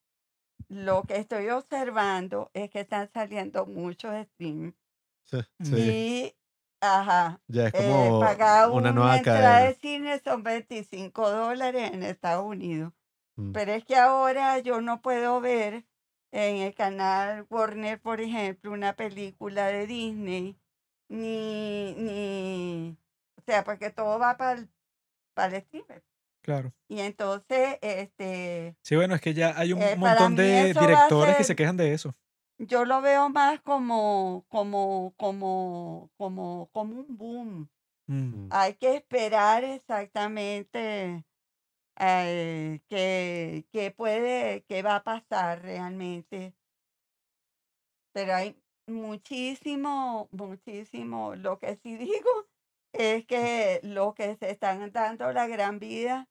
[0.70, 4.74] lo que estoy observando es que están saliendo muchos streams
[5.26, 5.40] Sí.
[5.64, 5.76] Sí.
[5.76, 6.36] y,
[6.82, 9.68] ajá, Ya es eh, como pagar una una nueva entrada cadena.
[9.70, 12.94] de cine son 25 dólares en Estados Unidos.
[13.38, 15.86] Mm, Pero es que ahora yo no puedo ver
[16.32, 20.58] en el canal Warner, por ejemplo, una película de Disney,
[21.10, 22.98] ni, ni,
[23.38, 24.70] o sea, porque todo va para el,
[25.36, 26.04] para el streamer.
[26.44, 26.74] Claro.
[26.90, 31.44] Y entonces, este, Sí, bueno, es que ya hay un Eh, montón de directores que
[31.46, 32.14] se quejan de eso.
[32.60, 37.70] yo lo veo más como, como, como, como, como un boom.
[38.08, 38.48] Mm.
[38.48, 38.50] mm.
[38.52, 41.26] Hay que esperar exactamente
[42.00, 46.54] eh, qué, qué puede, qué va a pasar realmente.
[48.14, 48.56] Pero hay
[48.88, 51.36] muchísimo, muchísimo.
[51.36, 52.30] Lo que sí digo
[52.94, 56.28] es que los que se están dando la gran vida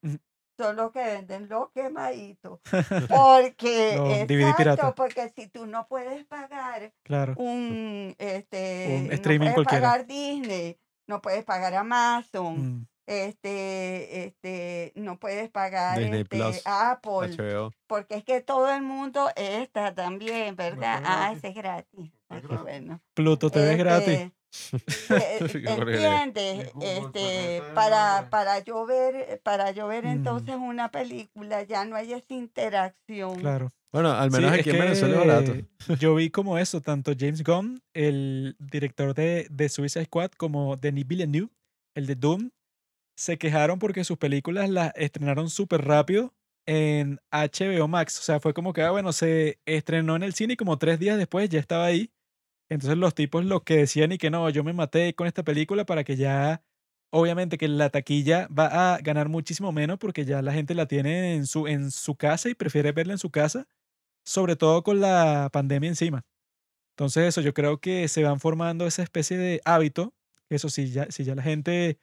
[0.58, 2.60] son los que venden los quemaditos.
[3.08, 3.94] Porque,
[4.28, 7.34] exacto, porque si tú no puedes pagar Claro.
[7.36, 9.91] un, este, Un no streaming puedes cualquiera.
[9.91, 12.86] pagar Disney, no puedes pagar Amazon, Mm.
[13.07, 17.73] este, este, no puedes pagar este, Plus, Apple, HBO.
[17.89, 21.02] porque es que todo el mundo está también, ¿verdad?
[21.05, 22.12] Ah, ese es gratis.
[22.62, 23.00] Bueno.
[23.15, 24.08] Pluto TV es gratis.
[24.08, 24.32] Este.
[25.09, 26.67] ¿Entiendes?
[26.67, 30.09] Es Google, Este, pues, para, este, para yo ver, para yo ver Mm.
[30.09, 33.37] entonces una película, ya no hay esa interacción.
[33.41, 33.71] Claro.
[33.93, 35.55] Bueno, al Sí, menos es aquí en Venezuela barato.
[36.01, 41.07] Yo vi como eso, tanto James Gunn, el director de, de Suicide Squad, como Denis
[41.07, 41.51] Villeneuve,
[41.95, 42.51] el de Doom,
[43.17, 46.33] se quejaron porque sus películas las estrenaron súper rápido
[46.67, 48.19] en HBO Max.
[48.19, 50.99] O sea, fue como que, ah, bueno, se estrenó en el cine y como tres
[50.99, 52.11] días después ya estaba ahí.
[52.73, 55.84] Entonces los tipos lo que decían y que no, yo me maté con esta película
[55.84, 56.62] para que ya,
[57.10, 61.34] obviamente que la taquilla va a ganar muchísimo menos porque ya la gente la tiene
[61.34, 63.67] en su, en su casa y prefiere verla en su casa
[64.25, 66.25] sobre todo con la pandemia encima.
[66.92, 70.15] Entonces eso, yo creo que se van formando esa especie de hábito,
[70.51, 71.99] eso si ya, si ya la gente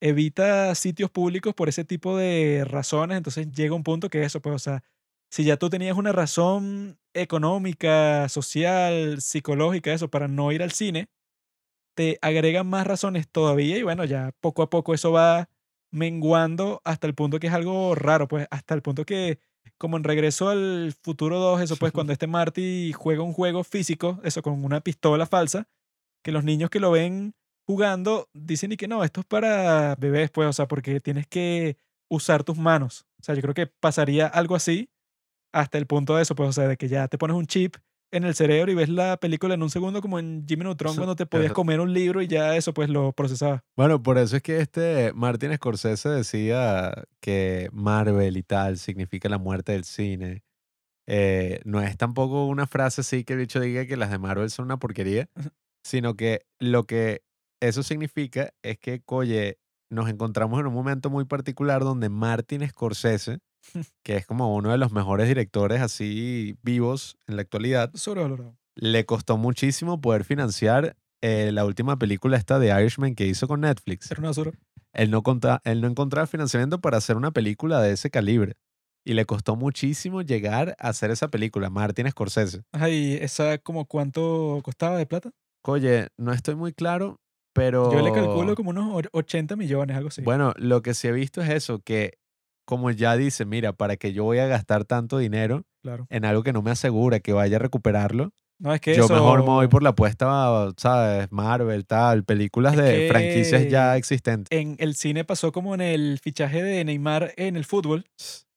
[0.00, 4.56] evita sitios públicos por ese tipo de razones, entonces llega un punto que eso, pues,
[4.56, 4.82] o sea,
[5.32, 11.08] si ya tú tenías una razón económica, social, psicológica, eso, para no ir al cine,
[11.94, 15.48] te agregan más razones todavía y bueno, ya poco a poco eso va
[15.90, 19.38] menguando hasta el punto que es algo raro, pues hasta el punto que
[19.78, 24.20] como en Regreso al Futuro 2, eso pues cuando este Marty juega un juego físico,
[24.24, 25.66] eso con una pistola falsa,
[26.22, 27.34] que los niños que lo ven
[27.66, 31.78] jugando dicen y que no, esto es para bebés, pues, o sea, porque tienes que
[32.10, 33.06] usar tus manos.
[33.18, 34.90] O sea, yo creo que pasaría algo así
[35.52, 37.76] hasta el punto de eso, pues, o sea, de que ya te pones un chip
[38.12, 41.16] en el cerebro y ves la película en un segundo como en Jimmy Neutron cuando
[41.16, 43.64] te podías comer un libro y ya eso pues lo procesaba.
[43.74, 49.38] Bueno, por eso es que este Martin Scorsese decía que Marvel y tal significa la
[49.38, 50.44] muerte del cine.
[51.06, 54.50] Eh, no es tampoco una frase así que el bicho diga que las de Marvel
[54.50, 55.30] son una porquería,
[55.82, 57.22] sino que lo que
[57.60, 59.58] eso significa es que, oye,
[59.88, 63.38] nos encontramos en un momento muy particular donde Martin Scorsese,
[64.02, 68.56] que es como uno de los mejores directores así vivos en la actualidad, Sobrevalorado.
[68.74, 73.60] le costó muchísimo poder financiar eh, la última película esta de Irishman que hizo con
[73.60, 74.52] Netflix Era una basura.
[74.92, 78.54] él no, conta- él no encontraba financiamiento para hacer una película de ese calibre.
[79.04, 82.62] Y le costó muchísimo llegar a hacer esa película, Martin Scorsese.
[82.72, 85.30] Ajá, y esa como cuánto costaba de plata.
[85.64, 87.20] Oye, no estoy muy claro,
[87.52, 87.90] pero...
[87.92, 90.22] Yo le calculo como unos och- 80 millones, algo así.
[90.22, 92.18] Bueno, lo que sí he visto es eso, que
[92.72, 96.06] como ya dice, mira, para que yo voy a gastar tanto dinero claro.
[96.08, 99.12] en algo que no me asegura que vaya a recuperarlo, No, es que yo eso...
[99.14, 101.30] mejor me voy por la apuesta, ¿sabes?
[101.30, 104.58] Marvel, tal, películas Es de franquicias ya que- existentes.
[104.58, 108.06] En el cine pasó como en el fichaje de Neymar en el fútbol.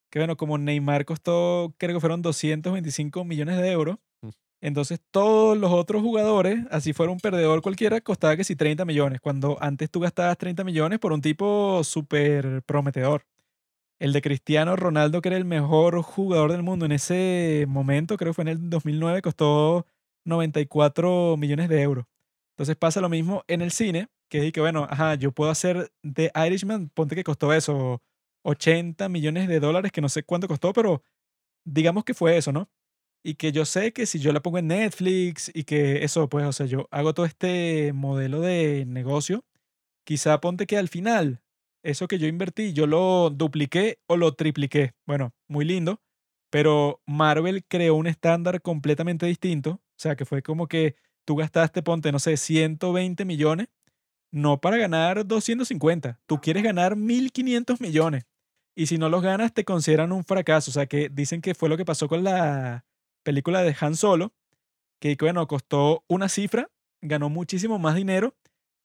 [0.10, 3.98] Que bueno, como Neymar costó, creo que fueron 225 millones de euros.
[4.22, 4.30] Mm.
[4.61, 9.19] Entonces todos los otros jugadores, así fuera un perdedor cualquiera, costaba que si 30 millones.
[9.19, 13.26] Cuando antes tú gastabas 30 millones por un tipo súper prometedor.
[14.00, 18.32] El de Cristiano Ronaldo, que era el mejor jugador del mundo en ese momento, creo
[18.32, 19.86] que fue en el 2009, costó
[20.26, 22.06] 94 millones de euros.
[22.56, 25.92] Entonces pasa lo mismo en el cine, que es que, bueno, ajá, yo puedo hacer
[26.02, 28.02] The Irishman, ponte que costó eso,
[28.44, 31.02] 80 millones de dólares, que no sé cuánto costó, pero
[31.66, 32.70] digamos que fue eso, ¿no?
[33.24, 36.46] Y que yo sé que si yo la pongo en Netflix y que eso, pues,
[36.46, 39.46] o sea, yo hago todo este modelo de negocio,
[40.06, 41.42] quizá ponte que al final,
[41.86, 44.94] eso que yo invertí, yo lo dupliqué o lo tripliqué.
[45.06, 46.02] Bueno, muy lindo,
[46.50, 51.84] pero Marvel creó un estándar completamente distinto, o sea, que fue como que tú gastaste,
[51.84, 53.68] ponte, no sé, 120 millones,
[54.32, 58.26] no para ganar 250, tú quieres ganar 1.500 millones.
[58.76, 60.70] Y si no los ganas, te consideran un fracaso.
[60.70, 62.84] O sea, que dicen que fue lo que pasó con la
[63.24, 64.34] película de Han Solo,
[65.00, 66.70] que bueno, costó una cifra,
[67.02, 68.36] ganó muchísimo más dinero,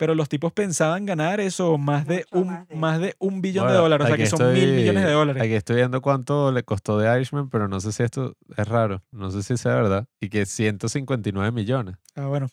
[0.01, 3.67] pero los tipos pensaban ganar eso, más de un, más de más de un billón
[3.67, 5.43] de Bueno, dólares, o sea, que son mil millones de estoy- dólares.
[5.43, 9.03] Aquí estoy viendo cuánto le costó de Irishman, pero no sé si esto es raro.
[9.13, 10.07] No sé si sea verdad.
[10.19, 11.97] Y que 159 millones.
[12.17, 12.49] Ah, bueno.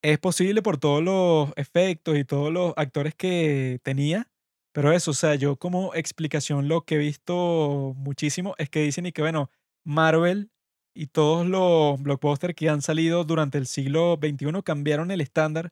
[0.00, 4.28] Es posible por todos los efectos y todos los actores que tenía,
[4.72, 9.04] pero eso, o sea, yo como explicación lo que he visto muchísimo es que dicen
[9.04, 9.50] y que, bueno,
[9.84, 10.50] Marvel
[10.94, 15.70] y todos los blockbusters que han salido durante el siglo XXI cambiaron el estándar.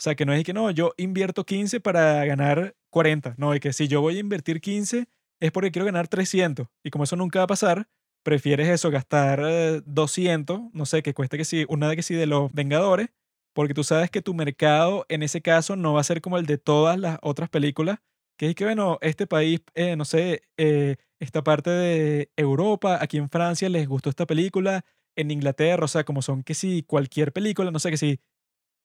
[0.00, 3.34] O sea, que no es que no, yo invierto 15 para ganar 40.
[3.36, 5.06] No, es que si yo voy a invertir 15
[5.40, 6.68] es porque quiero ganar 300.
[6.82, 7.86] Y como eso nunca va a pasar,
[8.22, 12.14] prefieres eso, gastar eh, 200, no sé, que cueste que sí, una de que sí
[12.14, 13.10] de los Vengadores,
[13.52, 16.46] porque tú sabes que tu mercado en ese caso no va a ser como el
[16.46, 17.98] de todas las otras películas,
[18.38, 23.18] que es que, bueno, este país, eh, no sé, eh, esta parte de Europa, aquí
[23.18, 24.82] en Francia les gustó esta película,
[25.14, 28.18] en Inglaterra, o sea, como son que si cualquier película, no sé, que si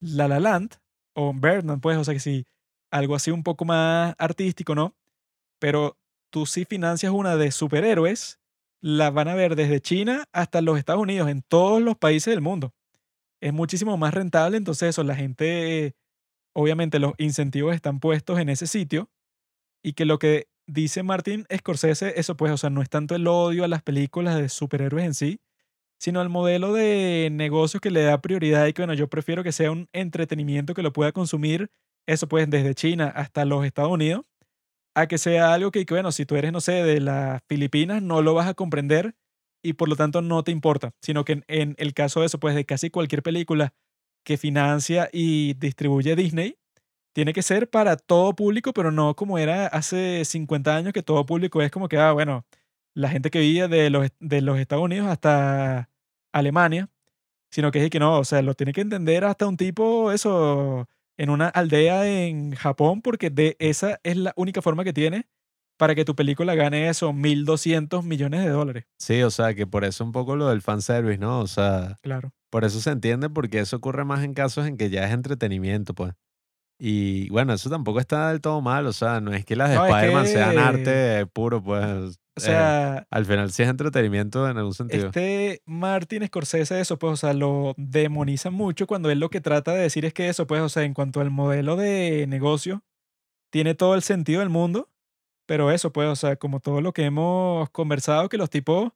[0.02, 0.76] La La Land
[1.16, 2.46] o Birdman, pues, o sea, que si
[2.92, 4.96] algo así un poco más artístico, ¿no?
[5.60, 5.98] Pero
[6.30, 8.40] tú si financias una de superhéroes,
[8.82, 12.42] la van a ver desde China hasta los Estados Unidos, en todos los países del
[12.42, 12.74] mundo.
[13.42, 15.96] Es muchísimo más rentable, entonces eso, la gente,
[16.54, 19.10] obviamente los incentivos están puestos en ese sitio
[19.84, 23.28] y que lo que dice Martin Scorsese, eso pues, o sea, no es tanto el
[23.28, 25.40] odio a las películas de superhéroes en sí,
[26.00, 29.52] sino al modelo de negocio que le da prioridad y que, bueno, yo prefiero que
[29.52, 31.70] sea un entretenimiento que lo pueda consumir,
[32.08, 34.26] eso pues, desde China hasta los Estados Unidos,
[34.96, 38.22] a que sea algo que, bueno, si tú eres, no sé, de las Filipinas, no
[38.22, 39.16] lo vas a comprender
[39.64, 42.40] y por lo tanto no te importa, sino que en, en el caso de eso,
[42.40, 43.74] pues de casi cualquier película
[44.24, 46.58] que financia y distribuye Disney,
[47.16, 51.26] tiene que ser para todo público, pero no como era hace 50 años que todo
[51.26, 52.46] público es como que, ah, bueno,
[52.96, 55.90] la gente que vivía de los, de los Estados Unidos hasta
[56.34, 56.90] Alemania,
[57.52, 60.88] sino que es que no, o sea, lo tiene que entender hasta un tipo, eso,
[61.18, 65.28] en una aldea en Japón, porque de esa es la única forma que tiene
[65.78, 68.86] para que tu película gane eso, 1.200 millones de dólares.
[68.98, 71.40] Sí, o sea, que por eso un poco lo del fanservice, ¿no?
[71.42, 72.32] O sea, Claro.
[72.50, 75.94] por eso se entiende porque eso ocurre más en casos en que ya es entretenimiento,
[75.94, 76.14] pues.
[76.78, 79.76] Y bueno, eso tampoco está del todo mal, o sea, no es que las de
[79.76, 81.86] No, es Spider-Man sean arte puro, pues.
[81.86, 85.08] O eh, sea, al final sí es entretenimiento en algún sentido.
[85.08, 89.72] este Martin Scorsese, eso, pues, o sea, lo demoniza mucho cuando él lo que trata
[89.74, 92.84] de decir es que eso, pues, o sea, en cuanto al modelo de negocio,
[93.52, 94.90] tiene todo el sentido del mundo,
[95.46, 98.92] pero eso, pues, o sea, como todo lo que hemos conversado, que los tipos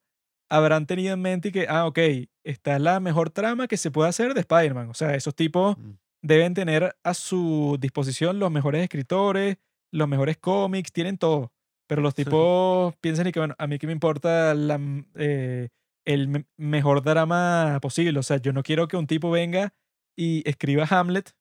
[0.49, 1.99] habrán tenido en mente y que, ah, ok,
[2.43, 4.89] está la mejor trama que se puede hacer de Spider-Man.
[4.89, 5.91] O sea, esos tipos Mm.
[6.21, 9.57] Deben tener a su disposición los mejores escritores,
[9.91, 11.51] los mejores cómics, tienen todo.
[11.87, 14.79] Pero los tipos piensan y que, bueno, a mí que me importa la,
[15.15, 15.69] eh,
[16.05, 18.19] el me- mejor drama posible.
[18.19, 19.73] O sea, yo no quiero que un tipo venga
[20.15, 21.31] y escriba Hamlet,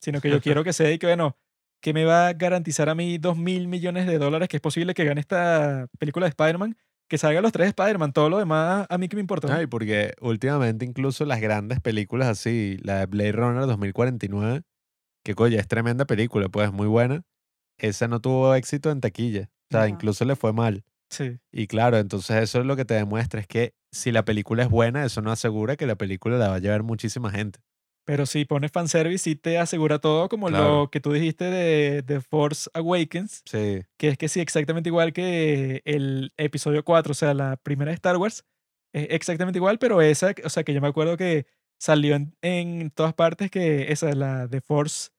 [0.00, 1.36] sino que yo quiero que sea y que, bueno,
[1.82, 4.94] que me va a garantizar a mí dos mil millones de dólares que es posible
[4.94, 6.76] que gane esta película de Spider-Man,
[7.10, 9.52] que salgan los tres Spider-Man, todo lo demás a mí que me importa.
[9.52, 14.62] Ay, porque últimamente incluso las grandes películas así, la de Blade Runner 2049,
[15.24, 17.22] que coño, es tremenda película, pues muy buena,
[17.78, 19.50] esa no tuvo éxito en taquilla.
[19.70, 20.84] O sea, incluso le fue mal.
[21.08, 21.38] Sí.
[21.50, 24.70] Y claro, entonces eso es lo que te demuestra, es que si la película es
[24.70, 27.58] buena, eso no asegura que la película la va a llevar muchísima gente.
[28.10, 30.80] Pero si pones fanservice, sí te asegura todo, como Claro.
[30.80, 35.12] lo que tú dijiste de, de Force Awakens, Sí, que es que sí, exactamente igual
[35.12, 38.44] que el episodio 4, o sea, la primera de Star Wars,
[38.92, 41.46] es exactamente igual, pero esa, o sea, que yo me acuerdo que
[41.78, 45.10] salió en, en todas partes que esa, la de Force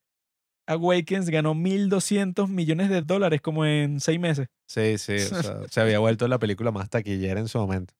[0.68, 4.50] Awakens, ganó 1.200 millones de dólares como en seis meses.
[4.68, 5.14] sí, sí.
[5.16, 7.94] O sea, se había vuelto la película más taquillera en su momento.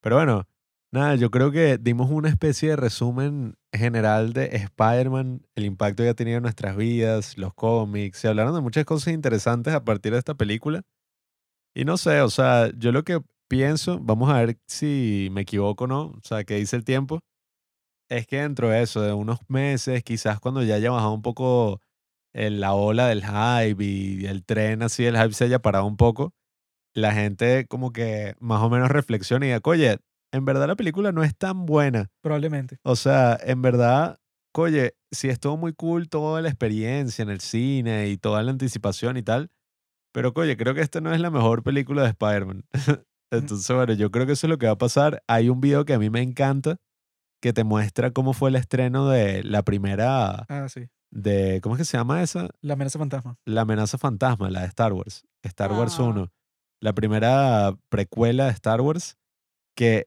[0.00, 0.48] Pero bueno,
[0.92, 6.10] nada, yo creo que dimos una especie de resumen general de Spider-Man, el impacto que
[6.10, 8.18] ha tenido en nuestras vidas, los cómics.
[8.18, 10.82] Se hablaron de muchas cosas interesantes a partir de esta película.
[11.74, 15.84] Y no sé, o sea, yo lo que pienso, vamos a ver si me equivoco
[15.84, 17.20] o no, o sea, qué dice el tiempo,
[18.08, 21.80] es que dentro de eso, de unos meses, quizás cuando ya haya bajado un poco
[22.34, 25.96] el- la ola del hype y el tren así del hype se haya parado un
[25.96, 26.34] poco,
[26.94, 29.98] la gente como que más o menos reflexiona y diga, oye,
[30.32, 32.10] en verdad la película no es tan buena.
[32.22, 32.78] Probablemente.
[32.82, 34.18] O sea, en verdad,
[34.54, 39.16] oye, sí estuvo muy cool toda la experiencia en el cine y toda la anticipación
[39.16, 39.50] y tal,
[40.12, 42.64] pero oye, creo que esta no es la mejor película de Spider-Man.
[43.30, 45.22] Entonces, bueno, yo creo que eso es lo que va a pasar.
[45.26, 46.76] Hay un video que a mí me encanta
[47.40, 50.88] que te muestra cómo fue el estreno de la primera, Ah, sí.
[51.10, 52.48] de, ¿cómo es que se llama esa?
[52.60, 53.36] La amenaza fantasma.
[53.46, 55.24] La amenaza fantasma, la de Star Wars.
[55.42, 56.02] Star Wars Ah.
[56.04, 56.30] 1.
[56.80, 59.16] La primera precuela de Star Wars
[59.74, 60.06] que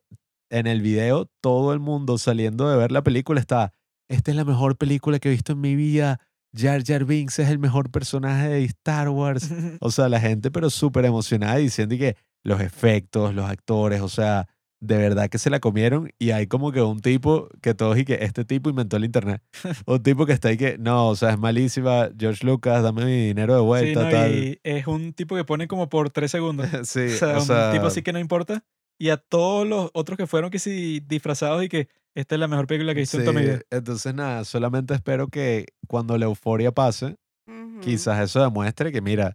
[0.50, 3.74] en el video todo el mundo saliendo de ver la película está,
[4.08, 6.20] esta es la mejor película que he visto en mi vida.
[6.56, 9.50] Jar Jar Binks es el mejor personaje de Star Wars.
[9.82, 14.48] O sea, la gente pero súper emocionada diciendo que los efectos, los actores, o sea,
[14.80, 18.06] de verdad que se la comieron y hay como que un tipo que todos y
[18.06, 19.42] que este tipo inventó el internet.
[19.88, 23.28] un tipo que está ahí que, no, o sea, es malísima, George Lucas, dame mi
[23.28, 24.36] dinero de Sí, vuelta, no, tal.
[24.36, 26.68] y es un tipo que pone como por tres segundos.
[26.84, 28.64] sí, O sea, o sea, un tipo así que no importa.
[28.98, 32.48] Y a todos los otros que fueron que sí disfrazados y que esta es la
[32.48, 33.62] mejor película que he visto en toda mi sí, vida.
[33.72, 37.16] entonces nada, solamente espero que cuando la euforia pase,
[37.48, 37.82] Ujú.
[37.82, 39.34] quizás eso demuestre que, mira,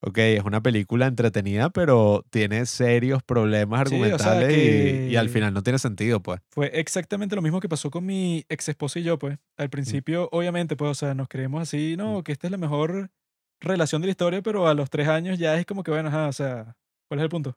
[0.00, 5.16] ok, es una película entretenida, pero tiene serios problemas Sí, o sea, argumentales y- y,
[5.16, 6.40] al final no tiene sentido, pues.
[6.50, 9.38] Fue exactamente lo mismo que pasó con mi ex esposa y yo, pues.
[9.58, 13.10] Al principio, obviamente, pues, o sea, nos creemos así, no, que esta es la mejor
[13.60, 16.28] relación de la historia, pero a los tres años ya es como que, bueno, ajá,
[16.28, 16.76] o sea,
[17.08, 17.56] ¿cuál es el punto?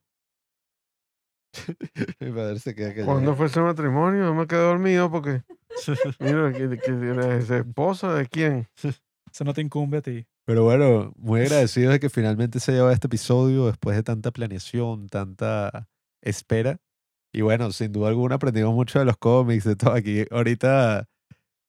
[2.20, 3.12] Mi padre se queda callado.
[3.12, 4.24] ¿Cuándo fue ese matrimonio?
[4.26, 5.44] Yo me quedé dormido porque.
[6.20, 8.68] Mira, que, que ¿es esposa de quién?
[9.32, 10.26] Eso no te incumbe a ti.
[10.46, 15.08] Pero bueno, muy agradecido de que finalmente se llevado este episodio después de tanta planeación,
[15.08, 15.88] tanta
[16.22, 16.78] espera.
[17.34, 20.24] Y bueno, sin duda alguna aprendimos mucho de los cómics, de todo aquí.
[20.32, 21.10] Ahorita,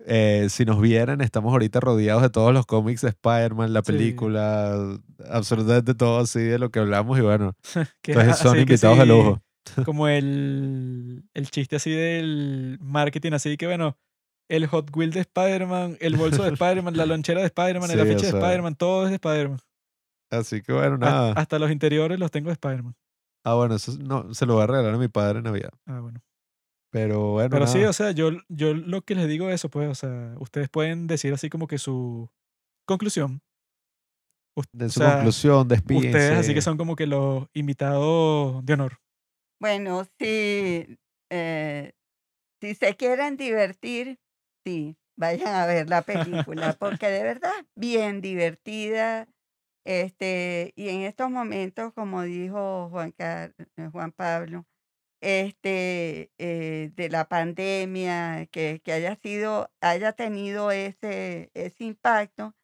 [0.04, 3.92] eh, si nos vieran, estamos ahorita rodeados de todos los cómics de Spider-Man, la Sí.
[3.92, 7.18] película, absolutamente todo así de lo que hablamos.
[7.18, 7.54] Y bueno,
[8.06, 9.42] entonces es son invitados de sí, lujo.
[9.84, 13.98] Como el, el chiste así del marketing, así que, bueno,
[14.48, 18.00] el Hot Wheel de Spider-Man, el bolso de Spider-Man, la lonchera de Spider-Man, el Sí,
[18.00, 19.58] o afiche de Spider-Man, todo es de Spider-Man.
[20.30, 21.32] Así que bueno, nada.
[21.32, 22.94] Hasta los interiores los tengo de Spider-Man.
[23.44, 25.70] Ah, bueno, eso no, se lo voy a regalar a mi padre en Navidad.
[25.86, 26.20] Ah, bueno.
[26.90, 29.88] Pero bueno, Pero sí, o sea, yo, yo lo que les digo es eso, pues,
[29.90, 32.30] o sea, ustedes pueden decir así como que su
[32.86, 33.42] conclusión.
[34.56, 36.08] Us- de o su sea, conclusión, despídense.
[36.08, 38.98] Ustedes así que son como que los invitados de honor.
[39.60, 40.98] Bueno, si,
[41.30, 41.92] eh,
[42.60, 44.20] si se quieren divertir,
[44.64, 49.28] sí, vayan a ver la película, porque de verdad, bien divertida.
[49.86, 54.66] Este, y en estos momentos, como dijo Juan, Car- eh, Juan Pablo,
[55.22, 62.54] este, eh, de la pandemia, que, que haya sido, haya tenido ese, ese impacto,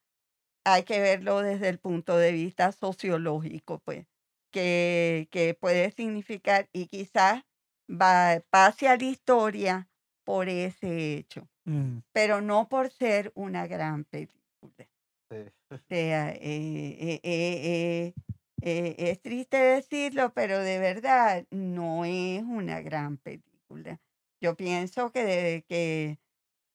[0.64, 4.06] hay que verlo desde el punto de vista sociológico, pues,
[4.52, 7.44] que, que puede significar y quizás
[7.90, 9.90] va, pase a la historia
[10.24, 14.88] por ese hecho, Mm, pero no por ser una gran película.
[15.30, 15.52] Sí.
[15.70, 18.14] O sea, eh, eh,
[18.62, 24.00] eh, es triste decirlo, pero de verdad no es una gran película.
[24.40, 26.18] Yo pienso que, de- que,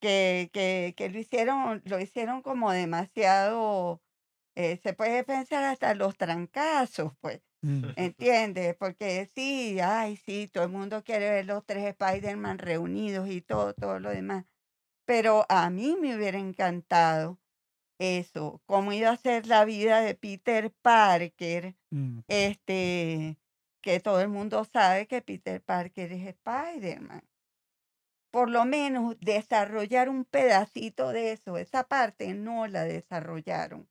[0.01, 4.01] que, que, que lo hicieron, lo hicieron como demasiado,
[4.56, 7.41] se puede pensar hasta los trancazos, pues.
[7.63, 7.93] Mm.
[7.95, 8.75] ¿Entiendes?
[8.77, 13.73] Porque sí, ay, sí, todo el mundo quiere ver los tres Spider-Man reunidos y todo,
[13.73, 14.45] todo lo demás.
[15.05, 17.39] Pero a mí me hubiera encantado
[17.99, 22.19] eso, cómo iba a ser la vida de Peter Parker, Mm.
[22.29, 23.39] este,
[23.81, 27.23] que todo el mundo sabe que Peter Parker es Spider-Man.
[28.31, 33.89] Por lo menos desarrollar un pedacito de eso, esa parte no la desarrollaron.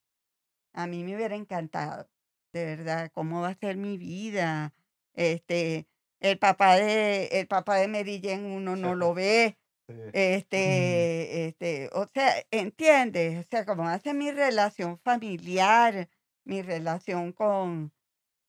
[0.74, 2.10] A mí me hubiera encantado,
[2.56, 4.74] de verdad, cómo va a ser mi vida.
[5.14, 5.86] Este,
[6.20, 9.58] el papá de, el papá de Mary Jane uno no lo ve.
[10.12, 13.44] Este, este, o sea, ¿entiendes?
[13.46, 16.08] O sea, cómo hace mi relación familiar,
[16.44, 17.92] mi relación con,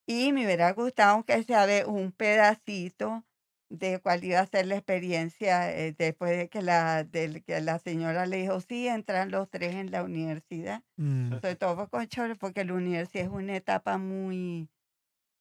[0.07, 3.25] y me hubiera gustado aunque sea ver un pedacito
[3.69, 7.79] de cuál iba a ser la experiencia eh, después de que la, del- que la
[7.79, 10.83] señora le dijo, sí, entran los tres en la universidad.
[10.97, 11.31] Mm.
[11.33, 14.69] Sobre todo con Chole, porque la universidad es una etapa muy...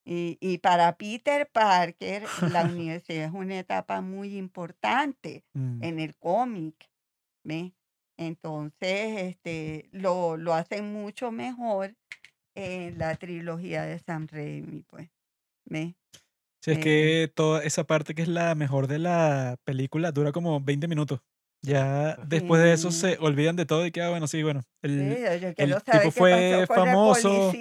[0.08, 5.82] Y, y para Peter Parker, la universidad es una etapa muy importante Mm.
[5.82, 6.74] en el cómic.
[8.18, 11.94] Entonces, este, lo, lo hacen mucho mejor
[12.54, 15.10] en la trilogía de Sam Raimi, pues,
[15.66, 15.94] ¿ve?
[16.66, 20.32] Sí, es Eh, que toda esa parte que es la mejor de la película dura
[20.32, 21.20] como 20 minutos.
[21.62, 23.00] Ya después de eso Sí.
[23.00, 24.62] se olvidan de todo y queda, bueno, sí, bueno.
[24.82, 27.52] Sí, El, tipo fue famoso,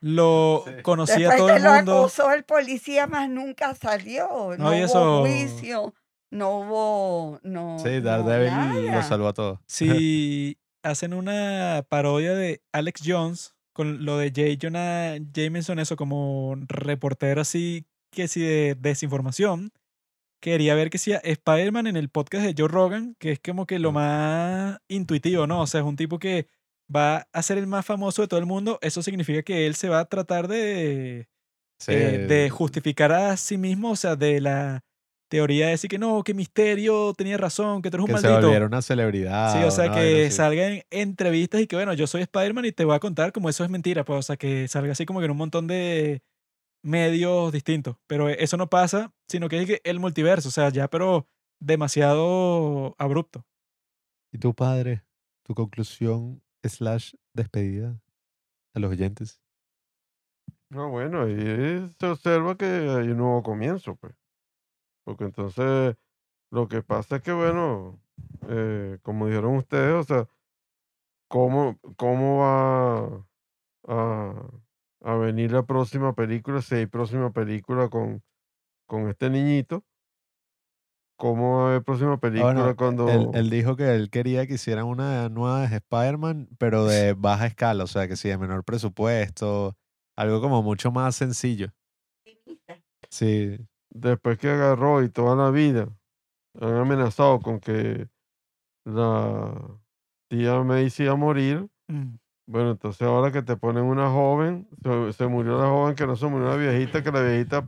[0.00, 0.82] lo Sí.
[0.82, 1.98] conocía Después todo que el lo mundo.
[2.00, 4.28] acusó el policía, más nunca salió.
[4.58, 5.94] No, No, y hubo eso- juicio,
[6.30, 9.02] no hubo, no, Sí, no Daredevil lo nada.
[9.02, 9.58] salvó a todos.
[9.66, 14.58] Si hacen una parodia de Alex Jones con lo de J.
[14.60, 19.72] Jonah Jameson, eso como reportero así, que si de desinformación,
[20.40, 23.78] quería ver que si Spider-Man en el podcast de Joe Rogan, que es como que
[23.78, 25.62] lo más intuitivo, ¿no?
[25.62, 26.48] O sea, es un tipo que
[26.94, 28.78] va a ser el más famoso de todo el mundo.
[28.82, 31.28] Eso significa que él se va a tratar de,
[31.80, 34.84] Sí, eh, de justificar a sí mismo, o sea, de la
[35.28, 38.28] teoría de decir que no, que Misterio tenía razón, que tú eres un que se
[38.28, 38.46] maldito.
[38.46, 39.52] volviera una celebridad.
[39.52, 40.36] Sí, o sea, que así.
[40.36, 43.48] salga en entrevistas y que, bueno, yo soy Spider-Man y te voy a contar como
[43.48, 46.22] eso es mentira, pues, o sea, que salga así como que en un montón de
[46.82, 47.96] medios distintos.
[48.06, 51.26] Pero eso no pasa, sino que es que el multiverso, o sea, ya, pero
[51.60, 53.46] demasiado abrupto.
[54.32, 55.04] ¿Y tu padre?
[55.44, 58.00] ¿Tu conclusión slash despedida
[58.74, 59.42] a los oyentes?
[60.70, 64.14] No, bueno, ahí se observa que hay un nuevo comienzo, pues.
[65.04, 65.96] Porque entonces
[66.50, 68.00] lo que pasa es que, bueno,
[68.48, 70.28] eh, como dijeron ustedes, o sea,
[71.28, 73.26] ¿cómo, cómo va
[73.88, 74.50] a,
[75.04, 76.62] a venir la próxima película?
[76.62, 78.22] Si hay próxima película con,
[78.86, 79.84] con este niñito,
[81.16, 83.08] ¿cómo va a haber próxima película bueno, cuando...
[83.08, 87.46] él, él dijo que él quería que hicieran una nueva de Spider-Man, pero de baja
[87.46, 89.76] escala, o sea, que sí, de menor presupuesto,
[90.16, 91.72] algo como mucho más sencillo.
[93.10, 93.58] Sí,
[93.90, 95.88] después que agarró y toda la vida
[96.60, 98.08] han amenazado con que
[98.84, 99.54] la
[100.28, 102.14] tía se iba a morir, Mm.
[102.52, 106.14] Bueno, entonces ahora que te ponen una joven, se, se murió la joven, que no
[106.16, 107.64] se murió la viejita, que la viejita,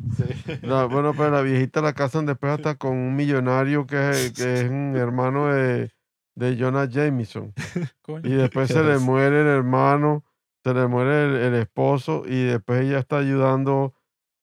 [0.63, 3.97] la- bueno, pero la viejita la casan después hasta con un millonario que
[4.27, 5.91] es, que es un hermano de,
[6.37, 7.53] de Jonah Jameson.
[8.03, 8.29] Coño.
[8.29, 10.25] Y después se le muere el hermano,
[10.63, 13.95] se le muere el, el esposo y después ella está ayudando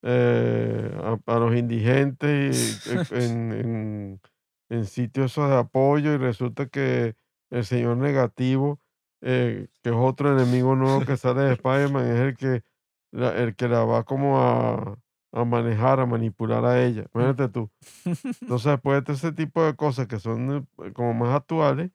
[0.03, 0.92] eh,
[1.28, 4.22] a, a los indigentes y, en, en-
[4.70, 7.16] en sitios de apoyo y resulta que
[7.50, 8.80] el señor negativo,
[9.22, 12.64] eh, que es otro enemigo nuevo que sale de Spider-Man, es el que
[13.11, 14.98] la, el que la va como a,
[15.32, 17.06] a manejar, a manipular a ella.
[17.14, 17.69] Imagínate tú.
[18.41, 21.91] Entonces, después de ese tipo de cosas que son eh, como más actuales,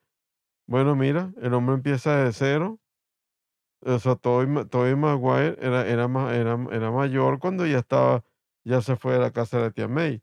[0.66, 2.80] bueno, mira, el hombre empieza de cero.
[3.80, 8.24] O sea, Tobey, Tobey Maguire era, era, era, era mayor cuando ya estaba,
[8.64, 10.22] ya se fue de la casa de la tía May.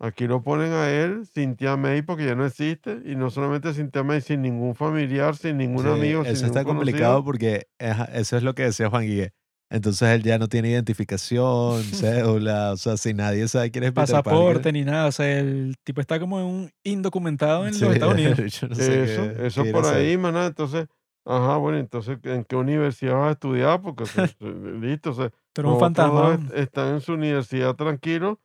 [0.00, 2.98] Aquí lo ponen a él sin tía May porque ya no existe.
[3.04, 6.42] Y no solamente sin tía May, sin ningún familiar, sin ningún sí, amigo, sin eso
[6.46, 7.24] ningún está complicado conocido.
[7.24, 7.66] porque
[8.12, 9.32] eso es lo que decía Juan Guille.
[9.70, 14.06] Entonces él ya no tiene identificación, cédula, o sea, si nadie sabe quién es Peter
[14.06, 14.72] Pasaporte Parker.
[14.74, 18.14] ni nada, o sea, el tipo está como en un indocumentado en Sí, los Estados
[18.18, 18.60] Unidos.
[18.60, 20.46] yo no sé Eso, qué- eso qué por ahí, maná.
[20.46, 20.86] Entonces,
[21.24, 23.80] ajá, bueno, entonces, ¿en qué universidad vas a estudiar?
[23.80, 24.28] Porque, sea,
[24.80, 26.34] listo, o sea, Pero un fantasma.
[26.34, 28.40] est- están en su universidad tranquilo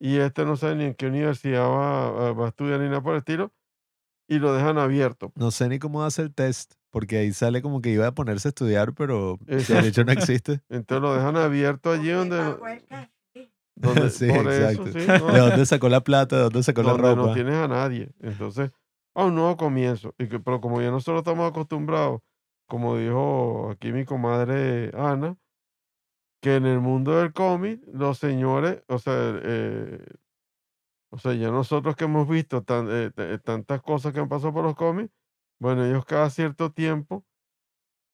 [0.00, 3.12] y este no sabe ni en qué universidad va, va- a estudiar ni nada por
[3.14, 3.52] el estilo
[4.28, 5.32] y lo dejan abierto.
[5.36, 8.48] No sé ni cómo hace el test, porque ahí sale como que iba a ponerse
[8.48, 9.86] a estudiar, pero el Exacto.
[9.86, 10.60] hecho no existe.
[10.68, 12.36] Entonces lo dejan abierto allí donde...
[13.80, 14.98] Donde, Sí, por eso, exacto.
[15.00, 15.32] sí, ¿no?
[15.32, 16.34] ¿De dónde sacó la plata?
[16.36, 17.28] ¿De dónde sacó la donde ropa?
[17.28, 18.10] no tienes a nadie.
[18.20, 18.72] Entonces,
[19.14, 20.16] a un nuevo comienzo.
[20.18, 22.20] Y que, pero como ya nosotros estamos acostumbrados,
[22.66, 25.36] como dijo aquí mi comadre Ana,
[26.40, 30.04] que en el mundo del cómic, los señores, o sea, eh,
[31.10, 33.10] o sea, ya nosotros que hemos visto tan- eh,
[33.42, 35.12] tantas cosas que han pasado por los cómics,
[35.60, 37.24] bueno, ellos cada cierto tiempo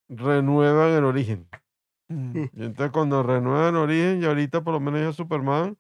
[0.08, 1.48] renuevan el origen.
[2.08, 2.36] Mm.
[2.52, 5.76] Y entonces cuando renuevan origen, y ahorita por lo menos ya Superman,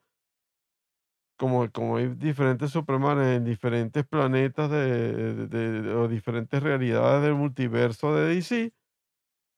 [1.36, 7.34] como, como hay diferentes Supermanes en diferentes planetas de, de- de- o diferentes realidades del
[7.34, 8.72] multiverso de DC,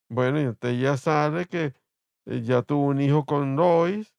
[0.09, 1.75] bueno, y entonces ya sale que
[2.27, 4.15] ya tuvo un hijo con Lois,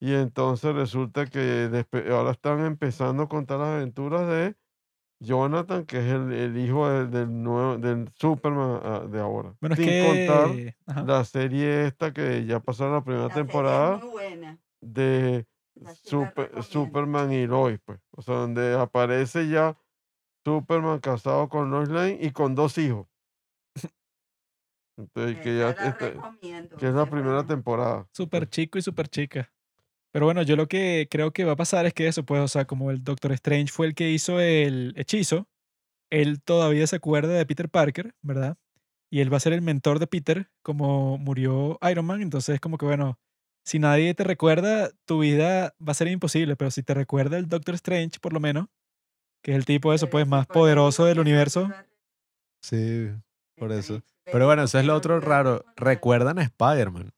[0.00, 4.56] y entonces resulta que ahora están empezando a contar las aventuras de
[5.20, 9.56] Jonathan, que es el, el hijo del, del nuevo, del Superman ah, de ahora.
[9.60, 10.76] Bueno, es Sin contar que...
[10.86, 11.02] ajá.
[11.02, 14.00] la serie esta que ya pasó la primera La es temporada
[14.80, 15.46] de
[16.04, 16.62] Super-.
[16.62, 17.98] Superman y Lois, pues.
[18.12, 19.76] O sea, donde aparece ya
[20.44, 23.08] Superman casado con Lois Lane y con dos hijos.
[24.98, 28.06] Entonces, que ya está- recomiendo, que es la primera temporada.
[28.12, 29.52] Súper chico y súper chica.
[30.10, 32.48] Pero bueno, yo lo que creo que va a pasar es que eso, pues, o
[32.48, 35.48] sea, como el Doctor Strange fue el que hizo el hechizo,
[36.10, 38.56] él todavía se acuerda de Peter Parker, ¿verdad?
[39.10, 42.22] Y él va a ser el mentor de Peter, como murió Iron Man.
[42.22, 43.18] Entonces, como que bueno,
[43.64, 46.56] si nadie te recuerda, tu vida va a ser imposible.
[46.56, 48.66] Pero si te recuerda el Doctor Strange, por lo menos,
[49.42, 51.70] que es el tipo, eso, Pero pues, más eso poderoso del que universo.
[52.62, 53.10] Sí,
[53.56, 54.02] por eso.
[54.32, 55.64] Pero bueno, eso es lo otro raro.
[55.76, 57.10] Recuerdan a Spider-Man.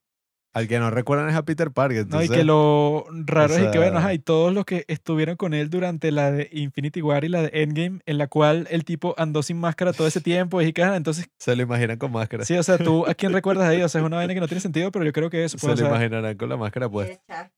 [0.52, 2.08] Al que no recuerdan es a Peter Parker.
[2.08, 4.84] No, y Entonces, que lo raro es que, bueno, sea- ajá, y todos los que
[4.88, 8.66] estuvieron con él durante la de Infinity War y la de Endgame, en la cual
[8.68, 12.10] el tipo andó sin máscara todo ese tiempo, y que, entonces, se lo imaginan con
[12.10, 12.44] máscara.
[12.44, 13.80] sí, o sea, tú, ¿a quién recuerdas ahí?
[13.84, 15.64] O sea, es una vaina que no tiene sentido, pero yo creo que eso, se
[15.66, 17.52] pues, lo o sea, imaginarán con la máscara puesta.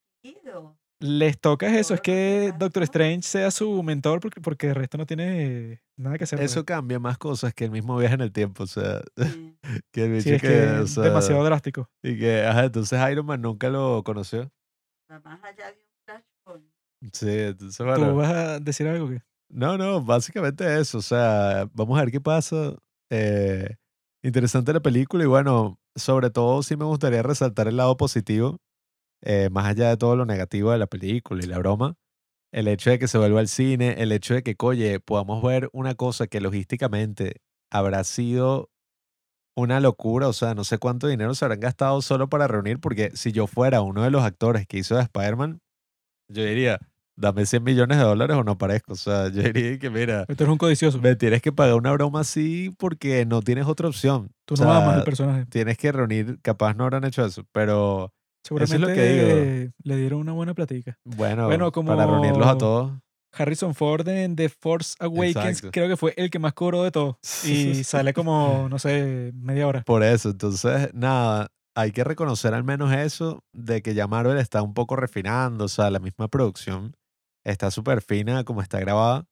[1.03, 2.85] Les toca es eso, es que Doctor.
[2.85, 6.39] Strange sea su mentor, porque, porque el resto no tiene nada que hacer.
[6.39, 6.53] pues.
[6.53, 8.63] Eso cambia más cosas que el mismo viaje en el tiempo.
[8.63, 9.59] O sea, sí.
[9.93, 11.91] que el bicho sí, es que, que o sea, demasiado drástico.
[12.05, 14.49] Y que, ajá, entonces Iron Man nunca lo conoció.
[15.09, 16.67] Más allá de un flashpoint.
[17.13, 18.15] Sí, entonces ¿Tú bueno.
[18.15, 19.23] vas a decir algo que?
[19.51, 20.99] No, no, básicamente eso.
[20.99, 22.77] O sea, vamos a ver qué pasa.
[23.11, 23.75] Eh,
[24.23, 28.61] interesante la película y bueno, sobre todo sí me gustaría resaltar el lado positivo,
[29.23, 31.95] eh, más allá de todo lo negativo de la película y la broma.
[32.53, 35.71] El hecho de que se vuelva al cine, el hecho de que, oye, podamos ver
[35.73, 37.37] una cosa que logísticamente
[37.71, 38.69] habrá sido
[39.57, 43.11] una locura, o sea, no sé cuánto dinero se habrán gastado solo para reunir, porque
[43.15, 45.61] si yo fuera uno de los actores que hizo de Spider-Man,
[46.29, 46.79] yo diría,
[47.17, 48.95] dame 100 millones de dólares o no aparezco.
[48.95, 50.99] O sea, yo diría que, mira, Tú eres un codicioso.
[51.01, 54.31] me tienes que pagar una broma así porque no tienes otra opción.
[54.47, 55.47] Tú O no amas sea, el personaje.
[55.47, 58.13] Tienes que reunir, capaz no habrán hecho eso, pero
[58.45, 59.73] eso es Seguramente lo que digo.
[59.85, 60.99] le dieron una buena platica.
[61.05, 62.93] bueno, Bueno, para reunirlos a como- todos.
[63.35, 65.71] Harrison Ford en The Force Awakens Exacto.
[65.73, 67.19] creo que fue el que más cobró de todo.
[67.81, 69.83] Y sale como, no sé, media hora.
[69.85, 74.61] Por eso, entonces, nada, hay que reconocer al menos eso de que ya Marvel está
[74.61, 76.95] un poco refinando, o sea, la misma producción
[77.45, 79.25] está súper fina como está grabada.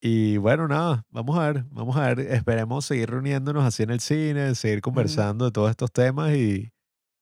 [0.00, 3.98] Y bueno, nada, vamos a ver, vamos a ver, esperemos seguir reuniéndonos así en el
[3.98, 6.70] cine, seguir conversando de todos estos temas y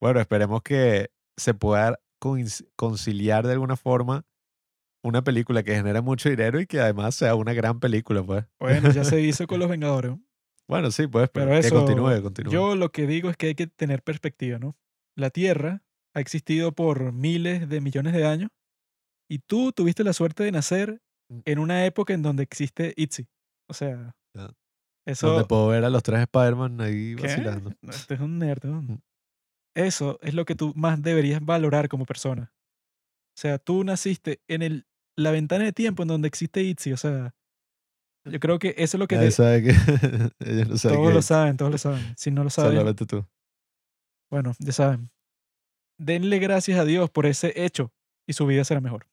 [0.01, 1.99] bueno, esperemos que se pueda
[2.75, 4.25] conciliar de alguna forma
[5.03, 8.45] una película que genera mucho dinero y que además sea una gran película, pues.
[8.59, 10.11] Bueno, ya se hizo con Los Vengadores.
[10.11, 10.21] ¿no?
[10.67, 12.51] Bueno, sí, pues, pero, Pero que eso, continúe, continúe.
[12.51, 14.75] yo lo que digo es que hay que tener perspectiva, ¿no?
[15.15, 18.49] La Tierra ha existido por miles de millones de años
[19.29, 21.39] y tú tuviste la suerte de nacer Mm.
[21.45, 23.27] en una época en donde existe ITZY.
[23.69, 24.15] O sea,
[25.05, 25.27] eso...
[25.27, 27.23] Donde puedo ver a los tres Spider-Man ahí ¿Qué?
[27.23, 27.73] vacilando.
[27.81, 28.63] Este es un nerd.
[28.65, 29.01] ¿no?
[29.77, 32.51] Eso es lo que tú más deberías valorar como persona.
[33.35, 36.93] O sea, tú naciste en el, la ventana de tiempo en donde existe ITZY.
[36.93, 37.35] O sea,
[38.25, 39.15] yo creo que eso es lo que...
[39.15, 39.69] Nadie te- sabe que
[40.39, 41.25] ellos no saben todos que lo es.
[41.25, 42.13] saben, todos lo saben.
[42.17, 43.25] Si no lo saben, solamente tú.
[44.31, 45.11] bueno, ya saben.
[45.99, 47.91] Denle gracias a Dios por ese hecho
[48.27, 49.05] y su vida será mejor.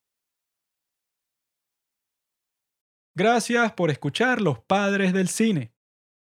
[3.16, 5.72] Gracias por escuchar Los Padres del Cine.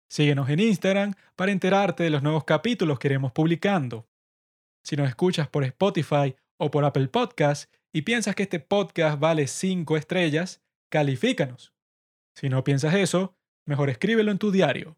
[0.10, 4.08] Síguenos en Instagram para enterarte de los nuevos capítulos que iremos publicando.
[4.88, 9.46] Si nos escuchas por Spotify o por Apple Podcast y piensas que este podcast vale
[9.48, 11.74] 5 estrellas, califícanos.
[12.38, 13.36] Si no piensas eso,
[13.66, 14.98] mejor escríbelo en tu diario.